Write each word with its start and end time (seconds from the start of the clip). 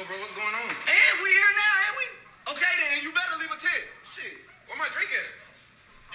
go, 0.00 0.08
bro. 0.08 0.16
What's 0.16 0.32
going 0.32 0.56
on? 0.56 0.68
And 0.72 1.14
we 1.20 1.28
here 1.28 1.52
now, 1.60 1.72
ain't 1.84 1.96
we? 2.00 2.06
Okay 2.56 2.72
then, 2.80 3.04
you 3.04 3.12
better 3.12 3.36
leave 3.36 3.52
a 3.52 3.60
tip. 3.60 3.84
Shit. 4.08 4.32
Where 4.64 4.80
my 4.80 4.88
drink 4.96 5.12
at? 5.12 5.28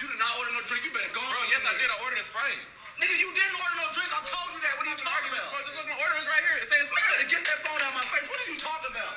You 0.02 0.10
did 0.10 0.18
not 0.18 0.28
order 0.42 0.52
no 0.58 0.62
drink. 0.66 0.82
You 0.82 0.92
better 0.92 1.08
go 1.14 1.22
Bro, 1.22 1.40
yes, 1.48 1.62
I 1.62 1.72
did. 1.78 1.86
I 1.86 1.96
ordered 2.02 2.20
a 2.20 2.26
Sprite. 2.26 2.66
Nigga, 2.98 3.14
you 3.16 3.30
didn't 3.30 3.56
order 3.56 3.76
no 3.78 3.88
drink. 3.94 4.10
I 4.10 4.20
told 4.26 4.50
you 4.52 4.60
that. 4.64 4.74
What 4.76 4.84
are 4.90 4.92
you 4.92 5.00
talking 5.00 5.30
about? 5.30 5.46
just 5.54 5.76
look, 5.78 5.86
my 5.86 5.98
order 6.02 6.16
is 6.18 6.26
right 6.28 6.42
here. 6.42 6.56
It 6.60 6.68
says 6.68 6.82
you 6.90 6.96
better 6.98 7.28
get 7.30 7.42
that 7.46 7.58
phone 7.62 7.80
out 7.80 7.94
of 7.94 7.98
my 8.02 8.06
face. 8.10 8.26
What 8.26 8.38
are 8.42 8.50
you 8.50 8.58
talking 8.58 8.92
about? 8.92 9.14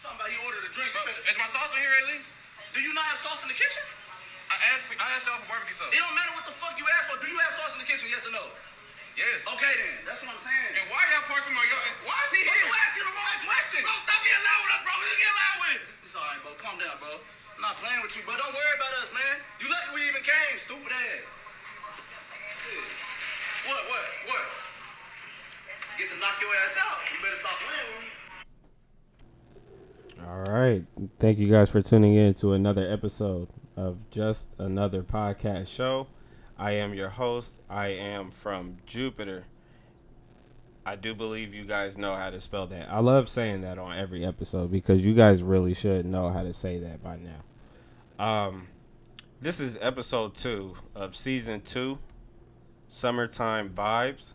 Talking 0.00 0.18
about 0.22 0.30
you 0.30 0.40
ordered 0.46 0.64
a 0.64 0.72
drink. 0.72 0.94
Bro, 0.94 1.02
better- 1.08 1.24
is 1.26 1.36
my 1.36 1.50
sauce 1.50 1.72
in 1.74 1.80
here 1.82 1.94
at 2.00 2.06
least? 2.14 2.28
Do 2.72 2.80
you 2.80 2.92
not 2.96 3.04
have 3.12 3.20
sauce 3.20 3.42
in 3.44 3.50
the 3.50 3.58
kitchen? 3.58 3.84
I 4.52 4.56
asked, 4.72 4.88
I 4.92 5.08
asked 5.16 5.24
y'all 5.28 5.40
for 5.40 5.48
barbecue 5.48 5.76
sauce. 5.76 5.92
It 5.92 6.00
don't 6.00 6.16
matter 6.16 6.32
what 6.36 6.44
the 6.44 6.52
fuck 6.56 6.76
you 6.76 6.84
asked 7.00 7.08
for. 7.12 7.16
Do 7.20 7.28
you 7.28 7.40
have 7.40 7.52
sauce 7.56 7.72
in 7.76 7.80
the 7.80 7.88
kitchen? 7.88 8.08
Yes 8.12 8.28
or 8.28 8.32
no? 8.36 8.44
Yes. 9.12 9.44
Okay 9.44 9.74
then. 9.76 9.96
That's 10.08 10.24
what 10.24 10.32
I'm 10.32 10.40
saying. 10.40 10.72
And 10.80 10.86
why 10.88 11.04
y'all 11.12 11.24
parking 11.28 11.52
my 11.52 11.64
yard? 11.68 11.92
Why 12.08 12.16
is 12.28 12.32
he 12.32 12.40
here? 12.48 12.56
you 12.56 12.72
asking 12.72 13.04
the 13.04 13.12
wrong 13.12 13.38
question. 13.44 13.80
Bro, 13.84 13.94
stop 14.08 14.20
being 14.24 14.40
loud 14.40 14.60
with 14.64 14.72
us, 14.72 14.82
bro. 14.88 14.94
You 14.96 15.16
get 15.20 15.34
loud 15.36 15.56
with 15.60 15.72
it. 15.76 15.82
It's 16.08 16.14
all 16.16 16.24
right, 16.24 16.40
bro. 16.40 16.50
Calm 16.56 16.76
down, 16.80 16.96
bro. 16.96 17.12
I'm 17.12 17.62
not 17.62 17.76
playing 17.76 18.00
with 18.00 18.14
you, 18.16 18.22
bro. 18.24 18.40
Don't 18.40 18.54
worry 18.56 18.74
about 18.80 18.92
us, 19.04 19.12
man. 19.12 19.36
You 19.60 19.68
lucky 19.68 19.90
we 19.92 20.00
even 20.08 20.24
came, 20.24 20.56
stupid 20.56 20.92
ass. 20.96 21.24
Shit. 22.64 22.84
What, 23.68 23.80
what, 23.92 24.04
what? 24.32 24.44
Get 26.00 26.08
to 26.08 26.16
knock 26.16 26.40
your 26.40 26.52
ass 26.64 26.80
out. 26.80 26.96
You 27.12 27.20
better 27.20 27.36
stop 27.36 27.56
playing 27.60 27.88
with 27.92 28.00
me. 28.08 28.10
All 30.24 30.42
right. 30.48 30.82
Thank 31.20 31.36
you 31.38 31.52
guys 31.52 31.68
for 31.68 31.82
tuning 31.82 32.14
in 32.14 32.32
to 32.40 32.52
another 32.52 32.88
episode 32.88 33.48
of 33.76 34.08
Just 34.10 34.48
Another 34.58 35.02
Podcast 35.02 35.68
Show. 35.68 36.08
I 36.62 36.74
am 36.74 36.94
your 36.94 37.08
host. 37.08 37.58
I 37.68 37.88
am 37.88 38.30
from 38.30 38.76
Jupiter. 38.86 39.46
I 40.86 40.94
do 40.94 41.12
believe 41.12 41.52
you 41.52 41.64
guys 41.64 41.98
know 41.98 42.14
how 42.14 42.30
to 42.30 42.40
spell 42.40 42.68
that. 42.68 42.88
I 42.88 43.00
love 43.00 43.28
saying 43.28 43.62
that 43.62 43.80
on 43.80 43.98
every 43.98 44.24
episode 44.24 44.70
because 44.70 45.04
you 45.04 45.12
guys 45.12 45.42
really 45.42 45.74
should 45.74 46.06
know 46.06 46.28
how 46.28 46.44
to 46.44 46.52
say 46.52 46.78
that 46.78 47.02
by 47.02 47.18
now. 47.18 48.24
Um, 48.24 48.68
this 49.40 49.58
is 49.58 49.76
episode 49.80 50.36
two 50.36 50.76
of 50.94 51.16
season 51.16 51.62
two, 51.62 51.98
Summertime 52.86 53.70
Vibes. 53.70 54.34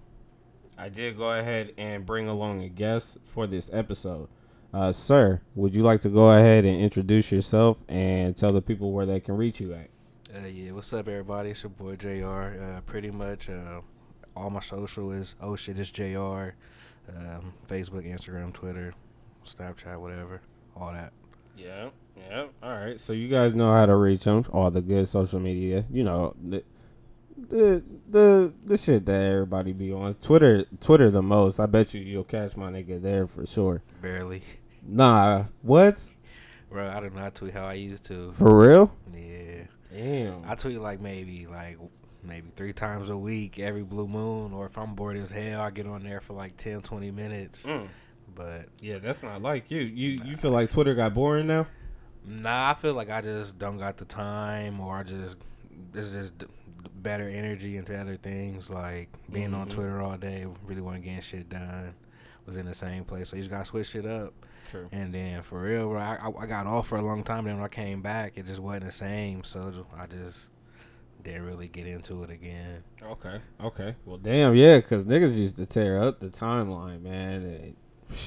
I 0.78 0.90
did 0.90 1.16
go 1.16 1.32
ahead 1.32 1.74
and 1.78 2.06
bring 2.06 2.28
along 2.28 2.62
a 2.62 2.68
guest 2.68 3.20
for 3.24 3.48
this 3.48 3.70
episode. 3.72 4.28
Uh, 4.74 4.92
sir, 4.92 5.40
would 5.56 5.74
you 5.74 5.82
like 5.82 6.02
to 6.02 6.10
go 6.10 6.34
ahead 6.34 6.66
and 6.66 6.82
introduce 6.82 7.32
yourself 7.32 7.78
and 7.88 8.36
tell 8.36 8.52
the 8.52 8.62
people 8.62 8.92
where 8.92 9.06
they 9.06 9.22
can 9.22 9.38
reach 9.38 9.62
you 9.62 9.74
at? 9.74 9.88
Uh, 10.38 10.46
yeah, 10.48 10.72
what's 10.72 10.92
up, 10.94 11.08
everybody? 11.08 11.50
It's 11.52 11.64
your 11.64 11.70
boy 11.72 11.96
Jr. 11.96 12.28
Uh, 12.78 12.82
pretty 12.86 13.10
much 13.10 13.50
uh, 13.50 13.82
all 14.36 14.50
my 14.50 14.60
social 14.60 15.12
is 15.12 15.36
oh 15.42 15.56
shit, 15.56 15.80
it's 15.80 15.90
Jr. 15.90 16.04
Um, 17.10 17.54
Facebook, 17.68 18.06
Instagram, 18.06 18.54
Twitter, 18.54 18.94
Snapchat, 19.46 20.00
whatever, 20.00 20.42
all 20.76 20.92
that. 20.92 21.14
Yeah, 21.56 21.90
yeah. 22.16 22.48
All 22.62 22.70
right. 22.76 23.00
So 23.00 23.14
you 23.14 23.30
guys 23.30 23.56
know 23.56 23.72
how 23.72 23.86
to 23.86 23.96
reach 23.96 24.26
them. 24.26 24.46
All 24.52 24.70
the 24.70 24.82
good 24.82 25.08
social 25.08 25.40
media. 25.40 25.86
You 25.90 26.04
know 26.04 26.36
the 26.44 26.64
the 27.50 27.84
the 28.10 28.54
the 28.66 28.78
shit 28.78 29.06
that 29.06 29.24
everybody 29.24 29.72
be 29.74 29.92
on 29.92 30.14
Twitter. 30.16 30.66
Twitter 30.82 31.10
the 31.10 31.24
most. 31.24 31.60
I 31.60 31.66
bet 31.66 31.94
you 31.94 32.02
you'll 32.02 32.24
catch 32.26 32.56
my 32.56 32.70
nigga 32.72 33.02
there 33.02 33.26
for 33.28 33.46
sure. 33.48 33.82
Barely, 34.02 34.44
Nah, 34.86 35.46
what? 35.64 36.00
bro. 36.70 36.90
I 36.90 37.00
do 37.00 37.10
not 37.10 37.16
know, 37.16 37.30
tweet 37.34 37.54
how 37.54 37.66
I 37.66 37.74
used 37.74 38.06
to. 38.06 38.34
For 38.34 38.56
real? 38.56 38.94
Yeah, 39.16 39.64
Damn. 39.98 40.44
I 40.48 40.56
tweet 40.56 40.80
like 40.80 41.02
maybe 41.02 41.48
like 41.48 41.78
maybe 42.24 42.50
three 42.56 42.74
times 42.74 43.10
a 43.10 43.18
week, 43.18 43.60
every 43.60 43.84
blue 43.84 44.08
moon, 44.08 44.54
or 44.54 44.66
if 44.66 44.78
I'm 44.78 44.96
bored 44.96 45.18
as 45.18 45.32
hell, 45.32 45.62
I 45.62 45.72
get 45.72 45.88
on 45.88 46.04
there 46.04 46.22
for 46.22 46.34
like 46.34 46.58
10, 46.58 46.82
20 46.82 47.12
minutes. 47.12 47.64
Mm. 47.64 47.88
But 48.36 48.68
Yeah, 48.82 49.00
that's 49.00 49.24
not 49.24 49.42
like 49.42 49.72
you. 49.72 49.82
You 49.82 50.22
you 50.24 50.38
feel 50.38 50.52
like 50.52 50.70
Twitter 50.70 50.94
got 50.94 51.14
boring 51.14 51.48
now? 51.48 51.68
Nah, 52.26 52.72
I 52.72 52.74
feel 52.74 52.94
like 52.94 53.10
I 53.10 53.22
just 53.22 53.58
don't 53.58 53.78
got 53.78 53.98
the 53.98 54.06
time, 54.06 54.80
or 54.80 54.98
I 54.98 55.04
just 55.04 55.38
this 55.94 56.12
just 56.12 56.38
d- 56.38 56.46
better 56.96 57.30
energy 57.30 57.78
into 57.78 57.98
other 58.00 58.18
things, 58.18 58.70
like 58.70 59.10
being 59.32 59.54
on 59.54 59.68
Mhm. 59.68 59.72
Twitter 59.72 60.02
all 60.02 60.18
day. 60.18 60.46
Really 60.66 60.82
want 60.82 61.02
to 61.02 61.10
get 61.10 61.24
shit 61.24 61.50
done. 61.50 61.94
Was 62.46 62.58
in 62.58 62.66
the 62.66 62.74
same 62.74 63.04
place, 63.04 63.30
so 63.30 63.36
you 63.36 63.42
just 63.42 63.52
gotta 63.52 63.66
switch 63.66 63.96
it 63.96 64.06
up. 64.06 64.34
True. 64.68 64.90
And 64.92 65.14
then 65.14 65.42
for 65.44 65.62
real, 65.62 65.90
bro, 65.90 66.00
I, 66.00 66.18
I 66.22 66.44
I 66.44 66.46
got 66.46 66.68
off 66.68 66.88
for 66.88 66.98
a 66.98 67.02
long 67.02 67.24
time. 67.24 67.46
Then 67.46 67.56
when 67.56 67.66
I 67.66 67.70
came 67.70 68.02
back, 68.02 68.34
it 68.36 68.46
just 68.46 68.60
wasn't 68.60 68.86
the 68.86 68.92
same. 68.92 69.44
So 69.44 69.86
I 69.98 70.06
just 70.06 70.50
didn't 71.24 71.46
really 71.46 71.68
get 71.68 71.88
into 71.88 72.24
it 72.24 72.30
again. 72.30 72.84
Okay. 73.02 73.40
Okay. 73.62 73.96
Well, 74.06 74.18
damn, 74.18 74.56
yeah, 74.56 74.78
because 74.78 75.06
niggas 75.06 75.36
used 75.36 75.58
to 75.58 75.66
tear 75.66 76.02
up 76.02 76.20
the 76.20 76.28
timeline, 76.28 77.02
man. 77.02 77.44
and- 77.44 77.76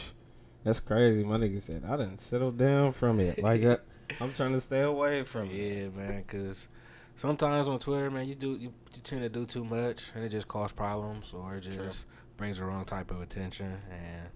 that's 0.65 0.81
crazy. 0.81 1.25
My 1.25 1.37
nigga 1.37 1.61
said 1.63 1.85
I 1.89 1.97
didn't 1.97 2.21
settle 2.21 2.53
down 2.53 2.93
from 2.93 3.21
it. 3.21 3.43
Like 3.43 3.65
uh, 3.65 3.79
I'm 4.21 4.33
trying 4.33 4.53
to 4.53 4.61
stay 4.61 4.81
away 4.83 5.23
from 5.25 5.51
it. 5.51 5.55
Yeah, 5.55 5.89
man, 5.91 6.25
cause 6.25 6.69
sometimes 7.15 7.69
on 7.69 7.79
Twitter, 7.79 8.11
man, 8.11 8.27
you 8.29 8.35
do 8.35 8.53
you, 8.53 8.73
you 8.95 9.01
tend 9.05 9.23
to 9.23 9.29
do 9.29 9.45
too 9.47 9.65
much, 9.65 10.11
and 10.15 10.25
it 10.25 10.31
just 10.31 10.49
causes 10.49 10.73
problems, 10.73 11.33
or 11.33 11.57
it 11.57 11.61
just 11.63 11.77
True. 11.79 11.91
brings 12.37 12.59
the 12.59 12.65
wrong 12.65 12.85
type 12.85 13.11
of 13.11 13.21
attention, 13.21 13.79
and 13.91 14.29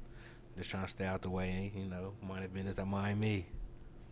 just 0.56 0.70
trying 0.70 0.84
to 0.84 0.90
stay 0.90 1.04
out 1.04 1.22
the 1.22 1.30
way. 1.30 1.72
You 1.74 1.86
know, 1.86 2.14
mind 2.22 2.44
the 2.44 2.48
business 2.48 2.76
that 2.76 2.86
mind 2.86 3.20
me. 3.20 3.46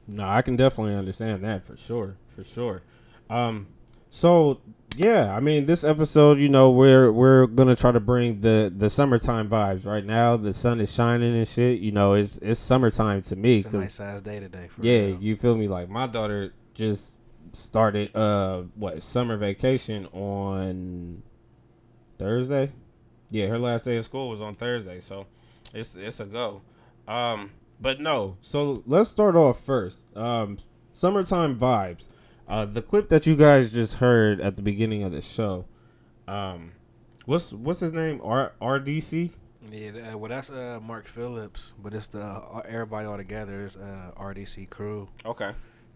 No, 0.06 0.24
I 0.24 0.42
can 0.42 0.56
definitely 0.56 0.94
understand 0.94 1.44
that 1.44 1.64
for 1.64 1.76
sure, 1.76 2.16
for 2.34 2.42
sure. 2.42 2.82
Um, 3.30 3.68
so 4.10 4.60
yeah, 4.96 5.34
I 5.34 5.40
mean, 5.40 5.64
this 5.64 5.84
episode, 5.84 6.38
you 6.38 6.48
know, 6.48 6.70
we're 6.70 7.10
we're 7.10 7.46
gonna 7.46 7.76
try 7.76 7.92
to 7.92 8.00
bring 8.00 8.40
the 8.40 8.72
the 8.76 8.90
summertime 8.90 9.48
vibes. 9.48 9.86
Right 9.86 10.04
now, 10.04 10.36
the 10.36 10.52
sun 10.52 10.80
is 10.80 10.92
shining 10.92 11.34
and 11.36 11.46
shit. 11.48 11.80
You 11.80 11.92
know, 11.92 12.14
it's 12.14 12.38
it's 12.38 12.60
summertime 12.60 13.22
to 13.22 13.36
me 13.36 13.58
It's 13.58 13.66
a 13.66 13.70
nice 13.76 13.94
size 13.94 14.20
day 14.22 14.40
today. 14.40 14.68
For 14.68 14.84
yeah, 14.84 15.00
real. 15.06 15.18
you 15.22 15.36
feel 15.36 15.56
me? 15.56 15.68
Like 15.68 15.88
my 15.88 16.06
daughter 16.06 16.52
just 16.74 17.18
started 17.54 18.14
uh 18.16 18.62
what 18.74 19.02
summer 19.02 19.36
vacation 19.36 20.06
on 20.06 21.22
Thursday. 22.18 22.70
Yeah, 23.30 23.46
her 23.46 23.58
last 23.58 23.84
day 23.84 23.96
of 23.96 24.04
school 24.04 24.28
was 24.28 24.40
on 24.42 24.56
Thursday, 24.56 25.00
so 25.00 25.26
it's 25.72 25.94
it's 25.94 26.20
a 26.20 26.24
go. 26.26 26.62
Um, 27.08 27.50
but 27.80 28.00
no, 28.00 28.36
so 28.42 28.82
let's 28.86 29.10
start 29.10 29.34
off 29.36 29.62
first. 29.64 30.04
Um, 30.16 30.58
summertime 30.92 31.58
vibes. 31.58 32.04
Uh, 32.48 32.64
the 32.64 32.82
clip 32.82 33.08
that 33.08 33.26
you 33.26 33.34
guys 33.36 33.72
just 33.72 33.94
heard 33.94 34.40
at 34.40 34.56
the 34.56 34.62
beginning 34.62 35.02
of 35.02 35.12
the 35.12 35.20
show. 35.20 35.64
Um, 36.28 36.72
what's 37.24 37.52
what's 37.52 37.80
his 37.80 37.92
name? 37.92 38.20
R 38.22 38.52
RDC. 38.60 39.30
Yeah, 39.70 40.12
uh, 40.14 40.18
well, 40.18 40.28
that's 40.28 40.50
uh, 40.50 40.80
Mark 40.82 41.06
Phillips, 41.06 41.72
but 41.80 41.94
it's 41.94 42.08
the 42.08 42.20
uh, 42.22 42.62
everybody 42.68 43.06
all 43.06 43.16
together 43.16 43.66
is 43.66 43.76
uh, 43.76 44.10
RDC 44.20 44.68
crew, 44.70 45.08
Okay. 45.24 45.52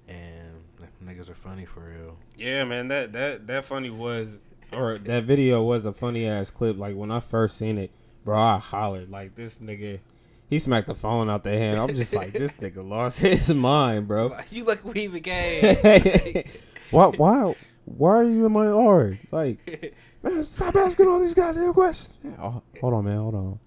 and 0.08 0.62
the 0.78 0.86
niggas 1.04 1.28
are 1.28 1.34
funny 1.34 1.64
for 1.64 1.80
real. 1.80 2.16
Yeah, 2.38 2.62
man, 2.64 2.86
that 2.88 3.12
that 3.12 3.46
that 3.48 3.64
funny 3.64 3.90
was, 3.90 4.28
or 4.72 4.98
that 4.98 5.24
video 5.24 5.62
was 5.64 5.84
a 5.84 5.92
funny 5.92 6.26
ass 6.26 6.50
clip. 6.52 6.78
Like 6.78 6.94
when 6.94 7.10
I 7.10 7.18
first 7.18 7.58
seen 7.58 7.76
it, 7.76 7.90
bro, 8.26 8.36
I 8.36 8.58
hollered 8.58 9.08
like 9.08 9.36
this 9.36 9.58
nigga. 9.58 10.00
He 10.48 10.58
smacked 10.58 10.88
the 10.88 10.94
phone 10.94 11.30
out 11.30 11.44
their 11.44 11.58
hand. 11.58 11.78
I'm 11.78 11.94
just 11.94 12.12
like, 12.12 12.32
this 12.32 12.52
nigga 12.56 12.86
lost 12.86 13.20
his 13.20 13.48
mind, 13.54 14.08
bro. 14.08 14.36
You 14.50 14.64
look 14.64 14.84
we 14.84 15.02
even 15.02 15.22
came. 15.22 16.44
why, 16.90 17.06
why, 17.06 17.54
why 17.84 18.10
are 18.10 18.24
you 18.24 18.44
in 18.44 18.52
my 18.52 18.66
yard? 18.66 19.18
Like, 19.30 19.94
man, 20.22 20.44
stop 20.44 20.74
asking 20.74 21.06
all 21.06 21.20
these 21.20 21.34
goddamn 21.34 21.72
questions. 21.72 22.16
Oh, 22.38 22.62
hold 22.80 22.94
on, 22.94 23.04
man, 23.04 23.16
hold 23.16 23.34
on. 23.34 23.60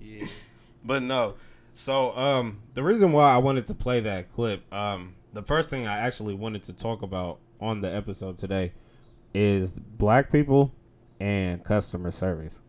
yeah. 0.00 0.26
But 0.82 1.02
no. 1.02 1.34
So 1.74 2.16
um 2.16 2.62
the 2.72 2.82
reason 2.82 3.12
why 3.12 3.32
I 3.32 3.36
wanted 3.36 3.66
to 3.66 3.74
play 3.74 4.00
that 4.00 4.32
clip, 4.32 4.72
um, 4.72 5.14
the 5.34 5.42
first 5.42 5.68
thing 5.68 5.86
I 5.86 5.98
actually 5.98 6.34
wanted 6.34 6.64
to 6.64 6.72
talk 6.72 7.02
about 7.02 7.38
on 7.60 7.82
the 7.82 7.94
episode 7.94 8.38
today 8.38 8.72
is 9.34 9.78
black 9.78 10.32
people 10.32 10.72
and 11.20 11.62
customer 11.62 12.10
service. 12.10 12.62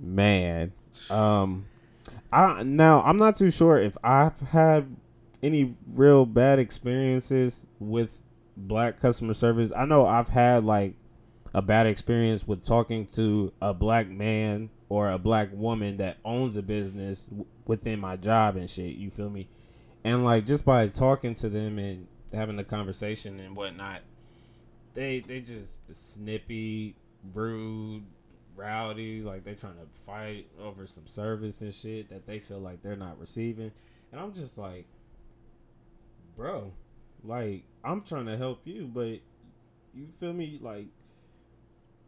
Man. 0.00 0.72
Um 1.10 1.66
I 2.32 2.62
now 2.62 3.02
I'm 3.02 3.16
not 3.16 3.36
too 3.36 3.50
sure 3.50 3.78
if 3.80 3.96
I've 4.02 4.38
had 4.40 4.96
any 5.42 5.74
real 5.86 6.26
bad 6.26 6.58
experiences 6.58 7.66
with 7.78 8.20
black 8.56 9.00
customer 9.00 9.34
service. 9.34 9.72
I 9.76 9.84
know 9.84 10.06
I've 10.06 10.28
had 10.28 10.64
like 10.64 10.94
a 11.54 11.62
bad 11.62 11.86
experience 11.86 12.46
with 12.46 12.64
talking 12.64 13.06
to 13.06 13.52
a 13.62 13.72
black 13.72 14.08
man 14.08 14.70
or 14.88 15.10
a 15.10 15.18
black 15.18 15.48
woman 15.52 15.96
that 15.98 16.18
owns 16.24 16.56
a 16.56 16.62
business 16.62 17.24
w- 17.24 17.46
within 17.66 17.98
my 18.00 18.16
job 18.16 18.56
and 18.56 18.68
shit. 18.68 18.96
You 18.96 19.10
feel 19.10 19.30
me? 19.30 19.48
And 20.04 20.24
like 20.24 20.46
just 20.46 20.64
by 20.64 20.88
talking 20.88 21.34
to 21.36 21.48
them 21.48 21.78
and 21.78 22.06
having 22.32 22.58
a 22.58 22.64
conversation 22.64 23.40
and 23.40 23.56
whatnot, 23.56 24.02
they 24.94 25.20
they 25.20 25.40
just 25.40 25.72
snippy, 25.92 26.94
rude, 27.34 28.04
rowdy. 28.56 29.20
Like 29.22 29.44
they 29.44 29.54
trying 29.54 29.74
to 29.74 29.86
fight 30.04 30.46
over 30.60 30.86
some 30.86 31.06
service 31.06 31.60
and 31.60 31.74
shit 31.74 32.08
that 32.10 32.26
they 32.26 32.38
feel 32.38 32.58
like 32.58 32.82
they're 32.82 32.96
not 32.96 33.20
receiving. 33.20 33.70
And 34.12 34.20
I'm 34.20 34.32
just 34.32 34.58
like, 34.58 34.86
bro, 36.36 36.72
like 37.24 37.64
I'm 37.84 38.02
trying 38.02 38.26
to 38.26 38.36
help 38.36 38.60
you, 38.64 38.90
but 38.92 39.20
you 39.94 40.08
feel 40.18 40.32
me? 40.32 40.58
Like 40.60 40.86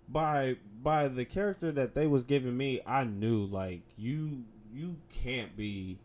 by 0.08 0.56
by 0.82 1.08
the 1.08 1.24
character 1.24 1.72
that 1.72 1.94
they 1.94 2.06
was 2.06 2.24
giving 2.24 2.56
me, 2.56 2.80
I 2.86 3.04
knew 3.04 3.44
like 3.44 3.82
you 3.96 4.44
you 4.72 4.96
can't 5.10 5.56
be 5.56 5.98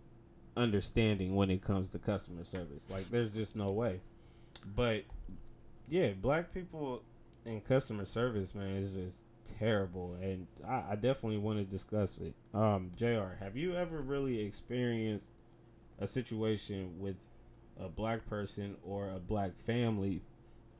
understanding 0.55 1.35
when 1.35 1.49
it 1.49 1.63
comes 1.63 1.89
to 1.91 1.99
customer 1.99 2.43
service. 2.43 2.87
Like 2.89 3.09
there's 3.09 3.31
just 3.31 3.55
no 3.55 3.71
way. 3.71 4.01
But 4.75 5.03
yeah, 5.89 6.11
black 6.11 6.53
people 6.53 7.01
in 7.45 7.61
customer 7.61 8.05
service, 8.05 8.55
man, 8.55 8.77
is 8.77 8.91
just 8.91 9.17
terrible, 9.59 10.17
and 10.21 10.47
I, 10.67 10.83
I 10.91 10.95
definitely 10.95 11.37
want 11.37 11.59
to 11.59 11.65
discuss 11.65 12.17
it. 12.17 12.33
Um, 12.53 12.91
Jr., 12.95 13.37
have 13.39 13.55
you 13.55 13.75
ever 13.75 14.01
really 14.01 14.39
experienced 14.39 15.27
a 15.99 16.07
situation 16.07 16.99
with 16.99 17.15
a 17.79 17.87
black 17.87 18.27
person 18.29 18.75
or 18.83 19.09
a 19.09 19.19
black 19.19 19.51
family 19.65 20.21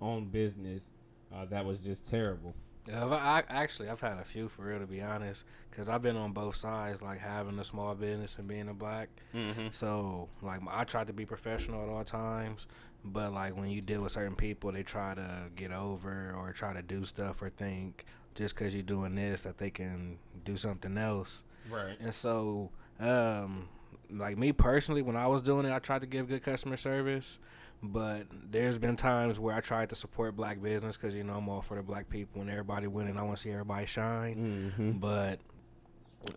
owned 0.02 0.32
business 0.32 0.90
uh, 1.34 1.46
that 1.46 1.66
was 1.66 1.80
just 1.80 2.10
terrible? 2.10 2.54
Yeah, 2.88 3.06
I've, 3.06 3.46
actually 3.48 3.88
I've 3.88 4.02
had 4.02 4.18
a 4.18 4.26
few 4.26 4.50
for 4.50 4.64
real 4.64 4.80
to 4.80 4.86
be 4.86 5.02
honest, 5.02 5.46
cause 5.72 5.88
I've 5.88 6.02
been 6.02 6.18
on 6.18 6.34
both 6.34 6.56
sides, 6.56 7.02
like 7.02 7.20
having 7.20 7.58
a 7.60 7.64
small 7.64 7.96
business 7.96 8.38
and 8.38 8.48
being 8.48 8.68
a 8.68 8.74
black. 8.74 9.10
Mm-hmm. 9.34 9.68
So 9.72 10.28
like 10.42 10.60
I 10.70 10.84
try 10.84 11.06
to 11.06 11.14
be 11.14 11.26
professional 11.26 11.82
at 11.84 11.90
all 11.90 12.04
times, 12.04 12.68
but 13.06 13.32
like 13.32 13.56
when 13.56 13.70
you 13.70 13.82
deal 13.82 14.02
with 14.02 14.12
certain 14.12 14.36
people, 14.36 14.72
they 14.74 14.84
try 14.84 15.16
to 15.16 15.50
get 15.56 15.72
over 15.72 16.34
or 16.38 16.52
try 16.52 16.74
to 16.74 16.82
do 16.82 17.06
stuff 17.06 17.42
or 17.42 17.50
think 17.50 18.06
just 18.36 18.56
cause 18.56 18.74
you're 18.74 18.84
doing 18.84 19.16
this 19.16 19.44
that 19.44 19.58
they 19.58 19.70
can 19.70 20.18
do 20.44 20.58
something 20.58 20.98
else. 20.98 21.44
Right. 21.70 21.98
And 22.00 22.14
so, 22.14 22.72
um, 23.00 23.70
like 24.10 24.38
me 24.38 24.52
personally, 24.52 25.02
when 25.02 25.16
I 25.16 25.28
was 25.28 25.42
doing 25.42 25.66
it, 25.66 25.74
I 25.74 25.80
tried 25.80 26.02
to 26.02 26.08
give 26.08 26.28
good 26.28 26.44
customer 26.44 26.78
service. 26.78 27.40
But 27.86 28.28
there's 28.32 28.78
been 28.78 28.96
times 28.96 29.40
where 29.40 29.54
I 29.54 29.60
tried 29.60 29.90
to 29.90 29.96
support 29.96 30.38
black 30.38 30.62
business 30.62 30.96
because 30.96 31.14
you 31.16 31.24
know 31.26 31.34
I'm 31.34 31.50
all 31.50 31.62
for 31.62 31.76
the 31.76 31.84
black 31.84 32.10
people 32.10 32.42
and 32.42 32.50
everybody 32.50 32.88
winning. 32.88 33.18
I 33.18 33.24
want 33.24 33.38
to 33.38 33.44
see 33.44 33.52
everybody 33.52 33.86
shine. 33.86 34.72
Mm-hmm. 34.78 34.92
But 35.00 35.40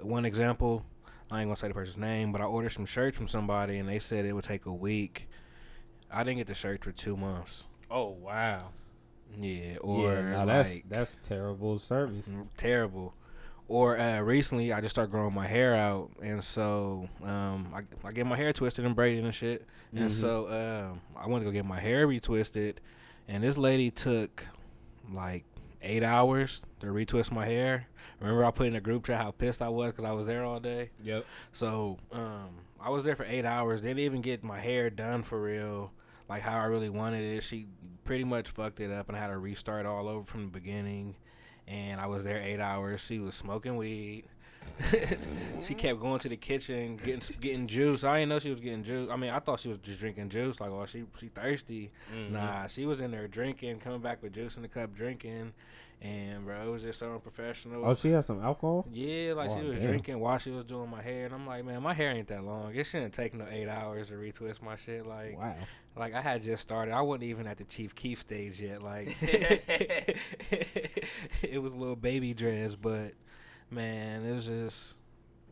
one 0.02 0.24
example, 0.24 0.84
I 1.30 1.40
ain't 1.40 1.48
gonna 1.48 1.56
say 1.56 1.68
the 1.68 1.74
person's 1.74 1.98
name, 1.98 2.32
but 2.32 2.40
I 2.40 2.44
ordered 2.44 2.70
some 2.70 2.84
shirts 2.84 3.16
from 3.16 3.28
somebody 3.28 3.78
and 3.78 3.88
they 3.88 4.00
said 4.00 4.24
it 4.24 4.32
would 4.32 4.44
take 4.44 4.66
a 4.66 4.72
week. 4.72 5.28
I 6.10 6.24
didn't 6.24 6.38
get 6.38 6.48
the 6.48 6.54
shirt 6.54 6.82
for 6.82 6.90
two 6.90 7.16
months. 7.16 7.66
Oh 7.90 8.08
wow. 8.08 8.70
Yeah, 9.38 9.76
or 9.80 10.14
yeah, 10.14 10.44
that's 10.44 10.74
like, 10.74 10.84
that's 10.88 11.18
terrible 11.22 11.78
service. 11.78 12.28
Mm, 12.28 12.46
terrible. 12.56 13.14
Or 13.68 13.98
uh, 13.98 14.20
recently, 14.20 14.72
I 14.72 14.80
just 14.80 14.94
started 14.94 15.10
growing 15.10 15.34
my 15.34 15.46
hair 15.48 15.74
out, 15.74 16.10
and 16.22 16.42
so 16.42 17.08
um, 17.24 17.72
I, 17.74 17.82
I 18.08 18.12
get 18.12 18.24
my 18.26 18.36
hair 18.36 18.52
twisted 18.52 18.84
and 18.84 18.94
braided 18.94 19.24
and 19.24 19.34
shit. 19.34 19.66
And 19.92 20.08
Mhm. 20.08 20.10
so 20.10 20.48
um, 20.92 21.00
I 21.16 21.26
went 21.26 21.42
to 21.44 21.50
go 21.50 21.52
get 21.52 21.64
my 21.64 21.80
hair 21.80 22.06
retwisted, 22.06 22.76
and 23.26 23.42
this 23.42 23.58
lady 23.58 23.90
took 23.90 24.46
like 25.12 25.44
eight 25.82 26.02
hours 26.04 26.62
to 26.80 26.86
retwist 26.86 27.32
my 27.32 27.46
hair. 27.46 27.88
Remember, 28.20 28.44
I 28.44 28.50
put 28.52 28.66
in 28.68 28.74
a 28.76 28.80
group 28.80 29.06
chat 29.06 29.20
how 29.20 29.30
pissed 29.32 29.60
I 29.60 29.68
was 29.68 29.88
because 29.92 30.04
I 30.04 30.12
was 30.12 30.26
there 30.26 30.44
all 30.44 30.58
day. 30.60 30.90
Yep. 31.02 31.26
So 31.52 31.98
um, 32.12 32.50
I 32.80 32.90
was 32.90 33.04
there 33.04 33.14
for 33.16 33.24
eight 33.24 33.44
hours. 33.44 33.80
Didn't 33.80 33.98
even 33.98 34.20
get 34.20 34.42
my 34.44 34.60
hair 34.60 34.90
done 34.90 35.22
for 35.22 35.40
real, 35.42 35.92
like 36.28 36.42
how 36.42 36.58
I 36.58 36.64
really 36.64 36.88
wanted 36.90 37.22
it. 37.22 37.42
She 37.42 37.66
pretty 38.04 38.24
much 38.24 38.50
fucked 38.50 38.80
it 38.80 38.90
up, 38.90 39.08
and 39.08 39.16
I 39.16 39.20
had 39.20 39.28
to 39.28 39.38
restart 39.38 39.86
all 39.86 40.08
over 40.08 40.24
from 40.24 40.42
the 40.42 40.50
beginning. 40.50 41.16
And 41.68 42.00
I 42.00 42.06
was 42.06 42.22
there 42.24 42.38
eight 42.40 42.60
hours. 42.60 43.04
She 43.04 43.18
was 43.18 43.34
smoking 43.34 43.76
weed. 43.76 44.24
she 45.64 45.74
kept 45.74 46.00
going 46.00 46.18
to 46.20 46.28
the 46.28 46.36
kitchen 46.36 46.96
getting 46.96 47.22
getting 47.40 47.66
juice. 47.66 48.04
I 48.04 48.18
didn't 48.18 48.28
know 48.30 48.38
she 48.38 48.50
was 48.50 48.60
getting 48.60 48.84
juice. 48.84 49.08
I 49.10 49.16
mean, 49.16 49.30
I 49.30 49.38
thought 49.38 49.60
she 49.60 49.68
was 49.68 49.78
just 49.78 49.98
drinking 49.98 50.28
juice. 50.28 50.60
Like, 50.60 50.70
oh, 50.70 50.86
she 50.86 51.04
she 51.18 51.28
thirsty. 51.28 51.90
Mhm. 52.14 52.32
Nah, 52.32 52.66
she 52.66 52.84
was 52.84 53.00
in 53.00 53.10
there 53.10 53.28
drinking, 53.28 53.78
coming 53.80 54.00
back 54.00 54.22
with 54.22 54.32
juice 54.34 54.56
in 54.56 54.62
the 54.62 54.68
cup, 54.68 54.94
drinking. 54.94 55.52
And 56.02 56.44
bro, 56.44 56.60
it 56.60 56.70
was 56.70 56.82
just 56.82 56.98
so 56.98 57.14
unprofessional. 57.14 57.84
Oh, 57.84 57.94
she 57.94 58.10
had 58.10 58.24
some 58.24 58.40
alcohol. 58.42 58.86
Yeah, 58.92 59.32
like 59.32 59.50
she 59.50 59.56
Oh, 59.58 59.68
was 59.70 59.78
damn. 59.78 59.88
drinking 59.88 60.20
while 60.20 60.36
she 60.38 60.50
was 60.50 60.64
doing 60.66 60.90
my 60.90 61.00
hair, 61.02 61.24
and 61.24 61.34
I'm 61.34 61.46
like, 61.46 61.64
man, 61.64 61.82
my 61.82 61.94
hair 61.94 62.10
ain't 62.12 62.28
that 62.28 62.44
long. 62.44 62.74
It 62.74 62.84
shouldn't 62.84 63.14
take 63.14 63.32
no 63.34 63.46
eight 63.50 63.66
hours 63.68 64.08
to 64.08 64.14
retwist 64.14 64.60
my 64.62 64.76
shit. 64.76 65.06
Like, 65.06 65.38
Wow. 65.38 65.56
like 65.96 66.12
I 66.14 66.20
had 66.20 66.42
just 66.42 66.60
started. 66.62 66.92
I 66.92 67.00
wasn't 67.00 67.24
even 67.24 67.46
at 67.46 67.56
the 67.56 67.64
Chief 67.64 67.94
Keef 67.94 68.20
stage 68.20 68.60
yet. 68.60 68.82
Like, 68.82 69.16
it 71.42 71.60
was 71.62 71.72
a 71.72 71.76
little 71.76 71.96
baby 71.96 72.34
dress, 72.34 72.74
but 72.74 73.12
man, 73.70 74.24
it 74.24 74.32
was 74.34 74.46
just 74.46 74.96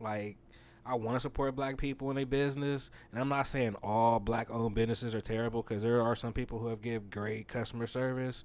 like 0.00 0.37
I 0.86 0.94
want 0.96 1.16
to 1.16 1.20
support 1.20 1.56
black 1.56 1.78
people 1.78 2.10
in 2.10 2.16
their 2.16 2.26
business, 2.26 2.90
and 3.10 3.20
I'm 3.20 3.28
not 3.31 3.46
saying 3.46 3.75
all 3.82 4.20
black-owned 4.20 4.75
businesses 4.75 5.14
are 5.14 5.20
terrible 5.22 5.62
because 5.62 5.82
there 5.82 6.02
are 6.02 6.14
some 6.14 6.32
people 6.34 6.58
who 6.58 6.66
have 6.69 6.82
give 6.82 7.08
great 7.10 7.48
customer 7.48 7.86
service, 7.86 8.44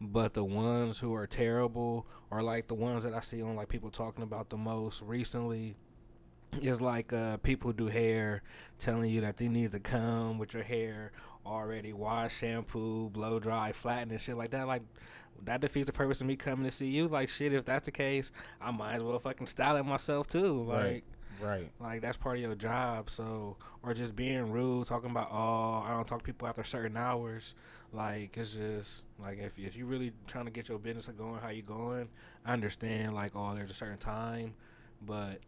but 0.00 0.34
the 0.34 0.44
ones 0.44 1.00
who 1.00 1.12
are 1.14 1.26
terrible 1.26 2.06
are 2.30 2.42
like 2.42 2.68
the 2.68 2.74
ones 2.74 3.02
that 3.04 3.14
I 3.14 3.20
see 3.20 3.42
on 3.42 3.56
like 3.56 3.68
people 3.68 3.90
talking 3.90 4.22
about 4.22 4.48
the 4.50 4.56
most 4.56 5.02
recently 5.02 5.76
is 6.60 6.80
like 6.82 7.12
uh 7.14 7.38
people 7.38 7.72
do 7.72 7.86
hair 7.86 8.42
telling 8.78 9.10
you 9.10 9.22
that 9.22 9.38
they 9.38 9.48
need 9.48 9.72
to 9.72 9.80
come 9.80 10.36
with 10.38 10.52
your 10.52 10.62
hair 10.62 11.10
already 11.46 11.92
washed, 11.92 12.38
shampoo, 12.38 13.08
blow 13.10 13.40
dry, 13.40 13.72
flattened 13.72 14.12
and 14.12 14.20
shit 14.20 14.36
like 14.36 14.50
that. 14.50 14.66
Like 14.66 14.82
that 15.44 15.60
defeats 15.60 15.86
the 15.86 15.92
purpose 15.92 16.20
of 16.20 16.26
me 16.26 16.36
coming 16.36 16.64
to 16.64 16.70
see 16.70 16.88
you. 16.88 17.08
Like 17.08 17.28
shit, 17.28 17.52
if 17.52 17.64
that's 17.64 17.86
the 17.86 17.90
case, 17.90 18.30
I 18.60 18.70
might 18.70 18.96
as 18.96 19.02
well 19.02 19.18
fucking 19.18 19.46
style 19.46 19.76
it 19.76 19.82
myself 19.84 20.26
too. 20.28 20.62
Like 20.64 20.84
Right. 20.84 21.04
Right. 21.42 21.70
like 21.80 22.02
that's 22.02 22.16
part 22.16 22.36
of 22.36 22.42
your 22.42 22.54
job. 22.54 23.10
So 23.10 23.56
or 23.82 23.94
just 23.94 24.14
being 24.14 24.52
rude, 24.52 24.86
talking 24.86 25.10
about 25.10 25.28
oh 25.32 25.82
I 25.84 25.90
don't 25.90 26.06
talk 26.06 26.20
to 26.20 26.24
people 26.24 26.48
after 26.48 26.62
certain 26.62 26.96
hours. 26.96 27.54
Like 27.92 28.36
it's 28.36 28.52
just 28.52 29.04
like 29.18 29.38
if 29.38 29.58
if 29.58 29.76
you 29.76 29.86
really 29.86 30.12
trying 30.26 30.44
to 30.44 30.50
get 30.50 30.68
your 30.68 30.78
business 30.78 31.06
going, 31.06 31.40
how 31.40 31.48
you 31.48 31.62
going? 31.62 32.08
I 32.44 32.52
understand 32.52 33.14
like 33.14 33.32
oh 33.34 33.54
there's 33.54 33.70
a 33.70 33.74
certain 33.74 33.98
time, 33.98 34.54
but 35.04 35.40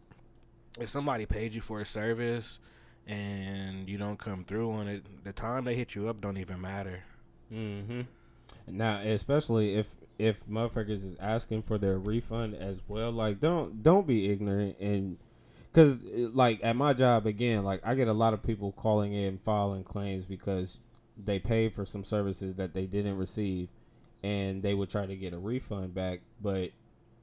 if 0.80 0.90
somebody 0.90 1.26
paid 1.26 1.54
you 1.54 1.60
for 1.60 1.80
a 1.80 1.86
service 1.86 2.58
and 3.06 3.88
you 3.88 3.98
don't 3.98 4.18
come 4.18 4.44
through 4.44 4.72
on 4.72 4.88
it, 4.88 5.24
the 5.24 5.32
time 5.32 5.64
they 5.64 5.74
hit 5.74 5.94
you 5.94 6.08
up 6.08 6.20
don't 6.20 6.36
even 6.38 6.60
matter. 6.60 7.04
Mm-hmm. 7.52 8.02
Now, 8.66 8.98
especially 8.98 9.74
if 9.76 9.86
if 10.18 10.36
motherfuckers 10.48 11.02
is 11.02 11.16
asking 11.20 11.62
for 11.62 11.76
their 11.76 11.98
refund 11.98 12.54
as 12.54 12.78
well, 12.88 13.12
like 13.12 13.40
don't 13.40 13.82
don't 13.82 14.06
be 14.06 14.30
ignorant 14.30 14.78
and 14.78 15.18
because 15.74 15.98
like 16.32 16.60
at 16.62 16.76
my 16.76 16.92
job 16.92 17.26
again, 17.26 17.64
like 17.64 17.80
I 17.84 17.94
get 17.94 18.06
a 18.08 18.12
lot 18.12 18.32
of 18.32 18.42
people 18.42 18.72
calling 18.72 19.12
in 19.12 19.38
filing 19.38 19.82
claims 19.82 20.24
because 20.24 20.78
they 21.22 21.38
paid 21.40 21.74
for 21.74 21.84
some 21.84 22.04
services 22.04 22.54
that 22.56 22.74
they 22.74 22.86
didn't 22.86 23.16
receive, 23.16 23.68
and 24.22 24.62
they 24.62 24.74
would 24.74 24.88
try 24.88 25.04
to 25.04 25.16
get 25.16 25.32
a 25.32 25.38
refund 25.38 25.94
back, 25.94 26.20
but 26.40 26.70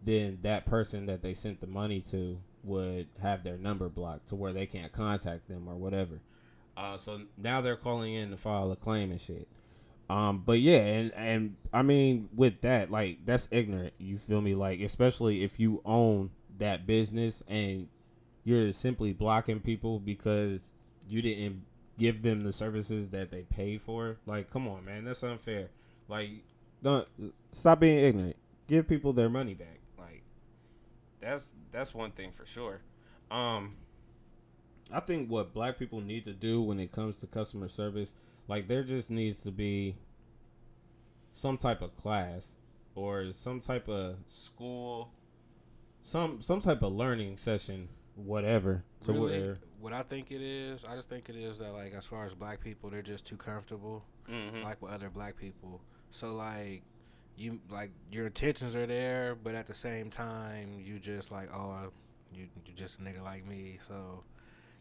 then 0.04 0.38
that 0.42 0.66
person 0.66 1.06
that 1.06 1.22
they 1.22 1.34
sent 1.34 1.62
the 1.62 1.68
money 1.68 2.02
to 2.02 2.38
would 2.64 3.08
have 3.22 3.44
their 3.44 3.58
number 3.58 3.88
blocked 3.88 4.28
to 4.30 4.36
where 4.36 4.54
they 4.54 4.66
can't 4.66 4.92
contact 4.92 5.48
them 5.48 5.68
or 5.68 5.76
whatever. 5.76 6.20
Uh, 6.76 6.98
so 6.98 7.22
now 7.38 7.62
they're 7.62 7.76
calling 7.76 8.14
in 8.14 8.32
to 8.32 8.38
file 8.38 8.72
a 8.72 8.76
claim 8.76 9.12
and 9.12 9.22
shit. 9.22 9.48
Um, 10.10 10.44
but 10.46 10.60
yeah, 10.60 10.80
and 10.80 11.14
and 11.14 11.56
I 11.72 11.84
mean 11.84 12.28
with 12.36 12.60
that, 12.62 12.92
like 12.92 13.26
that's 13.26 13.48
ignorant. 13.50 13.94
You 13.98 14.18
feel 14.18 14.42
me? 14.42 14.56
Like 14.56 14.82
especially 14.82 15.44
if 15.44 15.58
you 15.58 15.82
own 15.86 16.32
that 16.58 16.86
business 16.86 17.42
and 17.48 17.88
you're 18.44 18.74
simply 18.74 19.14
blocking 19.14 19.60
people 19.60 20.00
because 20.00 20.74
you 21.08 21.22
didn't 21.22 21.64
give 21.98 22.22
them 22.22 22.44
the 22.44 22.54
services 22.54 23.10
that 23.10 23.32
they 23.32 23.44
pay 23.44 23.78
for. 23.78 24.18
Like, 24.26 24.50
come 24.50 24.68
on, 24.68 24.86
man, 24.86 25.06
that's 25.06 25.24
unfair. 25.24 25.70
Like, 26.08 26.30
don't 26.82 27.08
stop 27.52 27.80
being 27.80 28.00
ignorant. 28.04 28.36
Give 28.68 28.88
people 28.88 29.14
their 29.14 29.30
money 29.30 29.54
back. 29.54 29.80
Like, 29.98 30.24
that's 31.20 31.52
that's 31.72 31.94
one 31.94 32.12
thing 32.12 32.32
for 32.32 32.46
sure. 32.46 32.82
Um, 33.30 33.76
I 34.92 35.00
think 35.00 35.30
what 35.30 35.54
black 35.54 35.80
people 35.80 36.02
need 36.02 36.26
to 36.26 36.34
do 36.34 36.62
when 36.62 36.80
it 36.80 36.92
comes 36.92 37.20
to 37.20 37.28
customer 37.28 37.68
service, 37.68 38.14
like 38.48 38.68
there 38.68 38.84
just 38.84 39.10
needs 39.10 39.40
to 39.42 39.52
be 39.52 39.96
some 41.34 41.58
type 41.58 41.82
of 41.82 41.96
class 41.96 42.56
or 42.94 43.32
some 43.32 43.62
type 43.62 43.88
of 43.88 44.16
school, 44.28 45.12
some 46.02 46.42
some 46.42 46.60
type 46.60 46.82
of 46.82 46.92
learning 46.92 47.38
session, 47.38 47.88
whatever. 48.16 48.84
To 49.06 49.14
really, 49.14 49.42
where 49.42 49.58
what 49.80 49.94
I 49.94 50.04
think 50.04 50.32
it 50.32 50.42
is, 50.42 50.86
I 50.86 50.96
just 50.96 51.10
think 51.10 51.30
it 51.30 51.36
is 51.36 51.58
that 51.58 51.74
like 51.74 51.94
as 51.94 52.06
far 52.06 52.26
as 52.26 52.34
black 52.34 52.62
people, 52.62 52.90
they're 52.90 53.02
just 53.02 53.26
too 53.26 53.38
comfortable. 53.38 54.04
Mm-hmm. 54.30 54.64
like 54.64 54.82
with 54.82 54.92
other 54.92 55.10
black 55.10 55.36
people. 55.36 55.82
So 56.12 56.34
like 56.36 56.84
you 57.36 57.60
like 57.70 57.92
your 58.12 58.28
intentions 58.28 58.76
are 58.76 58.86
there, 58.86 59.36
but 59.36 59.56
at 59.56 59.68
the 59.68 59.74
same 59.74 60.10
time 60.10 60.80
you 60.80 61.00
just 61.00 61.32
like 61.32 61.54
oh 61.54 61.92
you 62.34 62.48
you 62.66 62.74
just 62.74 63.00
a 63.00 63.02
nigga 63.02 63.22
like 63.24 63.46
me. 63.46 63.80
So 63.88 64.24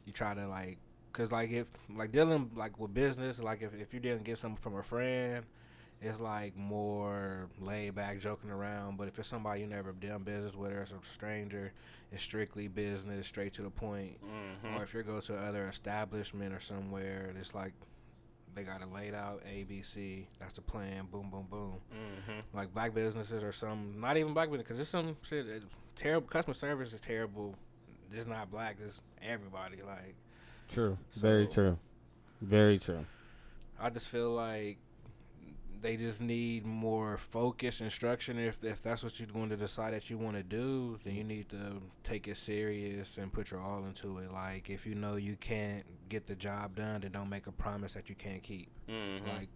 you 0.05 0.13
try 0.13 0.35
to 0.35 0.47
like 0.47 0.79
cause 1.13 1.33
like 1.33 1.51
if 1.51 1.69
like 1.93 2.13
dealing 2.13 2.51
like 2.55 2.79
with 2.79 2.95
business 2.95 3.43
like 3.43 3.63
if 3.63 3.75
if 3.75 3.93
you're 3.93 4.01
dealing 4.01 4.23
get 4.23 4.39
something 4.39 4.61
from 4.61 4.77
a 4.77 4.83
friend. 4.83 5.47
It's 6.03 6.19
like 6.19 6.57
more 6.57 7.49
laid 7.61 7.95
back, 7.95 8.21
joking 8.21 8.51
around. 8.51 8.97
But 8.97 9.09
if 9.09 9.19
it's 9.19 9.29
somebody 9.29 9.61
you 9.61 9.67
never 9.67 9.93
done 9.93 10.23
business 10.23 10.55
with, 10.55 10.73
or 10.73 10.81
it's 10.83 10.93
a 10.93 10.99
stranger, 11.13 11.73
it's 12.11 12.23
strictly 12.23 12.69
business, 12.69 13.27
straight 13.27 13.53
to 13.55 13.63
the 13.63 13.71
point. 13.71 14.19
Mm-hmm. 14.25 14.77
Or 14.77 14.83
if 14.83 14.95
you 14.95 15.03
go 15.03 15.21
to 15.21 15.37
other 15.37 15.67
establishment 15.69 16.55
or 16.55 16.61
somewhere, 16.61 17.33
it's 17.39 17.55
like 17.55 17.75
they 18.55 18.63
got 18.63 18.81
it 18.81 18.93
laid 18.93 19.15
out 19.15 19.43
A 19.47 19.65
B 19.65 19.83
C. 19.83 20.27
That's 20.39 20.55
the 20.55 20.63
plan. 20.63 21.07
Boom, 21.13 21.29
boom, 21.31 21.47
boom. 21.51 21.75
Mm-hmm. 21.93 22.57
Like 22.57 22.73
black 22.73 22.95
businesses 22.95 23.45
or 23.45 23.53
some, 23.53 24.01
not 24.01 24.17
even 24.17 24.33
black 24.33 24.49
business, 24.49 24.65
because 24.65 24.79
there's 24.79 24.89
some 24.89 25.17
shit. 25.23 25.47
It, 25.47 25.63
terrible 25.97 26.29
customer 26.29 26.55
service 26.55 26.95
is 26.95 27.01
terrible. 27.01 27.55
It's 28.11 28.27
not 28.27 28.51
black. 28.51 28.79
It's 28.83 29.01
everybody. 29.23 29.77
Like 29.87 30.15
True. 30.71 30.97
Very 31.15 31.47
true. 31.49 31.79
Very 32.41 32.79
true. 32.79 33.05
I 33.79 33.91
just 33.91 34.09
feel 34.09 34.31
like 34.31 34.79
they 35.81 35.97
just 35.97 36.21
need 36.21 36.67
more 36.67 37.17
focus 37.17 37.81
and 37.81 37.91
structure. 37.91 38.33
If 38.33 38.63
if 38.65 38.83
that's 38.83 39.03
what 39.03 39.19
you're 39.19 39.29
going 39.29 39.51
to 39.51 39.57
decide 39.57 39.95
that 39.95 40.11
you 40.11 40.19
want 40.19 40.37
to 40.37 40.43
do, 40.43 40.99
then 41.05 41.15
you 41.15 41.25
need 41.25 41.49
to 41.51 41.83
take 42.05 42.29
it 42.29 42.37
serious 42.37 43.19
and 43.19 43.33
put 43.33 43.51
your 43.51 43.61
all 43.61 43.85
into 43.85 44.19
it. 44.19 44.33
Like 44.33 44.71
if 44.71 44.87
you 44.87 44.95
know 44.95 45.17
you 45.17 45.37
can't 45.37 45.85
get 46.09 46.27
the 46.27 46.35
job 46.35 46.77
done, 46.77 47.01
then 47.01 47.13
don't 47.13 47.29
make 47.29 47.47
a 47.47 47.53
promise 47.53 47.95
that 47.95 48.09
you 48.09 48.15
can't 48.15 48.43
keep. 48.43 48.69
Mm-hmm. 48.89 49.29
Like 49.29 49.49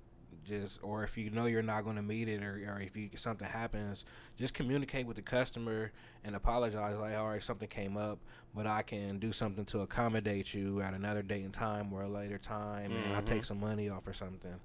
just 0.44 0.78
or 0.82 1.02
if 1.02 1.16
you 1.16 1.30
know 1.30 1.46
you're 1.46 1.62
not 1.62 1.84
going 1.84 1.96
to 1.96 2.02
meet 2.02 2.28
it 2.28 2.42
or, 2.42 2.54
or 2.68 2.80
if 2.80 2.96
you 2.96 3.08
something 3.16 3.48
happens 3.48 4.04
just 4.36 4.54
communicate 4.54 5.06
with 5.06 5.16
the 5.16 5.22
customer 5.22 5.90
and 6.22 6.36
apologize 6.36 6.96
like 6.98 7.16
all 7.16 7.28
right 7.28 7.42
something 7.42 7.68
came 7.68 7.96
up 7.96 8.18
but 8.54 8.66
i 8.66 8.82
can 8.82 9.18
do 9.18 9.32
something 9.32 9.64
to 9.64 9.80
accommodate 9.80 10.52
you 10.52 10.80
at 10.82 10.92
another 10.92 11.22
date 11.22 11.44
and 11.44 11.54
time 11.54 11.92
or 11.92 12.02
a 12.02 12.08
later 12.08 12.38
time 12.38 12.92
and 12.92 13.14
i'll 13.14 13.22
take 13.22 13.38
mm-hmm. 13.38 13.44
some 13.44 13.60
money 13.60 13.88
off 13.88 14.06
or 14.06 14.12
something 14.12 14.60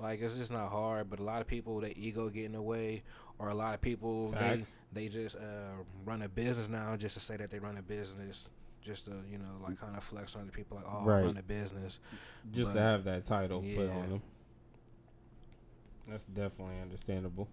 like 0.00 0.20
it's 0.20 0.36
just 0.36 0.50
not 0.50 0.70
hard 0.70 1.08
but 1.10 1.18
a 1.18 1.22
lot 1.22 1.40
of 1.40 1.46
people 1.46 1.80
their 1.80 1.92
ego 1.94 2.28
get 2.28 2.44
in 2.44 2.52
the 2.52 2.62
way 2.62 3.02
or 3.38 3.48
a 3.48 3.54
lot 3.54 3.74
of 3.74 3.80
people 3.80 4.30
they 4.32 4.38
Facts. 4.38 4.70
they 4.92 5.08
just 5.08 5.36
uh, 5.36 5.82
run 6.04 6.22
a 6.22 6.28
business 6.28 6.68
now 6.68 6.96
just 6.96 7.14
to 7.14 7.20
say 7.20 7.36
that 7.36 7.50
they 7.50 7.58
run 7.58 7.76
a 7.76 7.82
business 7.82 8.48
just 8.82 9.04
to 9.04 9.12
you 9.30 9.38
know 9.38 9.62
like 9.62 9.78
kind 9.80 9.96
of 9.96 10.02
flex 10.02 10.34
on 10.34 10.46
the 10.46 10.52
people 10.52 10.76
like 10.76 10.86
oh 10.88 11.04
Right. 11.04 11.20
I 11.20 11.26
run 11.26 11.36
a 11.36 11.42
business 11.42 12.00
Just 12.50 12.72
to 12.72 12.80
have 12.80 13.04
that 13.04 13.26
title 13.26 13.60
put 13.62 13.90
on 13.90 14.10
them. 14.10 14.22
That's 16.08 16.24
definitely 16.24 16.80
understandable. 16.82 17.48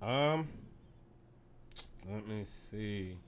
Um, 0.00 0.48
let 2.10 2.26
me 2.26 2.44
see. 2.44 3.18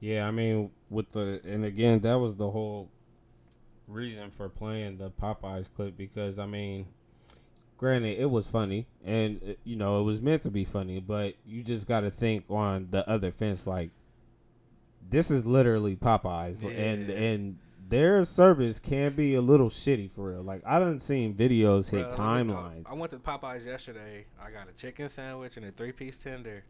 Yeah, 0.00 0.26
I 0.26 0.30
mean, 0.30 0.70
with 0.88 1.12
the 1.12 1.40
and 1.44 1.64
again, 1.64 2.00
that 2.00 2.14
was 2.14 2.34
the 2.36 2.50
whole 2.50 2.88
reason 3.86 4.30
for 4.30 4.48
playing 4.48 4.98
the 4.98 5.10
Popeyes 5.10 5.68
clip 5.72 5.96
because 5.96 6.38
I 6.38 6.46
mean, 6.46 6.86
granted, 7.80 8.18
it 8.18 8.30
was 8.30 8.46
funny 8.46 8.86
and 9.06 9.40
uh, 9.42 9.52
you 9.64 9.74
know 9.74 9.98
it 10.00 10.04
was 10.04 10.20
meant 10.20 10.42
to 10.42 10.50
be 10.50 10.64
funny, 10.66 11.00
but 11.00 11.34
you 11.46 11.62
just 11.62 11.88
got 11.88 12.00
to 12.00 12.10
think 12.10 12.44
on 12.50 12.86
the 12.90 13.08
other 13.08 13.32
fence, 13.32 13.66
like 13.66 13.88
this 15.08 15.30
is 15.30 15.44
literally 15.46 15.96
Popeyes, 15.96 16.62
and 16.62 17.08
Yeah. 17.08 17.14
and 17.16 17.58
their 17.88 18.24
service 18.24 18.78
can 18.78 19.14
be 19.16 19.34
a 19.34 19.40
little 19.40 19.70
shitty 19.70 20.10
for 20.12 20.30
real. 20.30 20.42
Like 20.42 20.62
I 20.66 20.78
done 20.78 21.00
seen 21.00 21.34
videos 21.34 21.90
hit 21.90 22.06
me- 22.10 22.14
timelines. 22.16 22.86
I, 22.88 22.92
I 22.92 22.94
went 22.94 23.10
to 23.12 23.18
Popeyes 23.18 23.64
yesterday. 23.66 24.26
I 24.40 24.50
got 24.50 24.68
a 24.68 24.72
chicken 24.72 25.08
sandwich 25.08 25.56
and 25.56 25.64
a 25.66 25.70
three 25.72 25.92
piece 25.92 26.16
tender. 26.18 26.64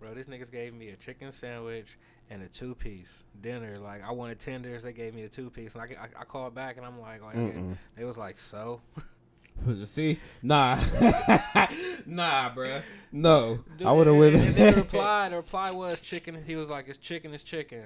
Bro, 0.00 0.14
these 0.14 0.26
niggas 0.26 0.50
gave 0.50 0.72
me 0.74 0.88
a 0.88 0.96
chicken 0.96 1.30
sandwich 1.32 1.98
and 2.30 2.42
a 2.42 2.48
two 2.48 2.74
piece 2.74 3.24
dinner. 3.40 3.78
Like 3.78 4.02
I 4.02 4.12
wanted 4.12 4.38
tenders, 4.38 4.82
they 4.84 4.92
gave 4.92 5.12
me 5.14 5.24
a 5.24 5.28
two 5.28 5.50
piece. 5.50 5.74
And 5.74 5.82
I, 5.82 5.86
I, 5.86 6.22
I 6.22 6.24
called 6.24 6.54
back 6.54 6.76
and 6.76 6.86
I'm 6.86 7.00
like, 7.00 7.20
oh, 7.22 7.30
yeah. 7.34 7.74
They 7.96 8.04
was 8.04 8.16
like, 8.16 8.38
so. 8.40 8.80
See, 9.84 10.18
nah, 10.42 10.74
nah, 12.06 12.50
bruh. 12.54 12.82
No, 13.12 13.60
Dude, 13.78 13.86
I 13.86 13.92
would 13.92 14.06
have 14.06 14.14
and- 14.16 14.20
went. 14.20 14.34
And 14.36 14.54
then 14.54 14.74
the 14.74 14.80
reply, 14.80 15.28
the 15.28 15.36
reply 15.36 15.70
was 15.70 16.00
chicken. 16.00 16.42
He 16.46 16.56
was 16.56 16.68
like, 16.68 16.88
it's 16.88 16.98
chicken, 16.98 17.32
it's 17.34 17.44
chicken. 17.44 17.84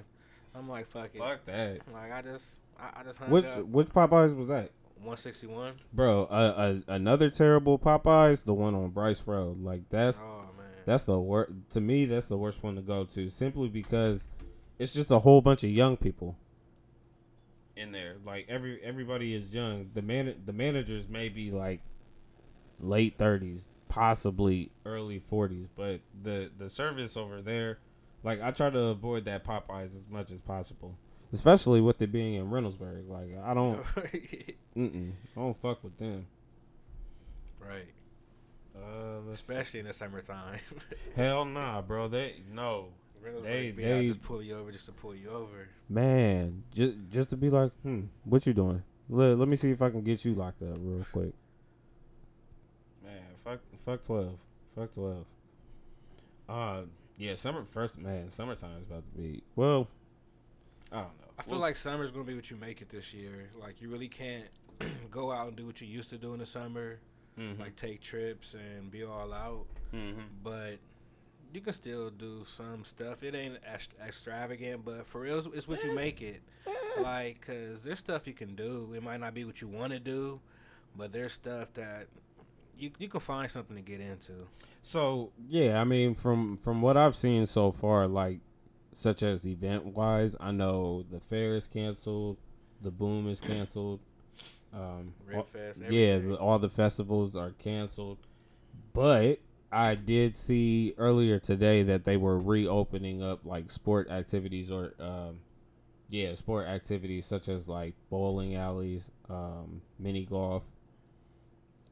I'm 0.54 0.68
like, 0.68 0.87
fuck 0.87 1.11
it. 1.14 1.18
Fuck 1.18 1.44
that. 1.46 1.80
Like 1.92 2.12
I 2.12 2.23
just, 2.23 2.46
I, 2.80 3.00
I 3.00 3.02
just 3.04 3.18
hung 3.18 3.30
Which 3.30 3.44
up. 3.44 3.64
which 3.66 3.88
Popeyes 3.88 4.35
was 4.35 4.49
that, 4.49 4.70
161. 5.00 5.75
bro? 5.92 6.23
Uh, 6.25 6.32
uh, 6.32 6.75
another 6.88 7.28
terrible 7.30 7.78
Popeyes, 7.78 8.44
the 8.44 8.54
one 8.54 8.75
on 8.75 8.88
Brice 8.90 9.23
Road. 9.26 9.62
Like 9.62 9.88
that's 9.90 10.18
Oh 10.20 10.44
man. 10.56 10.66
that's 10.87 11.04
the 11.04 11.18
worst. 11.18 11.52
To 11.70 11.80
me, 11.80 12.06
that's 12.06 12.26
the 12.26 12.38
worst 12.38 12.62
one 12.62 12.76
to 12.76 12.82
go 12.82 13.04
to, 13.04 13.28
simply 13.28 13.68
because 13.68 14.28
it's 14.78 14.94
just 14.94 15.11
a 15.11 15.18
whole 15.18 15.42
bunch 15.42 15.62
of 15.64 15.70
young 15.70 15.96
people 15.99 16.37
in 17.76 17.92
there. 17.92 18.16
Like 18.25 18.47
every 18.49 18.80
everybody 18.83 19.35
is 19.35 19.52
young. 19.52 19.90
The 19.95 20.02
man 20.02 20.35
the 20.45 20.52
managers 20.52 21.09
may 21.09 21.28
be 21.28 21.50
like 21.50 21.80
late 22.80 23.16
thirties, 23.18 23.68
possibly 23.88 24.71
early 24.85 25.18
forties, 25.18 25.68
but 25.76 26.00
the 26.23 26.50
the 26.59 26.71
service 26.71 27.16
over 27.16 27.42
there, 27.42 27.78
like 28.23 28.42
I 28.42 28.50
try 28.50 28.71
to 28.71 28.78
avoid 28.78 29.25
that 29.26 29.45
Popeyes 29.45 29.97
as 29.97 30.09
much 30.11 30.30
as 30.30 30.40
possible, 30.40 30.97
especially 31.33 31.80
with 31.80 32.00
it 32.02 32.12
being 32.12 32.35
in 32.35 32.50
Reynoldsburg. 32.50 33.09
Like 33.09 33.38
I 33.45 33.54
don't, 33.54 33.83
mm-mm, 34.76 35.12
I 35.37 35.40
don't 35.40 35.56
fuck 35.56 35.85
with 35.85 35.97
them. 35.99 36.26
right. 37.61 37.88
Uh, 38.76 39.21
let's 39.26 39.40
see. 39.40 39.52
Especially 39.54 39.80
in 39.80 39.87
the 39.87 39.92
summertime. 39.92 40.59
hell 41.16 41.45
nah, 41.47 41.80
bro. 41.80 42.09
They 42.09 42.42
no. 42.52 42.88
They- 43.33 43.40
They, 43.42 43.71
be 43.73 43.83
they- 43.85 44.06
just 44.09 44.23
pull 44.23 44.42
you 44.42 44.56
over 44.59 44.71
just 44.73 44.87
to 44.87 44.92
pull 44.92 45.14
you 45.14 45.30
over. 45.30 45.68
Man, 45.88 46.62
just 46.75 46.97
just 47.11 47.30
to 47.30 47.37
be 47.37 47.50
like, 47.50 47.73
hmm, 47.83 48.02
what 48.25 48.47
you 48.47 48.52
doing? 48.54 48.83
Let, 49.09 49.38
let 49.38 49.49
me 49.49 49.56
see 49.56 49.71
if 49.71 49.80
I 49.83 49.90
can 49.90 50.02
get 50.02 50.25
you 50.25 50.35
locked 50.35 50.62
up 50.62 50.76
real 50.80 51.06
quick. 51.12 51.33
Man, 53.04 53.23
fuck, 53.45 53.61
fuck 53.78 54.02
twelve, 54.04 54.38
fuck 54.75 54.92
twelve. 54.95 55.26
Uh, 56.49 56.83
yeah, 57.18 57.35
summer 57.35 57.64
first, 57.64 57.99
man, 57.99 58.28
summertime's 58.30 58.85
about 58.88 59.04
to 59.14 59.21
be 59.21 59.42
well. 59.54 59.88
I 60.92 60.97
don't 60.97 61.04
know. 61.21 61.26
I 61.38 61.42
feel 61.42 61.52
Well, 61.52 61.61
like 61.61 61.76
summer's 61.76 62.11
gonna 62.11 62.25
be 62.25 62.35
what 62.35 62.50
you 62.50 62.56
make 62.56 62.80
it 62.83 62.88
this 62.88 63.12
year. 63.14 63.50
Like 63.61 63.80
you 63.80 63.88
really 63.90 64.09
can't 64.09 64.47
go 65.11 65.30
out 65.33 65.49
and 65.49 65.56
do 65.56 65.66
what 65.66 65.80
you 65.80 65.87
used 65.87 66.11
to 66.11 66.18
do 66.18 66.33
in 66.33 66.38
the 66.40 66.47
summer, 66.47 66.99
mhm, 67.38 67.59
like 67.59 67.76
take 67.76 68.00
trips 68.00 68.54
and 68.54 68.90
be 68.90 69.04
all 69.04 69.33
out. 69.33 69.66
mhm. 69.92 70.14
But 70.42 70.78
you 71.53 71.61
can 71.61 71.73
still 71.73 72.11
do 72.11 72.45
some 72.47 72.85
stuff. 72.85 73.23
It 73.23 73.35
ain't 73.35 73.59
extravagant, 74.05 74.85
but 74.85 75.07
for 75.07 75.23
real, 75.23 75.38
it's- 75.38 75.55
it's 75.57 75.69
what 75.69 75.83
you 75.85 75.95
make 75.95 76.21
it. 76.23 76.43
Like, 77.00 77.41
cause 77.47 77.83
there's 77.83 77.99
stuff 77.99 78.26
you 78.26 78.33
can 78.35 78.55
do. 78.55 78.93
It 78.95 79.03
might 79.03 79.21
not 79.21 79.35
be 79.35 79.45
what 79.45 79.61
you 79.61 79.69
want 79.69 79.93
to 79.93 80.00
do, 80.00 80.41
but 80.97 81.12
there's 81.12 81.33
stuff 81.35 81.73
that 81.75 82.09
you 82.79 82.91
you 82.99 83.09
can 83.09 83.21
find 83.21 83.50
something 83.50 83.76
to 83.76 83.83
get 83.83 84.00
into. 84.00 84.49
So 84.83 85.33
yeah, 85.49 85.81
I 85.81 85.85
mean, 85.85 86.15
from 86.15 86.57
from 86.59 86.81
what 86.83 86.97
I've 86.97 87.17
seen 87.17 87.47
so 87.47 87.71
far, 87.73 88.07
like 88.07 88.41
such 88.93 89.23
as 89.23 89.47
event 89.47 89.85
wise, 89.87 90.37
I 90.41 90.53
know 90.53 91.03
the 91.11 91.21
fair 91.21 91.55
is 91.57 91.67
canceled, 91.67 92.38
the 92.81 92.91
boom 92.91 93.29
is 93.29 93.41
canceled. 93.41 94.00
Um, 94.73 95.12
Rib 95.26 95.37
all- 95.38 95.45
Fest, 95.45 95.83
yeah, 95.91 96.19
the, 96.19 96.35
all 96.37 96.59
the 96.59 96.69
festivals 96.71 97.37
are 97.37 97.50
canceled, 97.53 98.19
but 98.93 99.38
I 99.73 99.94
did 99.94 100.35
see 100.35 100.94
earlier 100.96 101.38
today 101.38 101.82
that 101.85 102.04
they 102.04 102.16
were 102.16 102.38
reopening 102.38 103.23
up 103.23 103.40
like 103.44 103.70
sport 103.70 104.11
activities 104.11 104.70
or 104.70 104.94
um, 105.00 105.40
yeah, 106.08 106.35
sport 106.35 106.66
activities 106.66 107.26
such 107.26 107.49
as 107.49 107.68
like 107.68 107.94
bowling 108.11 108.54
alleys, 108.54 109.11
um, 109.28 109.80
mini 109.99 110.25
golf. 110.25 110.62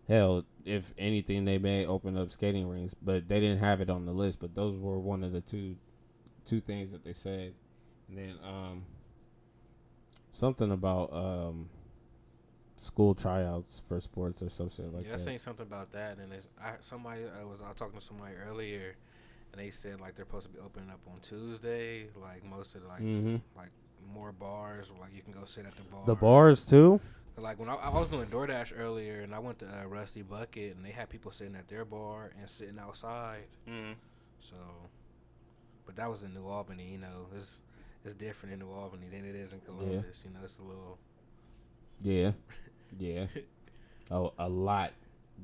Hell, 0.08 0.44
if 0.64 0.92
anything, 0.98 1.44
they 1.44 1.58
may 1.58 1.86
open 1.86 2.16
up 2.16 2.30
skating 2.30 2.68
rinks, 2.68 2.94
but 3.02 3.26
they 3.26 3.40
didn't 3.40 3.58
have 3.58 3.80
it 3.80 3.90
on 3.90 4.04
the 4.04 4.12
list. 4.12 4.38
But 4.38 4.54
those 4.54 4.78
were 4.78 4.98
one 4.98 5.24
of 5.24 5.32
the 5.32 5.40
two, 5.40 5.76
two 6.44 6.60
things 6.60 6.92
that 6.92 7.04
they 7.04 7.14
said, 7.14 7.54
and 8.08 8.18
then 8.18 8.34
um, 8.44 8.84
something 10.32 10.70
about 10.70 11.12
um, 11.12 11.70
school 12.76 13.14
tryouts 13.14 13.82
for 13.88 14.00
sports 14.00 14.42
or 14.42 14.50
some 14.50 14.68
shit 14.68 14.92
like 14.92 15.06
yeah, 15.06 15.14
I 15.14 15.16
that. 15.16 15.24
seen 15.24 15.38
something 15.38 15.66
about 15.66 15.92
that, 15.92 16.18
and 16.18 16.32
it's 16.32 16.48
I, 16.60 16.72
somebody 16.80 17.22
I 17.22 17.44
was 17.44 17.60
I 17.60 17.68
was 17.68 17.76
talking 17.76 17.98
to 17.98 18.04
somebody 18.04 18.34
earlier, 18.48 18.96
and 19.52 19.60
they 19.60 19.70
said 19.70 20.00
like 20.00 20.16
they're 20.16 20.24
supposed 20.24 20.46
to 20.46 20.52
be 20.52 20.58
opening 20.58 20.90
up 20.90 21.00
on 21.06 21.20
Tuesday. 21.20 22.08
Like 22.20 22.44
most 22.44 22.74
of 22.74 22.82
the, 22.82 22.88
like 22.88 23.00
hmm 23.00 23.36
like 23.56 23.70
more 24.12 24.32
bars, 24.32 24.92
like 25.00 25.14
you 25.14 25.22
can 25.22 25.32
go 25.32 25.44
sit 25.44 25.66
at 25.66 25.76
the 25.76 25.82
bar. 25.82 26.02
The 26.06 26.14
bars 26.14 26.64
too. 26.64 27.00
Like 27.36 27.58
when 27.58 27.68
I, 27.68 27.74
I 27.74 27.88
was 27.88 28.08
doing 28.08 28.26
DoorDash 28.26 28.72
earlier, 28.78 29.20
and 29.20 29.34
I 29.34 29.40
went 29.40 29.58
to 29.60 29.66
uh, 29.66 29.86
Rusty 29.86 30.22
Bucket, 30.22 30.76
and 30.76 30.84
they 30.84 30.90
had 30.92 31.08
people 31.08 31.32
sitting 31.32 31.56
at 31.56 31.68
their 31.68 31.84
bar 31.84 32.30
and 32.38 32.48
sitting 32.48 32.78
outside. 32.78 33.46
Mm-hmm. 33.68 33.94
So, 34.40 34.54
but 35.84 35.96
that 35.96 36.08
was 36.08 36.22
in 36.22 36.32
New 36.32 36.46
Albany. 36.46 36.90
You 36.92 36.98
know, 36.98 37.26
it's 37.34 37.60
it's 38.04 38.14
different 38.14 38.52
in 38.52 38.60
New 38.60 38.70
Albany 38.70 39.08
than 39.10 39.24
it 39.24 39.34
is 39.34 39.52
in 39.52 39.60
Columbus. 39.60 40.22
You 40.24 40.30
know, 40.32 40.40
it's 40.44 40.58
a 40.58 40.62
little. 40.62 40.98
Yeah, 42.02 42.32
yeah. 42.98 43.26
Oh, 44.10 44.32
a 44.38 44.48
lot 44.48 44.92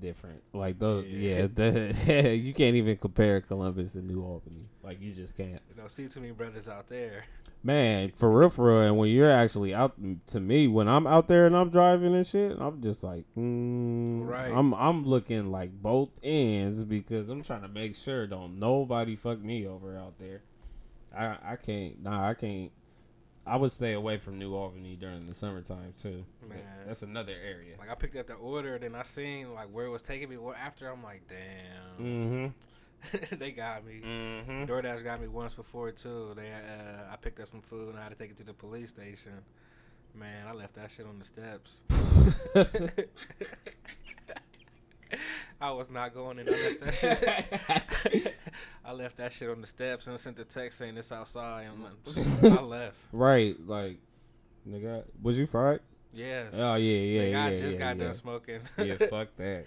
different. 0.00 0.42
Like 0.52 0.78
those. 0.78 1.07
Yeah. 1.07 1.40
Yeah, 1.40 1.47
the, 1.52 2.37
you 2.37 2.52
can't 2.54 2.76
even 2.76 2.97
compare 2.97 3.40
Columbus 3.40 3.92
to 3.92 4.02
New 4.02 4.23
Albany. 4.23 4.66
Like 4.83 5.00
you 5.00 5.12
just 5.12 5.37
can't. 5.37 5.61
You 5.71 5.83
know, 5.83 5.88
see 5.88 6.09
too 6.09 6.21
many 6.21 6.33
brothers 6.33 6.69
out 6.69 6.88
there. 6.88 7.25
Man, 7.62 8.12
for 8.12 8.30
real, 8.30 8.49
for 8.49 8.69
real. 8.69 8.88
And 8.88 8.97
when 8.97 9.11
you're 9.11 9.30
actually 9.30 9.75
out, 9.75 9.95
to 10.28 10.40
me, 10.40 10.66
when 10.66 10.88
I'm 10.88 11.07
out 11.07 11.28
there 11.28 11.47
and 11.47 11.54
I'm 11.54 11.69
driving 11.69 12.14
and 12.14 12.26
shit, 12.26 12.57
I'm 12.59 12.80
just 12.80 13.04
like, 13.04 13.25
mm, 13.37 14.26
Right. 14.26 14.50
I'm 14.50 14.73
I'm 14.75 15.04
looking 15.04 15.50
like 15.50 15.71
both 15.71 16.09
ends 16.23 16.85
because 16.85 17.28
I'm 17.28 17.42
trying 17.42 17.62
to 17.62 17.69
make 17.69 17.97
sure 17.97 18.26
don't 18.26 18.59
nobody 18.59 19.14
fuck 19.14 19.40
me 19.40 19.66
over 19.66 19.99
out 19.99 20.19
there. 20.19 20.42
I 21.14 21.37
I 21.42 21.57
can't. 21.57 22.02
Nah, 22.02 22.30
I 22.30 22.35
can't. 22.35 22.73
I 23.50 23.57
would 23.57 23.73
stay 23.73 23.95
away 23.95 24.16
from 24.16 24.38
New 24.38 24.54
Albany 24.54 24.95
during 24.95 25.25
the 25.25 25.35
summertime 25.35 25.92
too. 26.00 26.25
Man. 26.49 26.61
that's 26.87 27.02
another 27.02 27.33
area. 27.33 27.75
Like 27.80 27.90
I 27.90 27.97
picked 27.97 28.14
up 28.14 28.28
the 28.28 28.35
order, 28.35 28.78
then 28.78 28.95
I 28.95 29.02
seen 29.02 29.52
like 29.52 29.66
where 29.73 29.87
it 29.87 29.90
was 29.90 30.02
taking 30.02 30.28
me. 30.28 30.37
Well, 30.37 30.54
after 30.54 30.88
I'm 30.88 31.02
like, 31.02 31.23
damn, 31.28 32.07
Mm-hmm. 32.07 33.37
they 33.38 33.50
got 33.50 33.85
me. 33.85 34.02
Mm-hmm. 34.04 34.64
DoorDash 34.66 35.02
got 35.02 35.21
me 35.21 35.26
once 35.26 35.54
before 35.54 35.90
too. 35.90 36.33
They 36.37 36.52
uh, 36.52 37.12
I 37.12 37.16
picked 37.16 37.40
up 37.40 37.50
some 37.50 37.61
food 37.61 37.88
and 37.88 37.99
I 37.99 38.04
had 38.04 38.11
to 38.11 38.14
take 38.19 38.30
it 38.30 38.37
to 38.38 38.45
the 38.45 38.54
police 38.54 38.90
station. 38.90 39.42
Man, 40.14 40.47
I 40.47 40.52
left 40.52 40.75
that 40.75 40.92
shit 40.92 41.07
on 41.07 41.19
the 41.19 41.25
steps. 41.25 41.80
I 45.61 45.71
was 45.73 45.90
not 45.90 46.14
going 46.14 46.38
in. 46.38 46.49
I 46.49 46.52
left 46.52 46.81
that 46.81 46.95
shit. 46.95 48.35
I 48.85 48.93
left 48.93 49.17
that 49.17 49.33
shit 49.33 49.50
on 49.50 49.61
the 49.61 49.67
steps 49.67 50.07
and 50.07 50.14
I 50.14 50.17
sent 50.17 50.37
the 50.37 50.45
text 50.45 50.79
saying 50.79 50.97
it's 50.97 51.12
outside. 51.12 51.67
And 51.67 51.85
I'm 51.85 52.43
like, 52.43 52.59
I 52.59 52.62
left. 52.62 52.97
right, 53.12 53.57
like, 53.67 53.99
nigga, 54.69 55.05
was 55.23 55.38
you 55.38 55.47
fried? 55.47 55.81
Yes. 56.12 56.55
Oh 56.55 56.75
yeah, 56.75 56.99
yeah, 56.99 57.23
Nigga, 57.23 57.31
yeah, 57.31 57.45
I 57.45 57.50
just 57.50 57.64
yeah, 57.64 57.79
got 57.79 57.97
yeah. 57.97 58.05
done 58.05 58.14
smoking. 58.14 58.61
yeah, 58.79 58.95
fuck 59.09 59.29
that. 59.37 59.64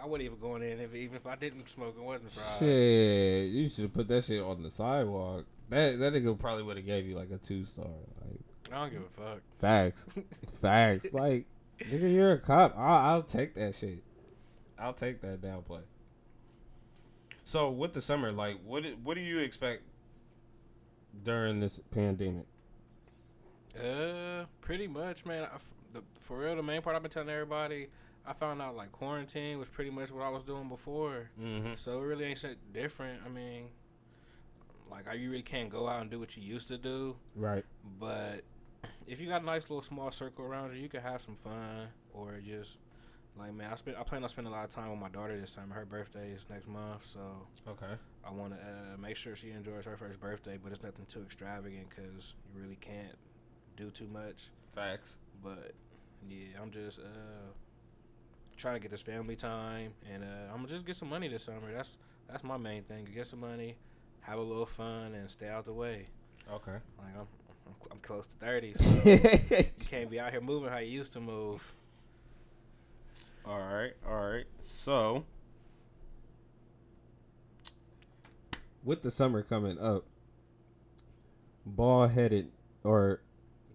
I 0.00 0.06
wasn't 0.06 0.26
even 0.26 0.38
going 0.38 0.62
in 0.62 0.80
if 0.80 0.94
even 0.94 1.16
if 1.16 1.26
I 1.26 1.36
didn't 1.36 1.68
smoke, 1.68 1.94
it 1.96 2.02
wasn't 2.02 2.32
fried. 2.32 2.58
Shit, 2.58 3.50
you 3.50 3.68
should 3.68 3.84
have 3.84 3.92
put 3.92 4.08
that 4.08 4.24
shit 4.24 4.42
on 4.42 4.62
the 4.62 4.70
sidewalk. 4.70 5.44
That 5.70 5.98
that 5.98 6.12
nigga 6.12 6.38
probably 6.38 6.64
would 6.64 6.76
have 6.76 6.86
gave 6.86 7.06
you 7.06 7.16
like 7.16 7.30
a 7.30 7.38
two 7.38 7.64
star. 7.64 7.86
Like 7.86 8.40
I 8.72 8.80
don't 8.80 8.92
give 8.92 9.02
a 9.02 9.20
fuck. 9.20 9.40
facts, 9.58 10.06
facts. 10.60 11.12
Like 11.12 11.46
nigga, 11.80 12.12
you're 12.12 12.32
a 12.32 12.38
cop. 12.38 12.74
I'll, 12.76 13.10
I'll 13.10 13.22
take 13.22 13.54
that 13.54 13.74
shit. 13.74 14.02
I'll 14.82 14.92
take 14.92 15.20
that 15.22 15.40
downplay. 15.40 15.82
So 17.44 17.70
with 17.70 17.92
the 17.92 18.00
summer, 18.00 18.32
like, 18.32 18.56
what 18.64 18.82
do- 18.82 18.96
what 19.02 19.14
do 19.14 19.20
you 19.20 19.38
expect 19.38 19.82
during 21.24 21.60
this 21.60 21.80
pandemic? 21.90 22.46
Uh, 23.78 24.46
pretty 24.60 24.86
much, 24.86 25.24
man. 25.24 25.44
I 25.44 25.54
f 25.54 25.70
the, 25.92 26.02
for 26.20 26.38
real, 26.38 26.56
the 26.56 26.62
main 26.62 26.82
part 26.82 26.96
I've 26.96 27.02
been 27.02 27.10
telling 27.10 27.28
everybody, 27.28 27.88
I 28.26 28.32
found 28.32 28.62
out 28.62 28.76
like 28.76 28.92
quarantine 28.92 29.58
was 29.58 29.68
pretty 29.68 29.90
much 29.90 30.10
what 30.10 30.22
I 30.22 30.28
was 30.28 30.42
doing 30.42 30.68
before. 30.68 31.30
Mm-hmm. 31.40 31.74
So 31.76 32.00
it 32.00 32.04
really 32.04 32.24
ain't 32.24 32.38
shit 32.38 32.58
different. 32.72 33.20
I 33.24 33.28
mean, 33.28 33.68
like, 34.90 35.08
I, 35.08 35.14
you 35.14 35.30
really 35.30 35.42
can't 35.42 35.70
go 35.70 35.88
out 35.88 36.00
and 36.00 36.10
do 36.10 36.18
what 36.18 36.36
you 36.36 36.42
used 36.42 36.68
to 36.68 36.78
do. 36.78 37.16
Right. 37.34 37.64
But 37.98 38.44
if 39.06 39.20
you 39.20 39.28
got 39.28 39.42
a 39.42 39.44
nice 39.44 39.62
little 39.62 39.82
small 39.82 40.10
circle 40.10 40.44
around 40.44 40.74
you, 40.74 40.82
you 40.82 40.88
can 40.88 41.02
have 41.02 41.22
some 41.22 41.36
fun 41.36 41.88
or 42.14 42.40
just 42.40 42.78
like, 43.38 43.54
man, 43.54 43.70
I 43.72 43.76
spend 43.76 43.96
I 43.96 44.02
plan 44.02 44.22
on 44.22 44.28
spending 44.28 44.52
a 44.52 44.56
lot 44.56 44.64
of 44.64 44.70
time 44.70 44.90
with 44.90 45.00
my 45.00 45.08
daughter 45.08 45.36
this 45.38 45.50
summer. 45.52 45.74
Her 45.74 45.84
birthday 45.86 46.30
is 46.30 46.46
next 46.50 46.68
month, 46.68 47.06
so 47.06 47.20
Okay. 47.68 47.94
I 48.24 48.30
want 48.30 48.52
to 48.52 48.58
uh, 48.58 48.96
make 49.00 49.16
sure 49.16 49.34
she 49.34 49.50
enjoys 49.50 49.84
her 49.86 49.96
first 49.96 50.20
birthday, 50.20 50.58
but 50.62 50.70
it's 50.72 50.82
nothing 50.82 51.06
too 51.08 51.22
extravagant 51.22 51.88
because 51.90 52.34
you 52.54 52.60
really 52.62 52.76
can't 52.80 53.16
do 53.76 53.90
too 53.90 54.06
much. 54.12 54.50
Facts. 54.74 55.14
But 55.42 55.72
yeah, 56.28 56.60
I'm 56.60 56.70
just 56.70 56.98
uh, 57.00 57.52
trying 58.56 58.74
to 58.74 58.80
get 58.80 58.90
this 58.90 59.02
family 59.02 59.34
time, 59.36 59.94
and 60.12 60.22
uh, 60.22 60.50
I'm 60.52 60.56
gonna 60.58 60.68
just 60.68 60.84
get 60.86 60.96
some 60.96 61.08
money 61.08 61.28
this 61.28 61.44
summer. 61.44 61.72
That's 61.74 61.96
that's 62.28 62.44
my 62.44 62.56
main 62.58 62.82
thing. 62.84 63.08
Get 63.12 63.26
some 63.26 63.40
money, 63.40 63.76
have 64.20 64.38
a 64.38 64.42
little 64.42 64.66
fun, 64.66 65.14
and 65.14 65.30
stay 65.30 65.48
out 65.48 65.64
the 65.64 65.72
way. 65.72 66.08
Okay. 66.52 66.72
Like 66.98 67.14
I'm, 67.16 67.26
I'm, 67.66 67.74
I'm 67.92 67.98
close 67.98 68.26
to 68.28 68.36
thirty, 68.36 68.74
so 68.74 68.90
you 69.08 69.64
can't 69.90 70.10
be 70.10 70.20
out 70.20 70.30
here 70.32 70.40
moving 70.40 70.70
how 70.70 70.78
you 70.78 70.90
used 70.90 71.12
to 71.14 71.20
move. 71.20 71.72
All 73.44 73.58
right, 73.58 73.92
all 74.08 74.30
right. 74.30 74.44
So, 74.84 75.24
with 78.84 79.02
the 79.02 79.10
summer 79.10 79.42
coming 79.42 79.78
up, 79.78 80.04
ball 81.66 82.08
headed 82.08 82.50
or 82.84 83.20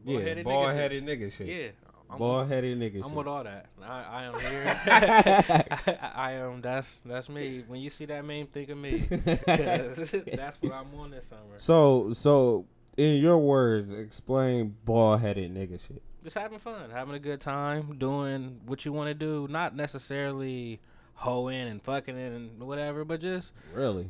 yeah, 0.06 0.14
Bald-headed 0.14 0.46
nigga 0.46 0.50
ball 0.50 0.68
headed 0.68 1.06
nigga 1.06 1.32
shit. 1.32 1.48
Yeah, 1.48 1.68
I'm, 2.10 2.18
Ball 2.18 2.46
headed 2.46 2.80
nigga 2.80 2.98
I'm 2.98 3.10
shit. 3.10 3.14
with 3.14 3.28
all 3.28 3.44
that. 3.44 3.66
I, 3.84 4.04
I 4.04 4.24
am 4.24 4.40
here. 4.40 4.82
I, 4.86 6.10
I 6.16 6.32
am. 6.34 6.62
That's 6.62 7.02
that's 7.06 7.28
me. 7.28 7.64
When 7.68 7.82
you 7.82 7.90
see 7.90 8.06
that 8.06 8.24
meme, 8.24 8.48
think 8.48 8.70
of 8.70 8.78
me. 8.78 9.00
that's 9.10 10.62
what 10.62 10.74
I'm 10.74 10.96
on 10.98 11.12
this 11.12 11.26
summer. 11.28 11.58
so, 11.58 12.14
so 12.14 12.66
in 12.96 13.18
your 13.18 13.38
words, 13.38 13.92
explain 13.92 14.76
ball 14.86 15.18
headed 15.18 15.54
nigga 15.54 15.86
shit. 15.86 16.02
Just 16.28 16.38
having 16.38 16.60
fun, 16.60 16.90
having 16.92 17.16
a 17.16 17.20
good 17.20 17.40
time, 17.42 17.98
doing 17.98 18.60
what 18.66 18.84
you 18.86 18.92
want 18.94 19.08
to 19.08 19.14
do. 19.14 19.48
Not 19.50 19.76
necessarily 19.76 20.80
hoeing 21.16 21.68
and 21.68 21.82
fucking 21.82 22.18
it 22.18 22.34
and 22.34 22.62
whatever, 22.62 23.04
but 23.06 23.22
just, 23.22 23.54
Really? 23.74 24.10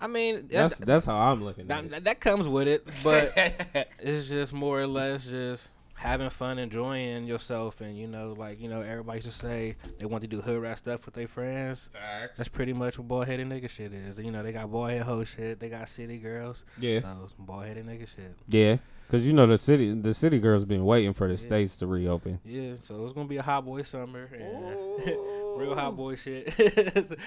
I 0.00 0.06
mean, 0.06 0.48
That's 0.50 0.76
that, 0.78 0.86
that's 0.86 1.06
how 1.06 1.16
I'm 1.16 1.42
looking 1.44 1.70
at 1.70 1.90
that, 1.90 1.96
it. 1.98 2.04
that 2.04 2.20
comes 2.20 2.46
with 2.48 2.68
it, 2.68 2.86
but 3.02 3.32
it's 3.98 4.28
just 4.28 4.52
more 4.52 4.80
or 4.80 4.86
less 4.86 5.26
just 5.28 5.70
having 5.94 6.30
fun, 6.30 6.58
enjoying 6.58 7.26
yourself, 7.26 7.80
and 7.80 7.96
you 7.96 8.06
know, 8.06 8.34
like 8.36 8.60
you 8.60 8.68
know, 8.68 8.82
everybody 8.82 9.18
used 9.18 9.28
to 9.28 9.34
say 9.34 9.76
they 9.98 10.04
want 10.06 10.22
to 10.22 10.28
do 10.28 10.40
hood 10.40 10.60
rat 10.62 10.78
stuff 10.78 11.04
with 11.06 11.14
their 11.14 11.26
friends. 11.28 11.90
Facts. 11.92 12.36
That's 12.38 12.48
pretty 12.48 12.72
much 12.72 12.98
what 12.98 13.08
boy 13.08 13.24
headed 13.24 13.48
nigga 13.48 13.68
shit 13.68 13.92
is. 13.92 14.18
You 14.18 14.30
know, 14.30 14.42
they 14.42 14.52
got 14.52 14.70
boy 14.70 14.90
head 14.90 15.02
hoe 15.02 15.24
shit, 15.24 15.58
they 15.58 15.68
got 15.68 15.88
city 15.88 16.18
girls, 16.18 16.64
Yeah, 16.78 17.00
so 17.00 17.30
boy 17.38 17.66
headed 17.66 17.86
nigga 17.86 18.06
shit. 18.14 18.34
yeah. 18.48 18.76
Cause 19.10 19.24
you 19.24 19.32
know 19.32 19.46
the 19.46 19.56
city, 19.56 19.92
the 19.94 20.12
city 20.12 20.38
girls 20.38 20.66
been 20.66 20.84
waiting 20.84 21.14
for 21.14 21.26
the 21.26 21.32
Yeah. 21.32 21.38
states 21.38 21.78
to 21.78 21.86
reopen. 21.86 22.40
Yeah, 22.44 22.74
so 22.82 23.04
it's 23.04 23.14
gonna 23.14 23.26
be 23.28 23.38
a 23.38 23.42
hot 23.42 23.64
boy 23.64 23.80
summer. 23.82 24.28
And 24.32 25.06
real 25.56 25.74
hot 25.74 25.96
boy 25.96 26.14
shit. 26.16 26.52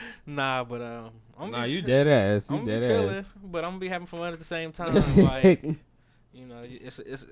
nah, 0.28 0.64
but 0.64 0.82
um, 0.82 1.10
I'm 1.40 1.50
Nah, 1.50 1.66
be 1.66 1.72
you 1.72 1.80
chill- 1.82 1.88
dead 1.88 2.08
ass. 2.08 2.52
You 2.52 2.58
I'm 2.58 2.66
dead 2.66 2.80
be 2.82 2.86
ass. 2.86 2.92
chilling, 2.92 3.26
but 3.44 3.64
I'm 3.66 3.72
gonna 3.72 3.80
be 3.80 3.88
having 3.90 4.06
fun 4.08 4.32
at 4.32 4.38
the 4.38 4.46
same 4.46 4.72
time. 4.74 4.94
like 5.18 5.64
you 6.34 6.46
know, 6.46 6.64
it's 6.64 7.00
it's 7.00 7.26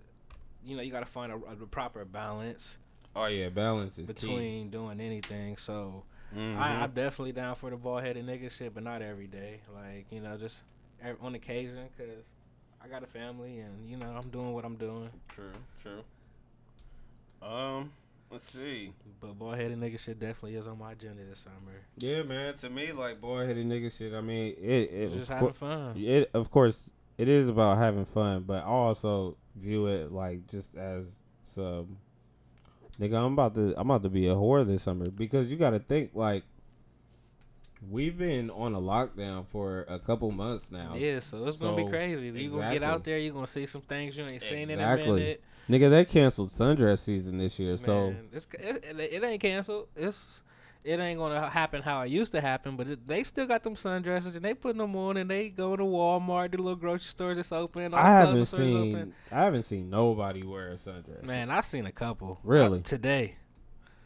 you 0.65 0.75
know 0.75 0.81
you 0.81 0.91
gotta 0.91 1.05
find 1.05 1.31
a, 1.31 1.35
a 1.35 1.55
proper 1.67 2.03
balance 2.05 2.75
oh 3.15 3.25
yeah, 3.27 3.49
balance 3.49 3.97
is 3.99 4.07
key. 4.07 4.13
between 4.13 4.69
doing 4.71 4.99
anything. 4.99 5.57
So 5.57 6.03
Mhm. 6.35 6.57
I, 6.57 6.83
I'm 6.83 6.91
definitely 6.91 7.31
down 7.33 7.55
for 7.55 7.69
the 7.69 7.75
ball 7.75 7.97
headed 7.99 8.25
nigga 8.25 8.51
shit, 8.51 8.73
but 8.73 8.83
not 8.83 9.01
every 9.03 9.27
day. 9.27 9.61
Like 9.73 10.07
you 10.11 10.21
know, 10.21 10.37
just 10.37 10.57
ev- 11.03 11.17
on 11.21 11.35
occasion, 11.35 11.87
cause 11.97 12.07
I 12.83 12.87
got 12.87 13.03
a 13.03 13.07
family 13.07 13.59
and 13.59 13.89
you 13.89 13.97
know 13.97 14.07
I'm 14.07 14.29
doing 14.29 14.53
what 14.53 14.65
I'm 14.65 14.75
doing. 14.75 15.09
True, 15.29 15.51
true. 15.81 16.01
Um, 17.47 17.91
let's 18.31 18.49
see. 18.51 18.93
But 19.19 19.37
ball 19.37 19.51
headed 19.51 19.79
nigga 19.79 19.99
shit 19.99 20.19
definitely 20.19 20.55
is 20.55 20.67
on 20.67 20.77
my 20.79 20.93
agenda 20.93 21.23
this 21.29 21.39
summer. 21.39 21.77
Yeah, 21.97 22.23
man. 22.23 22.55
To 22.57 22.69
me, 22.69 22.91
like 22.91 23.19
boy 23.21 23.45
headed 23.45 23.65
nigga 23.67 23.95
shit. 23.95 24.13
I 24.13 24.21
mean, 24.21 24.55
it. 24.59 24.91
it 24.91 25.09
Just 25.11 25.23
of, 25.23 25.37
having 25.37 25.47
cour- 25.47 25.53
fun. 25.53 25.97
it 25.97 26.29
of 26.33 26.51
course 26.51 26.89
it 27.17 27.27
is 27.27 27.49
about 27.49 27.77
having 27.77 28.05
fun, 28.05 28.43
but 28.43 28.63
I 28.63 28.67
also 28.67 29.35
view 29.55 29.87
it 29.87 30.11
like 30.11 30.47
just 30.47 30.75
as 30.75 31.05
some. 31.43 31.97
Nigga, 32.99 33.15
I'm 33.17 33.33
about 33.33 33.55
to 33.55 33.73
I'm 33.77 33.89
about 33.89 34.03
to 34.03 34.09
be 34.09 34.27
a 34.27 34.35
whore 34.35 34.65
this 34.67 34.83
summer 34.83 35.09
because 35.09 35.49
you 35.51 35.57
got 35.57 35.71
to 35.71 35.79
think 35.79 36.11
like. 36.13 36.43
We've 37.87 38.17
been 38.17 38.49
on 38.49 38.75
a 38.75 38.81
lockdown 38.81 39.47
for 39.47 39.85
a 39.87 39.99
couple 39.99 40.31
months 40.31 40.69
now. 40.69 40.95
Yeah, 40.97 41.19
so 41.19 41.45
it's 41.45 41.59
gonna 41.59 41.77
be 41.77 41.89
crazy. 41.89 42.27
You 42.27 42.51
gonna 42.51 42.73
get 42.73 42.83
out 42.83 43.03
there, 43.03 43.17
you 43.17 43.31
gonna 43.31 43.47
see 43.47 43.65
some 43.65 43.81
things 43.81 44.17
you 44.17 44.25
ain't 44.25 44.41
seen 44.41 44.69
in 44.69 44.79
a 44.79 44.93
Exactly. 44.93 45.19
minute. 45.19 45.43
Nigga, 45.69 45.89
they 45.89 46.03
canceled 46.03 46.49
sundress 46.49 46.99
season 46.99 47.37
this 47.37 47.59
year, 47.59 47.77
so 47.77 48.15
it's, 48.33 48.47
it, 48.53 48.83
it, 48.97 49.23
ain't 49.23 49.39
canceled. 49.39 49.87
It's 49.95 50.41
it 50.83 50.99
ain't 50.99 51.19
gonna 51.19 51.49
happen 51.49 51.81
how 51.81 52.01
it 52.01 52.09
used 52.09 52.31
to 52.31 52.41
happen, 52.41 52.75
but 52.75 52.87
it, 52.87 53.07
they 53.07 53.23
still 53.23 53.45
got 53.45 53.63
them 53.63 53.75
sundresses 53.75 54.35
and 54.35 54.43
they 54.43 54.53
putting 54.53 54.79
them 54.79 54.95
on 54.95 55.17
and 55.17 55.29
they 55.29 55.49
go 55.49 55.75
to 55.75 55.83
Walmart, 55.83 56.51
the 56.51 56.57
little 56.57 56.75
grocery 56.75 57.09
stores 57.09 57.35
that's 57.37 57.51
open. 57.51 57.93
all 57.93 57.99
I 57.99 58.09
haven't 58.09 58.45
seen 58.45 58.95
open. 58.95 59.13
I 59.31 59.43
haven't 59.43 59.63
seen 59.63 59.89
nobody 59.89 60.43
wear 60.43 60.71
a 60.71 60.75
sundress. 60.75 61.25
Man, 61.25 61.49
I 61.51 61.61
seen 61.61 61.85
a 61.85 61.91
couple. 61.91 62.39
Really? 62.43 62.79
Uh, 62.79 62.83
today. 62.83 63.35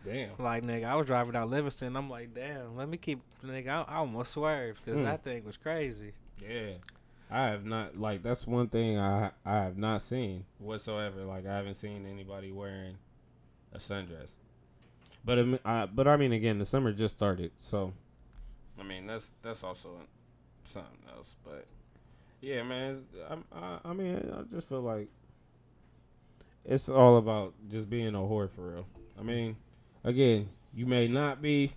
Damn. 0.05 0.31
Like 0.39 0.63
nigga, 0.63 0.85
I 0.85 0.95
was 0.95 1.07
driving 1.07 1.33
down 1.33 1.49
Livingston. 1.49 1.95
I'm 1.95 2.09
like, 2.09 2.33
damn, 2.33 2.75
let 2.75 2.87
me 2.89 2.97
keep 2.97 3.21
nigga. 3.45 3.67
I, 3.69 3.81
I 3.87 3.95
almost 3.97 4.31
swerved 4.33 4.79
because 4.83 4.99
Mm. 4.99 5.05
that 5.05 5.23
thing 5.23 5.43
was 5.45 5.57
crazy. 5.57 6.13
Yeah, 6.41 6.73
I 7.31 7.43
have 7.47 7.65
not 7.65 7.97
like 7.97 8.23
that's 8.23 8.45
one 8.47 8.67
thing 8.67 8.97
I 8.99 9.31
I 9.45 9.55
have 9.63 9.77
not 9.77 10.01
seen 10.01 10.45
whatsoever. 10.59 11.23
Like 11.23 11.45
I 11.45 11.55
haven't 11.55 11.75
seen 11.75 12.05
anybody 12.05 12.51
wearing 12.51 12.97
a 13.73 13.77
sundress. 13.77 14.31
But 15.25 15.39
I 15.39 15.43
mean, 15.43 15.59
I, 15.63 15.85
but 15.85 16.07
I 16.07 16.17
mean 16.17 16.33
again, 16.33 16.59
the 16.59 16.65
summer 16.65 16.91
just 16.91 17.15
started, 17.15 17.51
so 17.55 17.93
I 18.79 18.83
mean 18.83 19.07
that's 19.07 19.31
that's 19.41 19.63
also 19.63 19.89
something 20.65 20.91
else. 21.15 21.35
But 21.45 21.65
yeah, 22.41 22.61
man, 22.63 22.95
it's, 23.13 23.21
I'm, 23.29 23.45
I 23.53 23.79
I 23.85 23.93
mean 23.93 24.15
I 24.37 24.53
just 24.53 24.67
feel 24.67 24.81
like 24.81 25.07
it's 26.65 26.89
all 26.89 27.17
about 27.17 27.53
just 27.71 27.89
being 27.89 28.15
a 28.15 28.19
whore 28.19 28.49
for 28.49 28.69
real. 28.73 28.85
I 29.19 29.23
mean, 29.23 29.55
again, 30.03 30.49
you 30.73 30.85
may 30.85 31.07
not 31.07 31.41
be, 31.41 31.73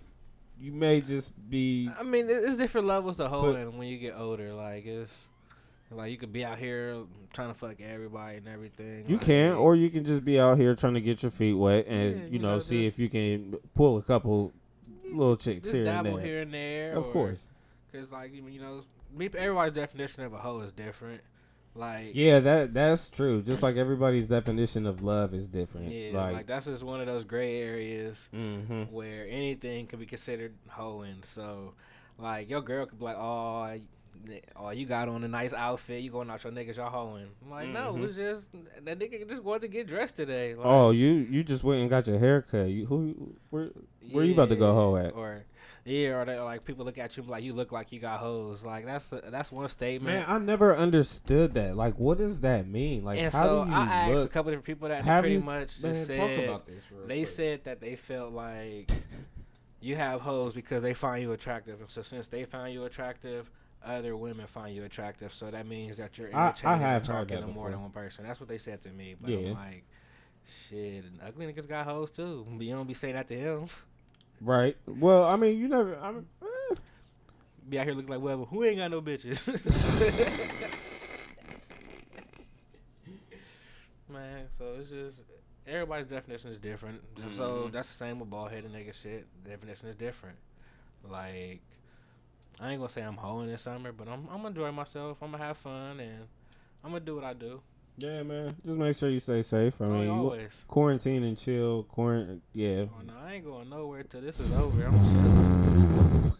you 0.59 0.71
may 0.71 1.01
just 1.01 1.31
be. 1.49 1.89
I 1.99 2.03
mean, 2.03 2.29
it- 2.29 2.43
it's 2.43 2.57
different 2.57 2.87
levels 2.87 3.17
to 3.17 3.27
hold 3.27 3.55
But- 3.55 3.73
when 3.73 3.87
you 3.87 3.97
get 3.97 4.15
older. 4.17 4.53
Like 4.53 4.85
it's 4.85 5.27
like 5.91 6.11
you 6.11 6.17
could 6.17 6.33
be 6.33 6.43
out 6.43 6.57
here 6.57 6.97
trying 7.33 7.49
to 7.49 7.53
fuck 7.53 7.79
everybody 7.79 8.37
and 8.37 8.47
everything. 8.47 9.05
You 9.07 9.17
like, 9.17 9.25
can, 9.25 9.53
or 9.53 9.75
you 9.75 9.89
can 9.89 10.03
just 10.03 10.25
be 10.25 10.39
out 10.39 10.57
here 10.57 10.75
trying 10.75 10.95
to 10.95 11.01
get 11.01 11.21
your 11.23 11.31
feet 11.31 11.53
wet 11.53 11.85
and 11.87 12.17
Yeah, 12.17 12.23
you 12.25 12.29
you 12.33 12.39
know 12.39 12.53
know, 12.55 12.59
see 12.59 12.85
if 12.85 12.97
you 12.99 13.09
can 13.09 13.55
pull 13.75 13.97
a 13.97 14.01
couple 14.01 14.51
little 15.05 15.37
chicks 15.37 15.71
here 15.71 15.85
and 15.87 16.05
there. 16.05 16.19
here 16.19 16.41
and 16.41 16.53
there. 16.53 16.93
Of 16.93 17.05
course, 17.11 17.49
because 17.91 18.11
like 18.11 18.33
you 18.33 18.59
know, 18.59 18.83
me 19.15 19.29
everybody's 19.37 19.73
definition 19.75 20.23
of 20.23 20.33
a 20.33 20.37
hoe 20.37 20.59
is 20.61 20.71
different. 20.73 21.21
Like 21.77 22.11
yeah, 22.13 22.39
that 22.39 22.73
that's 22.73 23.07
true. 23.07 23.41
Just 23.41 23.61
like 23.63 23.75
everybody's 23.75 24.27
definition 24.27 24.85
of 24.85 25.03
love 25.03 25.33
is 25.33 25.47
different. 25.47 25.89
yeah, 25.93 26.11
like, 26.17 26.33
like, 26.33 26.47
that's 26.47 26.65
just 26.65 26.83
one 26.83 26.99
of 26.99 27.05
those 27.05 27.23
gray 27.23 27.61
areas 27.61 28.29
hmm 28.31 28.83
where 28.89 29.27
anything 29.29 29.85
can 29.87 29.99
be 29.99 30.05
considered 30.05 30.53
hoeing. 30.69 31.21
So, 31.23 31.73
like 32.17 32.49
your 32.49 32.61
girl 32.61 32.85
could 32.85 32.97
be 32.99 33.05
like, 33.05 33.17
"Oh, 33.17 33.77
Oh, 34.55 34.71
you 34.71 34.85
got 34.87 35.07
on 35.09 35.23
a 35.23 35.27
nice 35.27 35.53
outfit. 35.53 36.01
You 36.01 36.09
going 36.09 36.29
out 36.29 36.43
your 36.43 36.51
niggas, 36.51 36.77
y'all 36.77 36.89
hoeing. 36.89 37.27
I'm 37.45 37.51
like, 37.51 37.69
no, 37.69 37.93
Mhm. 37.93 38.05
it's 38.05 38.15
just 38.17 38.47
that 38.83 38.97
nigga 38.99 39.29
just 39.29 39.43
wanted 39.43 39.61
to 39.61 39.67
get 39.67 39.87
dressed 39.87 40.15
today. 40.15 40.55
Like, 40.55 40.65
Oh, 40.65 40.89
you 40.89 41.09
you 41.09 41.43
just 41.43 41.63
went 41.63 41.81
and 41.81 41.89
got 41.89 42.07
your 42.07 42.17
hair 42.17 42.41
cut. 42.41 42.69
You 42.69 42.87
who 42.87 43.35
where 43.51 43.69
where 44.11 44.25
you 44.25 44.33
about 44.33 44.49
to 44.49 44.55
go 44.55 44.69
yeah, 44.69 44.73
hoe 44.73 44.95
at? 44.97 45.13
Or 45.13 45.45
yeah, 45.87 46.09
or 46.09 46.25
they, 46.25 46.37
like 46.39 46.65
people 46.65 46.83
look 46.85 46.97
at 46.97 47.15
you 47.15 47.23
like 47.23 47.43
you 47.43 47.53
look 47.53 47.71
like 47.71 47.91
you 47.91 47.99
got 47.99 48.19
hoes. 48.19 48.63
Like 48.63 48.85
that's 48.85 49.07
that's 49.29 49.51
one 49.51 49.67
statement. 49.69 50.17
Man, 50.17 50.25
I 50.27 50.37
never 50.37 50.75
understood 50.75 51.53
that. 51.53 51.77
Like, 51.77 51.97
what 51.97 52.17
does 52.17 52.41
that 52.41 52.67
mean? 52.67 53.03
Like, 53.05 53.19
and 53.19 53.33
how 53.33 53.41
so 53.43 53.63
do 53.63 53.69
you 53.71 53.75
I 53.77 53.85
asked 53.85 54.25
a 54.25 54.27
couple 54.27 54.51
different 54.51 54.65
people 54.65 54.89
that 54.89 55.03
pretty 55.05 55.35
you- 55.35 55.39
much 55.39 55.81
Man, 55.81 55.93
just 55.93 56.07
talk 56.09 56.17
said 56.17 56.43
about 56.49 56.65
this. 56.65 56.83
They 57.07 57.15
quick. 57.19 57.27
said 57.29 57.63
that 57.63 57.79
they 57.79 57.95
felt 57.95 58.33
like 58.33 58.91
you 59.79 59.95
have 59.95 60.21
hoes 60.21 60.53
because 60.53 60.83
they 60.83 60.93
find 60.93 61.21
you 61.21 61.31
attractive, 61.31 61.79
and 61.79 61.89
so 61.89 62.01
since 62.01 62.27
they 62.27 62.43
find 62.43 62.73
you 62.73 62.83
attractive, 62.83 63.49
other 63.85 64.17
women 64.17 64.45
find 64.47 64.75
you 64.75 64.83
attractive. 64.83 65.31
So 65.31 65.49
that 65.51 65.65
means 65.67 65.97
that 65.97 66.17
you're 66.17 66.35
I- 66.35 66.53
I 66.65 66.75
have 66.75 66.97
and 66.97 67.05
talking 67.05 67.37
to 67.37 67.43
more 67.43 67.53
before. 67.53 67.71
than 67.71 67.81
one 67.81 67.91
person. 67.91 68.25
That's 68.25 68.39
what 68.39 68.49
they 68.49 68.57
said 68.57 68.81
to 68.83 68.89
me. 68.89 69.15
But 69.19 69.29
Yeah. 69.29 69.49
I'm 69.49 69.53
like, 69.53 69.83
shit, 70.67 71.05
and 71.05 71.19
ugly 71.25 71.45
niggas 71.45 71.67
got 71.67 71.85
hoes 71.85 72.11
too. 72.11 72.45
But 72.49 72.65
you 72.65 72.73
don't 72.73 72.87
be 72.87 72.93
saying 72.93 73.13
that 73.15 73.27
to 73.29 73.35
him. 73.37 73.67
right. 74.41 74.75
Well, 74.85 75.23
I 75.25 75.35
mean, 75.35 75.57
you 75.57 75.67
never. 75.67 75.97
I 75.97 76.11
mean, 76.11 76.25
eh. 76.41 76.75
Be 77.69 77.79
out 77.79 77.85
here 77.85 77.95
looking 77.95 78.09
like 78.11 78.19
whoever 78.21 78.45
who 78.45 78.63
ain't 78.63 78.77
got 78.77 78.91
no 78.91 79.01
bitches. 79.01 79.43
Man, 84.09 84.45
so 84.57 84.75
it's 84.79 84.89
just 84.89 85.17
everybody's 85.65 86.07
definition 86.07 86.51
is 86.51 86.57
different. 86.59 87.01
So- 87.17 87.29
So 87.29 87.43
Mm-hmm. 87.49 87.67
Mhm. 87.67 87.71
that's 87.73 87.89
the 87.89 87.95
same 87.95 88.19
with 88.19 88.29
bald 88.29 88.51
headed 88.51 88.71
nigga 88.71 88.93
shit. 88.93 89.27
definition 89.43 89.89
is 89.89 89.95
different. 89.95 90.37
Like 91.03 91.61
I 92.59 92.71
ain't 92.71 92.79
gonna 92.79 92.89
say 92.89 93.01
I'm 93.01 93.17
hoeing 93.17 93.47
this 93.47 93.63
summer, 93.63 93.91
but 93.91 94.07
I'm 94.07 94.27
I'm 94.29 94.37
gonna 94.37 94.47
enjoy 94.49 94.71
myself. 94.71 95.17
I'm 95.21 95.31
gonna 95.31 95.43
have 95.43 95.57
fun 95.57 95.99
and 95.99 96.27
I'm 96.83 96.91
gonna 96.91 97.01
do 97.01 97.15
what 97.15 97.23
I 97.25 97.33
do. 97.33 97.61
Yeah, 97.97 98.21
man. 98.23 98.55
Just 98.65 98.77
make 98.77 98.95
sure 98.95 99.09
you 99.09 99.19
stay 99.19 99.41
safe. 99.43 99.79
I 99.81 99.85
I 99.85 99.87
mean, 99.87 100.09
always. 100.09 100.63
quarantine 100.67 101.23
and 101.23 101.37
chill. 101.37 101.83
Quarant. 101.83 102.41
Yeah. 102.53 102.85
Oh 102.95 103.01
no, 103.05 103.13
I 103.25 103.33
ain't 103.35 103.45
going 103.45 103.69
nowhere 103.69 104.03
till 104.03 104.21
this 104.21 104.39
is 104.39 104.51
over. 104.53 104.85
I'm 104.85 104.91
gonna. 104.91 106.33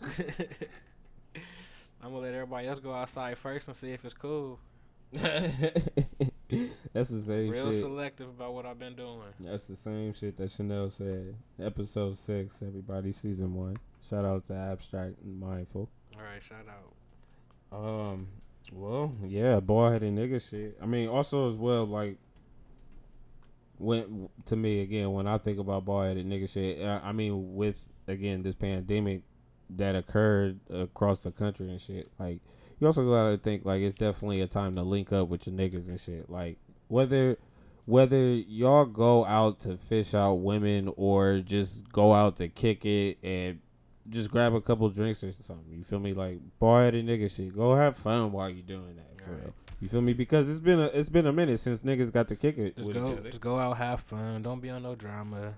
I'm 2.03 2.11
gonna 2.13 2.17
let 2.19 2.33
everybody 2.33 2.67
else 2.67 2.79
go 2.79 2.93
outside 2.93 3.37
first 3.37 3.67
and 3.67 3.75
see 3.75 3.91
if 3.91 4.05
it's 4.05 4.13
cool. 4.13 4.59
That's 5.11 7.09
the 7.09 7.21
same 7.21 7.49
Real 7.49 7.71
shit. 7.71 7.81
selective 7.81 8.27
about 8.29 8.53
what 8.53 8.65
I've 8.65 8.79
been 8.79 8.95
doing. 8.95 9.19
That's 9.39 9.65
the 9.65 9.75
same 9.75 10.13
shit 10.13 10.37
that 10.37 10.51
Chanel 10.51 10.89
said. 10.89 11.35
Episode 11.61 12.17
six, 12.17 12.61
everybody, 12.61 13.11
season 13.11 13.53
one. 13.53 13.77
Shout 14.07 14.25
out 14.25 14.45
to 14.47 14.53
Abstract 14.53 15.21
and 15.23 15.39
Mindful. 15.39 15.89
All 16.15 16.21
right, 16.21 16.41
shout 16.43 16.65
out. 16.69 17.77
Um, 17.77 18.27
well, 18.71 19.15
yeah, 19.23 19.59
bald 19.59 19.93
headed 19.93 20.13
nigga 20.13 20.49
shit. 20.49 20.77
I 20.81 20.85
mean, 20.85 21.09
also 21.09 21.49
as 21.49 21.57
well, 21.57 21.85
like, 21.85 22.17
when 23.77 24.29
to 24.45 24.55
me 24.55 24.81
again, 24.81 25.11
when 25.11 25.27
I 25.27 25.37
think 25.37 25.59
about 25.59 25.85
bald 25.85 26.07
headed 26.07 26.27
nigga 26.27 26.49
shit, 26.49 26.81
uh, 26.81 26.99
I 27.03 27.11
mean, 27.11 27.55
with 27.55 27.79
again 28.07 28.43
this 28.43 28.55
pandemic 28.55 29.21
that 29.71 29.95
occurred 29.95 30.59
across 30.69 31.19
the 31.19 31.31
country 31.31 31.69
and 31.69 31.81
shit, 31.81 32.09
like, 32.19 32.39
you 32.79 32.87
also 32.87 33.09
gotta 33.09 33.37
think 33.37 33.65
like 33.65 33.81
it's 33.81 33.97
definitely 33.97 34.41
a 34.41 34.47
time 34.47 34.73
to 34.75 34.81
link 34.81 35.11
up 35.11 35.27
with 35.27 35.47
your 35.47 35.55
niggas 35.55 35.87
and 35.87 35.99
shit. 35.99 36.29
Like, 36.29 36.57
whether 36.87 37.37
whether 37.85 38.33
y'all 38.33 38.85
go 38.85 39.25
out 39.25 39.61
to 39.61 39.77
fish 39.77 40.13
out 40.13 40.35
women 40.35 40.91
or 40.97 41.39
just 41.39 41.89
go 41.89 42.13
out 42.13 42.35
to 42.35 42.49
kick 42.49 42.85
it 42.85 43.17
and 43.23 43.59
just 44.09 44.31
grab 44.31 44.53
a 44.53 44.61
couple 44.61 44.89
drinks 44.89 45.23
or 45.23 45.31
something. 45.31 45.65
You 45.77 45.83
feel 45.83 45.99
me? 45.99 46.13
Like 46.13 46.39
bald 46.59 46.83
headed 46.85 47.05
nigga 47.05 47.29
shit. 47.33 47.55
Go 47.55 47.75
have 47.75 47.97
fun 47.97 48.31
while 48.31 48.49
you're 48.49 48.61
doing 48.65 48.95
that. 48.95 49.23
For 49.23 49.31
Right. 49.31 49.41
real. 49.43 49.53
You 49.79 49.89
feel 49.89 50.01
me? 50.01 50.13
Because 50.13 50.49
it's 50.49 50.59
been 50.59 50.79
a 50.79 50.85
it's 50.87 51.09
been 51.09 51.27
a 51.27 51.33
minute 51.33 51.59
since 51.59 51.83
niggas 51.83 52.11
got 52.11 52.27
to 52.29 52.35
kick 52.35 52.57
it 52.57 52.75
Just 52.75 52.87
with 52.87 52.95
go, 52.95 53.07
each 53.11 53.17
other. 53.19 53.29
just 53.29 53.41
go 53.41 53.59
out, 53.59 53.77
have 53.77 53.99
fun. 54.01 54.41
Don't 54.41 54.59
be 54.61 54.69
on 54.69 54.83
no 54.83 54.95
drama. 54.95 55.55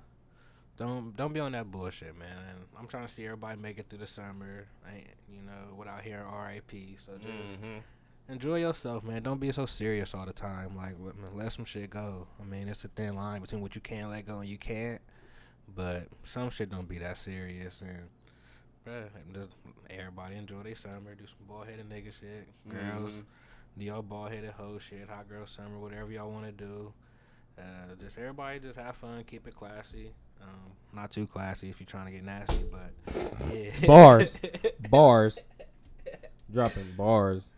Don't 0.77 1.15
don't 1.15 1.33
be 1.33 1.39
on 1.39 1.51
that 1.53 1.69
bullshit, 1.71 2.17
man. 2.17 2.37
And 2.49 2.59
I'm 2.77 2.87
trying 2.87 3.05
to 3.05 3.13
see 3.13 3.25
everybody 3.25 3.59
make 3.59 3.77
it 3.77 3.87
through 3.89 3.99
the 3.99 4.07
summer. 4.07 4.67
Ain't 4.93 5.07
you 5.31 5.41
know 5.41 5.75
without 5.75 6.01
hearing 6.01 6.25
R.I.P. 6.25 6.97
So 7.05 7.13
just 7.17 7.61
Mhm. 7.61 7.81
enjoy 8.29 8.59
yourself, 8.61 9.03
man. 9.03 9.21
Don't 9.23 9.39
be 9.39 9.51
so 9.51 9.65
serious 9.65 10.13
all 10.15 10.25
the 10.25 10.33
time. 10.33 10.75
Like 10.75 10.95
let, 10.99 11.35
let 11.35 11.51
some 11.53 11.65
shit 11.65 11.89
go. 11.89 12.27
I 12.41 12.45
mean, 12.45 12.67
it's 12.69 12.83
a 12.85 12.87
thin 12.87 13.15
line 13.15 13.41
between 13.41 13.61
what 13.61 13.75
you 13.75 13.81
can 13.81 14.09
let 14.09 14.25
go 14.25 14.39
and 14.39 14.49
you 14.49 14.57
can't. 14.57 15.01
But 15.73 16.07
some 16.23 16.49
shit 16.49 16.69
don't 16.69 16.87
be 16.89 16.97
that 16.99 17.17
serious 17.17 17.81
and. 17.81 18.09
Bruh, 18.87 19.09
just 19.33 19.51
everybody 19.89 20.35
enjoy 20.35 20.63
their 20.63 20.75
summer. 20.75 21.13
Do 21.15 21.25
some 21.25 21.47
bald 21.47 21.67
headed 21.67 21.89
nigga 21.89 22.11
shit. 22.19 22.47
Girls, 22.69 23.13
Mhm. 23.13 23.23
do 23.77 23.85
y'all 23.85 24.01
bald 24.01 24.31
headed 24.31 24.51
hoe 24.51 24.79
shit, 24.79 25.09
hot 25.09 25.27
girl 25.29 25.45
summer, 25.45 25.77
whatever 25.79 26.11
y'all 26.11 26.31
want 26.31 26.45
to 26.45 26.51
do. 26.51 26.93
Uh, 27.57 27.95
just 27.99 28.17
everybody 28.17 28.59
just 28.59 28.77
have 28.79 28.95
fun, 28.95 29.23
keep 29.25 29.45
it 29.47 29.55
classy. 29.55 30.13
Um, 30.41 30.71
not 30.93 31.11
too 31.11 31.27
classy 31.27 31.69
if 31.69 31.79
you're 31.81 31.87
trying 31.87 32.05
to 32.05 32.11
get 32.13 32.23
nasty, 32.23 32.63
but 32.71 32.93
yeah. 33.53 33.85
Bars. 33.85 34.39
Bars. 34.89 35.39
Dropping 36.51 36.95
bars. 36.95 37.51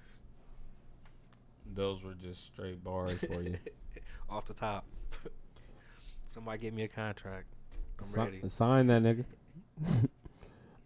Those 1.73 2.03
were 2.03 2.15
just 2.15 2.47
straight 2.47 2.83
bars 2.83 3.19
for 3.19 3.41
you. 3.41 3.57
Off 4.29 4.45
the 4.45 4.53
top. 4.53 4.85
Somebody 6.27 6.57
give 6.59 6.73
me 6.73 6.83
a 6.83 6.87
contract. 6.89 7.45
I'm 7.99 8.05
Si- 8.07 8.19
ready. 8.19 8.41
Sign 8.49 8.87
that 8.87 9.03
nigga. 9.03 9.25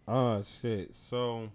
Oh 0.08 0.42
shit. 0.42 0.96
So 0.96 1.50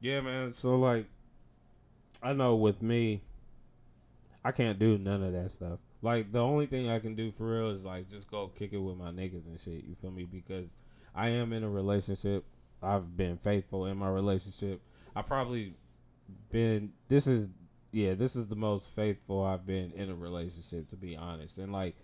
Yeah, 0.00 0.20
man. 0.20 0.52
So 0.52 0.74
like 0.76 1.06
I 2.22 2.32
know 2.32 2.56
with 2.56 2.82
me 2.82 3.22
I 4.44 4.52
can't 4.52 4.78
do 4.78 4.98
none 4.98 5.22
of 5.22 5.32
that 5.32 5.50
stuff. 5.50 5.78
Like 6.02 6.32
the 6.32 6.40
only 6.40 6.66
thing 6.66 6.90
I 6.90 6.98
can 6.98 7.14
do 7.14 7.30
for 7.30 7.44
real 7.44 7.70
is 7.70 7.84
like 7.84 8.10
just 8.10 8.30
go 8.30 8.48
kick 8.48 8.72
it 8.72 8.78
with 8.78 8.96
my 8.96 9.10
niggas 9.10 9.46
and 9.46 9.58
shit. 9.58 9.84
You 9.84 9.94
feel 10.00 10.10
me? 10.10 10.24
Because 10.24 10.68
I 11.14 11.28
am 11.28 11.52
in 11.52 11.62
a 11.62 11.70
relationship. 11.70 12.44
I've 12.82 13.16
been 13.16 13.36
faithful 13.36 13.86
in 13.86 13.96
my 13.96 14.08
relationship. 14.08 14.80
I 15.14 15.22
probably 15.22 15.74
been 16.50 16.92
this 17.08 17.26
is 17.26 17.48
yeah, 17.92 18.14
this 18.14 18.36
is 18.36 18.46
the 18.48 18.56
most 18.56 18.88
faithful 18.96 19.44
I've 19.44 19.66
been 19.66 19.92
in 19.92 20.10
a 20.10 20.14
relationship 20.14 20.88
to 20.90 20.96
be 20.96 21.16
honest. 21.16 21.58
And 21.58 21.72
like 21.72 21.94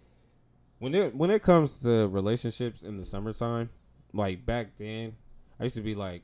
when 0.79 0.95
it 0.95 1.15
when 1.15 1.31
it 1.31 1.43
comes 1.43 1.81
to 1.81 2.09
relationships 2.09 2.83
in 2.83 2.97
the 2.99 3.05
summertime, 3.05 3.71
like 4.13 4.45
back 4.47 4.69
then, 4.79 5.15
I 5.59 5.65
used 5.65 5.75
to 5.77 5.81
be 5.83 5.95
like, 5.95 6.23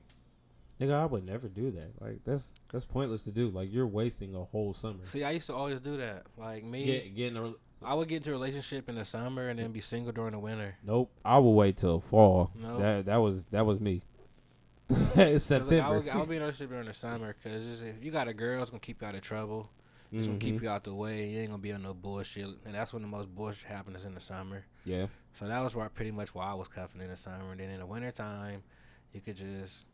nigga, 0.81 0.93
I 0.95 1.07
would 1.07 1.25
never 1.27 1.49
do 1.49 1.71
that. 1.73 2.01
Like 2.01 2.21
that's 2.25 2.53
that's 2.73 2.85
pointless 2.87 3.23
to 3.23 3.31
do. 3.31 3.49
Like 3.49 3.73
you're 3.73 3.87
wasting 3.87 4.35
a 4.35 4.45
whole 4.45 4.75
summer. 4.75 4.99
See, 5.05 5.25
I 5.25 5.33
used 5.33 5.47
to 5.47 5.55
always 5.55 5.81
do 5.81 5.97
that. 5.99 6.27
Like 6.37 6.65
me, 6.65 6.87
Get 6.87 7.15
getting 7.17 7.37
a 7.39 7.53
I 7.85 7.93
would 7.95 8.09
get 8.09 8.17
into 8.19 8.31
a 8.31 8.33
relationship 8.33 8.89
in 8.89 8.95
the 8.95 9.05
summer 9.05 9.49
and 9.49 9.59
then 9.59 9.71
be 9.73 9.81
single 9.83 10.13
during 10.13 10.33
the 10.33 10.39
winter. 10.39 10.77
nope. 10.83 11.11
I 11.25 11.39
would 11.39 11.51
wait 11.51 11.77
till 11.77 12.01
fall. 12.01 12.51
No. 12.55 12.79
That 12.79 13.07
that 13.07 13.17
was 13.17 13.45
that 13.47 13.67
was 13.67 13.81
me. 13.81 14.03
It's 14.89 14.99
'Cause, 14.99 15.17
like, 15.17 15.27
I 15.35 15.39
September. 15.39 15.99
would, 16.01 16.09
I 16.09 16.17
would 16.17 16.29
be 16.29 16.37
in 16.37 16.43
a 16.43 16.45
relationship 16.47 16.71
during 16.71 16.87
the 16.87 16.95
summer 16.95 17.35
because 17.43 17.81
if 17.83 18.03
you 18.05 18.11
got 18.11 18.29
a 18.29 18.35
girl, 18.35 18.61
it's 18.63 18.71
gonna 18.71 18.81
keep 18.81 19.01
you 19.03 19.09
out 19.09 19.15
of 19.15 19.23
trouble. 19.23 19.71
It's 20.19 20.27
gonna 20.27 20.39
keep 20.39 20.63
you 20.63 20.69
out 20.69 20.85
the 20.85 20.95
way. 20.95 21.29
You 21.29 21.41
ain't 21.41 21.51
gonna 21.51 21.63
be 21.63 21.73
on 21.73 21.83
no 21.83 21.95
bullshit, 21.95 22.47
and 22.65 22.75
that's 22.75 22.93
when 22.93 23.03
the 23.03 23.09
most 23.09 23.35
bullshit 23.35 23.65
happens 23.67 23.99
is 23.99 24.05
in 24.05 24.15
the 24.15 24.21
summer. 24.21 24.65
Yeah. 24.85 25.07
So 25.39 25.47
that 25.49 25.61
was 25.61 25.75
where 25.75 25.89
pretty 25.89 26.11
much 26.13 26.35
why 26.35 26.47
I 26.47 26.55
was 26.55 26.69
cuffing 26.69 27.01
in 27.01 27.09
the 27.11 27.17
summer. 27.17 27.51
And 27.51 27.61
then 27.61 27.71
in 27.71 27.81
the 27.81 27.87
wintertime, 27.87 28.63
you 29.13 29.21
could 29.21 29.37
just 29.37 29.87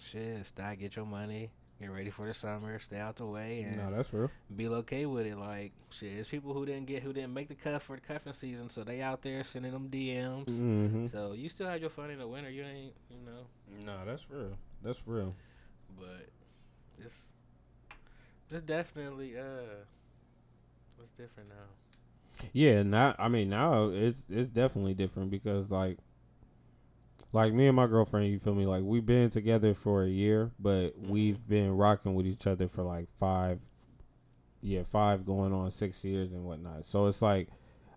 shit, 0.00 0.44
start 0.46 0.78
get 0.78 0.96
your 0.96 1.06
money, 1.06 1.50
get 1.80 1.90
ready 1.92 2.10
for 2.10 2.26
the 2.26 2.34
summer, 2.34 2.78
stay 2.80 2.98
out 2.98 3.16
the 3.16 3.26
way, 3.26 3.62
and 3.62 3.76
No, 3.76 3.90
that's 3.96 4.12
real. 4.12 4.30
be 4.54 4.66
okay 4.68 5.06
with 5.06 5.26
it. 5.26 5.36
Like 5.38 5.72
shit, 5.90 6.14
there's 6.14 6.28
people 6.28 6.52
who 6.54 6.66
didn't 6.66 6.86
get 6.86 7.02
who 7.04 7.12
didn't 7.12 7.32
make 7.34 7.48
the 7.48 7.54
cuff 7.54 7.84
for 7.84 7.94
the 7.96 8.02
cuffing 8.02 8.32
season, 8.32 8.70
so 8.70 8.82
they 8.84 9.00
out 9.00 9.22
there 9.22 9.44
sending 9.44 9.72
them 9.72 9.88
DMs. 9.88 10.46
Mm-hmm. 10.48 11.06
So 11.08 11.32
you 11.34 11.48
still 11.48 11.68
have 11.68 11.80
your 11.80 11.90
fun 11.90 12.10
in 12.10 12.18
the 12.18 12.26
winter. 12.26 12.50
You 12.50 12.62
ain't, 12.64 12.94
you 13.10 13.18
know, 13.24 13.46
No, 13.86 14.04
that's 14.04 14.24
real. 14.30 14.56
That's 14.82 15.00
real. 15.06 15.34
but 15.96 16.28
it's 17.04 17.14
it's 18.50 18.62
definitely 18.62 19.38
uh, 19.38 19.84
it's 20.98 21.12
different 21.16 21.48
now. 21.48 21.66
Yeah, 22.52 22.82
now 22.82 23.14
I 23.18 23.28
mean 23.28 23.48
now 23.50 23.88
it's 23.88 24.24
it's 24.30 24.48
definitely 24.50 24.94
different 24.94 25.30
because 25.30 25.70
like 25.70 25.98
like 27.32 27.52
me 27.52 27.66
and 27.66 27.76
my 27.76 27.86
girlfriend, 27.86 28.30
you 28.30 28.38
feel 28.38 28.54
me? 28.54 28.66
Like 28.66 28.82
we've 28.84 29.04
been 29.04 29.30
together 29.30 29.74
for 29.74 30.02
a 30.04 30.08
year, 30.08 30.50
but 30.58 30.94
Mhm. 31.02 31.08
we've 31.08 31.46
been 31.46 31.76
rocking 31.76 32.14
with 32.14 32.26
each 32.26 32.46
other 32.46 32.68
for 32.68 32.82
like 32.82 33.08
five 33.16 33.60
yeah, 34.60 34.82
five 34.82 35.24
going 35.24 35.52
on 35.52 35.70
six 35.70 36.04
years 36.04 36.32
and 36.32 36.44
whatnot. 36.44 36.84
So 36.84 37.06
it's 37.06 37.22
like 37.22 37.48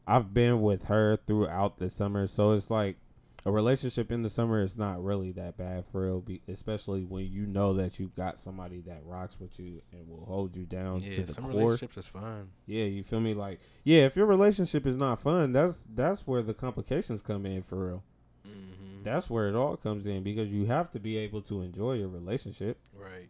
I've 0.07 0.33
been 0.33 0.61
with 0.61 0.85
her 0.85 1.17
throughout 1.27 1.77
the 1.77 1.89
summer. 1.89 2.27
So 2.27 2.51
it's 2.51 2.69
like 2.71 2.97
a 3.45 3.51
relationship 3.51 4.11
in 4.11 4.21
the 4.21 4.29
summer 4.29 4.61
is 4.61 4.77
not 4.77 5.03
really 5.03 5.31
that 5.31 5.57
bad 5.57 5.85
for 5.91 6.03
real, 6.05 6.21
be, 6.21 6.41
especially 6.47 7.03
when 7.05 7.25
you 7.31 7.45
know 7.45 7.73
that 7.73 7.99
you 7.99 8.11
got 8.15 8.37
somebody 8.39 8.81
that 8.81 9.01
rocks 9.05 9.39
with 9.39 9.59
you 9.59 9.81
and 9.91 10.07
will 10.07 10.25
hold 10.25 10.55
you 10.55 10.65
down 10.65 11.01
to 11.01 11.09
Yeah, 11.09 11.25
the 11.25 11.33
some 11.33 11.45
core. 11.45 11.53
relationships 11.53 11.97
is 11.97 12.07
fun. 12.07 12.49
Yeah, 12.67 12.83
you 12.83 13.03
feel 13.03 13.19
me? 13.19 13.33
Like, 13.33 13.59
yeah, 13.83 14.01
if 14.05 14.15
your 14.15 14.27
relationship 14.27 14.85
is 14.85 14.95
not 14.95 15.19
fun, 15.19 15.53
that's 15.53 15.85
that's 15.95 16.27
where 16.27 16.41
the 16.43 16.53
complications 16.53 17.21
come 17.21 17.45
in 17.47 17.63
for 17.63 17.87
real. 17.87 18.03
hmm 18.45 19.03
That's 19.03 19.29
where 19.29 19.49
it 19.49 19.55
all 19.55 19.75
comes 19.77 20.05
in 20.05 20.21
because 20.23 20.49
you 20.49 20.65
have 20.65 20.91
to 20.91 20.99
be 20.99 21.17
able 21.17 21.41
to 21.43 21.61
enjoy 21.63 21.93
your 21.93 22.09
relationship. 22.09 22.77
Right. 22.95 23.29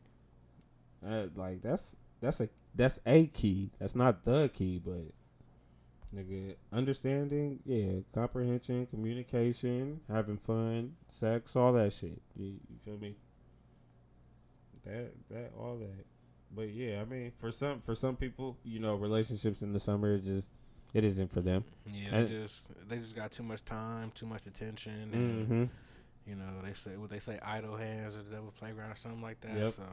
Uh, 1.06 1.28
like 1.36 1.62
that's 1.62 1.96
that's 2.20 2.42
a 2.42 2.50
that's 2.76 3.00
a 3.06 3.28
key. 3.28 3.72
That's 3.80 3.96
not 3.96 4.24
the 4.26 4.50
key, 4.54 4.80
but 4.84 5.14
nigga, 6.16 6.56
understanding, 6.74 7.60
yeah, 7.66 8.00
comprehension, 8.14 8.86
communication, 8.88 10.00
having 10.12 10.38
fun, 10.38 10.94
sex, 11.08 11.56
all 11.56 11.74
that 11.74 11.94
shit. 11.94 12.22
You, 12.36 12.48
you 12.70 12.78
feel 12.86 12.98
me? 12.98 13.16
That 14.86 15.12
that 15.30 15.52
all 15.60 15.78
that. 15.78 16.06
But 16.54 16.70
yeah, 16.74 17.02
I 17.02 17.06
mean, 17.06 17.32
for 17.40 17.52
some 17.52 17.80
for 17.82 17.96
some 17.96 18.16
people, 18.16 18.58
you 18.64 18.80
know, 18.80 18.96
relationships 18.96 19.62
in 19.62 19.74
the 19.74 19.80
summer 19.80 20.18
just 20.18 20.52
it 20.94 21.06
isn't 21.06 21.32
for 21.32 21.42
them. 21.42 21.64
Yeah, 21.86 22.16
And- 22.16 22.28
they 22.28 22.34
just 22.34 22.62
they 22.90 22.98
just 22.98 23.16
got 23.16 23.32
too 23.32 23.44
much 23.44 23.64
time, 23.64 24.12
too 24.16 24.26
much 24.26 24.46
attention, 24.48 25.10
and 25.14 25.48
Mm-hmm. 25.48 25.64
you 26.30 26.36
know 26.36 26.62
they 26.64 26.74
say 26.74 26.98
what 26.98 27.10
they 27.10 27.20
say 27.20 27.40
idle 27.44 27.78
hands 27.78 28.16
or 28.16 28.24
the 28.24 28.32
devil 28.36 28.52
playground 28.58 28.92
or 28.92 28.96
something 28.96 29.22
like 29.22 29.40
that. 29.42 29.56
Yep. 29.56 29.74
So 29.74 29.84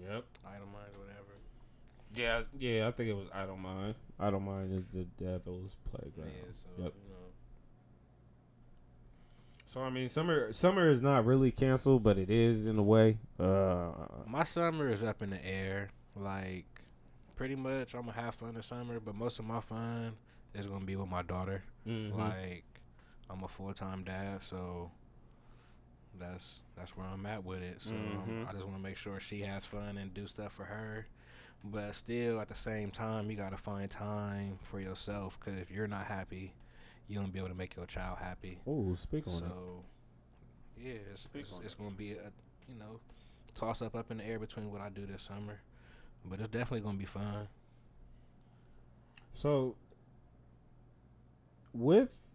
Yep. 0.00 0.24
idle 0.46 0.66
minds, 0.66 0.96
whatever. 0.98 1.33
Yeah, 2.14 2.42
yeah. 2.58 2.86
I 2.88 2.90
think 2.92 3.10
it 3.10 3.14
was. 3.14 3.28
I 3.34 3.44
don't 3.46 3.60
mind. 3.60 3.94
I 4.18 4.30
don't 4.30 4.44
mind 4.44 4.72
is 4.72 4.84
the 4.92 5.04
devil's 5.22 5.76
Yeah. 5.84 5.90
playground. 5.90 6.32
So 6.54 6.82
Yep. 6.82 6.92
you 7.02 7.10
know. 7.10 7.16
So 9.66 9.80
I 9.82 9.90
mean, 9.90 10.08
summer 10.08 10.52
summer 10.52 10.88
is 10.90 11.00
not 11.00 11.24
really 11.24 11.50
canceled, 11.50 12.02
but 12.02 12.18
it 12.18 12.30
is 12.30 12.64
in 12.66 12.78
a 12.78 12.82
way. 12.82 13.18
Uh, 13.38 13.92
My 14.26 14.44
summer 14.44 14.88
is 14.88 15.02
up 15.02 15.22
in 15.22 15.30
the 15.30 15.44
air. 15.44 15.90
Like, 16.16 16.66
pretty 17.34 17.56
much, 17.56 17.94
I'm 17.94 18.02
gonna 18.06 18.12
have 18.12 18.36
fun 18.36 18.54
this 18.54 18.66
summer, 18.66 19.00
but 19.00 19.14
most 19.16 19.38
of 19.40 19.44
my 19.44 19.60
fun 19.60 20.16
is 20.54 20.66
gonna 20.68 20.84
be 20.84 20.94
with 20.96 21.08
my 21.08 21.22
daughter. 21.22 21.64
mhm. 21.86 22.16
Like, 22.16 22.64
I'm 23.28 23.42
a 23.42 23.48
full 23.48 23.74
time 23.74 24.04
dad, 24.04 24.42
so 24.42 24.92
that's 26.16 26.60
that's 26.76 26.96
where 26.96 27.06
I'm 27.06 27.26
at 27.26 27.44
with 27.44 27.62
it. 27.62 27.80
So 27.80 27.92
Mhm. 27.94 28.46
I 28.48 28.52
just 28.52 28.64
want 28.64 28.76
to 28.76 28.82
make 28.82 28.96
sure 28.96 29.18
she 29.18 29.40
has 29.40 29.64
fun 29.64 29.98
and 29.98 30.14
do 30.14 30.26
stuff 30.28 30.52
for 30.52 30.66
her. 30.66 31.06
But 31.66 31.94
still, 31.94 32.40
at 32.40 32.48
the 32.48 32.54
same 32.54 32.90
time, 32.90 33.30
you 33.30 33.36
gotta 33.36 33.56
find 33.56 33.90
time 33.90 34.58
for 34.62 34.80
yourself. 34.80 35.38
Cause 35.40 35.54
if 35.60 35.70
you're 35.70 35.86
not 35.86 36.04
happy, 36.06 36.52
you 37.08 37.18
won't 37.18 37.32
be 37.32 37.38
able 37.38 37.48
to 37.48 37.54
make 37.54 37.74
your 37.76 37.86
child 37.86 38.18
happy. 38.20 38.58
oh, 38.66 38.94
speak 38.96 39.26
on 39.26 39.34
it. 39.34 39.38
So, 39.38 39.84
yeah, 40.78 40.92
it's, 41.12 41.22
Speak 41.22 41.42
it's, 41.42 41.52
on 41.52 41.62
it's 41.64 41.72
it. 41.74 41.78
going 41.78 41.90
to 41.92 41.96
be 41.96 42.12
a 42.12 42.30
you 42.68 42.78
know 42.78 43.00
toss 43.54 43.80
up 43.82 43.94
up 43.94 44.10
in 44.10 44.18
the 44.18 44.24
air 44.24 44.38
between 44.38 44.70
what 44.70 44.80
I 44.80 44.88
do 44.90 45.06
this 45.06 45.22
summer, 45.22 45.60
but 46.24 46.38
it's 46.40 46.48
definitely 46.48 46.80
going 46.80 46.96
to 46.96 47.00
be 47.00 47.06
fun. 47.06 47.48
So, 49.34 49.76
with 51.72 52.26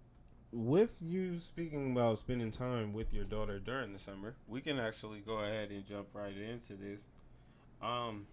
with 0.52 0.96
you 1.02 1.40
speaking 1.40 1.92
about 1.92 2.18
spending 2.20 2.52
time 2.52 2.94
with 2.94 3.14
your 3.14 3.26
daughter 3.26 3.60
during 3.60 3.94
the 3.94 4.00
summer, 4.00 4.34
we 4.48 4.62
can 4.62 4.80
actually 4.80 5.20
go 5.20 5.40
ahead 5.40 5.70
and 5.70 5.86
jump 5.88 6.08
right 6.14 6.36
into 6.36 6.74
this. 6.74 7.02
Um, 7.82 8.26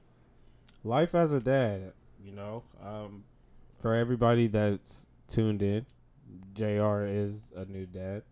life 0.84 1.14
as 1.14 1.32
a 1.32 1.40
dad, 1.40 1.92
you 2.24 2.32
know, 2.32 2.62
um, 2.84 3.24
for 3.80 3.94
everybody 3.94 4.46
that's 4.46 5.06
tuned 5.28 5.62
in, 5.62 5.86
Jr. 6.54 7.04
is 7.06 7.34
a 7.54 7.64
new 7.66 7.86
dad. 7.86 8.22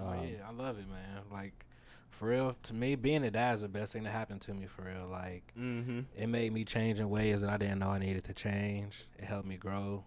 oh 0.00 0.06
Um, 0.08 0.26
yeah, 0.26 0.46
I 0.48 0.52
love 0.52 0.78
it, 0.78 0.88
man. 0.88 1.22
Like 1.32 1.64
for 2.10 2.28
real, 2.28 2.56
to 2.64 2.74
me, 2.74 2.94
being 2.94 3.24
a 3.24 3.30
dad 3.30 3.56
is 3.56 3.60
the 3.62 3.68
best 3.68 3.92
thing 3.92 4.04
that 4.04 4.12
happened 4.12 4.40
to 4.42 4.54
me. 4.54 4.66
For 4.66 4.82
real, 4.82 5.08
like 5.10 5.52
Mm-hmm. 5.58 6.00
it 6.16 6.28
made 6.28 6.52
me 6.52 6.64
change 6.64 6.98
in 6.98 7.10
ways 7.10 7.40
that 7.42 7.50
I 7.50 7.56
didn't 7.56 7.78
know 7.80 7.90
I 7.90 7.98
needed 7.98 8.24
to 8.24 8.32
change. 8.34 9.04
It 9.18 9.24
helped 9.24 9.46
me 9.46 9.56
grow. 9.56 10.04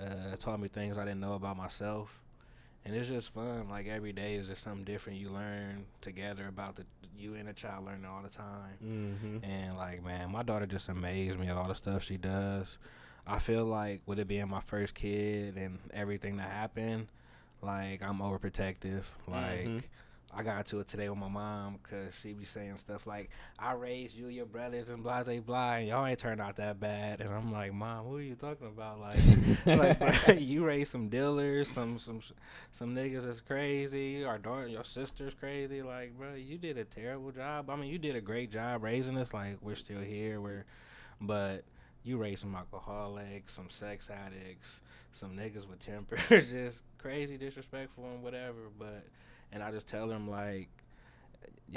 Uh, 0.00 0.32
it 0.32 0.40
taught 0.40 0.60
me 0.60 0.68
things 0.68 0.96
I 0.96 1.04
didn't 1.04 1.20
know 1.20 1.34
about 1.34 1.56
myself. 1.56 2.22
And 2.84 2.96
it's 2.96 3.08
just 3.08 3.34
fun. 3.34 3.68
Like 3.68 3.86
every 3.88 4.12
day 4.12 4.36
is 4.36 4.46
just 4.46 4.62
something 4.62 4.84
different 4.84 5.18
you 5.18 5.28
learn 5.30 5.84
together 6.00 6.46
about 6.48 6.76
the 6.76 6.84
you 7.20 7.34
and 7.34 7.48
a 7.48 7.52
child 7.52 7.84
learning 7.84 8.06
all 8.06 8.22
the 8.22 8.28
time. 8.28 8.78
Mm-hmm. 8.84 9.44
And 9.44 9.76
like, 9.76 10.02
man, 10.04 10.30
my 10.32 10.42
daughter 10.42 10.66
just 10.66 10.88
amazed 10.88 11.38
me 11.38 11.48
at 11.48 11.56
all 11.56 11.68
the 11.68 11.74
stuff 11.74 12.02
she 12.04 12.16
does. 12.16 12.78
I 13.26 13.38
feel 13.38 13.64
like 13.64 14.00
with 14.06 14.18
it 14.18 14.26
being 14.28 14.48
my 14.48 14.60
first 14.60 14.94
kid 14.94 15.56
and 15.56 15.78
everything 15.92 16.38
that 16.38 16.50
happened, 16.50 17.08
like 17.62 18.02
I'm 18.02 18.18
overprotective. 18.18 19.04
Like 19.28 19.66
Mhm. 19.66 19.82
I 20.32 20.44
got 20.44 20.58
into 20.58 20.78
it 20.78 20.86
today 20.86 21.08
with 21.08 21.18
my 21.18 21.28
mom 21.28 21.78
because 21.82 22.14
she 22.14 22.32
be 22.32 22.44
saying 22.44 22.76
stuff 22.76 23.06
like, 23.06 23.30
"I 23.58 23.72
raised 23.72 24.14
you, 24.14 24.28
your 24.28 24.46
brothers, 24.46 24.88
and 24.88 25.02
blah 25.02 25.24
blah 25.24 25.40
blah, 25.40 25.74
and 25.74 25.88
y'all 25.88 26.06
ain't 26.06 26.18
turned 26.20 26.40
out 26.40 26.56
that 26.56 26.78
bad." 26.78 27.20
And 27.20 27.32
I'm 27.32 27.52
like, 27.52 27.72
"Mom, 27.72 28.06
who 28.06 28.16
are 28.18 28.22
you 28.22 28.36
talking 28.36 28.68
about? 28.68 29.00
Like, 29.00 29.98
like 29.98 30.40
you 30.40 30.64
raised 30.64 30.92
some 30.92 31.08
dealers, 31.08 31.68
some 31.68 31.98
some 31.98 32.20
some 32.70 32.94
niggas 32.94 33.24
that's 33.24 33.40
crazy. 33.40 34.24
Our 34.24 34.38
daughter, 34.38 34.68
your 34.68 34.84
sister's 34.84 35.34
crazy. 35.34 35.82
Like, 35.82 36.16
bro, 36.16 36.34
you 36.34 36.58
did 36.58 36.78
a 36.78 36.84
terrible 36.84 37.32
job. 37.32 37.68
I 37.68 37.76
mean, 37.76 37.90
you 37.90 37.98
did 37.98 38.14
a 38.14 38.20
great 38.20 38.52
job 38.52 38.84
raising 38.84 39.18
us. 39.18 39.34
Like, 39.34 39.58
we're 39.60 39.74
still 39.74 40.00
here. 40.00 40.40
We're, 40.40 40.64
but 41.20 41.64
you 42.02 42.16
raised 42.16 42.42
some 42.42 42.54
alcoholics, 42.54 43.52
some 43.52 43.68
sex 43.68 44.08
addicts, 44.10 44.80
some 45.12 45.36
niggas 45.36 45.68
with 45.68 45.84
tempers, 45.84 46.50
just 46.52 46.82
crazy, 46.98 47.36
disrespectful, 47.36 48.04
and 48.04 48.22
whatever. 48.22 48.68
But, 48.78 49.04
and 49.52 49.62
I 49.62 49.70
just 49.70 49.86
tell 49.88 50.08
them 50.08 50.28
like. 50.30 50.68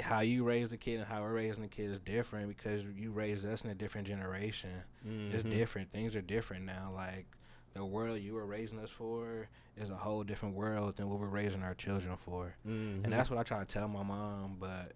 How 0.00 0.20
you 0.20 0.42
raise 0.42 0.70
the 0.70 0.76
kid 0.76 0.96
and 0.98 1.06
how 1.06 1.22
we're 1.22 1.32
raising 1.32 1.62
the 1.62 1.68
kid 1.68 1.88
is 1.92 2.00
different 2.00 2.48
because 2.48 2.82
you 2.96 3.12
raised 3.12 3.46
us 3.46 3.62
in 3.62 3.70
a 3.70 3.74
different 3.76 4.08
generation 4.08 4.70
Mm-hmm. 5.06 5.34
it's 5.34 5.44
different. 5.44 5.92
Things 5.92 6.16
are 6.16 6.20
different 6.20 6.64
now. 6.64 6.90
Like 6.92 7.26
the 7.74 7.84
world 7.84 8.18
you 8.20 8.34
were 8.34 8.44
raising 8.44 8.80
us 8.80 8.90
for 8.90 9.48
is 9.76 9.90
a 9.90 9.94
whole 9.94 10.24
different 10.24 10.56
world 10.56 10.96
than 10.96 11.08
what 11.08 11.20
we're 11.20 11.28
raising 11.28 11.62
our 11.62 11.74
children 11.74 12.16
for. 12.16 12.56
Mm-hmm. 12.66 13.04
And 13.04 13.12
that's 13.12 13.30
what 13.30 13.38
I 13.38 13.44
try 13.44 13.60
to 13.60 13.64
tell 13.64 13.86
my 13.86 14.02
mom. 14.02 14.56
But 14.58 14.92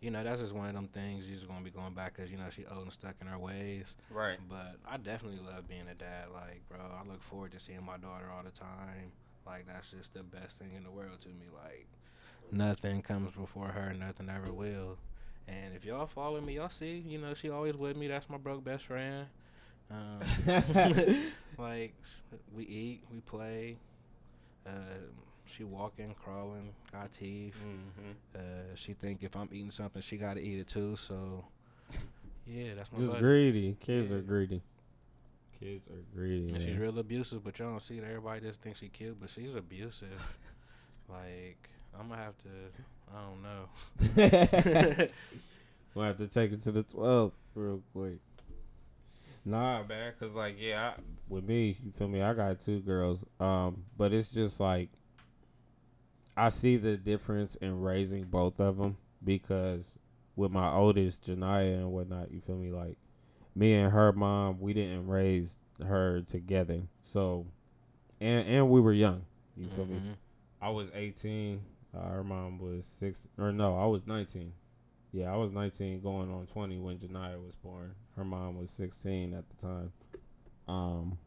you 0.00 0.10
know, 0.10 0.24
that's 0.24 0.40
just 0.40 0.52
one 0.54 0.66
of 0.68 0.74
them 0.74 0.88
things 0.88 1.26
you're 1.26 1.36
just 1.36 1.46
gonna 1.46 1.64
be 1.64 1.70
going 1.70 1.94
back 1.94 2.16
because 2.16 2.32
you 2.32 2.36
know 2.36 2.48
she 2.50 2.64
old 2.66 2.82
and 2.82 2.92
stuck 2.92 3.14
in 3.20 3.28
her 3.28 3.38
ways. 3.38 3.94
right. 4.10 4.38
But 4.48 4.76
I 4.88 4.96
definitely 4.96 5.38
love 5.46 5.68
being 5.68 5.86
a 5.88 5.94
dad. 5.94 6.26
Like, 6.34 6.62
bro, 6.68 6.80
I 6.80 7.06
look 7.08 7.22
forward 7.22 7.52
to 7.52 7.60
seeing 7.60 7.84
my 7.84 7.98
daughter 7.98 8.26
all 8.36 8.42
the 8.42 8.50
time. 8.50 9.12
Like, 9.46 9.66
that's 9.68 9.90
just 9.92 10.12
the 10.14 10.22
best 10.24 10.58
thing 10.58 10.72
in 10.76 10.82
the 10.82 10.90
world 10.90 11.20
to 11.22 11.28
me. 11.28 11.46
Like, 11.54 11.86
nothing 12.52 13.02
comes 13.02 13.34
before 13.34 13.68
her. 13.68 13.92
Nothing 13.92 14.28
ever 14.28 14.52
will. 14.52 14.98
And 15.48 15.74
if 15.74 15.84
y'all 15.84 16.06
follow 16.06 16.40
me, 16.40 16.56
y'all 16.56 16.68
see, 16.68 17.02
you 17.06 17.18
know, 17.18 17.34
she 17.34 17.50
always 17.50 17.76
with 17.76 17.96
me. 17.96 18.08
That's 18.08 18.28
my 18.30 18.36
broke 18.36 18.64
best 18.64 18.86
friend. 18.86 19.26
Um, 19.90 20.20
like, 21.58 21.94
we 22.54 22.64
eat, 22.64 23.02
we 23.12 23.20
play. 23.20 23.76
Uh, 24.66 24.70
she 25.46 25.64
walking, 25.64 26.14
crawling, 26.22 26.72
got 26.92 27.12
teeth. 27.12 27.56
Mm-hmm. 27.56 28.10
Uh, 28.36 28.76
she 28.76 28.92
think 28.92 29.22
if 29.22 29.36
I'm 29.36 29.48
eating 29.52 29.70
something, 29.70 30.00
she 30.00 30.16
gotta 30.16 30.40
eat 30.40 30.60
it 30.60 30.68
too. 30.68 30.94
So, 30.96 31.44
yeah, 32.46 32.74
that's 32.76 32.92
my 32.92 32.98
Just 32.98 33.12
buddy. 33.12 33.22
greedy. 33.22 33.76
Kids 33.80 34.12
are 34.12 34.20
greedy. 34.20 34.62
Kids 35.58 35.88
are 35.88 36.04
greedy. 36.14 36.52
And 36.52 36.62
she's 36.62 36.76
real 36.76 36.98
abusive, 36.98 37.42
but 37.44 37.58
y'all 37.58 37.70
don't 37.70 37.82
see 37.82 37.98
it. 37.98 38.04
Everybody 38.04 38.40
just 38.40 38.60
thinks 38.60 38.78
she 38.78 38.88
cute, 38.88 39.20
but 39.20 39.30
she's 39.30 39.54
abusive. 39.54 40.22
like, 41.08 41.68
I'm 41.98 42.08
gonna 42.08 42.22
have 42.22 42.34
to, 42.38 42.48
I 43.14 43.20
don't 43.22 43.42
know. 43.42 45.08
we'll 45.94 46.04
have 46.06 46.18
to 46.18 46.26
take 46.28 46.52
it 46.52 46.62
to 46.62 46.72
the 46.72 46.82
12 46.82 47.32
real 47.54 47.82
quick. 47.92 48.18
Nah, 49.44 49.82
man, 49.84 50.12
cause 50.20 50.34
like 50.34 50.56
yeah, 50.58 50.92
I, 50.96 51.00
with 51.28 51.44
me, 51.44 51.78
you 51.84 51.92
feel 51.92 52.08
me? 52.08 52.22
I 52.22 52.34
got 52.34 52.60
two 52.60 52.80
girls, 52.80 53.24
um, 53.40 53.84
but 53.96 54.12
it's 54.12 54.28
just 54.28 54.60
like 54.60 54.90
I 56.36 56.48
see 56.50 56.76
the 56.76 56.96
difference 56.96 57.54
in 57.56 57.80
raising 57.80 58.24
both 58.24 58.60
of 58.60 58.76
them 58.76 58.96
because 59.24 59.94
with 60.36 60.52
my 60.52 60.72
oldest 60.72 61.26
Janaya 61.26 61.74
and 61.78 61.90
whatnot, 61.90 62.30
you 62.30 62.40
feel 62.40 62.56
me? 62.56 62.70
Like 62.70 62.96
me 63.54 63.74
and 63.74 63.90
her 63.92 64.12
mom, 64.12 64.60
we 64.60 64.72
didn't 64.72 65.06
raise 65.06 65.58
her 65.84 66.20
together, 66.22 66.82
so 67.02 67.46
and 68.20 68.46
and 68.46 68.70
we 68.70 68.80
were 68.80 68.92
young. 68.92 69.22
You 69.56 69.68
feel 69.74 69.86
me? 69.86 69.96
Mhm. 69.96 70.14
I 70.62 70.68
was 70.68 70.88
18. 70.94 71.60
Uh, 71.96 72.08
her 72.08 72.24
mom 72.24 72.58
was 72.58 72.86
six, 72.86 73.26
or 73.38 73.52
no, 73.52 73.78
I 73.78 73.86
was 73.86 74.06
19. 74.06 74.52
Yeah, 75.12 75.32
I 75.32 75.36
was 75.36 75.50
19, 75.50 76.00
going 76.00 76.30
on 76.30 76.46
20 76.46 76.78
when 76.78 76.98
Janaya 76.98 77.44
was 77.44 77.56
born. 77.56 77.94
Her 78.16 78.24
mom 78.24 78.56
was 78.56 78.70
16 78.70 79.34
at 79.34 79.44
the 79.48 79.66
time. 79.66 79.92
Um, 80.68 81.18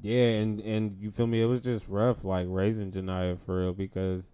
yeah, 0.00 0.24
and 0.24 0.60
and 0.60 0.96
you 1.00 1.10
feel 1.10 1.26
me? 1.26 1.40
It 1.40 1.46
was 1.46 1.60
just 1.60 1.88
rough, 1.88 2.24
like 2.24 2.46
raising 2.48 2.92
Janaya 2.92 3.38
for 3.38 3.60
real, 3.60 3.72
because 3.72 4.32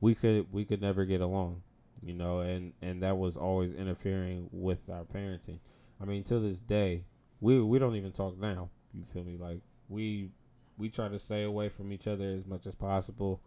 we 0.00 0.14
could 0.14 0.52
we 0.52 0.64
could 0.64 0.80
never 0.80 1.04
get 1.04 1.20
along, 1.20 1.62
you 2.02 2.14
know, 2.14 2.40
and 2.40 2.72
and 2.82 3.02
that 3.02 3.16
was 3.16 3.36
always 3.36 3.74
interfering 3.74 4.48
with 4.52 4.88
our 4.90 5.04
parenting. 5.04 5.58
I 6.00 6.04
mean, 6.04 6.22
to 6.24 6.38
this 6.38 6.60
day, 6.60 7.04
we 7.40 7.60
we 7.60 7.78
don't 7.78 7.96
even 7.96 8.12
talk 8.12 8.38
now. 8.38 8.68
You 8.92 9.04
feel 9.12 9.24
me? 9.24 9.36
Like 9.38 9.60
we 9.88 10.30
we 10.76 10.90
try 10.90 11.08
to 11.08 11.18
stay 11.18 11.44
away 11.44 11.70
from 11.70 11.92
each 11.92 12.06
other 12.06 12.34
as 12.36 12.46
much 12.46 12.66
as 12.66 12.74
possible. 12.74 13.40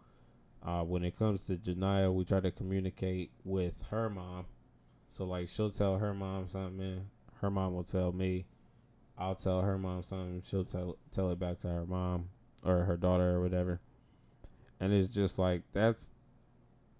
Uh, 0.62 0.82
when 0.82 1.04
it 1.04 1.18
comes 1.18 1.46
to 1.46 1.56
Janaya, 1.56 2.12
we 2.12 2.24
try 2.24 2.40
to 2.40 2.50
communicate 2.50 3.30
with 3.44 3.82
her 3.90 4.10
mom. 4.10 4.46
So 5.10 5.24
like 5.24 5.48
she'll 5.48 5.70
tell 5.70 5.98
her 5.98 6.14
mom 6.14 6.48
something, 6.48 7.06
her 7.40 7.50
mom 7.50 7.74
will 7.74 7.84
tell 7.84 8.12
me. 8.12 8.46
I'll 9.18 9.34
tell 9.34 9.60
her 9.62 9.78
mom 9.78 10.02
something, 10.02 10.42
she'll 10.44 10.64
tell 10.64 10.96
tell 11.12 11.30
it 11.30 11.38
back 11.38 11.58
to 11.60 11.68
her 11.68 11.86
mom 11.86 12.28
or 12.64 12.84
her 12.84 12.96
daughter 12.96 13.36
or 13.36 13.40
whatever. 13.40 13.80
And 14.80 14.92
it's 14.92 15.08
just 15.08 15.38
like 15.38 15.62
that's 15.72 16.12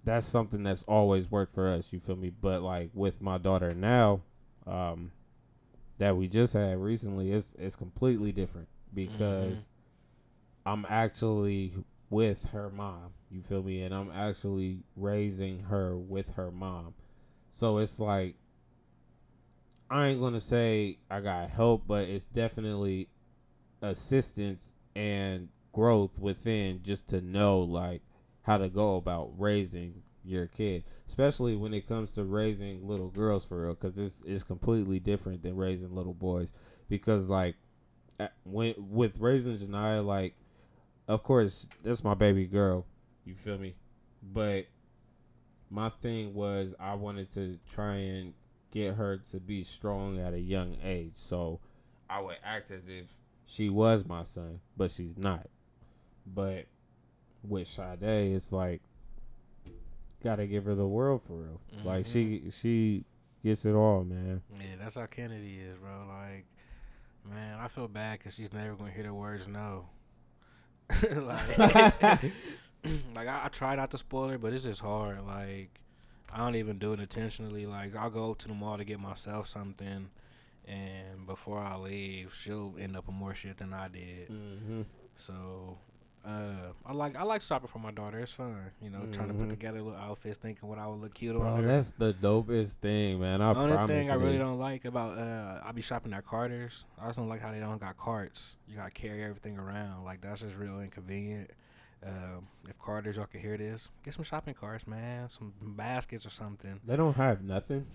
that's 0.04 0.26
something 0.26 0.62
that's 0.62 0.82
always 0.84 1.30
worked 1.30 1.54
for 1.54 1.68
us. 1.68 1.92
You 1.92 2.00
feel 2.00 2.16
me? 2.16 2.30
But 2.30 2.62
like 2.62 2.90
with 2.94 3.20
my 3.20 3.38
daughter 3.38 3.74
now, 3.74 4.22
um, 4.66 5.12
that 5.98 6.16
we 6.16 6.28
just 6.28 6.52
had 6.54 6.78
recently, 6.78 7.32
it's 7.32 7.54
it's 7.58 7.76
completely 7.76 8.32
different 8.32 8.68
because 8.94 9.58
Mhm. 9.58 9.64
I'm 10.66 10.86
actually 10.88 11.72
with 12.10 12.44
her 12.50 12.70
mom. 12.70 13.12
You 13.30 13.42
feel 13.42 13.62
me? 13.62 13.82
And 13.82 13.94
I'm 13.94 14.10
actually 14.10 14.82
raising 14.96 15.60
her 15.60 15.96
with 15.96 16.28
her 16.34 16.50
mom. 16.50 16.94
So 17.50 17.78
it's 17.78 17.98
like 17.98 18.34
I 19.88 20.08
ain't 20.08 20.20
gonna 20.20 20.40
say 20.40 20.98
I 21.10 21.20
got 21.20 21.48
help, 21.48 21.86
but 21.86 22.08
it's 22.08 22.24
definitely 22.24 23.08
assistance 23.82 24.74
and 24.94 25.48
growth 25.72 26.18
within 26.18 26.82
just 26.82 27.08
to 27.08 27.20
know 27.20 27.60
like 27.60 28.02
how 28.42 28.58
to 28.58 28.68
go 28.68 28.96
about 28.96 29.32
raising 29.38 30.02
your 30.24 30.46
kid, 30.46 30.84
especially 31.08 31.56
when 31.56 31.72
it 31.72 31.88
comes 31.88 32.12
to 32.12 32.24
raising 32.24 32.86
little 32.86 33.08
girls 33.08 33.44
for 33.44 33.62
real, 33.62 33.74
because 33.74 33.98
it's 33.98 34.20
it's 34.26 34.42
completely 34.42 35.00
different 35.00 35.42
than 35.42 35.56
raising 35.56 35.94
little 35.94 36.14
boys. 36.14 36.52
Because 36.88 37.28
like 37.28 37.56
when 38.44 38.74
with 38.78 39.18
raising 39.18 39.58
Janaya, 39.58 40.04
like 40.04 40.34
of 41.10 41.24
course 41.24 41.66
that's 41.82 42.04
my 42.04 42.14
baby 42.14 42.46
girl, 42.46 42.86
you 43.24 43.34
feel 43.34 43.58
me, 43.58 43.74
but 44.32 44.66
my 45.68 45.90
thing 46.02 46.34
was 46.34 46.72
I 46.78 46.94
wanted 46.94 47.32
to 47.32 47.58
try 47.72 47.96
and 47.96 48.32
get 48.70 48.94
her 48.94 49.18
to 49.32 49.40
be 49.40 49.64
strong 49.64 50.20
at 50.20 50.34
a 50.34 50.38
young 50.38 50.76
age, 50.84 51.14
so 51.16 51.58
I 52.08 52.20
would 52.20 52.36
act 52.44 52.70
as 52.70 52.88
if 52.88 53.06
she 53.46 53.68
was 53.68 54.06
my 54.06 54.22
son, 54.22 54.60
but 54.76 54.92
she's 54.92 55.16
not. 55.16 55.48
But 56.32 56.66
with 57.42 57.66
Sade, 57.66 58.02
it's 58.02 58.52
like 58.52 58.80
gotta 60.22 60.46
give 60.46 60.64
her 60.64 60.76
the 60.76 60.86
world 60.86 61.22
for 61.26 61.34
real. 61.34 61.60
Like 61.82 62.06
she 62.06 62.24
mm-hmm. 62.24 62.48
she 62.50 63.04
gets 63.42 63.64
it 63.64 63.72
all, 63.72 64.04
man. 64.04 64.42
Yeah, 64.60 64.76
that's 64.78 64.94
how 64.94 65.06
Kennedy 65.06 65.58
is, 65.58 65.74
bro. 65.74 66.06
Like, 66.06 66.44
man, 67.28 67.58
I 67.58 67.66
feel 67.66 67.88
bad 67.88 68.18
because 68.18 68.34
she's 68.34 68.52
never 68.52 68.74
gonna 68.74 68.92
hear 68.92 69.02
the 69.04 69.14
words 69.14 69.48
no. 69.48 69.86
like, 71.16 72.22
like 73.14 73.28
I, 73.28 73.42
I 73.44 73.48
try 73.50 73.76
not 73.76 73.90
to 73.90 73.98
spoil 73.98 74.28
her, 74.28 74.38
but 74.38 74.52
it's 74.52 74.64
just 74.64 74.80
hard. 74.80 75.24
Like, 75.26 75.80
I 76.32 76.38
don't 76.38 76.56
even 76.56 76.78
do 76.78 76.92
it 76.92 77.00
intentionally. 77.00 77.66
Like, 77.66 77.94
I'll 77.96 78.10
go 78.10 78.34
to 78.34 78.48
the 78.48 78.54
mall 78.54 78.78
to 78.78 78.84
get 78.84 79.00
myself 79.00 79.48
something, 79.48 80.10
and 80.66 81.26
before 81.26 81.58
I 81.58 81.76
leave, 81.76 82.34
she'll 82.34 82.74
end 82.78 82.96
up 82.96 83.06
with 83.06 83.16
more 83.16 83.34
shit 83.34 83.56
than 83.58 83.72
I 83.72 83.88
did. 83.88 84.28
mm-hmm. 84.28 84.82
So, 85.16 85.78
uh, 86.24 86.72
I 86.84 86.92
like 86.92 87.16
I 87.16 87.22
like 87.22 87.40
shopping 87.42 87.68
for 87.68 87.78
my 87.78 87.90
daughter. 87.90 88.18
It's 88.18 88.32
fun, 88.32 88.70
you 88.82 88.90
know, 88.90 89.06
trying 89.12 89.28
to 89.28 89.34
put 89.34 89.46
Mhm. 89.46 89.50
together 89.50 89.80
little 89.80 89.98
outfits, 89.98 90.36
thinking 90.38 90.68
what 90.68 90.78
I 90.78 90.86
would 90.86 91.00
look 91.00 91.14
cute 91.14 91.34
Bro, 91.36 91.46
on 91.48 91.62
her. 91.62 91.66
that's 91.66 91.92
the 91.92 92.12
dopest 92.12 92.74
thing, 92.74 93.20
man. 93.20 93.40
I 93.40 93.52
The 93.54 93.60
only 93.60 93.72
promise 93.76 93.90
thing 93.90 94.10
I 94.10 94.14
really 94.14 94.34
is. 94.34 94.38
don't 94.38 94.58
like 94.58 94.84
about 94.84 95.16
uh, 95.16 95.60
I 95.64 95.72
be 95.72 95.80
shopping 95.82 96.12
at 96.12 96.26
Carter's. 96.26 96.84
I 97.00 97.06
just 97.06 97.18
don't 97.18 97.28
like 97.28 97.40
how 97.40 97.50
they 97.52 97.60
don't 97.60 97.80
got 97.80 97.96
carts. 97.96 98.56
You 98.68 98.76
gotta 98.76 98.90
carry 98.90 99.24
everything 99.24 99.58
around. 99.58 100.04
Like 100.04 100.20
that's 100.20 100.42
just 100.42 100.56
real 100.56 100.80
inconvenient. 100.80 101.50
Um, 102.02 102.48
if 102.68 102.78
Carter's, 102.78 103.16
y'all 103.16 103.26
can 103.26 103.40
hear 103.40 103.56
this, 103.58 103.88
get 104.02 104.14
some 104.14 104.24
shopping 104.24 104.54
carts, 104.54 104.86
man. 104.86 105.28
Some 105.30 105.52
baskets 105.60 106.24
or 106.24 106.30
something, 106.30 106.80
They 106.86 106.96
don't 106.96 107.16
have 107.16 107.42
nothing, 107.42 107.86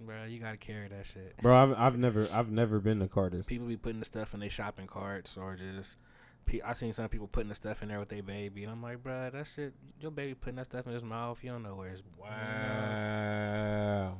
bro. 0.00 0.24
You 0.24 0.38
gotta 0.38 0.56
carry 0.58 0.88
that 0.88 1.06
shit. 1.06 1.34
bro. 1.42 1.54
I've 1.56 1.72
I've 1.78 1.98
never 1.98 2.28
I've 2.32 2.50
never 2.50 2.78
been 2.78 3.00
to 3.00 3.08
Carter's. 3.08 3.46
People 3.46 3.66
be 3.68 3.76
putting 3.78 4.00
the 4.00 4.06
stuff 4.06 4.32
in 4.34 4.40
their 4.40 4.50
shopping 4.50 4.86
carts 4.86 5.36
or 5.38 5.56
just. 5.56 5.96
Pe- 6.46 6.60
I 6.62 6.72
seen 6.72 6.92
some 6.92 7.08
people 7.08 7.26
putting 7.28 7.48
the 7.48 7.54
stuff 7.54 7.82
in 7.82 7.88
there 7.88 7.98
with 7.98 8.08
their 8.08 8.22
baby, 8.22 8.62
and 8.64 8.72
I'm 8.72 8.82
like, 8.82 9.02
bro, 9.02 9.30
that 9.30 9.46
shit. 9.46 9.72
Your 10.00 10.10
baby 10.10 10.34
putting 10.34 10.56
that 10.56 10.66
stuff 10.66 10.86
in 10.86 10.92
his 10.92 11.02
mouth. 11.04 11.38
You 11.42 11.50
don't 11.50 11.62
know 11.62 11.74
where 11.76 11.88
it's. 11.88 12.02
Wow. 12.18 14.16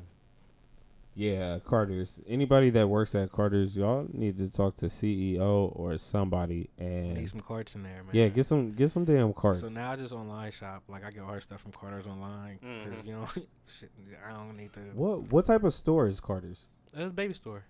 Yeah, 1.17 1.59
Carter's. 1.65 2.21
Anybody 2.29 2.71
that 2.71 2.89
works 2.89 3.15
at 3.17 3.33
Carter's, 3.33 3.77
y'all 3.77 4.07
need 4.13 4.39
to 4.39 4.49
talk 4.49 4.77
to 4.77 4.87
CEO 4.87 5.73
or 5.77 5.99
somebody 5.99 6.71
and 6.79 7.15
Need 7.15 7.29
some 7.29 7.41
carts 7.41 7.75
in 7.75 7.83
there, 7.83 8.05
man. 8.05 8.11
yeah, 8.13 8.29
get 8.29 8.47
some 8.47 8.73
get 8.73 8.91
some 8.91 9.05
damn 9.05 9.33
carts. 9.35 9.61
So 9.61 9.67
now 9.67 9.91
I 9.93 9.97
just 9.97 10.15
online 10.15 10.53
shop. 10.53 10.85
Like 10.89 11.05
I 11.05 11.11
get 11.11 11.23
all 11.25 11.35
the 11.35 11.41
stuff 11.41 11.61
from 11.61 11.73
Carter's 11.73 12.07
online 12.07 12.59
because 12.63 13.03
Mhm. 13.03 13.07
you 13.07 13.13
know, 13.13 13.29
shit, 13.67 13.91
I 14.27 14.33
don't 14.33 14.57
need 14.57 14.73
to. 14.75 14.81
what 14.95 15.23
what 15.33 15.47
type 15.47 15.65
of 15.65 15.75
store 15.75 16.07
is 16.09 16.21
Carter's? 16.21 16.69
It's 16.95 17.03
a 17.07 17.11
baby 17.11 17.35
store. 17.35 17.65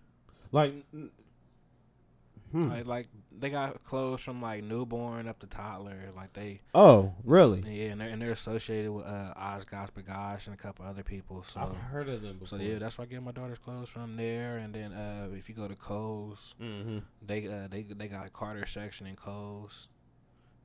Like, 0.53 0.75
hmm. 0.93 2.69
Like, 2.71 2.87
like 2.87 3.09
they 3.37 3.49
got 3.49 3.85
clothes 3.85 4.21
from 4.21 4.43
like 4.43 4.65
newborn 4.65 5.29
up 5.29 5.39
to 5.41 5.47
toddler. 5.47 6.11
Like 6.15 6.33
they, 6.33 6.61
oh, 6.75 7.15
really? 7.25 7.63
yeah, 7.67 7.91
and 7.91 8.01
they're, 8.01 8.09
and 8.09 8.21
they're 8.21 8.33
associated 8.33 8.91
with 8.91 9.07
uh, 9.07 9.35
OshKosh 9.37 9.91
B'gosh 9.93 10.47
and 10.47 10.55
a 10.55 10.59
couple 10.59 10.85
other 10.85 11.03
people. 11.03 11.45
So, 11.45 11.61
I've 11.61 11.77
heard 11.77 12.09
of 12.09 12.23
them 12.23 12.39
Before. 12.39 12.59
so 12.59 12.65
yeah, 12.65 12.79
that's 12.79 12.99
why 12.99 13.05
I 13.05 13.07
get 13.07 13.23
my 13.23 13.33
daughter's 13.33 13.59
clothes 13.59 13.89
from 13.89 14.17
there. 14.17 14.59
And 14.59 14.75
then 14.75 14.93
uh, 14.93 15.29
if 15.33 15.49
you 15.49 15.55
go 15.55 15.69
to 15.69 15.77
Kohl's, 15.77 16.55
mm-hmm. 16.61 16.99
they 17.25 17.47
uh, 17.47 17.69
they 17.71 17.83
they 17.83 18.09
got 18.09 18.27
a 18.27 18.31
Carter 18.31 18.67
section 18.67 19.07
in 19.07 19.17
Kohl's, 19.17 19.89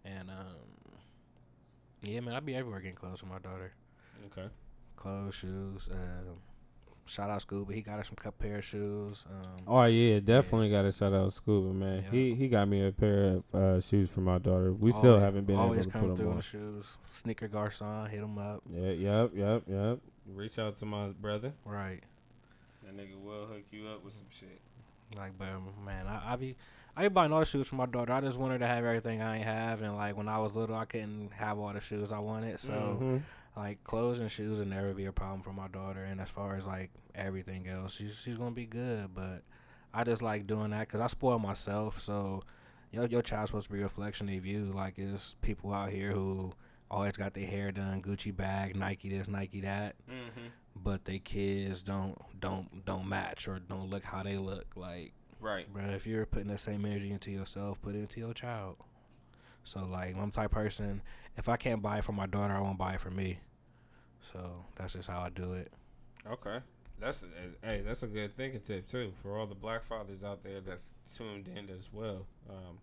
and 0.04 0.30
um, 0.30 0.96
yeah, 2.02 2.20
man, 2.20 2.36
I 2.36 2.40
be 2.40 2.56
everywhere 2.56 2.80
getting 2.80 2.96
clothes 2.96 3.20
for 3.20 3.28
my 3.28 3.40
daughter. 3.40 3.74
Okay. 4.28 4.50
clothes, 4.96 5.36
shoes. 5.36 5.88
Um, 5.92 6.38
shout 7.06 7.30
out 7.30 7.42
Scuba. 7.42 7.74
He 7.74 7.82
got 7.82 8.00
us 8.00 8.08
some 8.08 8.34
pair 8.40 8.58
of 8.58 8.66
shoes. 8.66 9.26
Um, 9.30 9.64
Oh 9.68 9.84
yeah, 9.86 10.20
definitely 10.20 10.70
got 10.70 10.84
to 10.84 10.92
shout 10.92 11.14
out 11.14 11.34
Scuba 11.34 11.74
man. 11.74 12.04
Yeah. 12.04 12.10
He 12.12 12.36
he 12.36 12.48
got 12.48 12.68
me 12.68 12.86
a 12.88 12.92
pair 12.92 13.36
of 13.52 13.56
uh, 13.56 13.82
shoes 13.82 14.10
for 14.10 14.22
my 14.22 14.38
daughter. 14.38 14.74
We 14.74 14.92
still 14.92 15.20
haven't 15.20 15.46
been 15.46 15.56
able 15.56 15.64
always 15.66 15.86
to 15.86 15.92
put 15.92 16.02
through 16.02 16.16
them 16.16 16.26
on 16.28 16.32
on. 16.32 16.38
the 16.38 16.44
shoes. 16.44 16.98
Sneaker 17.12 17.48
Garcon, 17.48 18.10
hit 18.10 18.20
him 18.20 18.38
up. 18.38 18.62
Yeah, 18.72 18.90
yep, 18.92 19.32
yep, 19.36 19.64
yep. 19.68 20.00
Reach 20.34 20.58
out 20.60 20.78
to 20.78 20.86
my 20.86 21.10
brother. 21.10 21.54
Right. 21.66 22.02
That 22.84 22.96
nigga 22.98 23.20
will 23.24 23.46
hook 23.46 23.64
you 23.72 23.88
up 23.88 24.04
with 24.04 24.14
some 24.14 24.26
shit. 24.40 24.60
Like, 25.18 25.38
but 25.38 25.48
man, 25.84 26.08
I, 26.08 26.34
I 26.34 26.36
be 26.36 26.56
I 26.98 27.04
be 27.04 27.10
buying 27.10 27.32
all 27.32 27.40
the 27.42 27.46
shoes 27.46 27.68
for 27.68 27.76
my 27.76 27.86
daughter. 27.86 28.14
I 28.14 28.22
just 28.22 28.38
wanted 28.38 28.60
to 28.60 28.68
have 28.68 28.84
everything 28.84 29.22
I 29.22 29.38
ain't 29.38 29.46
have, 29.46 29.82
and 29.82 29.96
like 29.96 30.16
when 30.18 30.28
I 30.28 30.40
was 30.40 30.56
little, 30.56 30.76
I 30.76 30.86
couldn't 30.86 31.32
have 31.34 31.60
all 31.60 31.74
the 31.74 31.82
shoes 31.82 32.12
I 32.12 32.20
wanted. 32.20 32.60
So 32.60 32.72
Mhm. 33.02 33.22
Like 33.56 33.84
clothes 33.84 34.20
and 34.20 34.32
shoes 34.32 34.60
will 34.60 34.66
never 34.66 34.94
be 34.94 35.06
a 35.06 35.12
problem 35.12 35.42
for 35.42 35.54
my 35.54 35.68
daughter. 35.68 36.04
And 36.04 36.20
as 36.20 36.30
far 36.30 36.56
as 36.56 36.66
like 36.66 36.92
everything 37.14 37.68
else, 37.68 37.96
she's 37.96 38.16
she's 38.16 38.38
gonna 38.38 38.52
be 38.52 38.66
good. 38.66 39.14
But 39.14 39.44
I 39.94 40.04
just 40.04 40.22
like 40.22 40.48
doing 40.48 40.72
that 40.72 40.88
because 40.88 41.02
I 41.02 41.08
spoil 41.08 41.40
myself. 41.40 42.00
So 42.00 42.44
your 42.92 43.06
your 43.06 43.22
child's 43.22 43.50
supposed 43.52 43.68
to 43.68 43.74
be 43.74 43.80
a 43.80 43.84
reflection 43.84 44.30
of 44.30 44.46
you. 44.46 44.66
Like 44.74 44.96
it's 44.98 45.36
people 45.42 45.74
out 45.74 45.90
here 45.90 46.12
who 46.12 46.54
always 46.92 47.14
got 47.14 47.34
their 47.34 47.48
hair 47.48 47.72
done, 47.72 48.02
Gucci 48.02 48.36
bag, 48.36 48.76
Nike 48.76 49.10
this, 49.10 49.28
Nike 49.28 49.62
that, 49.62 49.96
Mhm. 50.08 50.52
but 50.76 51.06
they 51.06 51.20
kids 51.20 51.82
don't 51.82 52.18
don't 52.40 52.86
don't 52.86 53.08
match 53.08 53.48
or 53.48 53.60
don't 53.60 53.90
look 53.90 54.04
how 54.04 54.22
they 54.22 54.38
look. 54.38 54.66
Like, 54.76 55.14
Right. 55.40 55.72
bro, 55.72 55.86
if 55.86 56.06
you're 56.06 56.26
putting 56.26 56.48
that 56.50 56.60
same 56.60 56.86
energy 56.86 57.12
into 57.12 57.32
yourself, 57.32 57.82
put 57.82 57.96
it 57.96 58.00
into 58.00 58.20
your 58.20 58.34
child. 58.34 58.78
So 59.64 59.84
like 59.86 60.16
I'm 60.16 60.26
the 60.30 60.32
type 60.36 60.46
of 60.46 60.52
person. 60.52 61.02
If 61.38 61.50
I 61.50 61.58
can't 61.58 61.82
buy 61.82 61.98
it 62.00 62.04
for 62.04 62.14
my 62.14 62.26
daughter, 62.26 62.54
I 62.54 62.62
won't 62.62 62.78
buy 62.78 62.94
it 62.94 63.02
for 63.02 63.12
me. 63.12 63.40
So 64.34 64.66
that's 64.76 64.94
just 64.94 65.10
how 65.10 65.22
I 65.22 65.30
do 65.30 65.54
it. 65.54 65.72
Okay. 66.30 66.60
That's 67.00 67.24
hey, 67.62 67.82
that's 67.86 68.04
a 68.04 68.08
good 68.08 68.36
thinking 68.38 68.62
tip 68.62 68.88
too 68.88 69.12
for 69.22 69.38
all 69.38 69.46
the 69.46 69.56
black 69.56 69.84
fathers 69.86 70.24
out 70.24 70.44
there 70.44 70.62
that's 70.62 70.94
tuned 71.16 71.48
in 71.48 71.70
as 71.70 71.90
well. 71.92 72.26
Um, 72.50 72.78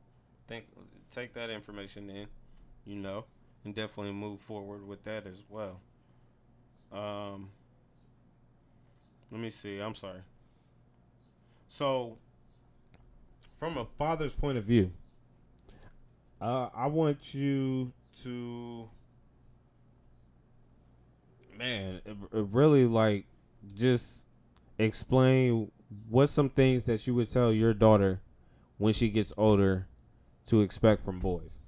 think 0.46 0.66
take 1.10 1.32
that 1.34 1.48
information 1.48 2.10
in, 2.10 2.26
you 2.84 2.96
know, 2.96 3.24
and 3.64 3.74
definitely 3.74 4.12
move 4.12 4.40
forward 4.40 4.86
with 4.86 5.02
that 5.04 5.26
as 5.26 5.38
well. 5.48 5.80
Um, 6.92 7.48
let 9.30 9.40
me 9.40 9.50
see. 9.50 9.78
I'm 9.78 9.94
sorry. 9.94 10.20
So, 11.68 12.18
from 13.58 13.78
a 13.78 13.86
father's 13.86 14.34
point 14.34 14.58
of 14.58 14.64
view, 14.64 14.92
uh, 16.38 16.68
I 16.74 16.86
want 16.86 17.32
you 17.32 17.92
to, 18.22 18.88
man, 21.56 22.00
it, 22.04 22.16
it 22.32 22.46
really 22.50 22.86
like 22.86 23.26
just 23.76 24.22
explain 24.78 25.70
what's 26.08 26.32
some 26.32 26.50
things 26.50 26.84
that 26.86 27.06
you 27.06 27.14
would 27.14 27.30
tell 27.30 27.52
your 27.52 27.74
daughter 27.74 28.20
when 28.78 28.92
she 28.92 29.08
gets 29.08 29.32
older 29.36 29.86
to 30.46 30.60
expect 30.60 31.04
from 31.04 31.20
boys. 31.20 31.60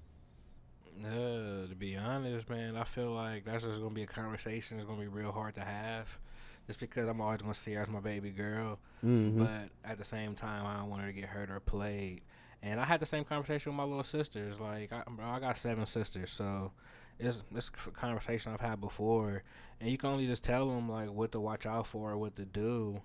Uh, 1.04 1.66
to 1.68 1.74
be 1.78 1.96
honest, 1.96 2.48
man, 2.48 2.76
I 2.76 2.84
feel 2.84 3.10
like 3.10 3.44
that's 3.44 3.64
just 3.64 3.80
gonna 3.80 3.94
be 3.94 4.02
a 4.02 4.06
conversation. 4.06 4.78
It's 4.78 4.88
gonna 4.88 5.00
be 5.00 5.08
real 5.08 5.32
hard 5.32 5.54
to 5.56 5.60
have, 5.60 6.18
just 6.66 6.80
because 6.80 7.08
I'm 7.08 7.20
always 7.20 7.42
gonna 7.42 7.54
see 7.54 7.74
her 7.74 7.82
as 7.82 7.88
my 7.88 8.00
baby 8.00 8.30
girl. 8.30 8.78
Mm-hmm. 9.04 9.44
But 9.44 9.68
at 9.84 9.98
the 9.98 10.04
same 10.04 10.34
time, 10.34 10.66
I 10.66 10.78
don't 10.78 10.88
want 10.88 11.02
her 11.02 11.08
to 11.08 11.12
get 11.12 11.28
hurt 11.28 11.50
or 11.50 11.60
played. 11.60 12.22
And 12.64 12.80
I 12.80 12.84
had 12.84 13.00
the 13.00 13.06
same 13.06 13.24
conversation 13.24 13.72
with 13.72 13.76
my 13.76 13.84
little 13.84 14.02
sisters. 14.02 14.58
Like, 14.58 14.92
I, 14.92 15.02
bro, 15.06 15.26
I 15.26 15.38
got 15.38 15.58
seven 15.58 15.84
sisters, 15.86 16.32
so 16.32 16.72
it's 17.18 17.42
it's 17.54 17.70
a 17.86 17.90
conversation 17.90 18.52
I've 18.52 18.60
had 18.60 18.80
before. 18.80 19.42
And 19.80 19.90
you 19.90 19.98
can 19.98 20.10
only 20.10 20.26
just 20.26 20.42
tell 20.42 20.68
them 20.68 20.90
like 20.90 21.10
what 21.10 21.32
to 21.32 21.40
watch 21.40 21.66
out 21.66 21.86
for, 21.86 22.16
what 22.16 22.36
to 22.36 22.46
do, 22.46 23.02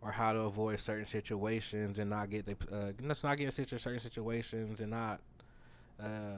or 0.00 0.12
how 0.12 0.32
to 0.32 0.40
avoid 0.40 0.78
certain 0.78 1.06
situations 1.06 1.98
and 1.98 2.08
not 2.08 2.30
get 2.30 2.46
the 2.46 2.56
uh, 2.72 2.92
not 3.22 3.36
get 3.36 3.46
in 3.46 3.50
situ- 3.50 3.78
certain 3.78 4.00
situations 4.00 4.80
and 4.80 4.90
not 4.90 5.20
uh, 6.00 6.36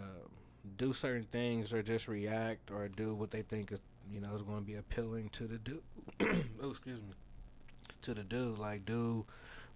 do 0.78 0.94
certain 0.94 1.26
things 1.30 1.74
or 1.74 1.82
just 1.82 2.08
react 2.08 2.70
or 2.70 2.88
do 2.88 3.14
what 3.14 3.30
they 3.30 3.42
think 3.42 3.70
is 3.70 3.80
you 4.10 4.20
know, 4.20 4.30
it's 4.32 4.42
going 4.42 4.58
to 4.58 4.64
be 4.64 4.74
appealing 4.74 5.28
to 5.30 5.46
the 5.46 5.58
dude. 5.58 5.82
oh, 6.62 6.70
excuse 6.70 7.00
me. 7.00 7.14
To 8.02 8.14
the 8.14 8.22
dude, 8.22 8.58
like, 8.58 8.84
do 8.84 9.26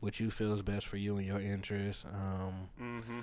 what 0.01 0.20
you 0.20 0.30
feel 0.30 0.53
is 0.53 0.62
best 0.62 0.86
for 0.86 0.97
you 0.97 1.16
and 1.16 1.26
your 1.26 1.40
interests. 1.40 2.05
Um, 2.05 2.68
Mm-hmm. 2.80 3.20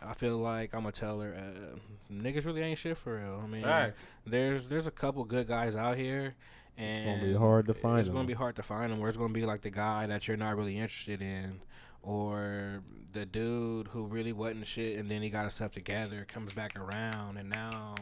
I 0.00 0.14
feel 0.14 0.38
like 0.38 0.74
I'm 0.74 0.82
gonna 0.82 0.92
tell 0.92 1.20
her, 1.20 1.34
uh, 1.34 1.76
niggas 2.12 2.46
really 2.46 2.62
ain't 2.62 2.78
shit 2.78 2.96
for 2.96 3.16
real. 3.18 3.40
I 3.42 3.46
mean, 3.48 3.64
Facts. 3.64 4.00
there's 4.24 4.68
there's 4.68 4.86
a 4.86 4.92
couple 4.92 5.24
good 5.24 5.48
guys 5.48 5.74
out 5.74 5.96
here, 5.96 6.36
and 6.76 7.08
It's 7.10 7.18
gonna 7.20 7.32
be 7.32 7.38
hard 7.38 7.66
to 7.66 7.74
find 7.74 7.98
It's 7.98 8.08
gonna 8.08 8.20
them. 8.20 8.26
be 8.28 8.34
hard 8.34 8.54
to 8.56 8.62
find 8.62 8.92
them. 8.92 9.00
Where 9.00 9.08
it's 9.08 9.18
gonna 9.18 9.32
be 9.32 9.44
like 9.44 9.62
the 9.62 9.70
guy 9.70 10.06
that 10.06 10.28
you're 10.28 10.36
not 10.36 10.56
really 10.56 10.78
interested 10.78 11.20
in, 11.20 11.62
or 12.02 12.82
the 13.12 13.26
dude 13.26 13.88
who 13.88 14.06
really 14.06 14.32
wasn't 14.32 14.68
shit, 14.68 14.98
and 14.98 15.08
then 15.08 15.20
he 15.22 15.30
got 15.30 15.40
himself 15.42 15.72
together, 15.72 16.24
comes 16.28 16.52
back 16.52 16.76
around, 16.78 17.36
and 17.36 17.50
now 17.50 17.96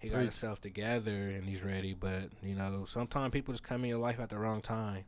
he 0.00 0.08
got 0.08 0.16
Preach. 0.16 0.24
himself 0.26 0.60
together 0.60 1.12
and 1.30 1.44
he's 1.44 1.62
ready. 1.62 1.94
But 1.94 2.30
you 2.42 2.56
know, 2.56 2.84
sometimes 2.88 3.32
people 3.32 3.54
just 3.54 3.62
come 3.62 3.84
in 3.84 3.90
your 3.90 3.98
life 4.00 4.18
at 4.18 4.30
the 4.30 4.38
wrong 4.38 4.60
time. 4.62 5.04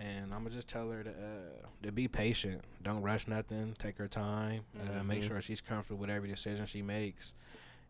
And 0.00 0.32
I'm 0.32 0.44
gonna 0.44 0.54
just 0.54 0.66
tell 0.68 0.88
her 0.90 1.02
to 1.04 1.10
uh, 1.10 1.66
to 1.82 1.92
be 1.92 2.08
patient. 2.08 2.62
Don't 2.82 3.02
rush 3.02 3.28
nothing. 3.28 3.76
Take 3.78 3.98
her 3.98 4.08
time. 4.08 4.62
Uh, 4.80 5.02
make 5.04 5.22
Mhm. 5.22 5.26
sure 5.28 5.40
she's 5.42 5.60
comfortable 5.60 6.00
with 6.00 6.08
every 6.08 6.30
decision 6.30 6.64
she 6.64 6.80
makes, 6.80 7.34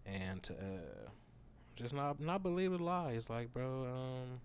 and 0.05 0.43
to, 0.43 0.55
uh, 0.55 1.11
just 1.77 1.95
not 1.95 2.19
not 2.19 2.43
believe 2.43 2.73
the 2.73 2.79
lies. 2.79 3.31
Like, 3.31 3.53
bro, 3.53 3.85
um, 3.87 4.41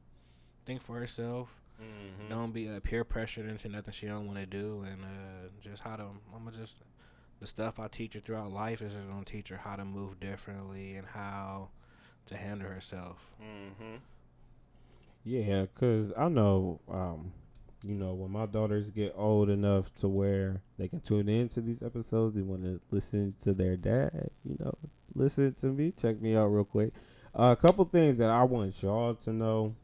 think 0.66 0.82
for 0.84 1.00
herself. 1.00 1.50
Mm-hmm. 1.82 2.30
Don't 2.30 2.52
be 2.54 2.70
uh, 2.70 2.80
peer 2.82 3.04
pressured 3.04 3.50
into 3.50 3.68
nothing 3.68 3.94
she 3.94 4.06
don't 4.06 4.28
want 4.28 4.38
to 4.38 4.46
do, 4.46 4.84
and 4.88 5.04
uh, 5.04 5.50
just 5.60 5.82
how 5.82 5.96
to. 5.96 6.04
I'm 6.36 6.46
gonna 6.46 6.56
just 6.56 6.76
the 7.40 7.48
stuff 7.48 7.80
I 7.80 7.88
teach 7.88 8.14
her 8.14 8.20
throughout 8.20 8.52
life 8.52 8.80
is 8.82 8.94
just 8.94 9.08
gonna 9.08 9.26
teach 9.26 9.50
her 9.50 9.58
how 9.58 9.76
to 9.76 9.84
move 9.84 10.20
differently 10.20 10.96
and 10.96 11.08
how 11.08 11.70
to 12.28 12.38
handle 12.38 12.70
herself. 12.70 13.32
Mm-hmm. 13.42 13.96
Yeah, 15.24 15.66
cause 15.74 16.12
I 16.16 16.30
know, 16.30 16.80
um, 16.88 17.34
you 17.86 17.96
know, 17.96 18.14
when 18.14 18.32
my 18.32 18.48
daughters 18.48 18.90
get 18.90 19.14
old 19.16 19.50
enough 19.50 19.94
to 19.96 20.08
where 20.08 20.62
they 20.78 20.88
can 20.88 21.02
tune 21.02 21.30
in 21.30 21.48
to 21.50 21.62
these 21.62 21.84
episodes, 21.84 22.36
they 22.36 22.42
want 22.42 22.64
to 22.64 22.82
listen 22.90 23.36
to 23.44 23.54
their 23.54 23.78
dad. 23.78 24.32
You 24.44 24.58
know, 24.60 24.74
listen 25.14 25.54
to 25.62 25.68
me. 25.68 25.92
Check 25.92 26.20
me 26.20 26.36
out 26.36 26.48
real 26.48 26.64
quick. 26.64 26.94
Uh, 27.34 27.56
a 27.58 27.62
couple 27.62 27.86
things 27.86 28.18
that 28.18 28.30
I 28.30 28.44
want 28.44 28.82
y'all 28.82 29.14
to 29.16 29.34
know. 29.34 29.76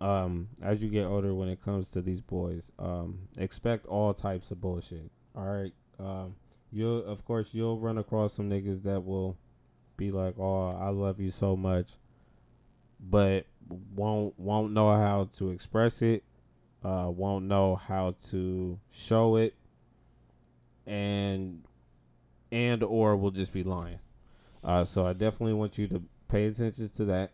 Um, 0.00 0.48
as 0.62 0.82
you 0.82 0.88
get 0.88 1.04
older, 1.04 1.34
when 1.34 1.48
it 1.48 1.62
comes 1.64 1.90
to 1.90 2.00
these 2.00 2.20
boys, 2.20 2.72
um, 2.78 3.18
expect 3.38 3.86
all 3.86 4.14
types 4.14 4.50
of 4.50 4.60
bullshit. 4.60 5.10
All 5.36 5.44
right. 5.44 5.72
Um, 5.98 6.34
you'll 6.72 7.04
of 7.04 7.24
course 7.24 7.54
you'll 7.54 7.78
run 7.78 7.98
across 7.98 8.34
some 8.34 8.50
niggas 8.50 8.82
that 8.82 9.04
will 9.04 9.36
be 9.96 10.08
like, 10.08 10.38
"Oh, 10.38 10.68
I 10.68 10.88
love 10.88 11.20
you 11.20 11.30
so 11.30 11.56
much," 11.56 11.96
but 12.98 13.46
won't 13.94 14.38
won't 14.38 14.72
know 14.72 14.92
how 14.92 15.28
to 15.36 15.50
express 15.50 16.02
it, 16.02 16.24
uh, 16.84 17.08
won't 17.08 17.46
know 17.46 17.76
how 17.76 18.14
to 18.30 18.78
show 18.90 19.36
it, 19.36 19.54
and 20.86 21.62
and 22.52 22.82
or 22.82 23.16
will 23.16 23.30
just 23.30 23.52
be 23.52 23.64
lying. 23.64 23.98
Uh, 24.62 24.84
so 24.84 25.06
I 25.06 25.12
definitely 25.12 25.54
want 25.54 25.78
you 25.78 25.88
to 25.88 26.02
pay 26.28 26.46
attention 26.46 26.88
to 26.88 27.04
that. 27.06 27.32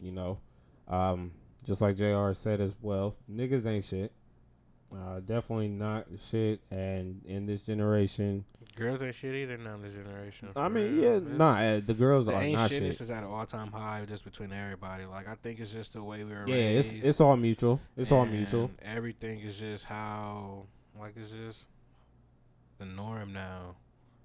You 0.00 0.12
know, 0.12 0.38
um, 0.88 1.32
just 1.64 1.80
like 1.80 1.96
Jr. 1.96 2.32
said 2.32 2.60
as 2.60 2.74
well, 2.82 3.16
niggas 3.30 3.66
ain't 3.66 3.84
shit. 3.84 4.12
Uh, 4.94 5.20
definitely 5.20 5.68
not 5.68 6.06
shit. 6.30 6.60
And 6.70 7.22
in 7.26 7.46
this 7.46 7.62
generation, 7.62 8.44
Girls 8.76 9.00
ain't 9.00 9.14
shit 9.14 9.34
either 9.34 9.56
now 9.56 9.74
in 9.74 9.82
this 9.82 9.94
generation. 9.94 10.48
I 10.54 10.68
mean, 10.68 10.96
real. 10.96 11.02
yeah, 11.02 11.16
It's- 11.16 11.38
nah, 11.38 11.58
uh, 11.58 11.80
the 11.84 11.94
girls 11.94 12.28
are 12.28 12.40
ain't 12.42 12.56
not 12.58 12.70
shit. 12.70 12.82
This 12.82 13.00
is 13.00 13.10
at 13.10 13.22
an 13.22 13.28
all 13.30 13.46
time 13.46 13.72
high 13.72 14.04
just 14.06 14.22
between 14.24 14.52
everybody. 14.52 15.06
Like 15.06 15.26
I 15.28 15.34
think 15.36 15.60
it's 15.60 15.72
just 15.72 15.94
the 15.94 16.02
way 16.02 16.22
we 16.24 16.32
were 16.32 16.46
Yeah, 16.46 16.54
raised. 16.54 16.94
it's 16.94 17.04
it's 17.06 17.20
all 17.20 17.36
mutual. 17.36 17.80
It's 17.96 18.12
all 18.12 18.26
mutual. 18.26 18.70
Everything 18.82 19.40
is 19.40 19.58
just 19.58 19.84
how 19.84 20.64
like 21.00 21.14
it's 21.16 21.30
just 21.30 21.66
the 22.78 22.84
norm 22.84 23.32
now. 23.32 23.76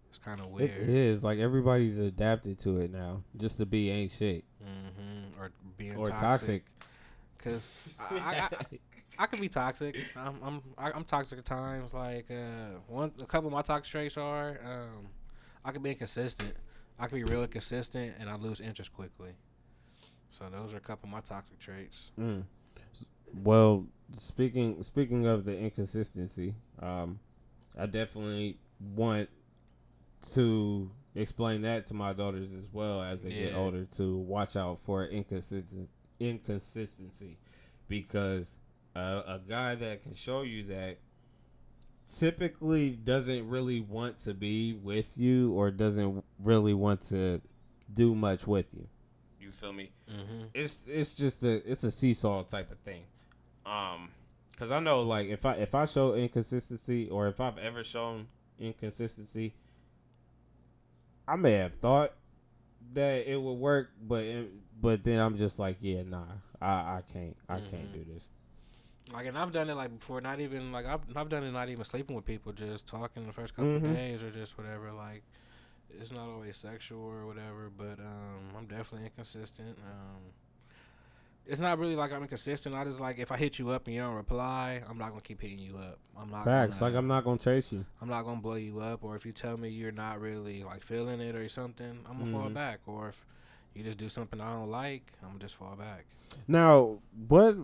It's 0.09 0.17
kind 0.17 0.41
of 0.41 0.47
weird. 0.47 0.69
It 0.69 0.89
is 0.89 1.23
like 1.23 1.39
everybody's 1.39 1.97
adapted 1.97 2.59
to 2.59 2.81
it 2.81 2.91
now, 2.91 3.23
just 3.37 3.55
to 3.57 3.65
be 3.65 3.89
ain't 3.89 4.11
shit 4.11 4.43
hmm 4.61 5.39
Or 5.41 5.51
being 5.77 5.95
or 5.95 6.09
toxic. 6.09 6.63
toxic. 6.63 6.63
Cause 7.37 7.69
I, 7.99 8.17
I, 8.19 8.37
I, 8.41 8.49
I 9.21 9.27
could 9.27 9.39
be 9.39 9.49
toxic. 9.49 9.95
I'm 10.15 10.39
I'm 10.41 10.61
I'm 10.77 11.03
toxic 11.03 11.37
at 11.37 11.45
times. 11.45 11.93
Like 11.93 12.25
uh, 12.31 12.79
one 12.87 13.11
a 13.21 13.25
couple 13.27 13.47
of 13.47 13.53
my 13.53 13.61
toxic 13.61 13.91
traits 13.91 14.17
are 14.17 14.59
um, 14.65 15.09
I 15.63 15.71
can 15.71 15.83
be 15.83 15.91
inconsistent. 15.91 16.55
I 16.97 17.05
can 17.05 17.19
be 17.19 17.23
real 17.23 17.43
inconsistent, 17.43 18.15
and 18.19 18.27
I 18.27 18.35
lose 18.35 18.59
interest 18.59 18.91
quickly. 18.91 19.33
So 20.31 20.45
those 20.51 20.73
are 20.73 20.77
a 20.77 20.81
couple 20.81 21.07
of 21.07 21.11
my 21.11 21.19
toxic 21.19 21.59
traits. 21.59 22.11
Mm. 22.19 22.45
Well, 23.43 23.85
speaking 24.17 24.81
speaking 24.81 25.27
of 25.27 25.45
the 25.45 25.55
inconsistency, 25.55 26.55
um, 26.81 27.19
I 27.77 27.85
definitely 27.85 28.57
want 28.95 29.29
to 30.33 30.89
explain 31.13 31.61
that 31.61 31.85
to 31.87 31.93
my 31.93 32.13
daughters 32.13 32.49
as 32.57 32.65
well 32.73 33.03
as 33.03 33.21
they 33.21 33.29
get 33.29 33.53
older 33.53 33.85
to 33.97 34.17
watch 34.17 34.55
out 34.55 34.79
for 34.81 35.05
inconsistent 35.05 35.89
inconsistency 36.19 37.37
because 37.87 38.57
uh, 38.95 39.21
a 39.25 39.39
guy 39.47 39.75
that 39.75 40.03
can 40.03 40.13
show 40.13 40.41
you 40.41 40.63
that 40.63 40.97
typically 42.19 42.91
doesn't 42.91 43.47
really 43.47 43.79
want 43.79 44.17
to 44.17 44.33
be 44.33 44.73
with 44.73 45.17
you 45.17 45.53
or 45.53 45.71
doesn't 45.71 46.23
really 46.43 46.73
want 46.73 47.01
to 47.01 47.39
do 47.93 48.13
much 48.15 48.45
with 48.47 48.65
you. 48.73 48.87
You 49.39 49.51
feel 49.51 49.73
me? 49.73 49.91
Mm-hmm. 50.09 50.45
it's 50.53 50.81
it's 50.87 51.11
just 51.11 51.43
a 51.43 51.69
it's 51.69 51.83
a 51.83 51.91
seesaw 51.91 52.43
type 52.43 52.71
of 52.71 52.77
thing. 52.79 53.03
Um, 53.65 54.09
cause 54.57 54.71
I 54.71 54.79
know 54.79 55.01
like 55.03 55.27
if 55.29 55.45
I 55.45 55.53
if 55.55 55.73
I 55.73 55.85
show 55.85 56.13
inconsistency 56.15 57.09
or 57.09 57.27
if 57.27 57.39
I've 57.39 57.57
ever 57.57 57.83
shown 57.83 58.27
inconsistency, 58.59 59.53
I 61.27 61.35
may 61.37 61.53
have 61.53 61.73
thought 61.75 62.13
that 62.93 63.31
it 63.31 63.41
would 63.41 63.53
work, 63.53 63.91
but 64.01 64.23
it, 64.23 64.49
but 64.81 65.03
then 65.03 65.19
I'm 65.19 65.37
just 65.37 65.59
like, 65.59 65.77
yeah, 65.81 66.01
nah, 66.03 66.25
I 66.61 66.67
I 66.67 67.01
can't 67.11 67.35
I 67.47 67.59
can't 67.59 67.89
Mhm. 67.91 67.93
do 67.93 68.05
this. 68.13 68.29
Like, 69.11 69.25
and 69.25 69.37
I've 69.37 69.51
done 69.51 69.69
it 69.69 69.75
like 69.75 69.97
before. 69.99 70.21
Not 70.21 70.39
even 70.39 70.71
like 70.71 70.85
I've 70.85 71.01
I've 71.15 71.29
done 71.29 71.43
it. 71.43 71.51
Not 71.51 71.69
even 71.69 71.83
sleeping 71.83 72.15
with 72.15 72.25
people. 72.25 72.53
Just 72.53 72.87
talking 72.87 73.25
the 73.25 73.33
first 73.33 73.55
couple 73.55 73.71
Mhm. 73.71 73.75
of 73.77 73.95
days 73.95 74.23
or 74.23 74.31
just 74.31 74.57
whatever. 74.57 74.91
Like, 74.91 75.23
it's 75.89 76.11
not 76.11 76.27
always 76.29 76.55
sexual 76.57 77.01
or 77.03 77.25
whatever. 77.25 77.69
But 77.75 77.99
um, 77.99 78.51
I'm 78.57 78.65
definitely 78.67 79.07
inconsistent. 79.07 79.77
Um, 79.79 80.21
it's 81.45 81.59
not 81.59 81.79
really 81.79 81.95
like 81.95 82.13
I'm 82.13 82.21
inconsistent. 82.21 82.75
I 82.75 82.83
just 82.85 82.99
like 82.99 83.17
if 83.19 83.31
I 83.31 83.37
hit 83.37 83.57
you 83.59 83.71
up 83.71 83.85
and 83.87 83.95
you 83.95 84.01
don't 84.01 84.13
reply, 84.15 84.81
I'm 84.87 84.97
not 84.97 85.09
gonna 85.09 85.21
keep 85.21 85.41
hitting 85.41 85.59
you 85.59 85.77
up. 85.77 85.97
I'm 86.17 86.29
not. 86.29 86.45
Facts, 86.45 86.79
gonna, 86.79 86.91
like 86.91 86.97
I'm 86.97 87.07
not 87.07 87.23
gonna 87.25 87.39
chase 87.39 87.73
you. 87.73 87.83
I'm 88.01 88.07
not 88.07 88.23
gonna 88.23 88.39
blow 88.39 88.53
you 88.55 88.79
up. 88.79 89.03
Or 89.03 89.15
if 89.15 89.25
you 89.25 89.31
tell 89.33 89.57
me 89.57 89.67
you're 89.69 89.91
not 89.91 90.21
really 90.21 90.63
like 90.63 90.83
feeling 90.83 91.19
it 91.19 91.35
or 91.35 91.49
something, 91.49 92.05
I'm 92.09 92.19
gonna 92.19 92.31
fall 92.31 92.49
Mhm. 92.49 92.53
back. 92.53 92.79
Or 92.85 93.09
if 93.09 93.25
you 93.73 93.83
just 93.83 93.97
do 93.97 94.09
something 94.09 94.39
I 94.41 94.53
don't 94.53 94.69
like, 94.69 95.11
I'm 95.23 95.39
just 95.39 95.55
fall 95.55 95.75
back. 95.75 96.05
Now, 96.47 96.99
what? 97.27 97.57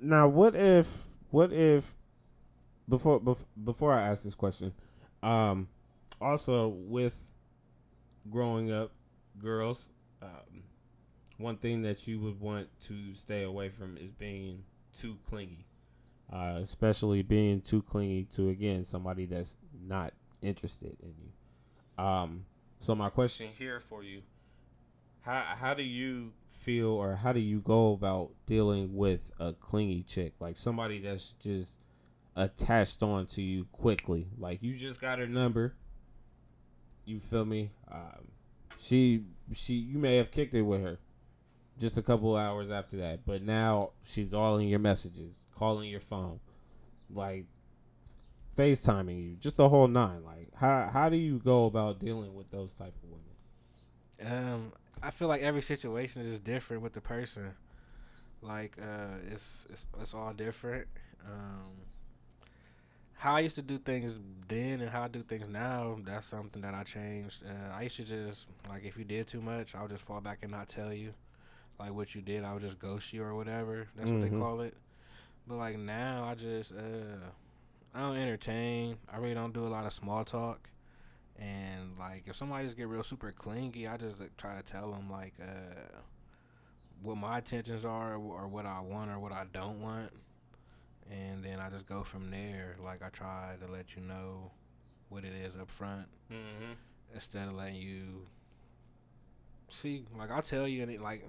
Now, 0.00 0.28
what 0.28 0.54
if? 0.54 1.04
What 1.30 1.52
if? 1.52 1.94
Before 2.88 3.20
bef- 3.20 3.44
before 3.64 3.92
I 3.92 4.08
ask 4.08 4.24
this 4.24 4.34
question, 4.34 4.72
um, 5.22 5.68
also 6.20 6.68
with 6.68 7.20
growing 8.28 8.72
up, 8.72 8.90
girls, 9.38 9.88
um, 10.22 10.64
one 11.38 11.56
thing 11.56 11.82
that 11.82 12.06
you 12.08 12.18
would 12.20 12.40
want 12.40 12.68
to 12.88 13.14
stay 13.14 13.44
away 13.44 13.68
from 13.68 13.96
is 13.96 14.10
being 14.10 14.64
too 14.98 15.16
clingy, 15.28 15.66
uh, 16.32 16.58
especially 16.60 17.22
being 17.22 17.60
too 17.60 17.82
clingy 17.82 18.24
to 18.34 18.48
again 18.48 18.84
somebody 18.84 19.24
that's 19.24 19.56
not 19.86 20.12
interested 20.42 20.96
in 21.00 21.14
you. 21.22 22.04
Um, 22.04 22.44
so 22.80 22.94
my 22.94 23.10
question 23.10 23.50
here 23.56 23.80
for 23.88 24.02
you 24.02 24.22
how 25.22 25.42
how 25.58 25.74
do 25.74 25.82
you 25.82 26.32
feel 26.48 26.88
or 26.90 27.16
how 27.16 27.32
do 27.32 27.40
you 27.40 27.60
go 27.60 27.92
about 27.92 28.30
dealing 28.46 28.96
with 28.96 29.30
a 29.38 29.52
clingy 29.52 30.02
chick? 30.02 30.34
Like 30.40 30.56
somebody 30.56 31.00
that's 31.00 31.34
just 31.40 31.78
attached 32.36 33.02
on 33.02 33.26
to 33.26 33.42
you 33.42 33.66
quickly. 33.72 34.28
Like 34.38 34.62
you 34.62 34.76
just 34.76 35.00
got 35.00 35.18
her 35.18 35.26
number. 35.26 35.74
You 37.04 37.20
feel 37.20 37.44
me? 37.44 37.70
Um, 37.90 38.28
she 38.78 39.24
she 39.52 39.74
you 39.74 39.98
may 39.98 40.16
have 40.16 40.30
kicked 40.30 40.54
it 40.54 40.62
with 40.62 40.82
her 40.82 40.98
just 41.78 41.96
a 41.98 42.02
couple 42.02 42.36
hours 42.36 42.70
after 42.70 42.98
that 42.98 43.24
but 43.24 43.42
now 43.42 43.90
she's 44.04 44.34
all 44.34 44.58
in 44.58 44.68
your 44.68 44.78
messages 44.78 45.34
calling 45.54 45.88
your 45.88 46.00
phone 46.00 46.38
like 47.12 47.46
facetiming 48.56 49.22
you 49.22 49.36
just 49.36 49.56
the 49.56 49.68
whole 49.68 49.88
nine. 49.88 50.22
Like 50.24 50.48
how 50.54 50.90
how 50.92 51.08
do 51.08 51.16
you 51.16 51.38
go 51.38 51.66
about 51.66 51.98
dealing 51.98 52.34
with 52.34 52.50
those 52.50 52.74
type 52.74 52.94
of 53.02 53.10
women? 53.10 54.42
Um, 54.42 54.72
I 55.02 55.10
feel 55.10 55.28
like 55.28 55.42
every 55.42 55.62
situation 55.62 56.22
is 56.22 56.28
just 56.30 56.44
different 56.44 56.82
with 56.82 56.92
the 56.92 57.00
person. 57.00 57.54
Like, 58.42 58.76
uh, 58.80 59.16
it's 59.30 59.66
it's 59.70 59.86
it's 60.00 60.14
all 60.14 60.32
different. 60.32 60.86
Um, 61.26 61.72
how 63.14 63.34
I 63.36 63.40
used 63.40 63.56
to 63.56 63.62
do 63.62 63.78
things 63.78 64.14
then 64.48 64.80
and 64.80 64.90
how 64.90 65.02
I 65.02 65.08
do 65.08 65.22
things 65.22 65.46
now, 65.46 65.98
that's 66.04 66.26
something 66.26 66.62
that 66.62 66.74
I 66.74 66.84
changed. 66.84 67.42
Uh, 67.44 67.74
I 67.74 67.82
used 67.82 67.96
to 67.96 68.04
just 68.04 68.46
like 68.68 68.84
if 68.84 68.96
you 68.96 69.04
did 69.04 69.26
too 69.26 69.42
much, 69.42 69.74
I'll 69.74 69.88
just 69.88 70.02
fall 70.02 70.20
back 70.20 70.38
and 70.42 70.50
not 70.50 70.68
tell 70.68 70.92
you. 70.92 71.14
like 71.78 71.94
what 71.94 72.14
you 72.14 72.20
did, 72.20 72.44
I 72.44 72.52
would 72.52 72.60
just 72.60 72.78
ghost 72.78 73.12
you 73.14 73.22
or 73.22 73.34
whatever. 73.34 73.88
That's 73.96 74.10
what 74.10 74.20
they 74.20 74.28
Mhm. 74.28 74.38
call 74.38 74.60
it. 74.60 74.74
But 75.46 75.56
like 75.56 75.78
now, 75.78 76.24
I 76.24 76.34
just 76.34 76.72
uh, 76.72 77.30
I 77.94 78.00
don't 78.00 78.16
entertain. 78.18 78.98
I 79.10 79.16
really 79.16 79.32
don't 79.34 79.54
do 79.54 79.64
a 79.64 79.68
lot 79.68 79.86
of 79.86 79.92
small 79.94 80.24
talk. 80.24 80.68
And 81.40 81.98
like 81.98 82.24
if 82.26 82.36
somebody 82.36 82.64
just 82.66 82.76
get 82.76 82.86
real 82.88 83.02
super 83.02 83.32
clingy, 83.32 83.88
I 83.88 83.96
just 83.96 84.20
like, 84.20 84.36
try 84.36 84.56
to 84.56 84.62
tell 84.62 84.90
them 84.92 85.10
like 85.10 85.34
uh, 85.40 86.00
what 87.02 87.16
my 87.16 87.38
intentions 87.38 87.84
are 87.84 88.14
or 88.16 88.46
what 88.46 88.66
I 88.66 88.80
want 88.80 89.10
or 89.10 89.18
what 89.18 89.32
I 89.32 89.44
don't 89.52 89.80
want. 89.80 90.10
And 91.10 91.42
then 91.42 91.58
I 91.58 91.70
just 91.70 91.86
go 91.86 92.04
from 92.04 92.30
there. 92.30 92.76
Like 92.84 93.02
I 93.02 93.08
try 93.08 93.54
to 93.64 93.72
let 93.72 93.96
you 93.96 94.02
know 94.02 94.50
what 95.08 95.24
it 95.24 95.32
is 95.32 95.56
up 95.56 95.70
front 95.70 96.06
Mm-hmm. 96.30 96.72
instead 97.14 97.48
of 97.48 97.54
letting 97.54 97.76
you 97.76 98.26
see. 99.68 100.04
Like 100.16 100.30
I'll 100.30 100.42
tell 100.42 100.68
you 100.68 100.82
and 100.82 100.90
it 100.90 101.00
like, 101.00 101.24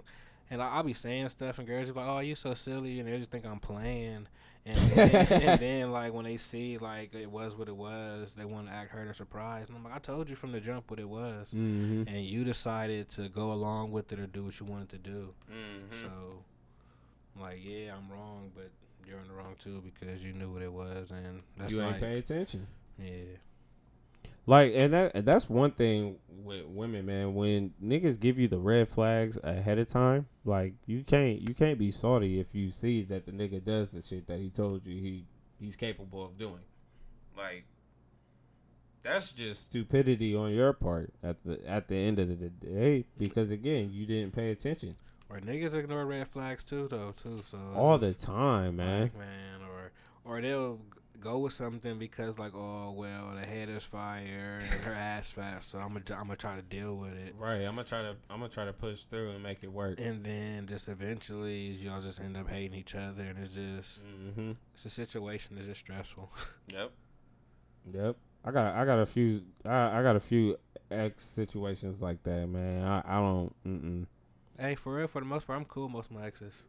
and 0.51 0.61
I, 0.61 0.69
I'll 0.69 0.83
be 0.83 0.93
saying 0.93 1.29
stuff 1.29 1.57
and 1.57 1.67
girls 1.67 1.87
be 1.87 1.93
like, 1.93 2.07
"Oh, 2.07 2.19
you're 2.19 2.35
so 2.35 2.53
silly," 2.53 2.99
and 2.99 3.07
they 3.09 3.17
just 3.17 3.31
think 3.31 3.45
I'm 3.45 3.59
playing. 3.59 4.27
And, 4.63 4.77
and, 4.95 5.31
and 5.31 5.59
then 5.59 5.91
like 5.91 6.13
when 6.13 6.25
they 6.25 6.37
see 6.37 6.77
like 6.77 7.15
it 7.15 7.31
was 7.31 7.55
what 7.55 7.67
it 7.67 7.75
was, 7.75 8.33
they 8.33 8.45
want 8.45 8.67
to 8.67 8.73
act 8.73 8.91
hurt 8.91 9.07
or 9.07 9.13
surprised. 9.15 9.69
And 9.69 9.77
I'm 9.79 9.83
like, 9.83 9.95
I 9.95 9.97
told 9.97 10.29
you 10.29 10.35
from 10.35 10.51
the 10.51 10.59
jump 10.59 10.91
what 10.91 10.99
it 10.99 11.09
was, 11.09 11.47
Mm-hmm. 11.47 12.03
and 12.07 12.23
you 12.23 12.43
decided 12.43 13.09
to 13.11 13.27
go 13.27 13.51
along 13.53 13.91
with 13.91 14.11
it 14.11 14.19
or 14.19 14.27
do 14.27 14.43
what 14.43 14.59
you 14.59 14.67
wanted 14.67 14.89
to 14.89 14.97
do. 14.99 15.33
Mm-hmm. 15.51 15.99
So, 16.01 16.43
I'm 17.35 17.41
like, 17.41 17.57
yeah, 17.63 17.95
I'm 17.95 18.11
wrong, 18.11 18.51
but 18.53 18.69
you're 19.07 19.17
in 19.17 19.27
the 19.27 19.33
wrong 19.33 19.55
too 19.57 19.81
because 19.83 20.21
you 20.21 20.31
knew 20.33 20.51
what 20.51 20.61
it 20.61 20.71
was, 20.71 21.09
and 21.09 21.41
that's 21.57 21.71
you 21.71 21.81
ain't 21.81 21.93
like, 21.93 21.99
pay 22.01 22.17
attention. 22.19 22.67
yeah. 22.99 23.07
Like, 24.45 24.73
and 24.75 24.93
that 24.93 25.11
and 25.15 25.25
that's 25.25 25.49
one 25.49 25.71
thing 25.71 26.17
with 26.29 26.65
women, 26.65 27.05
man. 27.05 27.35
When 27.35 27.73
niggas 27.83 28.19
give 28.19 28.39
you 28.39 28.47
the 28.47 28.57
red 28.57 28.89
flags 28.89 29.37
ahead 29.43 29.77
of 29.77 29.87
time, 29.87 30.27
like 30.45 30.73
you 30.85 31.03
can't 31.03 31.39
you 31.47 31.53
can't 31.53 31.77
be 31.77 31.91
salty 31.91 32.39
if 32.39 32.53
you 32.55 32.71
see 32.71 33.03
that 33.03 33.25
the 33.25 33.31
nigga 33.31 33.63
does 33.63 33.89
the 33.89 34.01
shit 34.01 34.27
that 34.27 34.39
he 34.39 34.49
told 34.49 34.85
you 34.85 34.95
he 34.99 35.25
he's 35.59 35.75
capable 35.75 36.25
of 36.25 36.37
doing. 36.37 36.61
Like, 37.37 37.65
that's 39.03 39.31
just 39.31 39.63
stupidity 39.63 40.35
on 40.35 40.51
your 40.51 40.73
part 40.73 41.13
at 41.23 41.43
the 41.45 41.59
at 41.67 41.87
the 41.87 41.95
end 41.95 42.19
of 42.19 42.27
the 42.39 42.49
day 42.49 43.05
because 43.17 43.51
again 43.51 43.89
you 43.91 44.05
didn't 44.05 44.33
pay 44.35 44.51
attention 44.51 44.95
Or 45.29 45.39
niggas 45.39 45.73
ignore 45.73 46.05
red 46.05 46.27
flags 46.27 46.63
too, 46.63 46.87
though, 46.89 47.13
too. 47.15 47.41
So 47.45 47.57
all 47.75 47.97
the 47.97 48.13
time, 48.13 48.77
man. 48.77 49.03
like, 49.03 49.17
man, 49.17 49.61
or 49.69 49.91
or 50.25 50.41
they'll 50.41 50.79
go 51.21 51.37
with 51.39 51.53
something 51.53 51.97
because 51.97 52.37
like, 52.39 52.53
oh 52.55 52.91
well, 52.91 53.31
the 53.35 53.45
head 53.45 53.69
is 53.69 53.83
fire 53.83 54.59
and 54.61 54.81
her 54.81 54.93
ass 54.93 55.29
fat, 55.29 55.63
so 55.63 55.77
I'm 55.79 55.93
gonna 55.93 56.19
I'm 56.19 56.25
gonna 56.27 56.35
try 56.35 56.55
to 56.55 56.61
deal 56.61 56.95
with 56.95 57.13
it. 57.13 57.35
Right, 57.37 57.61
I'm 57.61 57.75
gonna 57.75 57.83
try 57.83 58.01
to 58.01 58.15
I'm 58.29 58.39
gonna 58.39 58.49
try 58.49 58.65
to 58.65 58.73
push 58.73 59.03
through 59.03 59.31
and 59.31 59.43
make 59.43 59.63
it 59.63 59.71
work. 59.71 59.99
And 59.99 60.23
then 60.23 60.67
just 60.67 60.87
eventually 60.87 61.67
y'all 61.67 62.01
just 62.01 62.19
end 62.19 62.35
up 62.35 62.49
hating 62.49 62.77
each 62.77 62.95
other, 62.95 63.23
and 63.23 63.39
it's 63.39 63.53
just 63.55 64.01
Mm-hmm. 64.03 64.51
it's 64.73 64.85
a 64.85 64.89
situation 64.89 65.55
that's 65.55 65.67
just 65.67 65.81
stressful. 65.81 66.29
Yep. 66.73 66.91
Yep. 67.93 68.15
I 68.43 68.51
got 68.51 68.75
I 68.75 68.85
got 68.85 68.99
a 68.99 69.05
few 69.05 69.41
I, 69.65 69.99
I 69.99 70.03
got 70.03 70.15
a 70.15 70.19
few 70.19 70.57
ex 70.89 71.23
situations 71.25 72.01
like 72.01 72.23
that, 72.23 72.47
man. 72.47 72.83
I, 72.83 73.01
I 73.05 73.15
don't 73.19 73.53
mm-mm. 73.65 74.05
hey, 74.59 74.75
for 74.75 74.95
real, 74.95 75.07
for 75.07 75.19
the 75.21 75.25
most 75.25 75.47
part, 75.47 75.59
I'm 75.59 75.65
cool 75.65 75.83
with 75.83 75.93
most 75.93 76.11
of 76.11 76.17
my 76.17 76.25
exes. 76.25 76.63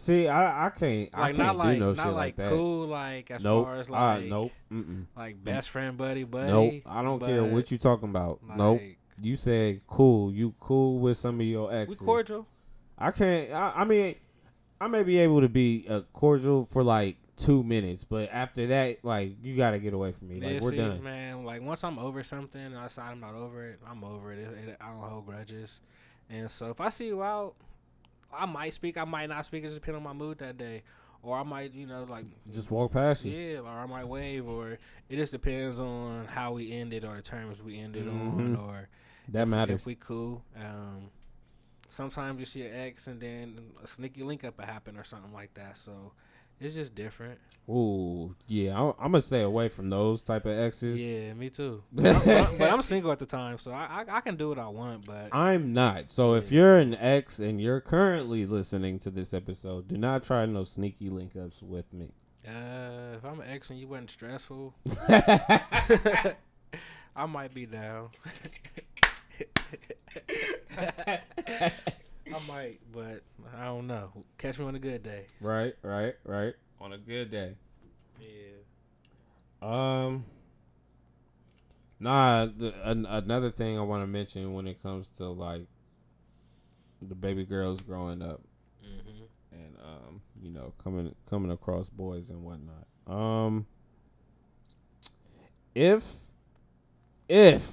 See, 0.00 0.28
I 0.28 0.66
I 0.66 0.70
can't 0.70 1.10
I 1.12 1.20
Like 1.22 1.36
can't 1.36 1.38
not 1.38 1.52
do 1.54 1.58
like 1.58 1.78
no 1.78 1.86
not 1.92 1.96
shit 1.96 2.06
like, 2.06 2.14
like 2.14 2.36
that. 2.36 2.50
cool, 2.50 2.86
like 2.86 3.30
as 3.32 3.42
nope. 3.42 3.64
far 3.66 3.74
as 3.80 3.88
Ah, 3.90 4.14
like 4.14 4.24
nope. 4.26 4.52
Mm-mm. 4.72 5.06
like 5.16 5.42
best 5.44 5.70
friend, 5.70 5.96
buddy, 5.98 6.22
buddy. 6.24 6.46
Nope. 6.52 6.74
I 6.86 7.02
don't 7.02 7.18
care 7.18 7.42
what 7.44 7.70
you 7.72 7.78
talking 7.78 8.08
about. 8.08 8.38
nope. 8.56 8.80
You 9.20 9.34
said 9.36 9.80
cool. 9.88 10.32
You 10.32 10.54
cool 10.60 11.00
with 11.00 11.16
some 11.18 11.40
of 11.40 11.46
your 11.46 11.72
exes? 11.74 12.00
We 12.00 12.06
cordial. 12.06 12.46
I 12.96 13.10
can't. 13.10 13.52
I, 13.52 13.72
I 13.78 13.84
mean, 13.84 14.14
I 14.80 14.86
may 14.86 15.02
be 15.02 15.18
able 15.18 15.40
to 15.40 15.48
be 15.48 15.84
uh, 15.90 16.02
cordial 16.12 16.64
for 16.66 16.84
like 16.84 17.16
two 17.36 17.64
minutes, 17.64 18.04
but 18.04 18.28
after 18.32 18.68
that, 18.68 19.04
like 19.04 19.32
you 19.42 19.56
got 19.56 19.72
to 19.72 19.80
get 19.80 19.94
away 19.94 20.12
from 20.12 20.28
me. 20.28 20.40
Like 20.40 20.52
yeah, 20.54 20.60
we're 20.60 20.70
see, 20.70 20.76
done. 20.76 21.02
man. 21.02 21.44
Like 21.44 21.62
once 21.62 21.82
I'm 21.82 21.98
over 21.98 22.22
something, 22.22 22.60
and 22.60 22.78
I 22.78 22.84
decide 22.86 23.10
I'm 23.10 23.18
not 23.20 23.34
over 23.34 23.66
it. 23.66 23.80
I'm 23.84 24.04
over 24.04 24.32
it. 24.32 24.38
It- 24.38 24.68
it- 24.68 24.76
I 24.80 24.90
don't 24.90 25.00
hold 25.00 25.26
grudges, 25.26 25.80
and 26.30 26.48
so 26.48 26.70
if 26.70 26.80
I 26.80 26.88
see 26.90 27.06
you 27.08 27.20
out, 27.20 27.54
I 28.32 28.46
might 28.46 28.74
speak. 28.74 28.96
I 28.98 29.04
might 29.04 29.28
not 29.28 29.44
speak. 29.44 29.62
It 29.64 29.68
just 29.68 29.76
depends 29.76 29.96
on 29.96 30.02
my 30.02 30.12
mood 30.12 30.38
that 30.38 30.58
day, 30.58 30.82
or 31.22 31.38
I 31.38 31.42
might, 31.42 31.72
you 31.74 31.86
know, 31.86 32.04
like 32.04 32.26
Just 32.52 32.70
walk 32.70 32.92
past 32.92 33.24
you. 33.24 33.32
yeah, 33.32 33.58
or 33.60 33.68
I 33.68 33.86
might 33.86 34.06
wave, 34.06 34.46
or 34.46 34.72
it 35.08 35.16
just 35.16 35.32
depends 35.32 35.80
on 35.80 36.26
how 36.26 36.52
we 36.52 36.72
ended 36.72 37.04
or 37.04 37.16
the 37.16 37.22
terms 37.22 37.62
we 37.62 37.78
ended 37.78 38.06
on, 38.08 38.54
Mhm. 38.56 38.58
or 38.68 38.88
That 39.28 39.42
if, 39.42 39.48
matters. 39.48 39.80
If 39.80 39.86
we 39.86 39.94
cool, 39.94 40.44
um, 40.56 41.10
sometimes 41.88 42.38
you 42.38 42.46
see 42.46 42.62
an 42.66 42.74
ex 42.74 43.06
and 43.06 43.20
then 43.20 43.72
a 43.82 43.86
sneaky 43.86 44.22
link 44.22 44.44
up 44.44 44.58
will 44.58 44.66
happen 44.66 44.96
or 44.96 45.04
something 45.04 45.32
like 45.32 45.54
that. 45.54 45.78
So 45.78 46.12
it's 46.60 46.74
just 46.74 46.94
different. 46.94 47.38
Ooh, 47.70 48.34
yeah. 48.46 48.74
I'm, 48.80 48.94
I'm 48.98 49.12
gonna 49.12 49.20
stay 49.20 49.42
away 49.42 49.68
from 49.68 49.90
those 49.90 50.22
type 50.24 50.46
of 50.46 50.58
exes. 50.58 50.98
Yeah, 51.00 51.34
me 51.34 51.50
too. 51.50 51.82
But 51.92 52.16
I'm, 52.26 52.56
but 52.58 52.70
I'm- 52.70 52.80
single 52.82 53.12
at 53.12 53.18
the 53.18 53.26
time, 53.26 53.58
so 53.58 53.72
I, 53.72 54.04
I 54.08 54.16
I 54.16 54.20
can 54.22 54.36
do 54.36 54.48
what 54.48 54.58
I 54.58 54.68
want. 54.68 55.04
But 55.04 55.28
I'm 55.32 55.72
not. 55.74 56.10
So 56.10 56.34
if 56.34 56.50
you're 56.50 56.78
an 56.78 56.94
ex 56.94 57.38
and 57.40 57.60
you're 57.60 57.80
currently 57.82 58.46
listening 58.46 58.98
to 59.00 59.10
this 59.10 59.34
episode, 59.34 59.86
do 59.88 59.98
not 59.98 60.22
try 60.24 60.46
no 60.46 60.64
sneaky 60.64 61.10
link 61.10 61.32
ups 61.36 61.62
with 61.62 61.92
me. 61.92 62.10
uh, 62.46 63.16
if 63.16 63.24
I'm 63.24 63.40
an 63.40 63.48
ex 63.50 63.68
and 63.68 63.78
you 63.78 63.86
wasn't 63.88 64.10
stressful, 64.10 64.74
I 67.14 67.26
might 67.26 67.52
be 67.52 67.66
down. 67.66 68.08
I 72.34 72.46
might, 72.46 72.80
but 72.92 73.22
I 73.56 73.64
don't 73.66 73.86
know. 73.86 74.10
Catch 74.38 74.58
me 74.58 74.64
on 74.66 74.74
a 74.74 74.78
good 74.78 75.02
day. 75.02 75.26
right, 75.40 75.74
right, 75.82 76.14
right. 76.24 76.54
On 76.80 76.92
a 76.92 76.98
good 76.98 77.30
day. 77.30 77.54
Yeah. 78.20 78.56
Um. 79.62 80.24
Nah, 82.00 82.46
the, 82.46 82.72
an, 82.88 83.06
another 83.06 83.50
thing 83.50 83.76
I 83.76 83.82
want 83.82 84.02
to 84.04 84.06
mention 84.06 84.52
when 84.52 84.68
it 84.68 84.80
comes 84.82 85.10
to 85.18 85.26
like 85.28 85.66
the 87.02 87.14
baby 87.14 87.44
girls 87.44 87.80
growing 87.80 88.22
up 88.22 88.40
hmm 88.82 89.24
and 89.52 89.76
um, 89.84 90.20
you 90.42 90.50
know, 90.50 90.72
coming 90.82 91.14
coming 91.28 91.50
across 91.50 91.88
boys 91.88 92.30
and 92.30 92.44
whatnot. 92.44 92.86
Um, 93.06 93.66
if 95.74 96.04
if 97.28 97.72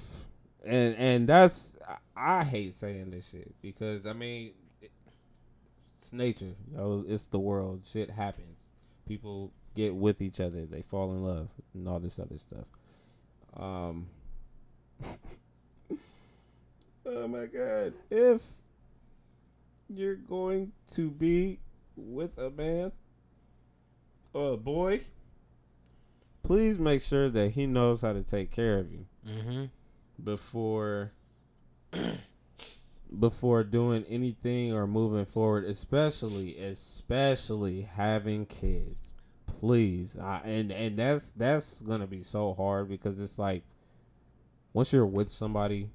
and 0.65 0.95
and 0.95 1.29
that's 1.29 1.75
I, 2.15 2.43
hate 2.43 2.73
saying 2.73 3.11
this 3.11 3.29
shit 3.29 3.53
because 3.61 4.05
I 4.05 4.13
mean 4.13 4.51
it, 4.81 4.91
it's 5.99 6.13
nature, 6.13 6.53
you 6.69 6.77
know, 6.77 7.03
it's 7.07 7.25
the 7.25 7.39
world. 7.39 7.81
Shit 7.85 8.09
happens. 8.09 8.59
People 9.07 9.51
get 9.75 9.93
with 9.95 10.21
each 10.21 10.39
other. 10.39 10.65
They 10.65 10.81
fall 10.81 11.11
in 11.11 11.23
love 11.23 11.49
and 11.73 11.87
all 11.87 11.99
this 11.99 12.19
other 12.19 12.37
stuff. 12.37 12.65
Um. 13.57 14.07
oh 17.05 17.27
my 17.27 17.45
god! 17.45 17.93
If 18.09 18.41
you're 19.89 20.15
going 20.15 20.71
to 20.93 21.09
be 21.09 21.59
with 21.95 22.37
a 22.37 22.49
man 22.49 22.91
or 24.33 24.53
a 24.53 24.57
boy, 24.57 25.01
please 26.43 26.79
make 26.79 27.01
sure 27.01 27.29
that 27.29 27.51
he 27.51 27.67
knows 27.67 28.01
how 28.01 28.13
to 28.13 28.23
take 28.23 28.51
care 28.51 28.79
of 28.79 28.91
you 28.91 29.05
hmm 29.25 29.65
before 30.23 31.11
before 33.19 33.63
doing 33.63 34.03
anything 34.09 34.73
or 34.73 34.87
moving 34.87 35.25
forward, 35.25 35.65
especially 35.65 36.57
especially 36.57 37.81
having 37.83 38.45
kids. 38.45 39.11
Please, 39.59 40.15
I, 40.21 40.41
and 40.43 40.71
and 40.71 40.97
that's 40.97 41.31
that's 41.31 41.81
gonna 41.81 42.07
be 42.07 42.23
so 42.23 42.53
hard 42.53 42.89
because 42.89 43.19
it's 43.19 43.39
like 43.39 43.63
once 44.73 44.91
you're 44.91 45.05
with 45.05 45.29
somebody 45.29 45.89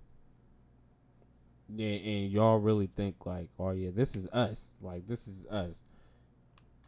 and, 1.69 1.81
and 1.81 2.31
y'all 2.33 2.59
really 2.59 2.89
think 2.97 3.27
like, 3.27 3.49
oh 3.59 3.71
yeah, 3.71 3.91
this 3.95 4.17
is 4.17 4.27
us, 4.29 4.65
like 4.81 5.07
this 5.07 5.29
is 5.29 5.45
us. 5.47 5.83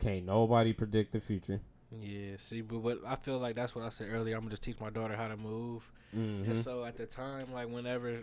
Can't 0.00 0.24
nobody 0.26 0.72
predict 0.72 1.12
the 1.12 1.20
future. 1.20 1.60
Yeah, 2.00 2.36
see, 2.38 2.62
but 2.62 2.78
what 2.78 3.00
I 3.06 3.16
feel 3.16 3.38
like 3.38 3.54
that's 3.54 3.74
what 3.74 3.84
I 3.84 3.90
said 3.90 4.08
earlier. 4.10 4.34
I'm 4.34 4.40
gonna 4.42 4.50
just 4.50 4.62
teach 4.62 4.80
my 4.80 4.90
daughter 4.90 5.14
how 5.16 5.28
to 5.28 5.36
move, 5.36 5.90
Mm-hmm. 6.16 6.50
and 6.50 6.58
so 6.62 6.84
at 6.84 6.96
the 6.96 7.06
time, 7.06 7.52
like 7.52 7.68
whenever 7.70 8.22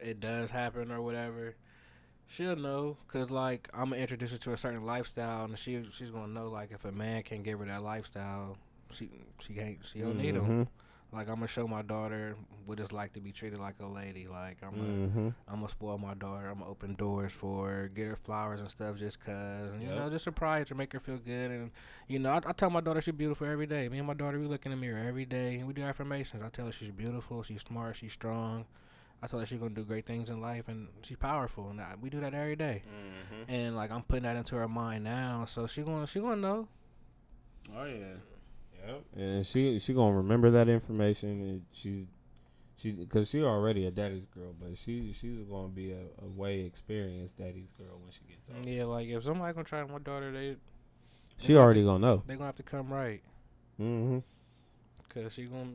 it 0.00 0.20
does 0.20 0.50
happen 0.50 0.90
or 0.90 1.00
whatever, 1.02 1.56
she'll 2.26 2.56
know. 2.56 2.96
Cause 3.08 3.30
like 3.30 3.68
I'm 3.74 3.90
gonna 3.90 4.00
introduce 4.02 4.32
her 4.32 4.38
to 4.38 4.52
a 4.52 4.56
certain 4.56 4.84
lifestyle, 4.84 5.44
and 5.44 5.58
she 5.58 5.82
she's 5.90 6.10
gonna 6.10 6.32
know 6.32 6.48
like 6.48 6.70
if 6.72 6.84
a 6.84 6.92
man 6.92 7.22
can 7.22 7.42
give 7.42 7.58
her 7.60 7.66
that 7.66 7.82
lifestyle, 7.82 8.56
she 8.92 9.08
she 9.40 9.52
can't 9.54 9.78
she 9.84 10.00
don't 10.00 10.18
need 10.18 10.34
him. 10.34 10.42
Mm-hmm. 10.44 10.62
Like 11.12 11.28
I'm 11.28 11.36
gonna 11.36 11.46
show 11.46 11.68
my 11.68 11.82
daughter 11.82 12.36
what 12.66 12.80
it's 12.80 12.90
like 12.90 13.12
to 13.12 13.20
be 13.20 13.30
treated 13.30 13.58
like 13.60 13.76
a 13.80 13.86
lady. 13.86 14.26
Like 14.26 14.58
I'm 14.62 14.70
gonna 14.72 14.88
Mm-hmm. 14.88 15.28
I'm 15.48 15.54
gonna 15.60 15.68
spoil 15.68 15.98
my 15.98 16.14
daughter. 16.14 16.48
I'm 16.48 16.58
gonna 16.58 16.70
open 16.70 16.94
doors 16.94 17.32
for 17.32 17.68
her, 17.70 17.88
get 17.88 18.08
her 18.08 18.16
flowers 18.16 18.60
and 18.60 18.68
stuff 18.68 18.98
just 18.98 19.20
cause, 19.20 19.70
and 19.72 19.80
you 19.82 19.88
Yep. 19.88 19.98
know, 19.98 20.10
just 20.10 20.24
surprise 20.24 20.68
her, 20.68 20.74
make 20.74 20.92
her 20.92 21.00
feel 21.00 21.18
good. 21.18 21.50
And 21.52 21.70
you 22.08 22.18
know, 22.18 22.32
I, 22.32 22.40
I 22.44 22.52
tell 22.52 22.70
my 22.70 22.80
daughter 22.80 23.00
she's 23.00 23.14
beautiful 23.14 23.46
every 23.46 23.66
day. 23.66 23.88
Me 23.88 23.98
and 23.98 24.06
my 24.06 24.14
daughter, 24.14 24.38
we 24.40 24.46
look 24.46 24.66
in 24.66 24.72
the 24.72 24.76
mirror 24.76 24.98
every 25.08 25.24
day 25.24 25.54
and 25.54 25.68
we 25.68 25.72
do 25.74 25.82
affirmations. 25.82 26.42
I 26.44 26.48
tell 26.48 26.66
her 26.66 26.72
she's 26.72 26.90
beautiful, 26.90 27.42
she's 27.44 27.62
smart, 27.62 27.96
she's 27.96 28.12
strong. 28.12 28.66
I 29.22 29.26
told 29.28 29.42
her 29.42 29.46
she's 29.46 29.58
gonna 29.58 29.74
do 29.74 29.84
great 29.84 30.06
things 30.06 30.28
in 30.30 30.40
life, 30.40 30.68
and 30.68 30.88
she's 31.02 31.16
powerful, 31.16 31.70
and 31.70 31.80
I, 31.80 31.94
we 32.00 32.10
do 32.10 32.20
that 32.20 32.34
every 32.34 32.56
day. 32.56 32.82
Mm-hmm. 32.86 33.50
And 33.50 33.76
like 33.76 33.90
I'm 33.90 34.02
putting 34.02 34.24
that 34.24 34.36
into 34.36 34.56
her 34.56 34.68
mind 34.68 35.04
now, 35.04 35.44
so 35.46 35.66
she 35.66 35.82
gonna 35.82 36.06
she 36.06 36.20
gonna 36.20 36.36
know. 36.36 36.68
Oh 37.76 37.84
yeah. 37.84 38.14
Yep. 38.86 39.02
And 39.16 39.46
she 39.46 39.78
she 39.78 39.92
gonna 39.94 40.16
remember 40.16 40.50
that 40.52 40.68
information, 40.68 41.30
and 41.40 41.62
she's 41.72 42.06
she 42.76 42.92
because 42.92 43.30
she 43.30 43.42
already 43.42 43.86
a 43.86 43.90
daddy's 43.90 44.26
girl, 44.26 44.54
but 44.60 44.76
she 44.76 45.12
she's 45.12 45.38
gonna 45.50 45.68
be 45.68 45.92
a, 45.92 46.02
a 46.22 46.28
way 46.36 46.60
experienced 46.60 47.38
daddy's 47.38 47.70
girl 47.78 47.98
when 48.02 48.12
she 48.12 48.20
gets 48.28 48.46
older. 48.54 48.68
Yeah, 48.68 48.84
like 48.84 49.08
if 49.08 49.24
somebody 49.24 49.52
gonna 49.54 49.64
try 49.64 49.82
my 49.84 49.98
daughter, 49.98 50.30
they 50.30 50.56
She 51.38 51.56
already 51.56 51.82
gonna 51.82 51.98
know. 51.98 52.22
they 52.26 52.34
gonna 52.34 52.44
have 52.46 52.56
to 52.56 52.62
come 52.62 52.92
right, 52.92 53.22
Mm-hmm. 53.80 54.18
cause 55.08 55.32
she 55.32 55.44
gonna 55.46 55.70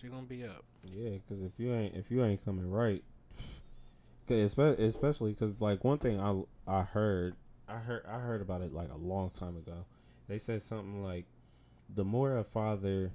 she 0.00 0.08
gonna 0.08 0.22
be 0.22 0.44
up. 0.44 0.64
Yeah, 0.92 1.10
because 1.10 1.42
if 1.42 1.52
you 1.58 1.74
ain't 1.74 1.94
if 1.96 2.10
you 2.10 2.24
ain't 2.24 2.44
coming 2.44 2.70
right, 2.70 3.02
cause 4.28 4.54
espe- 4.54 4.78
especially 4.78 5.32
because 5.32 5.60
like 5.60 5.84
one 5.84 5.98
thing 5.98 6.20
I 6.20 6.42
I 6.66 6.82
heard 6.82 7.34
I 7.68 7.76
heard 7.78 8.04
I 8.08 8.18
heard 8.18 8.40
about 8.40 8.62
it 8.62 8.72
like 8.72 8.90
a 8.92 8.96
long 8.96 9.30
time 9.30 9.56
ago. 9.56 9.84
They 10.28 10.38
said 10.38 10.62
something 10.62 11.02
like, 11.02 11.24
the 11.94 12.04
more 12.04 12.36
a 12.36 12.44
father 12.44 13.12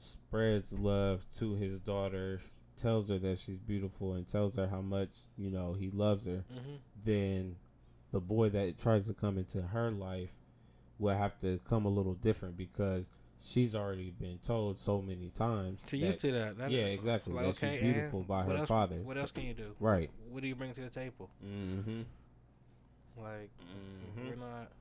spreads 0.00 0.72
love 0.72 1.24
to 1.38 1.54
his 1.54 1.78
daughter, 1.80 2.40
tells 2.80 3.08
her 3.08 3.18
that 3.18 3.38
she's 3.38 3.58
beautiful, 3.58 4.14
and 4.14 4.26
tells 4.26 4.56
her 4.56 4.66
how 4.68 4.80
much 4.80 5.10
you 5.36 5.50
know 5.50 5.74
he 5.74 5.90
loves 5.90 6.26
her, 6.26 6.44
Mm-hmm. 6.52 6.76
then 7.04 7.56
the 8.10 8.20
boy 8.20 8.48
that 8.50 8.78
tries 8.78 9.06
to 9.06 9.14
come 9.14 9.38
into 9.38 9.62
her 9.62 9.90
life 9.90 10.30
will 10.98 11.16
have 11.16 11.38
to 11.40 11.58
come 11.68 11.84
a 11.86 11.88
little 11.88 12.14
different 12.14 12.56
because 12.56 13.08
she's 13.42 13.74
already 13.74 14.10
been 14.10 14.38
told 14.46 14.78
so 14.78 15.02
many 15.02 15.30
times. 15.30 15.80
She 15.88 16.00
that- 16.00 16.06
used 16.06 16.20
to 16.20 16.32
that. 16.32 16.58
that 16.58 16.70
yeah, 16.70 16.84
exactly. 16.84 17.32
Like, 17.34 17.44
that 17.44 17.64
okay, 17.64 17.78
she's 17.80 17.92
beautiful 17.92 18.20
by 18.22 18.44
her 18.44 18.56
else, 18.58 18.68
father. 18.68 18.96
What 18.96 19.16
else 19.16 19.30
can 19.30 19.44
you 19.44 19.54
do? 19.54 19.74
Right. 19.80 20.10
What 20.30 20.42
do 20.42 20.48
you 20.48 20.54
bring 20.54 20.72
to 20.74 20.80
the 20.80 20.90
table? 20.90 21.28
Mm-hmm. 21.44 22.02
Like 23.16 23.50
Mhm. 24.18 24.28
we're 24.30 24.36
not. 24.36 24.72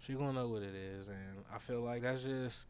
She 0.00 0.14
gonna 0.14 0.32
know 0.32 0.48
what 0.48 0.62
it 0.62 0.74
is, 0.74 1.08
and 1.08 1.44
I 1.52 1.58
feel 1.58 1.80
like 1.80 2.02
that's 2.02 2.22
just. 2.22 2.66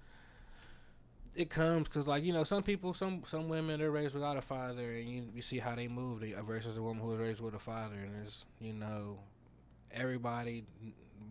It 1.35 1.51
comes 1.51 1.87
because, 1.89 2.07
like 2.07 2.25
you 2.25 2.33
know, 2.33 2.43
some 2.45 2.63
people, 2.63 2.95
some 2.95 3.23
some 3.27 3.49
women 3.49 3.79
they're 3.81 3.91
raised 3.91 4.15
without 4.15 4.37
a 4.37 4.43
father, 4.43 4.93
and 4.97 5.09
you 5.09 5.25
you 5.35 5.43
see 5.43 5.59
how 5.59 5.75
they 5.75 5.87
move 5.89 6.21
they, 6.21 6.33
versus 6.33 6.77
a 6.77 6.83
woman 6.83 7.03
who 7.03 7.11
was 7.11 7.19
raised 7.19 7.41
with 7.41 7.55
a 7.55 7.59
father, 7.59 7.95
and 7.97 8.25
it's 8.25 8.45
you 8.61 8.73
know, 8.73 9.19
everybody, 9.93 10.65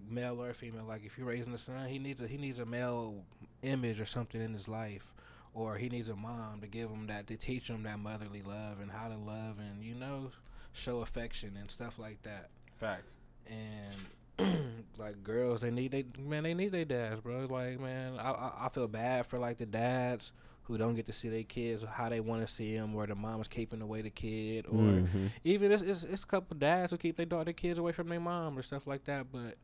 male 0.10 0.42
or 0.42 0.54
female, 0.54 0.86
like 0.86 1.04
if 1.06 1.18
you're 1.18 1.28
raising 1.28 1.54
a 1.54 1.58
son, 1.58 1.88
he 1.90 2.00
needs 2.00 2.22
a 2.22 2.28
he 2.28 2.38
needs 2.38 2.60
a 2.60 2.66
male 2.66 3.24
image 3.68 4.00
or 4.00 4.06
something 4.06 4.42
in 4.42 4.54
his 4.54 4.68
life, 4.68 5.14
or 5.54 5.78
he 5.78 5.90
needs 5.90 6.10
a 6.10 6.16
mom 6.16 6.62
to 6.62 6.68
give 6.68 6.90
him 6.90 7.08
that 7.08 7.28
to 7.28 7.36
teach 7.38 7.68
him 7.68 7.84
that 7.84 8.00
motherly 8.00 8.42
love 8.42 8.80
and 8.82 8.92
how 8.92 9.08
to 9.08 9.16
love 9.16 9.60
and 9.60 9.84
you 9.84 9.94
know, 9.96 10.30
show 10.74 11.00
affection 11.02 11.58
and 11.60 11.70
stuff 11.72 11.98
like 12.00 12.22
that 12.24 12.50
Facts. 12.80 13.14
and 13.48 14.76
like 15.00 15.24
girls 15.24 15.62
they 15.62 15.72
need 15.72 15.92
they 15.92 16.06
man 16.20 16.44
they 16.44 16.54
need 16.54 16.72
their 16.72 16.86
dads 16.86 17.20
bro 17.22 17.48
like 17.50 17.80
man 17.80 18.14
I, 18.20 18.30
I 18.32 18.52
i 18.66 18.70
feel 18.70 18.88
bad 18.88 19.26
for 19.26 19.40
like 19.40 19.58
the 19.58 19.66
dads 19.66 20.32
who 20.66 20.78
don't 20.78 20.94
get 20.94 21.08
to 21.08 21.14
see 21.14 21.30
their 21.30 21.42
kids 21.42 21.84
how 21.84 22.10
they 22.10 22.20
want 22.20 22.46
to 22.46 22.54
see 22.54 22.76
them 22.78 22.94
or 22.94 23.08
the 23.08 23.16
mom's 23.16 23.48
keeping 23.48 23.82
away 23.82 24.02
the 24.04 24.12
kid 24.12 24.68
or 24.68 24.76
Mhm. 25.02 25.32
even 25.44 25.72
it's, 25.72 25.82
it's 25.82 26.04
it's 26.04 26.24
a 26.24 26.28
couple 26.28 26.56
dads 26.58 26.92
who 26.92 26.98
keep 26.98 27.18
their 27.18 27.26
daughter 27.26 27.54
kids 27.54 27.80
away 27.80 27.92
from 27.94 28.10
their 28.10 28.20
mom 28.20 28.56
or 28.56 28.62
stuff 28.62 28.86
like 28.86 29.06
that 29.06 29.32
but 29.32 29.56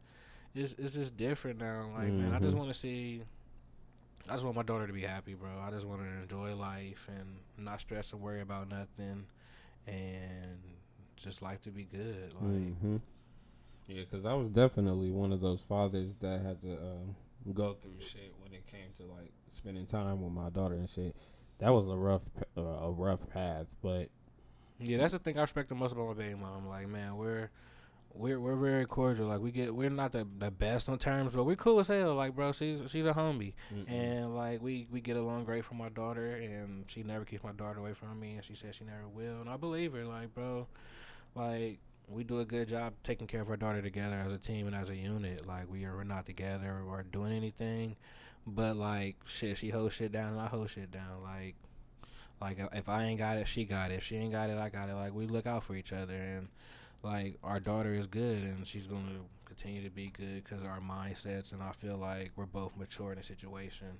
it's 0.55 0.73
it's 0.79 0.95
just 0.95 1.15
different 1.15 1.59
now 1.59 1.91
like 1.95 2.11
man 2.13 2.33
i 2.33 2.39
just 2.39 2.55
Mhm. 2.55 2.59
want 2.59 2.69
to 2.73 2.79
see 2.79 3.21
I 4.29 4.33
just 4.33 4.45
want 4.45 4.55
my 4.55 4.63
daughter 4.63 4.87
to 4.87 4.93
be 4.93 5.01
happy, 5.01 5.33
bro. 5.33 5.49
I 5.65 5.69
just 5.71 5.85
want 5.85 6.01
her 6.01 6.07
to 6.07 6.21
enjoy 6.23 6.55
life 6.55 7.07
and 7.09 7.39
not 7.57 7.81
stress 7.81 8.13
or 8.13 8.17
worry 8.17 8.41
about 8.41 8.69
nothing, 8.69 9.25
and 9.85 10.59
just 11.17 11.41
life 11.41 11.61
to 11.63 11.71
be 11.71 11.83
good. 11.83 12.33
Like, 12.33 12.51
Mm-hmm. 12.51 12.97
Yeah, 13.87 14.03
because 14.09 14.25
I 14.25 14.33
was 14.33 14.49
definitely 14.49 15.11
one 15.11 15.33
of 15.33 15.41
those 15.41 15.59
fathers 15.59 16.15
that 16.21 16.41
had 16.41 16.61
to 16.61 16.71
um, 16.73 17.15
go 17.53 17.73
through 17.81 17.99
shit 17.99 18.33
when 18.41 18.53
it 18.53 18.65
came 18.65 18.87
to 18.97 19.03
like 19.03 19.33
spending 19.51 19.85
time 19.85 20.21
with 20.21 20.31
my 20.31 20.49
daughter 20.49 20.75
and 20.75 20.89
shit. 20.89 21.15
That 21.59 21.71
was 21.71 21.89
a 21.89 21.95
rough, 21.95 22.21
uh, 22.57 22.61
a 22.61 22.91
rough 22.91 23.27
path, 23.29 23.67
but 23.81 24.07
Yeah, 24.79 24.97
that's 24.99 25.11
the 25.13 25.19
thing 25.19 25.37
I 25.37 25.41
respect 25.41 25.67
the 25.67 25.75
most 25.75 25.91
about 25.91 26.07
my 26.07 26.13
baby 26.13 26.35
mom. 26.35 26.67
Like, 26.67 26.87
man, 26.87 27.17
we're 27.17 27.49
we're 28.15 28.39
we're 28.39 28.55
very 28.55 28.85
cordial. 28.85 29.27
Like, 29.27 29.39
we 29.41 29.51
get 29.51 29.73
we're 29.73 29.89
not 29.89 30.11
the, 30.11 30.27
the 30.37 30.51
best 30.51 30.87
on 30.87 30.99
terms, 30.99 31.33
but 31.35 31.43
we're 31.45 31.55
cool 31.55 31.79
as 31.79 31.87
hell. 31.87 32.13
Like, 32.15 32.35
bro, 32.35 32.51
she's 32.51 32.79
she's 32.91 33.05
a 33.05 33.13
homie, 33.13 33.53
mm-mm. 33.73 33.89
and 33.89 34.35
like 34.35 34.61
we 34.61 34.87
we 34.91 35.01
get 35.01 35.17
along 35.17 35.45
great 35.45 35.65
from 35.65 35.77
my 35.77 35.89
daughter, 35.89 36.31
and 36.31 36.85
she 36.87 37.03
never 37.03 37.25
keeps 37.25 37.43
my 37.43 37.51
daughter 37.51 37.79
away 37.79 37.93
from 37.93 38.19
me, 38.19 38.33
and 38.35 38.43
she 38.45 38.53
says 38.55 38.75
she 38.75 38.83
never 38.83 39.07
will, 39.07 39.41
and 39.41 39.49
I 39.49 39.57
believe 39.57 39.93
her. 39.93 40.05
Like, 40.05 40.33
bro, 40.33 40.67
like 41.35 41.79
we 42.07 42.23
do 42.23 42.39
a 42.39 42.45
good 42.45 42.67
job 42.67 42.93
taking 43.03 43.27
care 43.27 43.41
of 43.41 43.49
our 43.49 43.57
daughter 43.57 43.81
together 43.81 44.15
as 44.15 44.31
a 44.31 44.37
team 44.37 44.67
and 44.67 44.75
as 44.75 44.89
a 44.89 44.95
unit. 44.95 45.47
Like, 45.47 45.71
we 45.71 45.85
are 45.85 45.95
we're 45.95 46.03
not 46.03 46.25
together 46.25 46.81
or 46.87 47.03
doing 47.03 47.33
anything, 47.33 47.95
but 48.45 48.75
like 48.75 49.15
shit, 49.25 49.57
she 49.57 49.69
holds 49.69 49.95
shit 49.95 50.11
down 50.11 50.33
and 50.33 50.41
I 50.41 50.47
hold 50.47 50.69
shit 50.69 50.91
down. 50.91 51.23
Like. 51.23 51.55
Like 52.41 52.57
if 52.73 52.89
I 52.89 53.03
ain't 53.03 53.19
got 53.19 53.37
it, 53.37 53.47
she 53.47 53.63
got 53.63 53.89
it. 53.89 53.99
If 53.99 54.03
she 54.03 54.17
ain't 54.17 54.33
got 54.33 54.49
it, 54.49 54.57
I 54.57 54.67
got 54.67 54.89
it. 54.89 54.95
Like 54.95 55.13
we 55.13 55.27
look 55.27 55.47
out 55.47 55.63
for 55.63 55.75
each 55.75 55.93
other, 55.93 56.13
and 56.13 56.49
like 57.03 57.37
our 57.43 57.59
daughter 57.59 57.93
is 57.93 58.07
good, 58.07 58.41
and 58.43 58.65
she's 58.65 58.87
gonna 58.87 59.19
continue 59.45 59.83
to 59.83 59.89
be 59.89 60.07
good 60.09 60.43
because 60.43 60.63
our 60.63 60.79
mindsets, 60.79 61.51
and 61.51 61.61
I 61.61 61.71
feel 61.73 61.97
like 61.97 62.31
we're 62.35 62.45
both 62.47 62.75
mature 62.75 63.11
in 63.11 63.17
the 63.19 63.23
situation. 63.23 63.99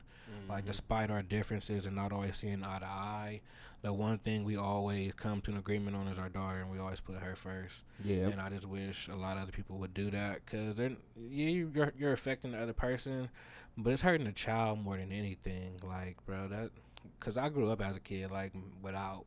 Like 0.49 0.63
Mhm. 0.63 0.67
despite 0.67 1.11
our 1.11 1.21
differences 1.21 1.85
and 1.85 1.95
not 1.95 2.11
always 2.11 2.37
seeing 2.37 2.63
eye 2.63 2.79
to 2.79 2.85
eye, 2.85 3.41
the 3.81 3.91
one 3.93 4.17
thing 4.17 4.43
we 4.45 4.55
always 4.55 5.13
come 5.13 5.41
to 5.41 5.51
an 5.51 5.57
agreement 5.57 5.95
on 5.97 6.07
is 6.07 6.17
our 6.17 6.29
daughter, 6.29 6.61
and 6.61 6.71
we 6.71 6.79
always 6.79 7.01
put 7.01 7.17
her 7.19 7.35
first. 7.35 7.83
yeah, 8.03 8.27
And 8.29 8.39
I 8.41 8.49
just 8.49 8.65
wish 8.65 9.07
a 9.09 9.15
lot 9.15 9.35
of 9.37 9.43
other 9.43 9.51
people 9.51 9.77
would 9.79 9.93
do 9.93 10.09
that 10.11 10.45
because 10.45 10.75
they're 10.75 10.95
yeah, 11.17 11.49
you- 11.49 11.71
you're 11.75 11.93
you're 11.97 12.13
affecting 12.13 12.53
the 12.53 12.59
other 12.59 12.73
person, 12.73 13.29
but 13.77 13.91
it's 13.93 14.01
hurting 14.01 14.25
the 14.25 14.31
child 14.31 14.79
more 14.79 14.97
than 14.97 15.11
anything. 15.11 15.77
Like, 15.83 16.25
bro, 16.25 16.47
that 16.47 16.71
because 17.19 17.35
I 17.37 17.49
grew 17.49 17.69
up 17.69 17.81
as 17.81 17.97
a 17.97 17.99
kid 17.99 18.31
like 18.31 18.53
without 18.81 19.25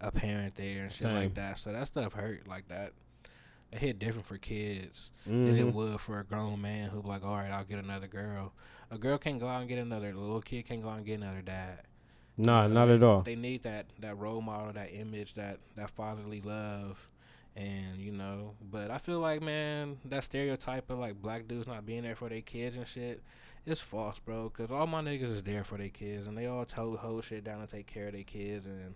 a 0.00 0.10
parent 0.10 0.56
there 0.56 0.82
and 0.84 0.90
shit 0.92 1.02
Same. 1.02 1.14
like 1.14 1.34
that, 1.34 1.58
so 1.58 1.72
that 1.72 1.86
stuff 1.86 2.14
hurt 2.14 2.48
like 2.48 2.66
that. 2.68 2.94
It 3.72 3.78
hit 3.78 3.98
different 3.98 4.26
for 4.26 4.36
kids 4.38 5.10
than 5.24 5.48
it 5.56 5.64
Mhm. 5.64 5.72
would 5.72 6.00
for 6.00 6.18
a 6.18 6.24
grown 6.24 6.60
man 6.60 6.90
who 6.90 7.02
be 7.02 7.08
like, 7.08 7.24
all 7.24 7.36
right, 7.36 7.50
I'll 7.50 7.64
get 7.64 7.78
another 7.78 8.06
girl. 8.06 8.52
A 8.90 8.98
girl 8.98 9.16
can't 9.16 9.40
go 9.40 9.48
out 9.48 9.60
and 9.60 9.68
get 9.68 9.78
another. 9.78 10.10
A 10.10 10.14
little 10.14 10.42
kid 10.42 10.66
can't 10.66 10.82
go 10.82 10.90
out 10.90 10.98
and 10.98 11.06
get 11.06 11.14
another 11.14 11.40
dad. 11.40 11.80
Nah, 12.36 12.62
You 12.64 12.68
know, 12.68 12.74
not 12.74 12.86
they- 12.86 12.94
at 12.94 13.02
all. 13.02 13.22
They 13.22 13.34
need 13.36 13.62
that 13.62 13.86
that 13.98 14.16
role 14.18 14.42
model, 14.42 14.72
that 14.74 14.92
image, 14.94 15.34
that 15.34 15.58
that 15.76 15.88
fatherly 15.90 16.40
love, 16.42 17.08
and 17.56 17.96
you 17.98 18.12
know. 18.12 18.56
But 18.60 18.90
I 18.90 18.98
feel 18.98 19.20
like 19.20 19.40
man, 19.42 19.98
that 20.04 20.24
stereotype 20.24 20.90
of 20.90 20.98
like 20.98 21.20
black 21.22 21.48
dudes 21.48 21.66
not 21.66 21.86
being 21.86 22.02
there 22.02 22.16
for 22.16 22.28
their 22.28 22.40
kids 22.42 22.76
and 22.76 22.86
shit, 22.86 23.22
it's 23.64 23.80
false, 23.80 24.18
bro. 24.18 24.50
Cause 24.50 24.70
all 24.70 24.86
my 24.86 25.00
niggas 25.02 25.22
is 25.24 25.42
there 25.42 25.64
for 25.64 25.78
their 25.78 25.88
kids, 25.88 26.26
and 26.26 26.36
they 26.36 26.46
all 26.46 26.66
hold 26.74 26.98
hold 26.98 27.24
shit 27.24 27.44
down 27.44 27.60
and 27.60 27.70
take 27.70 27.86
care 27.86 28.08
of 28.08 28.12
their 28.12 28.22
kids, 28.24 28.66
and 28.66 28.94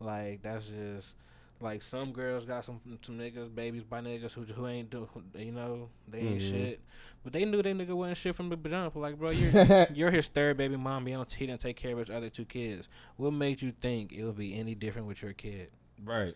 like 0.00 0.40
that's 0.42 0.68
just. 0.68 1.14
Like 1.60 1.82
some 1.82 2.12
girls 2.12 2.44
got 2.44 2.64
some 2.64 2.78
some 3.02 3.16
niggas, 3.18 3.54
babies 3.54 3.84
by 3.84 4.00
niggas 4.00 4.32
who 4.32 4.42
who 4.42 4.66
ain't 4.66 4.90
do, 4.90 5.08
you 5.38 5.52
know, 5.52 5.88
they 6.08 6.18
ain't 6.18 6.40
Mhm. 6.40 6.50
shit, 6.50 6.80
but 7.22 7.32
they 7.32 7.44
knew 7.44 7.62
they 7.62 7.72
nigga 7.72 7.94
wasn't 7.94 8.18
shit 8.18 8.34
from 8.34 8.48
the 8.50 8.56
jump. 8.56 8.96
Like, 8.96 9.18
bro, 9.18 9.30
you're 9.30 9.86
you're 9.94 10.10
his 10.10 10.28
third 10.28 10.56
baby 10.56 10.76
mom. 10.76 11.06
He 11.06 11.12
don't 11.12 11.30
he 11.32 11.46
didn't 11.46 11.60
take 11.60 11.76
care 11.76 11.92
of 11.92 11.98
his 11.98 12.10
other 12.10 12.28
two 12.28 12.44
kids. 12.44 12.88
What 13.16 13.32
made 13.32 13.62
you 13.62 13.72
think 13.72 14.12
it 14.12 14.24
would 14.24 14.36
be 14.36 14.54
any 14.58 14.74
different 14.74 15.06
with 15.08 15.22
your 15.22 15.32
kid? 15.32 15.70
Right, 16.04 16.34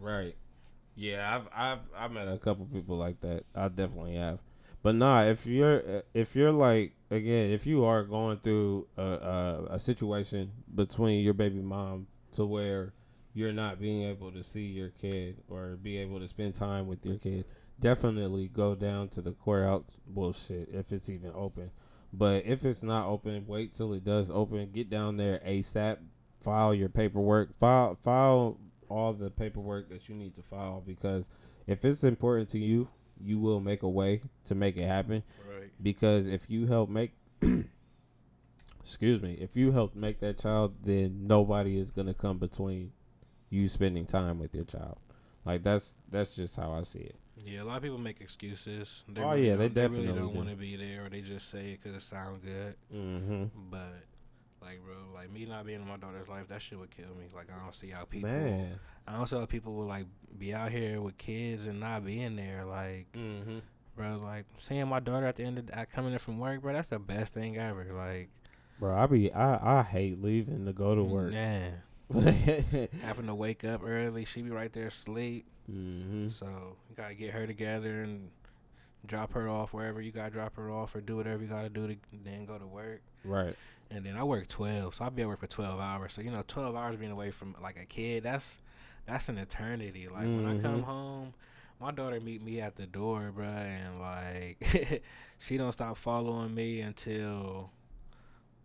right. 0.00 0.34
Yeah, 0.96 1.36
I've 1.36 1.48
I've 1.54 1.78
I 1.96 2.08
met 2.08 2.26
a 2.26 2.38
couple 2.38 2.66
people 2.66 2.96
like 2.96 3.20
that. 3.20 3.44
I 3.54 3.68
definitely 3.68 4.16
have. 4.16 4.40
But 4.82 4.94
nah, 4.94 5.24
if 5.24 5.46
you're 5.46 6.02
if 6.14 6.34
you're 6.34 6.52
like 6.52 6.94
again, 7.10 7.50
if 7.50 7.66
you 7.66 7.84
are 7.84 8.02
going 8.02 8.38
through 8.38 8.86
a 8.96 9.02
a, 9.02 9.64
a 9.74 9.78
situation 9.78 10.50
between 10.74 11.22
your 11.22 11.34
baby 11.34 11.60
mom 11.60 12.06
to 12.32 12.44
where 12.46 12.92
you're 13.34 13.52
not 13.52 13.80
being 13.80 14.02
able 14.02 14.32
to 14.32 14.42
see 14.42 14.66
your 14.66 14.90
kid 14.90 15.36
or 15.48 15.78
be 15.82 15.98
able 15.98 16.18
to 16.20 16.28
spend 16.28 16.54
time 16.54 16.86
with 16.86 17.04
your 17.04 17.16
kid, 17.16 17.44
definitely 17.80 18.48
go 18.48 18.74
down 18.74 19.08
to 19.10 19.22
the 19.22 19.32
courthouse 19.32 19.84
bullshit 20.06 20.68
if 20.72 20.92
it's 20.92 21.08
even 21.08 21.32
open. 21.34 21.70
But 22.12 22.46
if 22.46 22.64
it's 22.64 22.82
not 22.82 23.06
open, 23.06 23.46
wait 23.46 23.74
till 23.74 23.92
it 23.92 24.04
does 24.04 24.30
open. 24.30 24.70
Get 24.72 24.90
down 24.90 25.16
there 25.16 25.40
ASAP. 25.46 25.98
File 26.40 26.72
your 26.72 26.88
paperwork. 26.88 27.56
File 27.58 27.96
file 28.02 28.58
all 28.88 29.12
the 29.12 29.30
paperwork 29.30 29.90
that 29.90 30.08
you 30.08 30.14
need 30.14 30.34
to 30.36 30.42
file 30.42 30.82
because 30.86 31.28
if 31.66 31.84
it's 31.84 32.04
important 32.04 32.48
to 32.50 32.58
you, 32.58 32.88
you 33.22 33.38
will 33.38 33.60
make 33.60 33.82
a 33.82 33.88
way 33.88 34.22
to 34.44 34.54
make 34.54 34.76
it 34.76 34.86
happen. 34.86 35.22
Right. 35.46 35.70
Because 35.82 36.26
if 36.26 36.48
you 36.48 36.66
help 36.66 36.88
make 36.88 37.12
excuse 38.84 39.20
me, 39.20 39.34
if 39.34 39.54
you 39.56 39.72
help 39.72 39.94
make 39.94 40.20
that 40.20 40.38
child, 40.38 40.74
then 40.82 41.26
nobody 41.26 41.78
is 41.78 41.90
gonna 41.90 42.14
come 42.14 42.38
between 42.38 42.92
you 43.50 43.68
spending 43.68 44.06
time 44.06 44.38
with 44.38 44.54
your 44.54 44.64
child. 44.64 44.98
Like 45.44 45.62
that's 45.62 45.96
that's 46.10 46.34
just 46.36 46.56
how 46.56 46.72
I 46.72 46.82
see 46.82 47.00
it. 47.00 47.16
Yeah, 47.44 47.62
a 47.62 47.64
lot 47.64 47.76
of 47.78 47.82
people 47.82 47.98
make 47.98 48.20
excuses. 48.20 49.04
They 49.08 49.22
Oh, 49.22 49.30
really 49.30 49.46
yeah, 49.48 49.56
they 49.56 49.68
don't- 49.68 49.92
really 49.92 50.02
definitely 50.06 50.20
don't 50.20 50.32
do. 50.32 50.36
want 50.38 50.48
to 50.50 50.56
be 50.56 50.76
there, 50.76 51.06
or 51.06 51.08
they 51.08 51.20
just 51.20 51.48
say 51.48 51.72
it 51.72 51.80
because 51.82 51.96
it 51.96 52.04
sounds 52.04 52.44
good. 52.44 52.74
Mm-hmm. 52.94 53.44
But 53.70 54.02
like, 54.60 54.80
bro, 54.84 54.94
Like 55.14 55.30
me 55.30 55.46
not 55.46 55.64
being 55.64 55.80
in 55.80 55.86
my 55.88 55.96
daughter's 55.96 56.28
life, 56.28 56.48
that 56.48 56.60
shit 56.60 56.78
would 56.78 56.90
kill 56.90 57.14
me. 57.18 57.26
Like 57.34 57.46
I 57.54 57.62
don't 57.62 57.74
see 57.74 57.90
how 57.90 58.04
people. 58.04 58.28
Man. 58.30 58.78
I 59.06 59.16
don't 59.16 59.26
see 59.26 59.36
how 59.36 59.46
people 59.46 59.74
would 59.74 59.86
like 59.88 60.06
be 60.38 60.52
out 60.52 60.70
here 60.72 61.00
with 61.00 61.16
kids 61.16 61.66
and 61.66 61.80
not 61.80 62.04
being 62.04 62.36
there. 62.36 62.64
Like, 62.66 63.06
Mm-hmm. 63.12 63.58
bro, 63.96 64.20
like 64.22 64.44
seeing 64.58 64.86
my 64.88 65.00
daughter 65.00 65.26
at 65.26 65.36
the 65.36 65.44
end 65.44 65.58
of 65.58 65.66
the, 65.68 65.86
coming 65.86 66.12
in 66.12 66.18
from 66.18 66.38
work, 66.38 66.60
bro. 66.60 66.72
That's 66.74 66.88
the 66.88 66.98
best 66.98 67.32
thing 67.34 67.56
ever. 67.56 67.86
Like, 67.94 68.28
Bro, 68.80 68.96
I 68.96 69.06
be 69.06 69.32
I 69.32 69.78
I 69.78 69.82
hate 69.84 70.20
leaving 70.22 70.66
to 70.66 70.72
go 70.72 70.94
to 70.94 71.02
work. 71.02 71.32
mm-hmm. 71.32 71.76
Having 72.12 73.26
to 73.26 73.34
wake 73.34 73.64
up 73.64 73.82
early, 73.84 74.24
she 74.24 74.42
be 74.42 74.50
right 74.50 74.72
there 74.72 74.86
asleep. 74.88 75.46
So 76.30 76.76
you 76.88 76.96
gotta 76.96 77.14
get 77.14 77.32
her 77.32 77.46
together 77.46 78.02
and 78.02 78.30
drop 79.06 79.32
her 79.34 79.48
off 79.48 79.72
wherever 79.74 80.00
you 80.00 80.10
gotta 80.12 80.30
drop 80.30 80.56
her 80.56 80.70
off, 80.70 80.94
or 80.94 81.00
do 81.00 81.16
whatever 81.16 81.42
you 81.42 81.48
gotta 81.48 81.68
do 81.68 81.86
to 81.88 81.96
then 82.24 82.46
go 82.46 82.58
to 82.58 82.66
work. 82.66 83.02
Right. 83.24 83.54
And 83.90 84.04
then 84.04 84.16
I 84.16 84.24
work 84.24 84.48
twelve, 84.48 84.94
so 84.94 85.04
I'll 85.04 85.10
be 85.10 85.22
at 85.22 85.28
work 85.28 85.40
for 85.40 85.46
twelve 85.46 85.78
hours. 85.80 86.12
So 86.14 86.22
you 86.22 86.30
know, 86.30 86.42
twelve 86.46 86.74
hours 86.74 86.96
being 86.96 87.12
away 87.12 87.30
from 87.30 87.54
like 87.62 87.78
a 87.78 87.84
kid, 87.84 88.22
that's 88.22 88.58
that's 89.06 89.28
an 89.28 89.36
eternity. 89.38 90.08
Like 90.08 90.34
when 90.34 90.46
I 90.46 90.54
come 90.54 90.80
Mhm. 90.80 90.84
home, 90.84 91.34
my 91.80 91.90
daughter 91.90 92.20
meet 92.20 92.42
me 92.42 92.60
at 92.60 92.76
the 92.76 92.86
door, 92.86 93.32
bruh, 93.36 93.44
and 93.46 93.98
like 94.00 95.02
she 95.38 95.56
don't 95.58 95.72
stop 95.72 95.96
following 95.98 96.54
me 96.54 96.80
until 96.80 97.70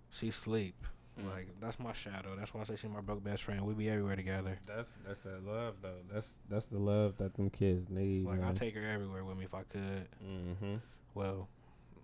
she 0.09 0.31
sleep. 0.31 0.85
Mm. 1.21 1.29
Like 1.31 1.47
that's 1.61 1.79
my 1.79 1.93
shadow. 1.93 2.35
That's 2.37 2.53
why 2.53 2.61
I 2.61 2.63
say 2.63 2.75
she's 2.75 2.89
my 2.89 3.01
broke 3.01 3.23
best 3.23 3.43
friend. 3.43 3.61
We 3.65 3.73
be 3.73 3.89
everywhere 3.89 4.15
together. 4.15 4.57
That's 4.67 4.95
that's 5.05 5.21
that 5.21 5.45
love 5.45 5.75
though. 5.81 6.01
That's 6.11 6.33
that's 6.49 6.65
the 6.65 6.79
love 6.79 7.17
that 7.17 7.35
them 7.35 7.49
kids 7.49 7.89
need. 7.89 8.25
Like 8.25 8.43
I 8.43 8.51
take 8.53 8.75
her 8.75 8.87
everywhere 8.87 9.23
with 9.23 9.37
me 9.37 9.45
if 9.45 9.53
I 9.53 9.61
could. 9.63 10.07
Mm-hmm. 10.25 10.75
Well, 11.13 11.47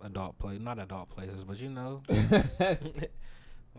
adult 0.03 0.37
place, 0.37 0.59
not 0.59 0.77
adult 0.79 1.09
places, 1.09 1.43
but 1.43 1.59
you 1.59 1.69
know, 1.69 2.01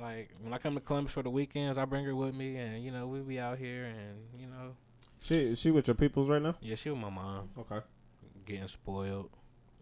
like 0.01 0.31
when 0.41 0.53
I 0.53 0.59
come 0.59 0.75
to 0.75 0.81
Columbus 0.81 1.13
for 1.13 1.23
the 1.23 1.31
weekends, 1.31 1.79
I 1.79 1.85
bring 1.85 2.05
her 2.05 2.15
with 2.15 2.35
me, 2.35 2.57
and 2.57 2.83
you 2.83 2.91
know 2.91 3.07
we 3.07 3.21
be 3.21 3.39
out 3.39 3.59
here, 3.59 3.85
and 3.85 4.19
you 4.39 4.47
know, 4.47 4.75
she 5.21 5.55
she 5.55 5.71
with 5.71 5.87
your 5.89 5.95
peoples 5.95 6.29
right 6.29 6.43
now? 6.43 6.57
yeah, 6.61 6.75
she 6.77 6.91
with 6.91 6.99
my 6.99 7.11
mom, 7.11 7.51
Okay. 7.59 7.81
getting 8.47 8.67
spoiled, 8.69 9.31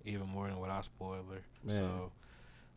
even 0.05 0.27
more 0.29 0.49
than 0.49 0.59
what 0.59 0.71
I 0.71 0.81
spoil 0.83 1.25
her. 1.31 1.41
Man. 1.65 1.77
So, 1.77 2.13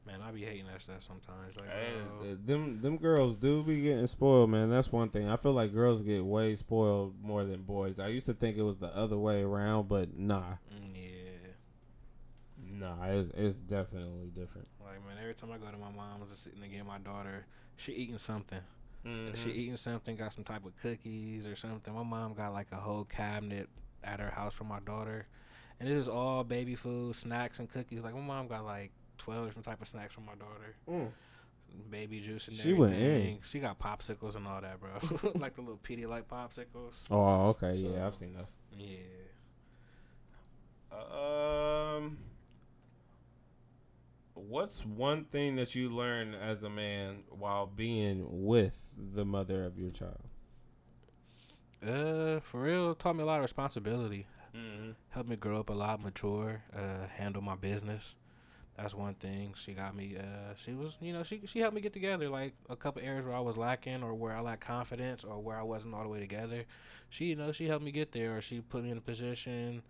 man, 0.05 0.21
I 0.21 0.31
be 0.31 0.43
hating 0.43 0.65
that 0.67 0.81
stuff 0.81 1.03
sometimes. 1.03 1.55
Like, 1.55 1.67
Uh, 1.69 2.35
them 2.43 2.81
them 2.81 2.97
girls 2.97 3.35
do 3.35 3.63
be 3.63 3.81
getting 3.81 4.07
spoiled, 4.07 4.49
man. 4.49 4.69
That's 4.69 4.91
one 4.91 5.09
thing. 5.09 5.29
I 5.29 5.35
feel 5.37 5.53
like 5.53 5.73
girls 5.73 6.01
get 6.01 6.25
way 6.25 6.55
spoiled 6.55 7.15
more 7.21 7.43
than 7.43 7.61
boys. 7.61 7.99
I 7.99 8.07
used 8.07 8.25
to 8.27 8.33
think 8.33 8.57
it 8.57 8.63
was 8.63 8.77
the 8.77 8.95
other 8.95 9.17
way 9.17 9.41
around, 9.41 9.87
but 9.87 10.17
nah, 10.17 10.55
mm, 10.73 10.93
yeah, 10.95 11.51
nah, 12.79 13.05
it's 13.05 13.29
it's 13.35 13.57
definitely 13.57 14.27
different. 14.27 14.67
like 14.83 15.05
man, 15.05 15.17
every 15.21 15.33
time 15.33 15.51
I 15.51 15.57
go 15.57 15.71
to 15.71 15.77
my 15.77 15.91
mom's 15.91 16.29
just 16.29 16.43
sitting 16.43 16.59
get 16.69 16.85
my 16.85 16.99
daughter, 16.99 17.45
she 17.77 17.93
eating 17.93 18.17
something. 18.17 18.61
Mm-hmm. 19.05 19.33
She 19.33 19.49
eating 19.49 19.77
something, 19.77 20.15
got 20.15 20.31
some 20.31 20.43
type 20.43 20.63
of 20.65 20.73
cookies 20.81 21.47
or 21.47 21.55
something. 21.55 21.93
My 21.93 22.03
mom 22.03 22.33
got 22.35 22.53
like 22.53 22.67
a 22.71 22.75
whole 22.75 23.03
cabinet 23.03 23.67
at 24.03 24.19
her 24.19 24.29
house 24.29 24.53
for 24.53 24.63
my 24.63 24.79
daughter, 24.79 25.27
and 25.79 25.89
this 25.89 25.97
is 25.97 26.07
all 26.07 26.43
baby 26.43 26.75
food, 26.75 27.15
snacks 27.15 27.59
and 27.59 27.69
cookies. 27.69 28.01
Like 28.01 28.13
my 28.13 28.21
mom 28.21 28.47
got 28.47 28.63
like 28.63 28.91
twelve 29.21 29.45
different 29.45 29.65
type 29.65 29.81
of 29.81 29.87
snacks 29.87 30.13
for 30.15 30.21
my 30.21 30.33
daughter, 30.35 30.75
Mm. 30.89 31.11
baby 31.89 32.19
juice 32.19 32.47
and 32.47 32.57
She 32.57 32.73
went 32.73 32.93
in. 32.95 33.39
She 33.43 33.59
got 33.59 33.79
popsicles 33.79 34.35
and 34.35 34.47
all 34.47 34.59
that, 34.61 34.79
bro. 34.79 34.91
like 35.35 35.55
the 35.55 35.61
little 35.61 35.79
Pedialyte 35.83 36.23
popsicles. 36.25 37.03
Oh, 37.09 37.49
okay, 37.49 37.79
So- 37.81 37.93
yeah, 37.93 38.07
I've 38.07 38.15
seen 38.15 38.33
those. 38.33 38.47
Yeah. 38.77 38.97
Um, 40.91 42.17
what's 44.33 44.85
one 44.85 45.25
thing 45.25 45.55
that 45.55 45.75
you 45.75 45.89
learned 45.89 46.35
as 46.35 46.63
a 46.63 46.69
man 46.69 47.23
while 47.29 47.65
being 47.65 48.25
with 48.45 48.77
the 48.97 49.23
mother 49.25 49.63
of 49.63 49.77
your 49.77 49.91
child? 49.91 50.19
Uh, 51.85 52.39
for 52.41 52.61
real, 52.61 52.93
taught 52.93 53.15
me 53.15 53.23
a 53.23 53.25
lot 53.25 53.37
of 53.37 53.43
responsibility. 53.43 54.27
Mm-hmm. 54.55 54.91
helped 55.11 55.29
me 55.29 55.37
grow 55.37 55.61
up 55.61 55.69
a 55.69 55.73
lot, 55.73 56.03
mature, 56.03 56.63
uh, 56.75 57.07
handle 57.07 57.41
my 57.41 57.55
business. 57.55 58.17
That's 58.81 58.95
one 58.95 59.13
thing. 59.13 59.53
She 59.55 59.73
got 59.73 59.95
me. 59.95 60.15
Uh, 60.17 60.53
she 60.63 60.73
was, 60.73 60.97
you 61.01 61.13
know, 61.13 61.23
she 61.23 61.41
she 61.45 61.59
helped 61.59 61.75
me 61.75 61.81
get 61.81 61.93
together. 61.93 62.29
Like 62.29 62.53
a 62.69 62.75
couple 62.75 63.01
areas 63.03 63.25
where 63.25 63.35
I 63.35 63.39
was 63.39 63.57
lacking, 63.57 64.01
or 64.01 64.13
where 64.13 64.35
I 64.35 64.41
lacked 64.41 64.65
confidence, 64.65 65.23
or 65.23 65.39
where 65.39 65.57
I 65.57 65.61
wasn't 65.61 65.93
all 65.93 66.03
the 66.03 66.09
way 66.09 66.19
together. 66.19 66.65
She, 67.09 67.25
you 67.25 67.35
know, 67.35 67.51
she 67.51 67.67
helped 67.67 67.85
me 67.85 67.91
get 67.91 68.11
there, 68.11 68.37
or 68.37 68.41
she 68.41 68.61
put 68.61 68.83
me 68.83 68.89
in 68.89 68.97
a 68.97 69.01
position, 69.01 69.83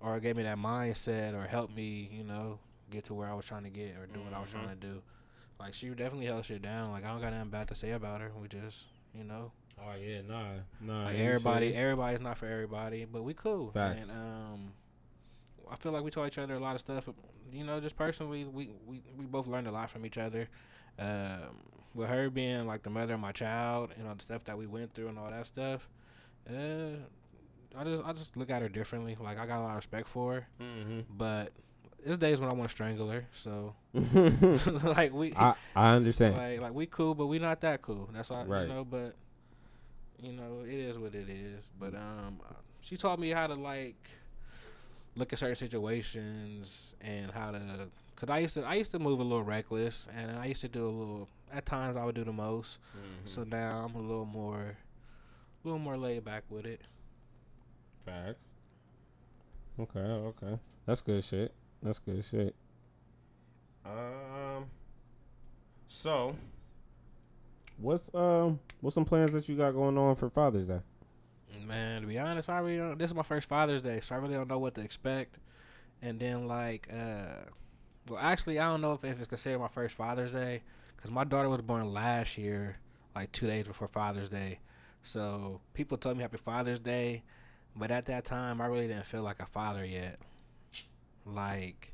or 0.00 0.18
gave 0.20 0.36
me 0.36 0.44
that 0.44 0.56
mindset, 0.56 1.34
or 1.34 1.46
helped 1.46 1.74
me, 1.74 2.08
you 2.10 2.24
know, 2.24 2.58
get 2.90 3.04
to 3.06 3.14
where 3.14 3.28
I 3.28 3.34
was 3.34 3.44
trying 3.44 3.64
to 3.64 3.70
get, 3.70 3.96
or 4.00 4.06
do 4.06 4.20
what 4.20 4.32
I 4.32 4.40
was 4.40 4.50
trying 4.50 4.68
to 4.68 4.76
do. 4.76 5.02
Like 5.60 5.74
she 5.74 5.88
definitely 5.90 6.26
held 6.26 6.46
shit 6.46 6.62
down. 6.62 6.90
Like 6.90 7.04
I 7.04 7.08
don't 7.08 7.20
got 7.20 7.32
nothing 7.32 7.50
bad 7.50 7.68
to 7.68 7.74
say 7.74 7.90
about 7.90 8.20
her. 8.20 8.32
We 8.40 8.48
just, 8.48 8.86
you 9.14 9.24
know, 9.24 9.52
Oh 9.78 9.94
yeah, 10.00 10.20
nah, 10.26 10.44
nah. 10.80 11.04
like 11.06 11.18
everybody, 11.18 11.74
everybody's 11.74 12.20
not 12.20 12.38
for 12.38 12.46
everybody, 12.46 13.04
but 13.04 13.22
we 13.22 13.34
cool. 13.34 13.70
Facts. 13.70 14.02
And 14.02 14.10
um, 14.10 14.72
I 15.70 15.76
feel 15.76 15.92
like 15.92 16.02
we 16.02 16.10
taught 16.10 16.26
each 16.26 16.38
other 16.38 16.54
a 16.54 16.58
lot 16.60 16.74
of 16.74 16.80
stuff. 16.80 17.08
You 17.52 17.64
know, 17.64 17.80
just 17.80 17.96
personally, 17.96 18.44
we 18.44 18.70
we, 18.86 19.02
we 19.16 19.24
both 19.26 19.46
learned 19.46 19.66
a 19.66 19.72
lot 19.72 19.90
from 19.90 20.04
each 20.06 20.18
other. 20.18 20.48
Um, 20.98 21.56
with 21.94 22.08
her 22.08 22.30
being 22.30 22.66
like 22.66 22.82
the 22.82 22.90
mother 22.90 23.14
of 23.14 23.20
my 23.20 23.32
child, 23.32 23.90
you 23.98 24.04
know, 24.04 24.14
the 24.14 24.22
stuff 24.22 24.44
that 24.44 24.56
we 24.56 24.66
went 24.66 24.94
through 24.94 25.08
and 25.08 25.18
all 25.18 25.30
that 25.30 25.46
stuff. 25.46 25.88
Uh, 26.48 26.96
I 27.76 27.84
just 27.84 28.04
I 28.04 28.12
just 28.12 28.36
look 28.36 28.50
at 28.50 28.62
her 28.62 28.68
differently. 28.68 29.16
Like 29.20 29.38
I 29.38 29.46
got 29.46 29.58
a 29.58 29.62
lot 29.62 29.70
of 29.70 29.76
respect 29.76 30.08
for 30.08 30.32
her, 30.34 30.46
Mm-hmm. 30.60 31.00
but 31.16 31.52
there's 32.04 32.18
days 32.18 32.40
when 32.40 32.50
I 32.50 32.54
want 32.54 32.64
to 32.68 32.74
strangle 32.74 33.08
her. 33.10 33.26
So 33.32 33.74
like 34.82 35.12
we 35.12 35.34
I 35.34 35.54
I 35.76 35.94
understand. 35.94 36.36
like 36.36 36.60
like 36.60 36.74
we 36.74 36.86
cool, 36.86 37.14
but 37.14 37.26
we 37.26 37.38
not 37.38 37.60
that 37.62 37.82
cool. 37.82 38.08
That's 38.12 38.28
why 38.30 38.42
Right. 38.44 38.62
you 38.62 38.68
know. 38.68 38.84
But 38.84 39.14
you 40.20 40.32
know, 40.32 40.62
it 40.66 40.74
is 40.74 40.98
what 40.98 41.14
it 41.14 41.28
is. 41.28 41.64
But 41.78 41.94
um, 41.94 42.40
she 42.80 42.96
taught 42.96 43.18
me 43.18 43.30
how 43.30 43.46
to 43.46 43.54
like 43.54 43.96
look 45.16 45.32
at 45.32 45.38
certain 45.38 45.56
situations 45.56 46.94
and 47.00 47.30
how 47.30 47.50
to. 47.50 47.88
Cause 48.16 48.30
I 48.30 48.38
used 48.38 48.54
to 48.54 48.62
I 48.62 48.74
used 48.74 48.92
to 48.92 48.98
move 48.98 49.18
a 49.18 49.24
little 49.24 49.42
reckless, 49.42 50.06
and 50.16 50.38
I 50.38 50.46
used 50.46 50.60
to 50.60 50.68
do 50.68 50.86
a 50.86 50.90
little. 50.90 51.28
At 51.52 51.66
times, 51.66 51.96
I 51.96 52.04
would 52.04 52.14
do 52.14 52.24
the 52.24 52.32
most. 52.32 52.78
Mm-hmm. 52.96 53.26
So 53.26 53.44
now 53.44 53.84
I'm 53.84 53.94
a 53.94 54.00
little 54.00 54.24
more, 54.24 54.60
a 54.60 55.68
little 55.68 55.78
more 55.78 55.96
laid 55.96 56.24
back 56.24 56.44
with 56.48 56.64
it. 56.64 56.80
Facts. 58.06 58.38
Okay, 59.78 59.98
okay. 59.98 60.58
That's 60.86 61.00
good 61.00 61.22
shit. 61.24 61.52
That's 61.82 61.98
good 61.98 62.24
shit. 62.24 62.54
Um 63.84 64.66
so 65.88 66.36
what's 67.78 68.10
um 68.14 68.60
what's 68.80 68.94
some 68.94 69.04
plans 69.04 69.32
that 69.32 69.48
you 69.48 69.56
got 69.56 69.72
going 69.72 69.98
on 69.98 70.14
for 70.14 70.30
Father's 70.30 70.68
Day? 70.68 70.80
Man, 71.66 72.02
to 72.02 72.06
be 72.06 72.18
honest, 72.18 72.48
I 72.48 72.58
really 72.58 72.78
don't, 72.78 72.98
this 72.98 73.10
is 73.10 73.14
my 73.14 73.22
first 73.22 73.48
Father's 73.48 73.82
Day, 73.82 74.00
so 74.00 74.14
I 74.14 74.18
really 74.18 74.34
don't 74.34 74.48
know 74.48 74.58
what 74.58 74.74
to 74.74 74.80
expect. 74.80 75.38
And 76.00 76.18
then 76.18 76.46
like, 76.46 76.88
uh, 76.92 77.46
well, 78.08 78.18
actually, 78.20 78.58
I 78.58 78.68
don't 78.68 78.80
know 78.80 78.92
if, 78.94 79.04
if 79.04 79.18
it's 79.18 79.28
considered 79.28 79.60
my 79.60 79.68
first 79.68 79.94
Father's 79.94 80.32
Day 80.32 80.62
because 80.96 81.10
my 81.10 81.24
daughter 81.24 81.48
was 81.48 81.60
born 81.62 81.92
last 81.92 82.36
year, 82.36 82.78
like 83.14 83.32
two 83.32 83.46
days 83.46 83.66
before 83.66 83.88
Father's 83.88 84.28
Day. 84.28 84.58
So 85.02 85.60
people 85.74 85.98
told 85.98 86.16
me 86.16 86.22
Happy 86.22 86.38
Father's 86.38 86.78
Day, 86.78 87.22
but 87.76 87.90
at 87.90 88.06
that 88.06 88.24
time, 88.24 88.60
I 88.60 88.66
really 88.66 88.88
didn't 88.88 89.06
feel 89.06 89.22
like 89.22 89.40
a 89.40 89.46
father 89.46 89.84
yet. 89.84 90.18
Like, 91.24 91.92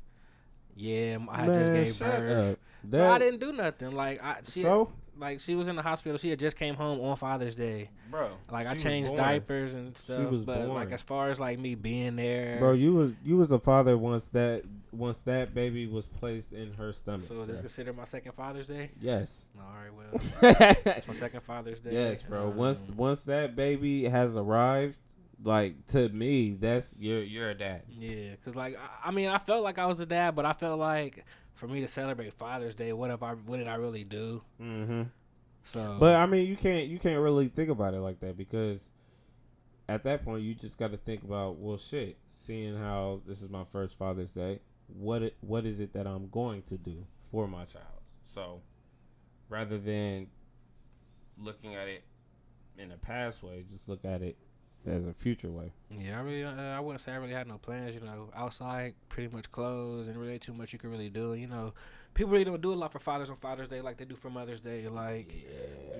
yeah, 0.75 1.17
I 1.29 1.41
had 1.41 1.53
just 1.53 1.71
gave 1.73 1.99
birth. 1.99 2.57
But 2.83 3.11
I 3.11 3.19
didn't 3.19 3.39
do 3.39 3.51
nothing. 3.51 3.91
Like 3.91 4.23
I, 4.23 4.37
she, 4.43 4.61
So? 4.61 4.91
Like 5.19 5.39
she 5.39 5.55
was 5.55 5.67
in 5.67 5.75
the 5.75 5.81
hospital. 5.81 6.17
She 6.17 6.29
had 6.29 6.39
just 6.39 6.57
came 6.57 6.75
home 6.75 6.99
on 7.01 7.15
Father's 7.17 7.55
Day. 7.55 7.89
Bro. 8.09 8.31
Like 8.51 8.65
I 8.67 8.71
she 8.71 8.73
was 8.75 8.83
changed 8.83 9.07
born. 9.09 9.21
diapers 9.21 9.73
and 9.73 9.95
stuff, 9.97 10.17
She 10.19 10.25
was 10.25 10.43
but 10.43 10.67
like 10.67 10.91
as 10.91 11.01
far 11.01 11.29
as 11.29 11.39
like 11.39 11.59
me 11.59 11.75
being 11.75 12.15
there, 12.15 12.57
Bro, 12.59 12.73
you 12.73 12.93
was 12.93 13.11
you 13.23 13.37
was 13.37 13.51
a 13.51 13.59
father 13.59 13.97
once 13.97 14.25
that 14.33 14.63
once 14.91 15.17
that 15.25 15.53
baby 15.53 15.85
was 15.87 16.05
placed 16.05 16.51
in 16.53 16.73
her 16.73 16.93
stomach. 16.93 17.21
so 17.21 17.41
is 17.41 17.47
this 17.47 17.57
bro. 17.57 17.61
considered 17.63 17.97
my 17.97 18.03
second 18.05 18.31
Father's 18.31 18.67
Day? 18.67 18.89
Yes. 18.99 19.43
All 19.57 19.63
right, 19.75 19.93
well, 19.93 20.75
it's 20.95 21.07
my 21.07 21.13
second 21.13 21.41
Father's 21.41 21.79
Day. 21.79 21.91
Yes, 21.93 22.23
bro. 22.23 22.49
Once 22.49 22.83
Um, 22.89 22.97
once 22.97 23.21
that 23.21 23.55
baby 23.55 24.05
has 24.09 24.35
arrived, 24.35 24.97
like 25.43 25.85
to 25.87 26.09
me, 26.09 26.57
that's 26.59 26.87
you're 26.97 27.21
you're 27.23 27.49
a 27.51 27.55
dad. 27.55 27.83
yeah, 27.89 28.35
cause 28.43 28.55
like 28.55 28.77
I, 28.77 29.09
I 29.09 29.11
mean, 29.11 29.29
I 29.29 29.37
felt 29.37 29.63
like 29.63 29.77
I 29.77 29.85
was 29.85 29.99
a 29.99 30.05
dad, 30.05 30.35
but 30.35 30.45
I 30.45 30.53
felt 30.53 30.79
like 30.79 31.25
for 31.59 31.67
me 31.67 31.81
to 31.81 31.87
celebrate 31.87 32.33
Father's 32.33 32.73
Day, 32.73 32.93
what 32.93 33.11
if 33.11 33.21
I 33.21 33.33
what 33.33 33.57
did 33.57 33.67
I 33.67 33.75
really 33.75 34.05
do? 34.05 34.41
Mm-hmm. 34.61 35.03
So, 35.65 35.97
But 35.99 36.15
I 36.15 36.25
mean, 36.25 36.47
you 36.47 36.55
can't 36.55 36.87
you 36.87 36.97
can't 36.97 37.19
really 37.19 37.49
think 37.49 37.69
about 37.69 37.93
it 37.93 37.99
like 37.99 38.21
that 38.21 38.37
because 38.37 38.89
at 39.89 40.03
that 40.05 40.23
point 40.23 40.43
you 40.43 40.55
just 40.55 40.77
got 40.77 40.91
to 40.91 40.97
think 40.97 41.23
about 41.23 41.57
well, 41.57 41.77
shit. 41.77 42.17
Seeing 42.31 42.77
how 42.77 43.21
this 43.27 43.41
is 43.41 43.49
my 43.49 43.65
first 43.65 43.97
Father's 43.97 44.31
Day, 44.31 44.61
what 44.87 45.21
it, 45.21 45.35
what 45.41 45.65
is 45.65 45.81
it 45.81 45.91
that 45.93 46.07
I'm 46.07 46.29
going 46.29 46.63
to 46.63 46.77
do 46.77 47.05
for 47.29 47.45
my 47.49 47.65
child? 47.65 47.85
So 48.25 48.61
rather 49.49 49.77
than 49.77 50.27
looking 51.37 51.75
at 51.75 51.89
it 51.89 52.03
in 52.77 52.93
a 52.93 52.97
past 52.97 53.43
way, 53.43 53.65
just 53.69 53.89
look 53.89 54.05
at 54.05 54.21
it 54.21 54.37
as 54.85 55.05
a 55.05 55.13
future 55.13 55.49
way. 55.49 55.71
Yeah, 55.89 56.19
I 56.19 56.21
really, 56.21 56.43
uh, 56.43 56.51
I 56.51 56.79
wouldn't 56.79 57.01
say 57.01 57.11
I 57.11 57.17
really 57.17 57.33
had 57.33 57.47
no 57.47 57.57
plans. 57.57 57.95
You 57.95 58.01
know, 58.01 58.29
outside 58.35 58.93
pretty 59.09 59.33
much 59.33 59.51
closed, 59.51 60.09
and 60.09 60.17
really 60.17 60.39
too 60.39 60.53
much 60.53 60.73
you 60.73 60.79
could 60.79 60.89
really 60.89 61.09
do. 61.09 61.33
You 61.33 61.47
know, 61.47 61.73
people 62.13 62.31
really 62.31 62.45
don't 62.45 62.61
do 62.61 62.73
a 62.73 62.75
lot 62.75 62.91
for 62.91 62.99
fathers 62.99 63.29
on 63.29 63.35
Father's 63.35 63.67
Day 63.67 63.81
like 63.81 63.97
they 63.97 64.05
do 64.05 64.15
for 64.15 64.29
Mother's 64.29 64.61
Day. 64.61 64.87
Like, 64.87 65.33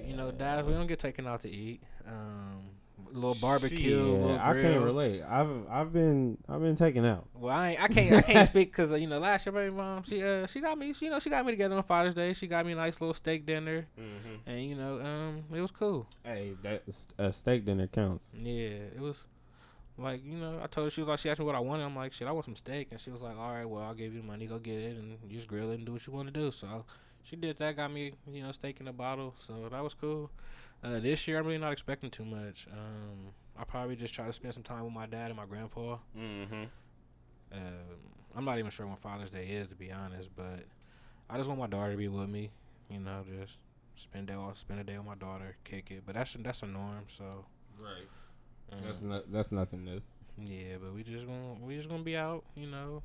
you 0.05 0.15
know, 0.15 0.31
dads 0.31 0.67
we 0.67 0.73
don't 0.73 0.87
get 0.87 0.99
taken 0.99 1.27
out 1.27 1.41
to 1.41 1.49
eat. 1.49 1.81
Um, 2.07 2.69
little 3.13 3.35
barbecue, 3.35 3.77
a 3.77 4.03
Shit, 4.03 4.21
little 4.21 4.39
I 4.39 4.53
can't 4.53 4.83
relate. 4.83 5.21
I've 5.23 5.69
I've 5.69 5.93
been 5.93 6.37
I've 6.47 6.61
been 6.61 6.75
taken 6.75 7.05
out. 7.05 7.27
Well, 7.33 7.55
I 7.55 7.71
ain't, 7.71 7.81
I 7.83 7.87
can't 7.87 8.13
I 8.13 8.21
can't 8.21 8.47
speak 8.51 8.71
because 8.71 8.91
uh, 8.91 8.95
you 8.95 9.07
know 9.07 9.19
last 9.19 9.45
year 9.45 9.53
baby 9.53 9.73
mom 9.75 10.03
she 10.03 10.23
uh 10.23 10.45
she 10.47 10.61
got 10.61 10.77
me 10.77 10.93
she, 10.93 11.05
you 11.05 11.11
know 11.11 11.19
she 11.19 11.29
got 11.29 11.45
me 11.45 11.51
together 11.51 11.75
on 11.75 11.83
Father's 11.83 12.15
Day. 12.15 12.33
She 12.33 12.47
got 12.47 12.65
me 12.65 12.73
a 12.73 12.75
nice 12.75 12.99
little 13.01 13.13
steak 13.13 13.45
dinner, 13.45 13.87
and 14.45 14.63
you 14.63 14.75
know 14.75 14.99
um 14.99 15.43
it 15.53 15.61
was 15.61 15.71
cool. 15.71 16.07
Hey, 16.23 16.55
that 16.63 16.83
a 17.17 17.31
steak 17.33 17.65
dinner 17.65 17.87
counts. 17.87 18.29
Yeah, 18.33 18.69
it 18.95 18.99
was 18.99 19.25
like 19.97 20.23
you 20.23 20.37
know 20.37 20.59
I 20.63 20.67
told 20.67 20.87
her 20.87 20.91
she 20.91 21.01
was 21.01 21.07
like 21.09 21.19
she 21.19 21.29
asked 21.29 21.39
me 21.39 21.45
what 21.45 21.55
I 21.55 21.59
wanted. 21.59 21.83
I'm 21.83 21.95
like 21.95 22.13
shit 22.13 22.27
I 22.27 22.31
want 22.31 22.45
some 22.45 22.55
steak, 22.55 22.87
and 22.91 22.99
she 22.99 23.09
was 23.11 23.21
like 23.21 23.37
all 23.37 23.51
right 23.51 23.65
well 23.65 23.83
I'll 23.83 23.93
give 23.93 24.13
you 24.13 24.23
money 24.23 24.45
go 24.45 24.57
get 24.59 24.79
it 24.79 24.97
and 24.97 25.17
you 25.27 25.35
just 25.35 25.47
grill 25.47 25.71
it 25.71 25.75
and 25.75 25.85
do 25.85 25.93
what 25.93 26.05
you 26.07 26.13
want 26.13 26.27
to 26.27 26.33
do. 26.33 26.51
So 26.51 26.85
she 27.23 27.35
did 27.35 27.57
that, 27.59 27.75
got 27.75 27.91
me 27.91 28.13
you 28.31 28.41
know 28.43 28.51
steak 28.51 28.79
in 28.79 28.87
a 28.87 28.93
bottle, 28.93 29.35
so 29.39 29.67
that 29.69 29.83
was 29.83 29.93
cool. 29.93 30.29
Uh, 30.83 30.99
this 30.99 31.27
year 31.27 31.39
I'm 31.39 31.45
really 31.45 31.57
not 31.57 31.71
expecting 31.73 32.09
too 32.09 32.25
much. 32.25 32.67
Um, 32.71 33.33
I 33.57 33.63
probably 33.65 33.95
just 33.95 34.13
try 34.13 34.25
to 34.25 34.33
spend 34.33 34.53
some 34.53 34.63
time 34.63 34.83
with 34.85 34.93
my 34.93 35.05
dad 35.05 35.27
and 35.27 35.35
my 35.35 35.45
grandpa. 35.45 35.97
Mm-hmm. 36.17 36.63
Um, 37.51 37.59
I'm 38.35 38.45
not 38.45 38.59
even 38.59 38.71
sure 38.71 38.85
when 38.85 38.95
Father's 38.95 39.29
Day 39.29 39.47
is, 39.47 39.67
to 39.67 39.75
be 39.75 39.91
honest, 39.91 40.29
but 40.35 40.65
I 41.29 41.37
just 41.37 41.49
want 41.49 41.59
my 41.59 41.67
daughter 41.67 41.91
to 41.91 41.97
be 41.97 42.07
with 42.07 42.29
me. 42.29 42.51
You 42.89 42.99
know, 42.99 43.23
just 43.41 43.57
spend 43.95 44.27
day 44.27 44.35
spend 44.53 44.79
a 44.79 44.83
day 44.83 44.97
with 44.97 45.05
my 45.05 45.15
daughter, 45.15 45.57
kick 45.63 45.91
it. 45.91 46.03
But 46.05 46.15
that's 46.15 46.33
that's 46.39 46.63
a 46.63 46.67
norm. 46.67 47.05
So 47.07 47.45
Right. 47.77 48.07
um, 48.71 48.79
That's 48.85 49.01
not 49.01 49.31
that's 49.31 49.51
nothing 49.51 49.83
new. 49.83 50.01
yeah, 50.37 50.75
but 50.81 50.93
we 50.93 51.03
just 51.03 51.25
gonna 51.25 51.55
we 51.61 51.75
just 51.75 51.89
gonna 51.89 52.03
be 52.03 52.15
out. 52.15 52.45
You 52.55 52.67
know, 52.67 53.03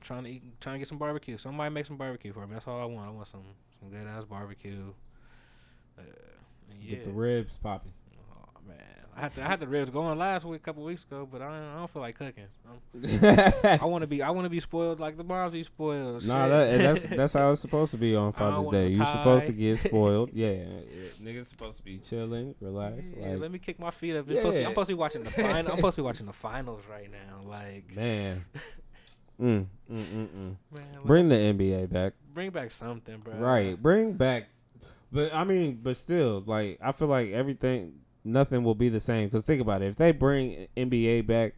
trying 0.00 0.24
to 0.24 0.30
eat, 0.30 0.42
trying 0.60 0.74
to 0.76 0.78
get 0.80 0.88
some 0.88 0.98
barbecue. 0.98 1.36
Somebody 1.38 1.72
make 1.72 1.86
some 1.86 1.96
barbecue 1.96 2.32
for 2.32 2.46
me. 2.46 2.54
That's 2.54 2.66
all 2.66 2.80
I 2.80 2.84
want. 2.86 3.08
I 3.08 3.12
want 3.12 3.28
some 3.28 3.44
some 3.78 3.90
good 3.90 4.06
ass 4.06 4.24
barbecue. 4.24 4.92
Uh, 5.98 6.02
and 6.02 6.41
yeah. 6.80 6.96
Get 6.96 7.04
the 7.04 7.10
ribs 7.10 7.58
popping. 7.62 7.92
Oh 8.32 8.60
man, 8.66 8.78
I 9.16 9.20
had 9.20 9.34
to, 9.34 9.42
I 9.42 9.48
had 9.48 9.60
the 9.60 9.66
ribs 9.66 9.90
going 9.90 10.18
last 10.18 10.44
week, 10.44 10.60
a 10.60 10.64
couple 10.64 10.84
weeks 10.84 11.04
ago, 11.04 11.28
but 11.30 11.42
I 11.42 11.46
don't, 11.46 11.74
I 11.74 11.78
don't 11.78 11.90
feel 11.90 12.02
like 12.02 12.16
cooking. 12.16 12.46
I'm, 12.66 13.90
want 13.90 14.02
to 14.02 14.06
be 14.06 14.22
I 14.22 14.30
want 14.30 14.46
to 14.46 14.50
be 14.50 14.60
spoiled 14.60 15.00
like 15.00 15.16
the 15.16 15.24
moms 15.24 15.52
be 15.52 15.64
spoiled. 15.64 16.26
Nah, 16.26 16.48
that 16.48 16.78
that's 16.78 17.04
that's 17.16 17.32
how 17.34 17.52
it's 17.52 17.60
supposed 17.60 17.90
to 17.92 17.98
be 17.98 18.14
on 18.16 18.32
Father's 18.32 18.66
Day. 18.68 18.88
You're 18.88 19.06
supposed 19.06 19.46
to 19.46 19.52
get 19.52 19.78
spoiled. 19.78 20.30
yeah, 20.34 20.50
yeah, 20.50 20.64
niggas 21.22 21.46
supposed 21.46 21.78
to 21.78 21.82
be 21.82 21.98
chilling, 21.98 22.54
relax. 22.60 23.04
Yeah, 23.16 23.30
like, 23.30 23.40
let 23.40 23.52
me 23.52 23.58
kick 23.58 23.78
my 23.78 23.90
feet 23.90 24.16
up. 24.16 24.28
It's 24.28 24.38
supposed 24.38 24.56
be, 24.56 24.64
I'm 24.64 24.72
supposed 24.72 24.88
to 24.88 24.94
be 24.94 24.98
watching 24.98 25.22
the 25.24 25.30
final. 25.30 25.72
I'm 25.72 25.78
supposed 25.78 25.96
to 25.96 26.02
be 26.02 26.06
watching 26.06 26.26
the 26.26 26.32
finals 26.32 26.82
right 26.90 27.10
now. 27.10 27.48
Like, 27.48 27.94
man. 27.94 28.44
Mm, 29.40 29.66
mm, 29.90 30.04
mm, 30.04 30.28
mm. 30.28 30.34
man, 30.36 30.56
like, 30.94 31.04
Bring 31.04 31.28
the 31.28 31.34
NBA 31.34 31.90
back. 31.90 32.12
bring 32.32 32.50
back 32.50 32.70
something, 32.70 33.18
bro. 33.18 33.34
Right. 33.34 33.80
Bring 33.80 34.12
back. 34.12 34.48
But 35.12 35.34
I 35.34 35.44
mean, 35.44 35.80
but 35.82 35.96
still, 35.96 36.42
like 36.46 36.78
I 36.82 36.92
feel 36.92 37.08
like 37.08 37.30
everything, 37.32 37.92
nothing 38.24 38.64
will 38.64 38.74
be 38.74 38.88
the 38.88 39.00
same. 39.00 39.28
Cause 39.30 39.44
think 39.44 39.60
about 39.60 39.82
it. 39.82 39.88
If 39.88 39.96
they 39.96 40.12
bring 40.12 40.68
NBA 40.76 41.26
back, 41.26 41.54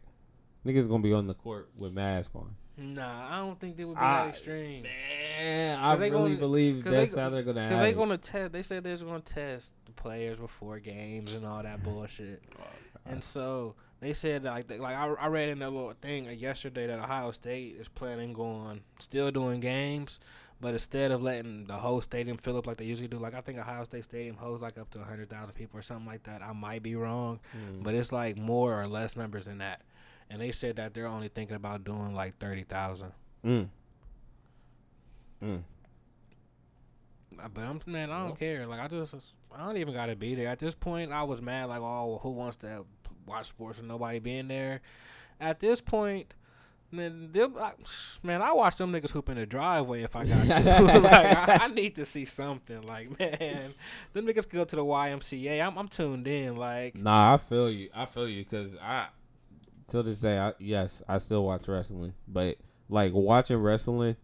niggas 0.65 0.87
gonna 0.89 1.01
be 1.03 1.13
on 1.13 1.27
the 1.27 1.33
court 1.35 1.69
with 1.77 1.93
mask 1.93 2.31
on. 2.35 2.55
Nah, 2.77 3.33
I 3.33 3.37
don't 3.37 3.57
think 3.57 3.77
they 3.77 3.85
would 3.85 3.95
be 3.95 4.01
I- 4.01 4.23
that 4.25 4.29
extreme. 4.31 4.83
Man, 4.83 5.79
I 5.79 5.95
they 5.95 6.09
really 6.11 6.31
gonna- 6.31 6.39
believe 6.39 6.83
they 6.83 6.91
that's 6.91 7.15
go- 7.15 7.21
how 7.21 7.29
they're 7.29 7.43
gonna 7.43 7.61
have 7.61 7.71
Cause 7.71 7.79
they 7.81 7.91
it. 7.91 7.95
gonna 7.95 8.17
test. 8.17 8.51
They 8.51 8.63
said 8.63 8.83
they're 8.83 8.97
gonna 8.97 9.21
test 9.21 9.71
the 9.85 9.93
players 9.93 10.37
before 10.37 10.79
games 10.79 11.31
and 11.33 11.45
all 11.45 11.63
that 11.63 11.83
bullshit. 11.83 12.43
And 13.07 13.23
so 13.23 13.75
they 13.99 14.13
said 14.13 14.41
that 14.43 14.49
like 14.51 14.67
they- 14.67 14.79
like 14.79 14.95
I, 14.95 15.05
I 15.05 15.27
read 15.27 15.49
in 15.49 15.61
a 15.61 15.69
little 15.69 15.93
thing 16.01 16.25
yesterday 16.39 16.87
that 16.87 16.97
Ohio 16.97 17.29
State 17.31 17.75
is 17.79 17.87
planning 17.87 18.35
on 18.35 18.81
still 18.99 19.29
doing 19.29 19.59
games, 19.59 20.19
but 20.61 20.73
instead 20.73 21.11
of 21.11 21.21
letting 21.21 21.65
the 21.65 21.73
whole 21.75 22.01
stadium 22.01 22.37
fill 22.37 22.57
up 22.57 22.65
like 22.67 22.77
they 22.77 22.85
usually 22.85 23.07
do, 23.07 23.17
like 23.17 23.33
I 23.33 23.41
think 23.41 23.59
Ohio 23.59 23.83
State 23.83 24.03
Stadium 24.05 24.37
holds 24.37 24.61
like 24.61 24.77
up 24.77 24.89
to 24.91 25.03
hundred 25.03 25.29
thousand 25.29 25.53
people 25.53 25.77
or 25.79 25.81
something 25.81 26.05
like 26.07 26.23
that. 26.23 26.41
I 26.41 26.53
might 26.53 26.81
be 26.83 26.95
wrong, 26.95 27.39
Mm. 27.55 27.83
but 27.83 27.93
it's 27.93 28.11
like 28.11 28.37
more 28.37 28.79
or 28.81 28.87
less 28.87 29.15
members 29.15 29.45
than 29.45 29.57
that. 29.59 29.81
And 30.29 30.41
they 30.41 30.51
said 30.51 30.77
that 30.77 30.93
they're 30.93 31.07
only 31.07 31.27
thinking 31.27 31.55
about 31.55 31.83
doing 31.83 32.15
like 32.15 32.37
thirty 32.39 32.63
thousand. 32.63 33.11
Mm. 33.43 33.67
Mm. 35.43 35.61
Uh, 37.39 37.47
But 37.53 37.61
I'm 37.63 37.81
man, 37.85 38.09
I 38.11 38.17
don't 38.19 38.27
Well. 38.29 38.35
care. 38.35 38.65
Like 38.65 38.79
I 38.79 38.87
just, 38.87 39.13
I 39.53 39.65
don't 39.65 39.77
even 39.77 39.93
gotta 39.93 40.15
be 40.15 40.35
there. 40.35 40.47
At 40.47 40.59
this 40.59 40.75
point, 40.75 41.11
I 41.11 41.23
was 41.23 41.41
mad. 41.41 41.65
Like, 41.69 41.81
oh, 41.81 42.19
who 42.23 42.29
wants 42.31 42.57
to 42.57 42.85
watch 43.25 43.47
sports 43.47 43.77
with 43.77 43.87
nobody 43.87 44.19
being 44.19 44.47
there? 44.47 44.81
At 45.39 45.59
this 45.59 45.81
point, 45.81 46.33
man, 46.95 47.31
I, 47.59 47.71
man, 48.23 48.41
I 48.41 48.53
watch 48.53 48.75
them 48.77 48.91
niggas 48.91 49.11
hoop 49.11 49.29
in 49.29 49.35
the 49.35 49.45
driveway 49.45 50.03
if 50.03 50.15
I 50.15 50.25
got 50.25 50.43
to. 50.63 50.81
like, 51.01 51.05
I, 51.49 51.57
I 51.65 51.67
need 51.67 51.95
to 51.97 52.05
see 52.05 52.25
something. 52.25 52.81
Like, 52.83 53.19
man, 53.19 53.73
them 54.13 54.25
niggas 54.25 54.49
go 54.49 54.63
to 54.63 54.75
the 54.75 54.83
YMCA. 54.83 55.65
I'm, 55.65 55.77
I'm 55.77 55.87
tuned 55.87 56.27
in. 56.27 56.55
Like, 56.55 56.95
Nah, 56.95 57.33
I 57.33 57.37
feel 57.37 57.69
you. 57.69 57.89
I 57.93 58.05
feel 58.05 58.27
you 58.27 58.43
because 58.43 58.71
I, 58.81 59.07
till 59.87 60.03
this 60.03 60.19
day, 60.19 60.37
I 60.39 60.53
yes, 60.59 61.01
I 61.07 61.17
still 61.19 61.43
watch 61.45 61.67
wrestling, 61.67 62.13
but 62.27 62.57
like 62.89 63.13
watching 63.13 63.57
wrestling, 63.57 64.15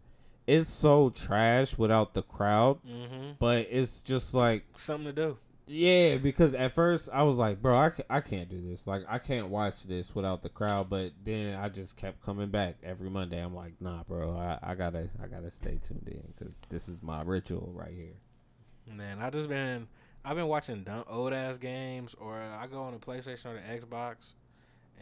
it's 0.47 0.69
so 0.69 1.09
trash 1.09 1.77
without 1.77 2.13
the 2.13 2.23
crowd. 2.23 2.79
mm-hmm, 2.85 3.31
But 3.39 3.67
it's 3.69 4.01
just 4.01 4.33
like 4.33 4.63
something 4.75 5.05
to 5.05 5.13
do. 5.13 5.37
Yeah, 5.71 6.17
because 6.17 6.53
at 6.53 6.73
first 6.73 7.07
I 7.13 7.23
was 7.23 7.37
like, 7.37 7.61
bro, 7.61 7.73
I, 7.77 7.91
I 8.09 8.19
can't 8.19 8.49
do 8.49 8.59
this. 8.59 8.85
Like, 8.87 9.03
I 9.07 9.19
can't 9.19 9.47
watch 9.47 9.83
this 9.83 10.13
without 10.13 10.41
the 10.41 10.49
crowd. 10.49 10.89
But 10.89 11.13
then 11.23 11.55
I 11.55 11.69
just 11.69 11.95
kept 11.95 12.21
coming 12.21 12.49
back 12.49 12.75
every 12.83 13.09
Monday. 13.09 13.41
I'm 13.41 13.55
like, 13.55 13.73
nah, 13.79 14.03
bro, 14.03 14.35
I, 14.35 14.59
I 14.61 14.75
gotta 14.75 15.09
I 15.23 15.27
gotta 15.27 15.49
stay 15.49 15.79
tuned 15.81 16.09
in 16.11 16.33
because 16.37 16.59
this 16.67 16.89
is 16.89 17.01
my 17.01 17.21
ritual 17.21 17.71
right 17.73 17.93
here. 17.95 18.17
Man, 18.85 19.19
I 19.21 19.29
just 19.29 19.47
been 19.47 19.87
I've 20.25 20.35
been 20.35 20.47
watching 20.47 20.83
dumb, 20.83 21.05
old 21.07 21.31
ass 21.31 21.57
games, 21.57 22.15
or 22.19 22.37
I 22.37 22.67
go 22.67 22.81
on 22.81 22.91
the 22.91 22.99
PlayStation 22.99 23.45
or 23.45 23.53
the 23.53 23.85
Xbox, 23.85 24.33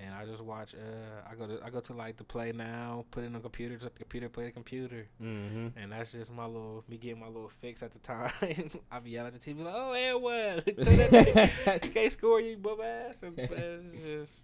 and 0.01 0.13
I 0.15 0.25
just 0.25 0.41
watch. 0.41 0.73
Uh, 0.73 1.29
I 1.29 1.35
go 1.35 1.45
to 1.47 1.63
I 1.63 1.69
go 1.69 1.79
to 1.81 1.93
like 1.93 2.15
the 2.17 2.23
Play 2.23 2.51
Now, 2.53 3.05
put 3.11 3.23
it 3.23 3.27
in 3.27 3.33
the 3.33 3.39
computer, 3.39 3.75
just 3.75 3.93
the 3.93 3.99
computer 3.99 4.29
play 4.29 4.45
the 4.45 4.51
computer, 4.51 5.07
Mm-hmm. 5.21 5.77
and 5.77 5.91
that's 5.91 6.11
just 6.13 6.31
my 6.31 6.45
little 6.45 6.83
me 6.87 6.97
getting 6.97 7.19
my 7.19 7.27
little 7.27 7.49
fix 7.61 7.83
at 7.83 7.91
the 7.91 7.99
time. 7.99 8.31
I 8.91 8.99
be 8.99 9.11
yelling 9.11 9.33
at 9.33 9.39
the 9.41 9.53
TV 9.53 9.63
like, 9.63 9.73
"Oh, 9.75 9.93
and 9.93 10.21
what? 10.21 10.67
you 11.85 11.91
can't 11.91 12.11
score, 12.13 12.39
you 12.41 12.57
bum 12.57 12.79
ass." 12.81 13.23
And, 13.23 13.37
it's 13.37 13.91
just. 14.03 14.43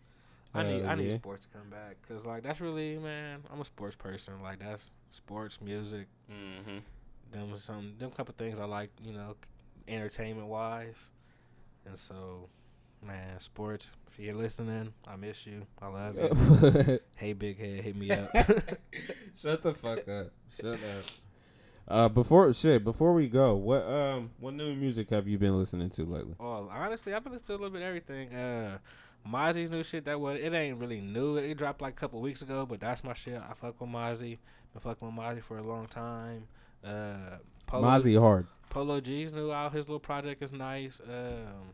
I 0.54 0.64
need 0.64 0.82
Hell 0.84 0.90
I 0.92 0.96
need 0.96 1.10
yeah. 1.10 1.16
sports 1.16 1.46
to 1.46 1.50
come 1.58 1.70
back 1.70 1.98
because 2.02 2.26
like 2.26 2.42
that's 2.44 2.62
really 2.62 2.98
man 2.98 3.44
I'm 3.52 3.60
a 3.60 3.66
sports 3.66 3.98
person 3.98 4.42
like 4.42 4.60
that's 4.60 4.90
sports 5.12 5.60
music 5.62 6.08
Mm-hmm. 6.32 6.78
them 7.34 7.58
some 7.58 7.96
them 8.00 8.12
couple 8.12 8.34
things 8.38 8.58
I 8.58 8.64
like, 8.66 8.90
you 9.04 9.12
know, 9.12 9.36
entertainment 9.86 10.48
wise. 10.48 11.12
And 11.86 12.00
so, 12.00 12.48
man, 13.06 13.40
sports. 13.40 13.90
If 14.08 14.20
you're 14.20 14.34
listening, 14.34 14.94
I 15.08 15.16
miss 15.16 15.46
you. 15.46 15.66
I 15.82 15.88
love 15.88 16.16
you. 16.16 17.00
hey, 17.16 17.34
big 17.34 17.60
head, 17.60 17.82
hit 17.84 17.96
me 17.96 18.12
up. 18.12 18.30
Shut 19.38 19.62
the 19.62 19.74
fuck 19.74 20.08
up. 20.08 20.32
Shut 20.60 20.74
up. 20.74 21.04
Uh, 21.88 22.10
before 22.10 22.52
shit, 22.54 22.84
before 22.84 23.14
we 23.14 23.28
go, 23.28 23.56
what 23.56 23.84
um, 23.84 24.32
what 24.40 24.54
new 24.54 24.74
music 24.74 25.12
have 25.12 25.28
you 25.28 25.38
been 25.38 25.58
listening 25.58 25.90
to 25.92 26.04
lately? 26.04 26.36
oh, 26.40 26.68
honestly, 26.72 27.14
I've 27.14 27.24
been 27.24 27.34
listening 27.34 27.48
to 27.48 27.54
a 27.54 27.62
little 27.64 27.70
bit 27.70 27.82
of 27.84 27.88
everything. 27.88 28.34
Uh, 28.34 28.78
Mozzy's 29.28 29.70
new 29.70 29.84
shit 29.84 30.06
that 30.06 30.20
was 30.20 30.40
it 30.40 30.54
ain't 30.54 30.80
really 30.80 31.02
new. 31.02 31.38
It 31.38 31.56
dropped 31.56 31.82
like 31.82 31.94
a 31.94 31.98
couple 31.98 32.22
weeks 32.22 32.42
ago, 32.42 32.66
but 32.66 32.80
that's 32.80 33.04
my 33.04 33.14
shit. 33.14 33.40
I 33.40 33.54
fuck 33.54 33.80
with 33.80 33.90
Mozzy. 33.90 34.40
Been 34.74 34.82
fucking 34.82 35.08
with 35.08 35.16
Mozzy 35.16 35.44
for 35.44 35.58
a 35.58 35.64
long 35.64 35.88
time. 35.88 36.48
Uh, 36.84 37.38
Polo, 37.68 37.88
Mozzy 37.88 38.20
Hard. 38.20 38.48
Polo 38.70 39.00
G's 39.00 39.34
new 39.34 39.52
out. 39.52 39.74
His 39.74 39.88
little 39.88 40.00
project 40.00 40.42
is 40.42 40.52
nice. 40.52 41.00
Um, 41.08 41.74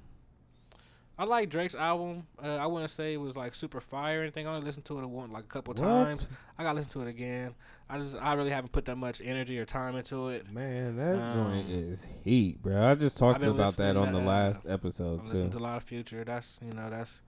I 1.22 1.26
like 1.26 1.50
Drake's 1.52 1.76
album. 1.76 2.26
Uh, 2.44 2.56
I 2.56 2.66
wouldn't 2.66 2.90
say 2.90 3.14
it 3.14 3.18
was 3.18 3.36
like 3.36 3.54
super 3.54 3.80
fire 3.80 4.20
or 4.20 4.24
anything. 4.24 4.48
I 4.48 4.56
only 4.56 4.66
listened 4.66 4.86
to 4.86 4.98
it 4.98 5.06
one 5.06 5.32
like 5.32 5.44
a 5.44 5.48
couple 5.48 5.76
times. 5.76 6.32
I 6.58 6.64
gotta 6.64 6.78
listen 6.80 6.92
to 6.94 7.02
it 7.08 7.10
again. 7.10 7.54
I 7.88 8.00
just 8.00 8.16
I 8.16 8.34
really 8.34 8.50
haven't 8.50 8.72
put 8.72 8.86
that 8.86 8.96
much 8.96 9.22
energy 9.24 9.60
or 9.60 9.66
time 9.66 9.96
into 9.96 10.30
it. 10.30 10.52
Man, 10.52 10.98
that 10.98 11.34
joint 11.36 11.68
Um, 11.68 11.72
is 11.92 12.08
heat, 12.24 12.60
bro. 12.64 12.82
I 12.90 12.96
just 12.96 13.20
talked 13.20 13.44
about 13.44 13.78
that 13.78 13.96
on 13.98 14.14
the 14.14 14.18
uh, 14.20 14.24
last 14.24 14.66
I 14.68 14.72
episode 14.72 15.22
listened 15.22 15.52
too. 15.52 15.60
to 15.60 15.64
a 15.64 15.68
lot 15.68 15.78
of 15.78 15.84
Future. 15.84 16.24
That's 16.24 16.58
you 16.60 16.74
know 16.74 16.90
that's 16.90 17.22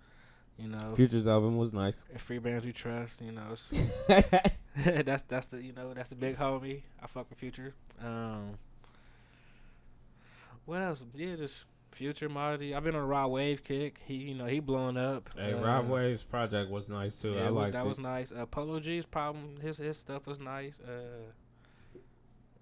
you 0.58 0.70
know 0.70 0.94
Future's 0.96 1.28
album 1.28 1.58
was 1.58 1.72
nice. 1.72 2.04
free 2.18 2.40
bands 2.40 2.66
we 2.66 2.74
trust. 2.74 3.22
You 3.22 3.34
know 3.34 3.56
that's 5.06 5.22
that's 5.24 5.46
the 5.46 5.62
you 5.62 5.72
know 5.72 5.94
that's 5.94 6.10
the 6.10 6.16
big 6.16 6.38
homie. 6.38 6.82
I 7.00 7.06
fuck 7.06 7.30
with 7.30 7.38
Future. 7.38 7.76
Um, 8.04 8.58
what 10.66 10.82
else? 10.82 11.04
Yeah, 11.14 11.36
just 11.36 11.58
Future 11.96 12.30
Marty. 12.30 12.74
I've 12.76 12.84
been 12.84 12.96
on 12.96 13.02
a 13.02 13.06
Rod 13.06 13.28
Wave 13.28 13.64
kick. 13.64 14.00
He 14.06 14.16
you 14.16 14.36
know 14.36 14.46
he 14.46 14.60
blowing 14.60 14.98
up. 14.98 15.30
Hey, 15.36 15.54
Uh, 15.54 15.64
Rod 15.64 15.90
Wave's 15.90 16.24
project 16.24 16.70
was 16.72 16.90
nice 16.90 17.20
too. 17.22 17.34
Yeah, 17.34 17.46
I 17.46 17.50
liked 17.50 17.74
that 17.74 17.86
it. 17.86 17.88
was 17.88 17.98
nice. 18.00 18.32
Uh, 18.32 18.46
Polo 18.46 18.80
G's 18.80 19.06
problem, 19.06 19.58
his 19.62 19.78
his 19.78 19.98
stuff 19.98 20.28
was 20.28 20.40
nice. 20.40 20.80
Uh, 20.80 21.32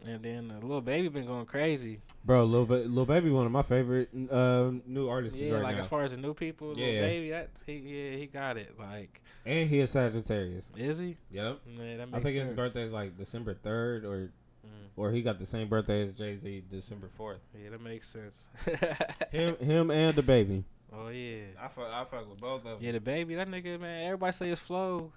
And 0.04 0.24
then 0.24 0.50
uh, 0.52 0.66
Lil 0.66 0.82
Baby 0.82 1.10
been 1.10 1.28
going 1.28 1.46
crazy. 1.46 2.00
Bro, 2.26 2.46
little 2.46 2.66
ba- 2.66 2.88
Lil 2.88 3.06
Baby, 3.06 3.30
one 3.30 3.46
of 3.46 3.52
my 3.52 3.62
favorite 3.62 4.10
uh, 4.32 4.72
new 4.88 5.08
artists 5.08 5.38
Yeah, 5.38 5.54
right 5.54 5.62
like 5.64 5.76
now. 5.76 5.82
as 5.84 5.88
far 5.88 6.02
as 6.02 6.10
the 6.12 6.18
new 6.18 6.34
people, 6.34 6.70
little 6.70 6.84
Yeah. 6.84 7.02
baby, 7.02 7.30
that 7.30 7.52
he 7.68 7.74
yeah 7.74 8.18
he 8.18 8.26
got 8.26 8.58
it. 8.58 8.80
Like, 8.80 9.22
and 9.46 9.70
he 9.70 9.80
is 9.80 9.92
Sagittarius. 9.92 10.72
is 10.76 10.98
he? 10.98 11.18
Yep. 11.32 11.60
Makes 11.78 12.02
I 12.14 12.20
think 12.20 12.36
sense. 12.36 12.48
his 12.48 12.56
birthday 12.56 12.84
is 12.84 12.92
like 12.92 13.16
December 13.16 13.54
third, 13.54 14.04
or 14.04 14.32
Mm, 14.66 14.90
or 14.96 15.12
he 15.12 15.22
got 15.22 15.40
the 15.40 15.46
same 15.46 15.68
birthday 15.68 16.04
as 16.04 16.14
Jay 16.14 16.38
Z, 16.38 16.64
December 16.70 17.10
fourth. 17.18 17.40
yeah, 17.62 17.70
that 17.72 17.82
makes 17.82 18.10
sense. 18.10 18.40
Him, 19.32 19.56
him, 19.60 19.92
and 19.92 20.16
the 20.16 20.22
baby. 20.22 20.64
oh 20.94 21.08
yeah. 21.10 21.42
I 21.62 21.68
fuck, 21.68 21.88
I 21.92 22.04
fuck 22.06 22.30
with 22.30 22.40
both 22.42 22.60
of 22.60 22.64
them. 22.64 22.78
Yeah, 22.82 22.92
the 22.94 23.00
baby, 23.00 23.36
that 23.36 23.48
nigga, 23.50 23.80
man. 23.80 24.06
Everybody 24.06 24.34
say 24.34 24.50
it's 24.50 24.62
flow, 24.62 25.12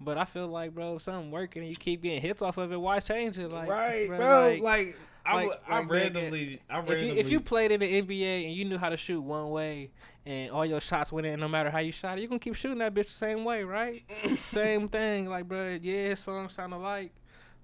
but 0.00 0.16
I 0.18 0.24
feel 0.24 0.46
like, 0.48 0.74
bro, 0.74 0.96
if 0.96 1.02
something 1.02 1.30
working 1.30 1.62
and 1.62 1.70
you 1.70 1.76
keep 1.76 2.02
getting 2.02 2.20
hits 2.22 2.40
off 2.42 2.56
of 2.58 2.72
it, 2.72 2.76
why 2.80 2.98
change 3.00 3.38
it? 3.38 3.48
Like, 3.48 3.68
right, 3.68 4.06
bro, 4.08 4.16
bro. 4.18 4.48
like, 4.48 4.62
Like, 4.62 4.96
I, 5.26 5.34
like- 5.34 5.48
w- 5.48 5.60
I 5.68 5.78
like, 5.78 5.86
nigga, 5.88 5.90
randomly, 5.90 6.60
I 6.70 6.78
if 6.78 6.88
randomly. 6.88 7.10
you 7.12 7.16
if 7.18 7.28
you 7.30 7.40
played 7.40 7.72
in 7.72 7.80
the 7.80 8.02
NBA 8.02 8.44
and 8.46 8.54
you 8.54 8.64
knew 8.64 8.78
how 8.78 8.88
to 8.90 8.96
shoot 8.96 9.20
one 9.20 9.50
way 9.50 9.90
and 10.24 10.50
all 10.52 10.64
your 10.64 10.80
shots 10.80 11.10
went 11.12 11.26
in, 11.26 11.40
no 11.40 11.48
matter 11.48 11.68
how 11.70 11.78
you 11.80 11.92
shot 11.92 12.16
it, 12.18 12.22
you 12.22 12.28
gonna 12.28 12.38
keep 12.38 12.54
shooting 12.54 12.78
that 12.78 12.94
bitch 12.94 13.06
the 13.06 13.12
same 13.12 13.44
way, 13.44 13.64
right? 13.64 14.04
same 14.40 14.88
thing, 14.88 15.28
like, 15.28 15.48
bro. 15.48 15.78
Yeah, 15.82 16.10
his 16.10 16.20
songs 16.20 16.52
sound 16.54 16.72
alike. 16.72 17.12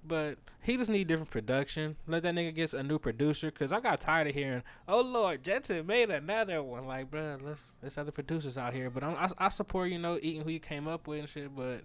But 0.04 0.38
he 0.60 0.76
just 0.76 0.90
need 0.90 1.06
different 1.06 1.30
production. 1.30 1.96
Let 2.06 2.24
that 2.24 2.34
nigga 2.34 2.54
get 2.54 2.74
a 2.74 2.82
new 2.82 2.98
producer, 2.98 3.50
cause 3.50 3.72
I 3.72 3.80
got 3.80 4.00
tired 4.00 4.26
of 4.26 4.34
hearing, 4.34 4.62
"Oh 4.88 5.00
Lord, 5.00 5.44
Jetson 5.44 5.86
made 5.86 6.10
another 6.10 6.62
one." 6.62 6.86
Like, 6.86 7.10
bro, 7.10 7.38
let's 7.40 7.74
let's 7.82 7.96
other 7.96 8.10
producers 8.10 8.58
out 8.58 8.74
here. 8.74 8.90
But 8.90 9.04
I'm, 9.04 9.16
I 9.16 9.46
I 9.46 9.48
support 9.48 9.90
you 9.90 9.98
know 9.98 10.18
eating 10.20 10.42
who 10.42 10.50
you 10.50 10.60
came 10.60 10.88
up 10.88 11.06
with 11.06 11.20
and 11.20 11.28
shit. 11.28 11.54
But 11.54 11.82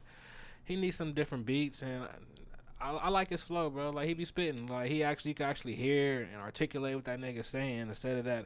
he 0.64 0.76
needs 0.76 0.98
some 0.98 1.14
different 1.14 1.46
beats, 1.46 1.82
and 1.82 2.08
I, 2.80 2.92
I 2.92 3.10
like 3.10 3.30
his 3.30 3.44
flow, 3.44 3.70
bro. 3.70 3.90
Like 3.90 4.08
he 4.08 4.14
be 4.14 4.26
spitting, 4.26 4.68
like 4.68 4.90
he 4.90 5.04
actually 5.04 5.30
you 5.30 5.36
can 5.36 5.46
actually 5.46 5.76
hear 5.76 6.22
and 6.32 6.42
articulate 6.42 6.96
what 6.96 7.06
that 7.06 7.20
nigga 7.20 7.44
saying 7.46 7.82
instead 7.82 8.18
of 8.18 8.26
that. 8.26 8.46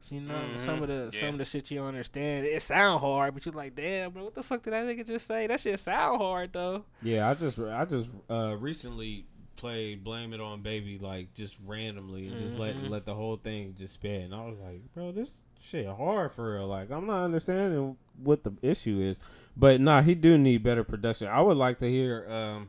So, 0.00 0.14
you 0.14 0.20
know, 0.22 0.40
some 0.58 0.80
of 0.82 0.88
the 0.88 1.10
Yeah. 1.12 1.20
some 1.20 1.28
of 1.30 1.38
the 1.38 1.44
shit 1.44 1.70
you 1.70 1.78
don't 1.78 1.88
understand, 1.88 2.46
it 2.46 2.62
sound 2.62 3.00
hard, 3.00 3.34
but 3.34 3.44
you're 3.44 3.54
like, 3.54 3.74
damn, 3.74 4.12
bro, 4.12 4.24
what 4.24 4.34
the 4.34 4.42
fuck 4.44 4.62
did 4.62 4.72
that 4.72 4.84
nigga 4.86 5.06
just 5.06 5.26
say? 5.26 5.46
That 5.48 5.58
shit 5.60 5.78
sound 5.80 6.18
hard 6.20 6.52
though. 6.52 6.84
yeah, 7.02 7.28
I 7.28 7.34
just, 7.34 7.58
I 7.58 7.84
just 7.84 8.08
uh, 8.30 8.56
recently 8.58 9.26
played 9.56 10.04
"Blame 10.04 10.32
It 10.32 10.40
on 10.40 10.62
Baby" 10.62 10.98
like 10.98 11.34
just 11.34 11.56
randomly 11.66 12.28
and 12.28 12.40
just 12.40 12.54
let 12.54 12.76
Mhm. 12.76 12.90
let 12.90 13.04
the 13.06 13.14
whole 13.14 13.36
thing 13.38 13.74
just 13.76 13.94
spin. 13.94 14.22
And 14.22 14.34
I 14.34 14.46
was 14.46 14.56
like, 14.60 14.80
bro, 14.94 15.10
this 15.10 15.30
shit 15.60 15.86
hard 15.88 16.30
for 16.30 16.54
real. 16.54 16.68
Like, 16.68 16.90
I'm 16.92 17.06
not 17.08 17.24
understanding 17.24 17.96
what 18.22 18.44
the 18.44 18.52
issue 18.62 19.00
is. 19.00 19.18
But 19.56 19.80
nah, 19.80 20.00
he 20.02 20.14
do 20.14 20.38
need 20.38 20.62
better 20.62 20.84
production. 20.84 21.26
I 21.26 21.40
would 21.40 21.56
like 21.56 21.80
to 21.80 21.90
hear, 21.90 22.24
um, 22.30 22.68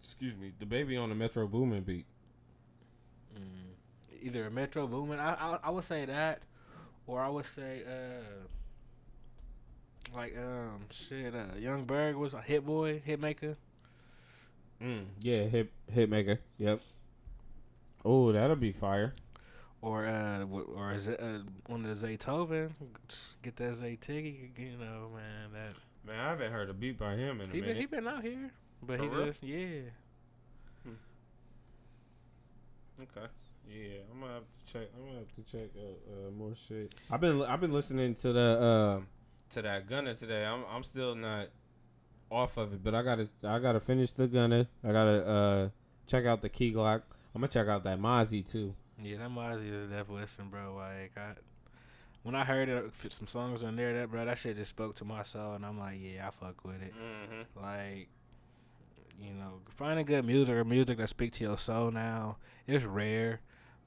excuse 0.00 0.36
me, 0.36 0.52
the 0.58 0.66
baby 0.66 0.96
on 0.96 1.08
the 1.08 1.14
Metro 1.14 1.46
Boomin 1.46 1.84
beat. 1.84 2.06
Either 4.22 4.46
a 4.46 4.50
Metro 4.50 4.86
Boomin, 4.86 5.18
I, 5.18 5.34
I 5.34 5.58
I 5.64 5.70
would 5.70 5.84
say 5.84 6.04
that, 6.04 6.42
or 7.06 7.20
I 7.22 7.28
would 7.28 7.46
say 7.46 7.82
uh, 7.86 8.46
like 10.16 10.36
um 10.38 10.86
shit, 10.90 11.34
uh, 11.34 11.56
Young 11.58 11.84
Berg 11.84 12.16
was 12.16 12.34
a 12.34 12.40
hit 12.42 12.64
boy, 12.66 13.00
hit 13.04 13.20
maker. 13.20 13.56
Mm, 14.82 15.04
yeah, 15.20 15.44
hit 15.44 15.70
hit 15.90 16.08
maker. 16.10 16.40
Yep. 16.58 16.80
Oh, 18.04 18.32
that'll 18.32 18.56
be 18.56 18.72
fire. 18.72 19.14
Or 19.82 20.06
uh, 20.06 20.44
or 20.44 20.96
Z- 20.98 21.16
uh, 21.18 21.38
one 21.66 21.84
of 21.86 22.00
the 22.00 22.06
Zaytoven, 22.06 22.72
get 23.42 23.56
that 23.56 23.74
Zay 23.74 23.96
Tiggy, 23.96 24.50
you 24.58 24.76
know, 24.78 25.08
man. 25.14 25.52
That 25.52 25.74
Man, 26.06 26.18
I 26.18 26.30
haven't 26.30 26.52
heard 26.52 26.68
a 26.70 26.74
beat 26.74 26.98
by 26.98 27.14
him 27.16 27.40
in 27.40 27.50
a 27.50 27.52
he 27.52 27.60
been 27.60 27.68
minute. 27.68 27.76
he 27.80 27.86
been 27.86 28.06
out 28.08 28.22
here, 28.22 28.50
but 28.82 28.98
For 28.98 29.02
he 29.04 29.08
real? 29.08 29.24
just 29.26 29.42
yeah. 29.42 29.80
Okay. 33.00 33.26
Yeah, 33.68 33.98
I'm 34.12 34.20
gonna 34.20 34.34
have 34.34 34.42
to 34.42 34.72
check. 34.72 34.88
I'm 34.96 35.06
gonna 35.06 35.18
have 35.18 35.34
to 35.34 35.52
check 35.52 35.70
uh, 35.76 36.28
uh, 36.28 36.30
more 36.30 36.54
shit. 36.54 36.94
I've 37.10 37.20
been 37.20 37.42
I've 37.42 37.60
been 37.60 37.72
listening 37.72 38.14
to 38.16 38.32
the 38.32 38.40
uh, 38.40 39.00
to 39.54 39.62
that 39.62 39.88
Gunna 39.88 40.14
today. 40.14 40.44
I'm 40.44 40.64
I'm 40.70 40.82
still 40.82 41.14
not 41.14 41.48
off 42.30 42.56
of 42.56 42.72
it, 42.72 42.82
but 42.82 42.94
I 42.94 43.02
gotta 43.02 43.28
I 43.44 43.58
gotta 43.58 43.80
finish 43.80 44.12
the 44.12 44.26
Gunna. 44.26 44.68
I 44.84 44.92
gotta 44.92 45.26
uh, 45.26 45.68
check 46.06 46.26
out 46.26 46.42
the 46.42 46.48
Key 46.48 46.72
Glock. 46.72 47.02
I'm 47.34 47.40
gonna 47.40 47.48
check 47.48 47.68
out 47.68 47.84
that 47.84 48.00
Mozzy 48.00 48.48
too. 48.48 48.74
Yeah, 49.02 49.18
that 49.18 49.30
Mozzy 49.30 49.68
is 49.68 49.90
a 49.90 49.94
deaf 49.94 50.08
listen, 50.10 50.48
bro. 50.50 50.74
Like 50.74 51.12
I, 51.16 51.34
when 52.22 52.34
I 52.34 52.44
heard 52.44 52.68
it, 52.68 52.92
some 53.08 53.26
songs 53.26 53.62
on 53.62 53.76
there, 53.76 53.92
that 53.94 54.10
bro, 54.10 54.24
that 54.24 54.38
shit 54.38 54.56
just 54.56 54.70
spoke 54.70 54.96
to 54.96 55.04
my 55.04 55.22
soul, 55.22 55.54
and 55.54 55.64
I'm 55.64 55.78
like, 55.78 55.98
yeah, 56.00 56.28
I 56.28 56.30
fuck 56.30 56.64
with 56.64 56.82
it. 56.82 56.92
Mm-hmm. 56.92 57.64
Like, 57.64 58.08
you 59.20 59.32
know, 59.32 59.60
finding 59.68 60.04
good 60.04 60.24
music 60.24 60.54
or 60.54 60.64
music 60.64 60.98
that 60.98 61.08
speak 61.08 61.32
to 61.34 61.44
your 61.44 61.58
soul 61.58 61.90
now 61.90 62.36
is 62.66 62.84
rare. 62.84 63.40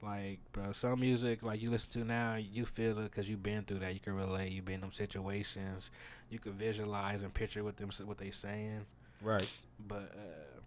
Like, 0.03 0.39
bro, 0.51 0.73
some 0.73 0.99
music 0.99 1.43
like 1.43 1.61
you 1.61 1.69
listen 1.71 1.91
to 1.91 2.03
now, 2.03 2.35
you 2.35 2.65
feel 2.65 2.99
it 2.99 3.03
because 3.03 3.29
you've 3.29 3.43
been 3.43 3.63
through 3.63 3.79
that. 3.79 3.93
You 3.93 3.99
can 3.99 4.15
relate. 4.15 4.51
You've 4.51 4.65
been 4.65 4.75
in 4.75 4.81
them 4.81 4.91
situations. 4.91 5.89
You 6.29 6.39
can 6.39 6.53
visualize 6.53 7.23
and 7.23 7.33
picture 7.33 7.63
what 7.63 7.77
them 7.77 7.89
what 8.05 8.17
they 8.17 8.31
saying. 8.31 8.85
Right. 9.21 9.49
But 9.87 10.11
uh, 10.15 10.59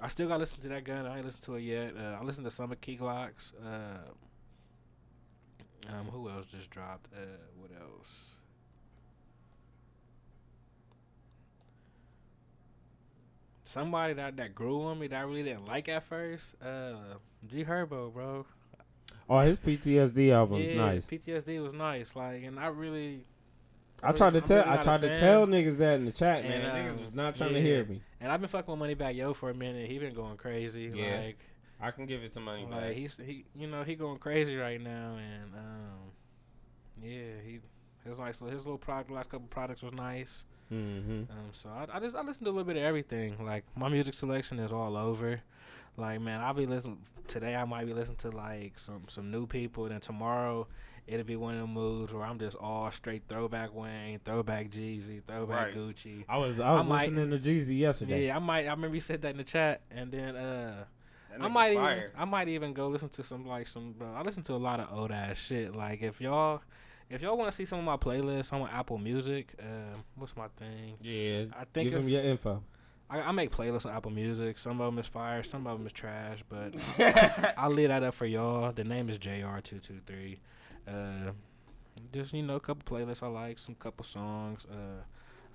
I 0.00 0.08
still 0.08 0.28
gotta 0.28 0.40
listen 0.40 0.60
to 0.60 0.68
that 0.68 0.84
gun. 0.84 1.06
I 1.06 1.16
ain't 1.16 1.24
listened 1.24 1.44
to 1.44 1.54
it 1.54 1.62
yet. 1.62 1.94
Uh, 1.96 2.18
I 2.20 2.24
listened 2.24 2.44
to 2.44 2.50
some 2.50 2.70
of 2.70 2.80
Key 2.80 2.98
Glocks. 2.98 3.52
Uh, 3.64 4.10
um, 5.88 6.06
who 6.12 6.28
else 6.28 6.46
just 6.46 6.68
dropped? 6.70 7.06
Uh, 7.14 7.20
what 7.56 7.70
else? 7.80 8.34
Somebody 13.72 14.12
that 14.14 14.36
that 14.36 14.54
grew 14.54 14.82
on 14.82 14.98
me 14.98 15.06
that 15.06 15.18
I 15.18 15.22
really 15.22 15.42
didn't 15.42 15.66
like 15.66 15.88
at 15.88 16.04
first. 16.04 16.54
Uh, 16.62 16.94
G 17.48 17.64
Herbo, 17.64 18.12
bro. 18.12 18.44
Oh, 19.30 19.38
his 19.38 19.58
PTSD 19.58 20.30
album's 20.30 20.70
yeah, 20.70 20.76
nice. 20.76 21.08
PTSD 21.08 21.62
was 21.62 21.72
nice. 21.72 22.14
Like, 22.14 22.42
and 22.42 22.58
I 22.60 22.66
really. 22.66 23.24
I 24.02 24.12
tried 24.12 24.34
to 24.34 24.40
I'm 24.42 24.48
tell 24.48 24.64
really 24.64 24.78
I 24.78 24.82
tried 24.82 25.00
to 25.02 25.18
tell 25.18 25.46
niggas 25.46 25.78
that 25.78 25.94
in 25.94 26.04
the 26.06 26.12
chat, 26.12 26.44
And, 26.44 26.62
man. 26.62 26.74
niggas 26.84 26.90
um, 26.98 27.00
was 27.00 27.14
not 27.14 27.36
trying 27.36 27.54
to 27.54 27.62
hear 27.62 27.84
me. 27.84 28.02
And 28.20 28.30
I've 28.30 28.40
been 28.40 28.48
fucking 28.48 28.78
with 28.78 28.98
Moneybagg 28.98 29.14
Yo 29.16 29.32
for 29.32 29.48
a 29.48 29.54
minute. 29.54 29.88
He 29.88 29.98
been 29.98 30.14
going 30.14 30.36
crazy. 30.36 30.92
Yeah. 30.94 31.20
Like. 31.20 31.38
I 31.80 31.90
can 31.90 32.06
give 32.06 32.22
it 32.22 32.32
some 32.32 32.44
money 32.44 32.64
Like 32.70 32.80
back. 32.80 32.92
he's 32.92 33.16
he 33.16 33.44
you 33.56 33.66
know 33.66 33.82
he 33.82 33.96
going 33.96 34.18
crazy 34.18 34.54
right 34.54 34.80
now 34.80 35.16
and 35.16 35.52
um 35.52 36.12
yeah 37.02 37.40
he 37.44 37.58
his 38.08 38.20
nice 38.20 38.40
little 38.40 38.56
his 38.56 38.64
little 38.64 38.78
product 38.78 39.10
last 39.10 39.30
couple 39.30 39.48
products 39.48 39.82
was 39.82 39.92
nice 39.92 40.44
Mm-hmm. 40.72 41.30
um 41.30 41.48
so 41.52 41.68
I, 41.68 41.96
I 41.96 42.00
just 42.00 42.16
I 42.16 42.22
listen 42.22 42.44
to 42.44 42.50
a 42.50 42.52
little 42.52 42.64
bit 42.64 42.76
of 42.76 42.82
everything 42.82 43.44
like 43.44 43.64
my 43.76 43.88
music 43.88 44.14
selection 44.14 44.58
is 44.58 44.72
all 44.72 44.96
over 44.96 45.40
like 45.96 46.20
man 46.20 46.40
I'll 46.40 46.54
be 46.54 46.66
listening 46.66 46.98
today 47.28 47.54
I 47.54 47.64
might 47.64 47.86
be 47.86 47.92
listening 47.94 48.16
to 48.18 48.30
like 48.30 48.78
some 48.78 49.02
some 49.08 49.30
new 49.30 49.46
people 49.46 49.84
then 49.88 50.00
tomorrow 50.00 50.66
it'll 51.06 51.26
be 51.26 51.36
one 51.36 51.54
of 51.54 51.60
the 51.60 51.66
moods 51.66 52.12
where 52.12 52.22
I'm 52.24 52.38
just 52.38 52.56
all 52.56 52.90
straight 52.90 53.24
throwback 53.28 53.74
Wayne 53.74 54.20
throwback 54.24 54.70
Jeezy 54.70 55.20
throwback 55.26 55.66
Right. 55.66 55.74
Gucci 55.76 56.24
I 56.28 56.38
was 56.38 56.58
I 56.58 56.72
was 56.72 56.80
I 56.80 56.82
might- 56.84 57.10
listening 57.12 57.38
to 57.38 57.38
Jeezy 57.48 57.78
yesterday. 57.78 58.26
yeah 58.28 58.36
I 58.36 58.38
might 58.38 58.66
I 58.66 58.70
remember 58.70 58.94
you 58.94 59.00
said 59.00 59.20
that 59.22 59.30
in 59.32 59.36
the 59.38 59.44
chat 59.44 59.82
and 59.90 60.10
then 60.10 60.36
uh 60.36 60.84
I 61.34 61.38
nigga 61.38 61.50
might 61.50 61.72
even. 61.72 62.02
I 62.16 62.24
might 62.26 62.48
even 62.48 62.72
go 62.74 62.88
listen 62.88 63.08
to 63.08 63.22
some 63.22 63.46
like 63.46 63.66
some 63.66 63.92
bro. 63.92 64.12
I 64.14 64.20
listen 64.20 64.42
to 64.44 64.52
a 64.52 64.56
lot 64.56 64.80
of 64.80 64.88
old 64.92 65.10
ass 65.10 65.38
shit. 65.38 65.74
Like 65.74 66.02
if 66.02 66.20
y'all 66.20 66.60
if 67.12 67.20
y'all 67.20 67.36
want 67.36 67.50
to 67.50 67.56
see 67.56 67.66
some 67.66 67.78
of 67.78 67.84
my 67.84 67.98
playlists 67.98 68.52
on 68.52 68.66
Apple 68.70 68.96
Music, 68.96 69.52
uh, 69.60 69.98
what's 70.16 70.34
my 70.34 70.48
thing? 70.56 70.96
Yeah. 71.02 71.44
I 71.54 71.64
think 71.72 71.90
Give 71.90 71.92
him 71.92 71.98
it's 72.00 72.08
your 72.08 72.22
info. 72.22 72.62
I, 73.10 73.20
I 73.20 73.32
make 73.32 73.50
playlists 73.50 73.84
on 73.84 73.94
Apple 73.94 74.10
Music. 74.10 74.58
Some 74.58 74.80
of 74.80 74.86
them 74.86 74.98
is 74.98 75.06
fire, 75.06 75.42
some 75.42 75.66
of 75.66 75.76
them 75.76 75.86
is 75.86 75.92
trash. 75.92 76.42
But 76.48 76.74
I'll 77.58 77.70
leave 77.70 77.88
that 77.88 78.02
up 78.02 78.14
for 78.14 78.24
y'all. 78.24 78.72
The 78.72 78.84
name 78.84 79.10
is 79.10 79.18
Jr 79.18 79.58
two 79.62 79.78
two 79.78 80.00
three. 80.06 80.40
Uh, 80.88 81.32
just 82.12 82.32
you 82.32 82.42
know, 82.42 82.56
a 82.56 82.60
couple 82.60 82.96
playlists 82.96 83.22
I 83.22 83.26
like, 83.26 83.58
some 83.58 83.74
couple 83.74 84.04
songs. 84.04 84.66
Uh, 84.70 85.02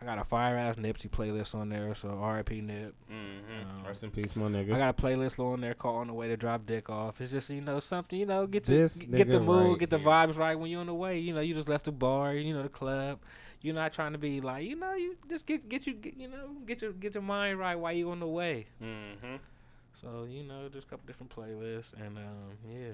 I 0.01 0.05
got 0.05 0.19
a 0.19 0.23
fire 0.23 0.55
ass 0.57 0.75
Nipsey 0.75 1.09
playlist 1.09 1.55
on 1.55 1.69
there, 1.69 1.95
so 1.95 2.09
R.I.P. 2.09 2.61
Nip. 2.61 2.93
Mm-hmm. 3.11 3.79
Um, 3.79 3.85
Rest 3.85 4.03
in 4.03 4.11
peace, 4.11 4.35
my 4.35 4.45
nigga. 4.47 4.75
I 4.75 4.77
got 4.77 4.89
a 4.99 5.01
playlist 5.01 5.39
on 5.39 5.61
there 5.61 5.73
called 5.73 6.01
"On 6.01 6.07
the 6.07 6.13
Way 6.13 6.27
to 6.27 6.37
Drop 6.37 6.65
Dick 6.65 6.89
Off." 6.89 7.19
It's 7.19 7.31
just 7.31 7.49
you 7.49 7.61
know 7.61 7.79
something 7.79 8.19
you 8.19 8.25
know 8.25 8.45
get 8.45 8.67
your, 8.69 8.79
This 8.79 8.97
get 8.97 9.29
the 9.29 9.39
mood, 9.39 9.71
right 9.71 9.79
get 9.79 9.89
the 9.89 9.97
here. 9.97 10.07
vibes 10.07 10.37
right 10.37 10.55
when 10.57 10.69
you're 10.69 10.81
on 10.81 10.87
the 10.87 10.93
way. 10.93 11.17
You 11.17 11.33
know 11.33 11.41
you 11.41 11.53
just 11.55 11.67
left 11.67 11.85
the 11.85 11.91
bar, 11.91 12.35
you 12.35 12.53
know 12.53 12.63
the 12.63 12.69
club. 12.69 13.19
You're 13.61 13.73
not 13.73 13.91
trying 13.91 14.11
to 14.11 14.19
be 14.19 14.39
like 14.39 14.65
you 14.65 14.75
know 14.75 14.93
you 14.93 15.17
just 15.29 15.45
get 15.47 15.67
get 15.67 15.87
you 15.87 15.93
get, 15.93 16.15
you 16.15 16.27
know 16.27 16.51
get 16.65 16.81
your 16.81 16.91
get 16.91 17.15
your 17.15 17.23
mind 17.23 17.57
right 17.57 17.75
while 17.75 17.93
you 17.93 18.11
on 18.11 18.19
the 18.19 18.27
way. 18.27 18.67
Mm-hmm. 18.83 19.37
So 19.93 20.27
you 20.29 20.43
know 20.43 20.69
just 20.69 20.85
a 20.85 20.89
couple 20.91 21.07
different 21.07 21.35
playlists 21.35 21.93
and 21.93 22.17
um 22.17 22.57
yeah. 22.69 22.93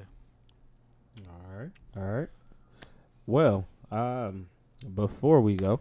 All 1.30 1.60
right. 1.60 1.72
All 1.98 2.12
right. 2.12 2.30
Well, 3.26 3.68
um, 3.92 4.48
before 4.96 5.42
we 5.42 5.56
go, 5.56 5.80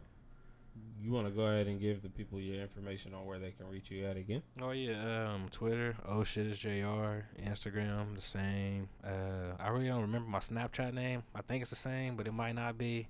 you 1.02 1.10
want 1.10 1.26
to 1.26 1.32
go 1.32 1.42
ahead 1.42 1.66
and 1.66 1.80
give 1.80 2.02
the 2.02 2.08
people 2.08 2.38
your 2.38 2.60
information 2.62 3.12
on 3.14 3.26
where 3.26 3.38
they 3.38 3.50
can 3.50 3.68
reach 3.68 3.90
you 3.90 4.06
at 4.06 4.16
again? 4.16 4.42
Oh 4.60 4.70
yeah, 4.70 5.32
um, 5.32 5.48
Twitter, 5.50 5.96
oh 6.06 6.24
shit 6.24 6.46
is 6.46 6.58
Jr. 6.58 7.24
Instagram, 7.42 8.14
the 8.14 8.20
same. 8.20 8.88
Uh, 9.04 9.56
I 9.58 9.68
really 9.70 9.88
don't 9.88 10.02
remember 10.02 10.28
my 10.28 10.38
Snapchat 10.38 10.94
name. 10.94 11.24
I 11.34 11.42
think 11.42 11.62
it's 11.62 11.70
the 11.70 11.76
same, 11.76 12.16
but 12.16 12.26
it 12.26 12.32
might 12.32 12.54
not 12.54 12.78
be. 12.78 13.08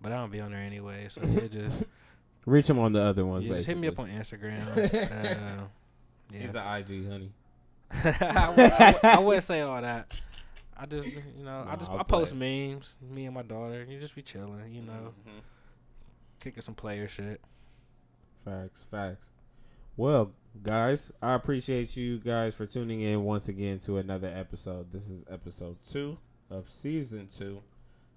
But 0.00 0.12
I 0.12 0.16
don't 0.16 0.32
be 0.32 0.40
on 0.40 0.50
there 0.50 0.60
anyway, 0.60 1.06
so 1.10 1.22
yeah, 1.24 1.46
just 1.50 1.82
Reach 2.46 2.68
him 2.68 2.78
on 2.78 2.92
the 2.92 3.02
other 3.02 3.24
ones. 3.24 3.44
Yeah, 3.44 3.54
just 3.54 3.66
hit 3.66 3.78
me 3.78 3.88
up 3.88 3.98
on 3.98 4.08
Instagram. 4.08 4.76
uh, 4.76 5.64
yeah. 6.30 6.40
He's 6.40 6.54
an 6.54 6.56
IG 6.56 7.08
honey. 7.08 7.32
I, 7.90 8.50
would, 8.50 8.58
I, 8.58 8.90
would, 8.92 9.04
I 9.04 9.18
wouldn't 9.18 9.44
say 9.44 9.60
all 9.60 9.80
that. 9.80 10.12
I 10.76 10.86
just, 10.86 11.06
you 11.06 11.44
know, 11.44 11.66
I 11.68 11.76
just 11.76 11.90
I'll 11.90 12.00
I 12.00 12.02
post 12.02 12.36
play 12.36 12.74
memes. 12.74 12.96
Me 13.00 13.26
and 13.26 13.34
my 13.34 13.42
daughter, 13.42 13.86
you 13.88 13.98
just 14.00 14.14
be 14.14 14.22
chilling, 14.22 14.74
you 14.74 14.82
know, 14.82 15.14
Mm-hmm. 15.20 15.38
Kicking 16.44 16.62
some 16.62 16.74
player 16.74 17.08
shit. 17.08 17.40
Facts, 18.44 18.82
facts. 18.90 19.24
Well, 19.96 20.32
guys, 20.62 21.10
I 21.22 21.32
appreciate 21.34 21.96
you 21.96 22.18
guys 22.18 22.54
for 22.54 22.66
tuning 22.66 23.00
in 23.00 23.24
once 23.24 23.48
again 23.48 23.78
to 23.80 23.96
another 23.96 24.28
episode. 24.28 24.92
This 24.92 25.08
is 25.08 25.22
episode 25.30 25.78
two 25.90 26.18
of 26.50 26.66
season 26.70 27.28
two, 27.34 27.62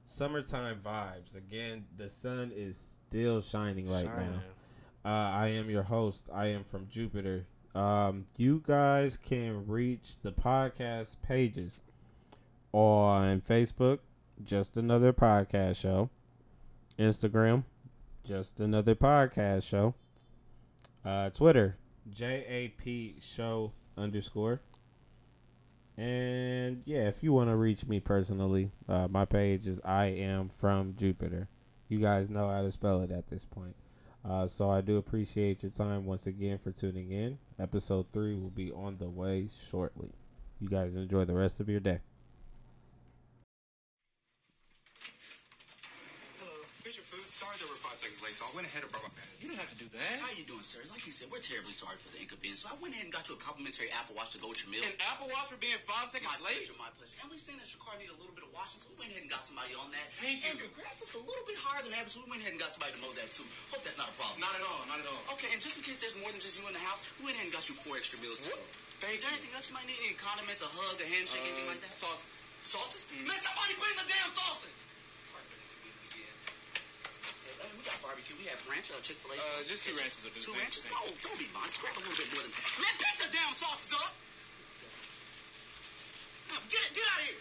summertime 0.07 0.81
vibes. 0.85 1.37
Again, 1.37 1.85
the 1.97 2.09
sun 2.09 2.51
is 2.53 2.77
still 3.07 3.41
shining 3.41 3.89
right 3.89 4.05
Shining. 4.05 4.41
now. 5.05 5.09
Uh, 5.09 5.29
I 5.31 5.47
am 5.47 5.69
your 5.69 5.83
host. 5.83 6.27
I 6.33 6.47
am 6.47 6.65
from 6.65 6.89
Jupiter. 6.89 7.45
Um, 7.73 8.25
you 8.35 8.61
guys 8.67 9.17
can 9.23 9.65
reach 9.67 10.15
the 10.21 10.33
podcast 10.33 11.15
pages 11.25 11.81
on 12.73 13.39
Facebook, 13.39 13.99
just 14.43 14.75
another 14.75 15.13
podcast 15.13 15.77
show. 15.77 16.09
Instagram, 16.99 17.63
just 18.27 18.59
another 18.59 18.93
podcast 18.93 19.63
show. 19.63 19.93
Uh, 21.05 21.29
Twitter, 21.29 21.77
JAP 22.13 22.81
show 23.21 23.71
underscore. 23.97 24.59
And 25.97 26.83
yeah, 26.85 27.07
if 27.07 27.23
you 27.23 27.31
want 27.31 27.49
to 27.49 27.55
reach 27.55 27.87
me 27.87 28.01
personally, 28.01 28.69
uh, 28.89 29.07
my 29.09 29.23
page 29.23 29.65
is 29.65 29.79
I 29.83 30.07
am 30.07 30.49
from 30.49 30.93
Jupiter. 30.97 31.47
You 31.87 31.99
guys 31.99 32.29
know 32.29 32.49
how 32.49 32.61
to 32.63 32.71
spell 32.71 33.01
it 33.01 33.11
at 33.11 33.29
this 33.29 33.45
point. 33.45 33.75
Uh, 34.29 34.45
so 34.45 34.69
I 34.69 34.81
do 34.81 34.97
appreciate 34.97 35.63
your 35.63 35.71
time 35.71 36.05
once 36.05 36.27
again 36.27 36.57
for 36.57 36.71
tuning 36.71 37.11
in. 37.11 37.37
Episode 37.59 38.07
three 38.11 38.35
will 38.35 38.49
be 38.49 38.73
on 38.73 38.97
the 38.97 39.09
way 39.09 39.47
shortly. 39.71 40.09
You 40.59 40.67
guys 40.67 40.95
enjoy 40.95 41.23
the 41.23 41.33
rest 41.33 41.61
of 41.61 41.69
your 41.69 41.79
day. 41.79 41.99
Hello, 46.37 46.51
here's 46.83 46.97
your 46.97 47.05
food. 47.05 47.29
Sorry 47.29 47.55
late, 48.23 48.31
so 48.35 48.47
I 48.47 48.51
went 48.55 48.63
ahead 48.71 48.87
and 48.87 48.91
brought 48.91 49.03
my 49.03 49.13
bag. 49.19 49.27
You 49.43 49.51
don't 49.51 49.59
have 49.59 49.67
to 49.71 49.79
do 49.79 49.87
that. 49.91 50.23
How 50.23 50.31
you 50.31 50.47
doing, 50.47 50.63
sir? 50.63 50.79
Like 50.87 51.03
you 51.03 51.11
said, 51.11 51.27
we're 51.27 51.43
terribly 51.43 51.75
sorry 51.75 51.99
for 51.99 52.07
the 52.15 52.19
inconvenience. 52.23 52.63
So 52.63 52.71
I 52.71 52.75
went 52.79 52.95
ahead 52.95 53.05
and 53.09 53.13
got 53.13 53.27
you 53.27 53.35
a 53.35 53.41
complimentary 53.41 53.91
Apple 53.91 54.15
Watch 54.15 54.31
to 54.35 54.39
go 54.39 54.47
with 54.51 54.63
your 54.63 54.71
meal. 54.71 54.85
An 54.87 54.95
Apple 55.11 55.27
Watch 55.27 55.51
for 55.51 55.59
being 55.59 55.75
five 55.83 56.07
seconds 56.07 56.31
my 56.31 56.39
late? 56.39 56.63
pleasure, 56.63 56.79
my 56.79 56.91
pleasure. 56.95 57.19
And 57.19 57.27
we 57.27 57.35
seen 57.37 57.59
that 57.59 57.67
your 57.67 57.83
car 57.83 57.99
needed 57.99 58.15
a 58.15 58.19
little 58.23 58.31
bit 58.33 58.47
of 58.47 58.51
washing, 58.55 58.79
so 58.79 58.87
we 58.95 59.03
went 59.03 59.11
ahead 59.11 59.27
and 59.27 59.31
got 59.31 59.43
somebody 59.43 59.75
on 59.75 59.91
that. 59.91 60.07
Thank 60.23 60.47
and 60.47 60.55
you. 60.55 60.65
your 60.65 60.71
grass 60.79 60.97
was 61.03 61.11
a 61.13 61.21
little 61.21 61.43
bit 61.43 61.59
higher 61.59 61.83
than 61.83 61.91
average, 61.91 62.15
so 62.15 62.23
we 62.23 62.31
went 62.31 62.41
ahead 62.47 62.55
and 62.55 62.61
got 62.63 62.71
somebody 62.71 62.95
to 62.95 62.99
mow 63.03 63.11
that 63.19 63.27
too. 63.29 63.45
Hope 63.75 63.83
that's 63.83 63.99
not 63.99 64.07
a 64.07 64.15
problem. 64.15 64.39
Not 64.39 64.55
at 64.55 64.63
all. 64.63 64.81
Not 64.87 65.03
at 65.03 65.07
all. 65.09 65.21
Okay, 65.35 65.51
and 65.51 65.59
just 65.59 65.75
in 65.75 65.83
case 65.83 65.99
there's 65.99 66.15
more 66.17 66.31
than 66.31 66.39
just 66.39 66.55
you 66.55 66.63
in 66.65 66.73
the 66.73 66.81
house, 66.81 67.03
we 67.19 67.27
went 67.27 67.35
ahead 67.35 67.51
and 67.51 67.55
got 67.55 67.67
you 67.67 67.75
four 67.75 67.99
extra 67.99 68.17
meals 68.23 68.39
too. 68.39 68.55
Thank 69.03 69.21
Is 69.21 69.27
there 69.27 69.35
you. 69.35 69.37
anything 69.37 69.53
else 69.53 69.69
you 69.69 69.75
might 69.77 69.85
need? 69.85 69.99
Any 70.01 70.17
condiments, 70.17 70.65
a 70.65 70.69
hug, 70.71 70.97
a 70.97 71.05
handshake, 71.05 71.45
anything 71.45 71.69
like 71.69 71.83
that? 71.85 71.93
Sauce. 71.93 72.25
Sauces? 72.65 73.05
Mm. 73.13 73.29
Man, 73.29 73.37
somebody 73.39 73.77
bring 73.77 73.93
the 73.99 74.07
damn 74.09 74.31
sauces! 74.33 74.73
Hey, 77.57 77.73
we 77.76 77.76
got 77.87 77.97
barbecue. 78.03 78.35
We 78.35 78.45
have 78.51 78.59
ranch, 78.67 78.91
uh, 78.91 78.99
Chick-fil-A 78.99 79.39
Uh, 79.39 79.63
sauce. 79.63 79.71
just 79.71 79.87
two 79.87 79.95
ranches 79.95 80.19
will 80.27 80.35
do. 80.35 80.41
Two 80.43 80.55
ranches? 80.59 80.83
No, 80.91 80.99
don't 81.23 81.39
be 81.39 81.47
mine. 81.55 81.71
Scrap 81.71 81.95
a 81.95 82.01
little 82.03 82.19
bit 82.19 82.27
more 82.35 82.43
than 82.43 82.51
Man, 82.51 82.95
pick 82.99 83.15
the 83.23 83.29
damn 83.31 83.53
sauces 83.55 83.93
up! 83.95 84.11
Get 86.67 86.83
it, 86.83 86.91
get 86.95 87.05
out 87.15 87.19
of 87.23 87.27
here! 87.31 87.39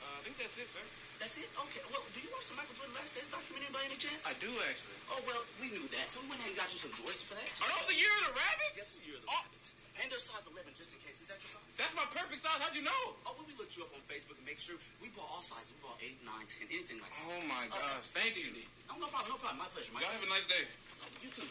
Uh, 0.00 0.16
I 0.16 0.20
think 0.24 0.36
that's 0.40 0.56
it, 0.56 0.68
sir. 0.72 0.80
That's 1.20 1.36
it? 1.36 1.48
Okay. 1.52 1.80
Well, 1.92 2.04
do 2.12 2.18
you 2.20 2.28
watch 2.32 2.48
the 2.48 2.56
Michael 2.56 2.76
Jordan 2.76 2.96
Last 2.96 3.12
Dance 3.16 3.28
documentary 3.32 3.72
by 3.72 3.84
any 3.84 3.96
chance? 4.00 4.24
I 4.24 4.32
do 4.40 4.48
actually. 4.68 4.96
Oh, 5.12 5.20
well, 5.28 5.44
we 5.60 5.68
knew 5.72 5.84
that, 5.96 6.08
so 6.12 6.20
we 6.24 6.28
went 6.32 6.40
ahead 6.44 6.52
and 6.56 6.60
got 6.60 6.68
you 6.72 6.80
some 6.80 6.92
Jordans 6.96 7.24
for 7.24 7.36
that. 7.36 7.48
Are 7.60 7.68
those 7.76 7.88
the 7.92 7.96
year 7.96 8.12
of 8.24 8.32
the 8.32 8.34
rabbits? 8.36 8.76
Yes, 8.76 8.88
the 9.00 9.04
year 9.04 9.16
of 9.20 9.24
the 9.24 9.32
Oh, 9.32 9.36
rabbits. 9.40 9.72
And 9.96 10.12
their 10.12 10.20
size 10.20 10.44
11, 10.44 10.76
just 10.76 10.92
in 10.92 11.00
case. 11.00 11.24
Is 11.24 11.28
that 11.32 11.40
your 11.40 11.56
size? 11.56 11.72
That's 11.80 11.96
my 11.96 12.04
perfect 12.12 12.44
size. 12.44 12.60
How'd 12.60 12.76
you 12.76 12.84
know? 12.84 13.02
Oh, 13.24 13.32
well, 13.32 13.48
we 13.48 13.56
looked 13.56 13.72
you 13.80 13.84
up 13.84 13.92
on 13.96 14.04
Facebook 14.04 14.36
and 14.36 14.44
make 14.44 14.60
sure 14.60 14.76
we 15.00 15.08
bought 15.16 15.28
all 15.32 15.40
sizes. 15.40 15.72
We 15.72 15.80
bought 15.80 15.96
8, 15.98 16.20
9, 16.20 16.68
10, 16.68 16.68
anything 16.68 17.00
like 17.00 17.12
that. 17.16 17.24
Oh, 17.32 17.40
my 17.48 17.64
uh, 17.72 17.80
gosh. 17.80 18.12
Thank 18.12 18.36
you. 18.36 18.52
No, 18.92 19.00
no 19.00 19.08
problem. 19.08 19.32
No 19.32 19.40
problem. 19.40 19.64
My 19.64 19.70
pleasure. 19.72 19.96
My 19.96 20.04
Y'all 20.04 20.12
have 20.12 20.20
a 20.20 20.28
nice 20.28 20.44
day. 20.44 20.68
Oh, 21.00 21.08
you 21.24 21.32
too. 21.32 21.48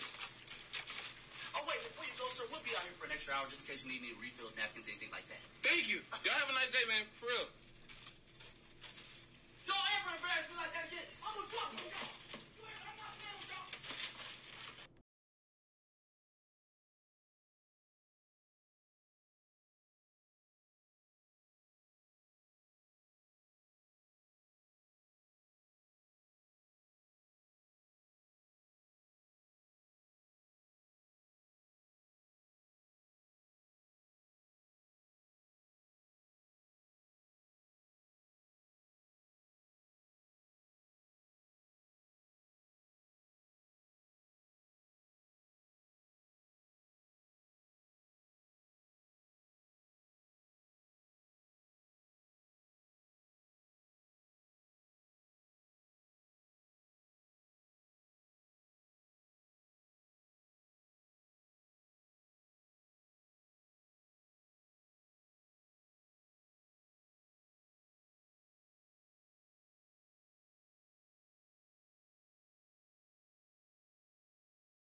Oh, 1.58 1.64
wait, 1.66 1.80
before 1.88 2.06
you 2.06 2.14
go, 2.20 2.28
sir, 2.36 2.46
we'll 2.52 2.62
be 2.62 2.76
out 2.78 2.84
here 2.86 2.94
for 3.00 3.08
an 3.10 3.16
extra 3.16 3.34
hour 3.34 3.48
just 3.50 3.64
in 3.64 3.68
case 3.72 3.82
you 3.88 3.90
need 3.96 4.04
any 4.04 4.14
refills, 4.20 4.54
napkins, 4.60 4.92
anything 4.92 5.10
like 5.10 5.26
that. 5.32 5.42
Thank 5.66 5.88
you. 5.88 6.04
Y'all 6.22 6.38
have 6.38 6.52
a 6.52 6.58
nice 6.58 6.70
day, 6.70 6.84
man. 6.86 7.08
For 7.18 7.32
real. 7.32 7.48
Don't 9.66 9.88
ever 9.98 10.14
embarrass 10.20 10.46
me 10.52 10.56
like 10.62 10.74
that 10.76 10.86
again. 10.92 11.08
I'm 11.24 11.34
gonna 11.34 11.50
talk 11.50 11.70
to 11.74 11.82
you. 11.82 12.25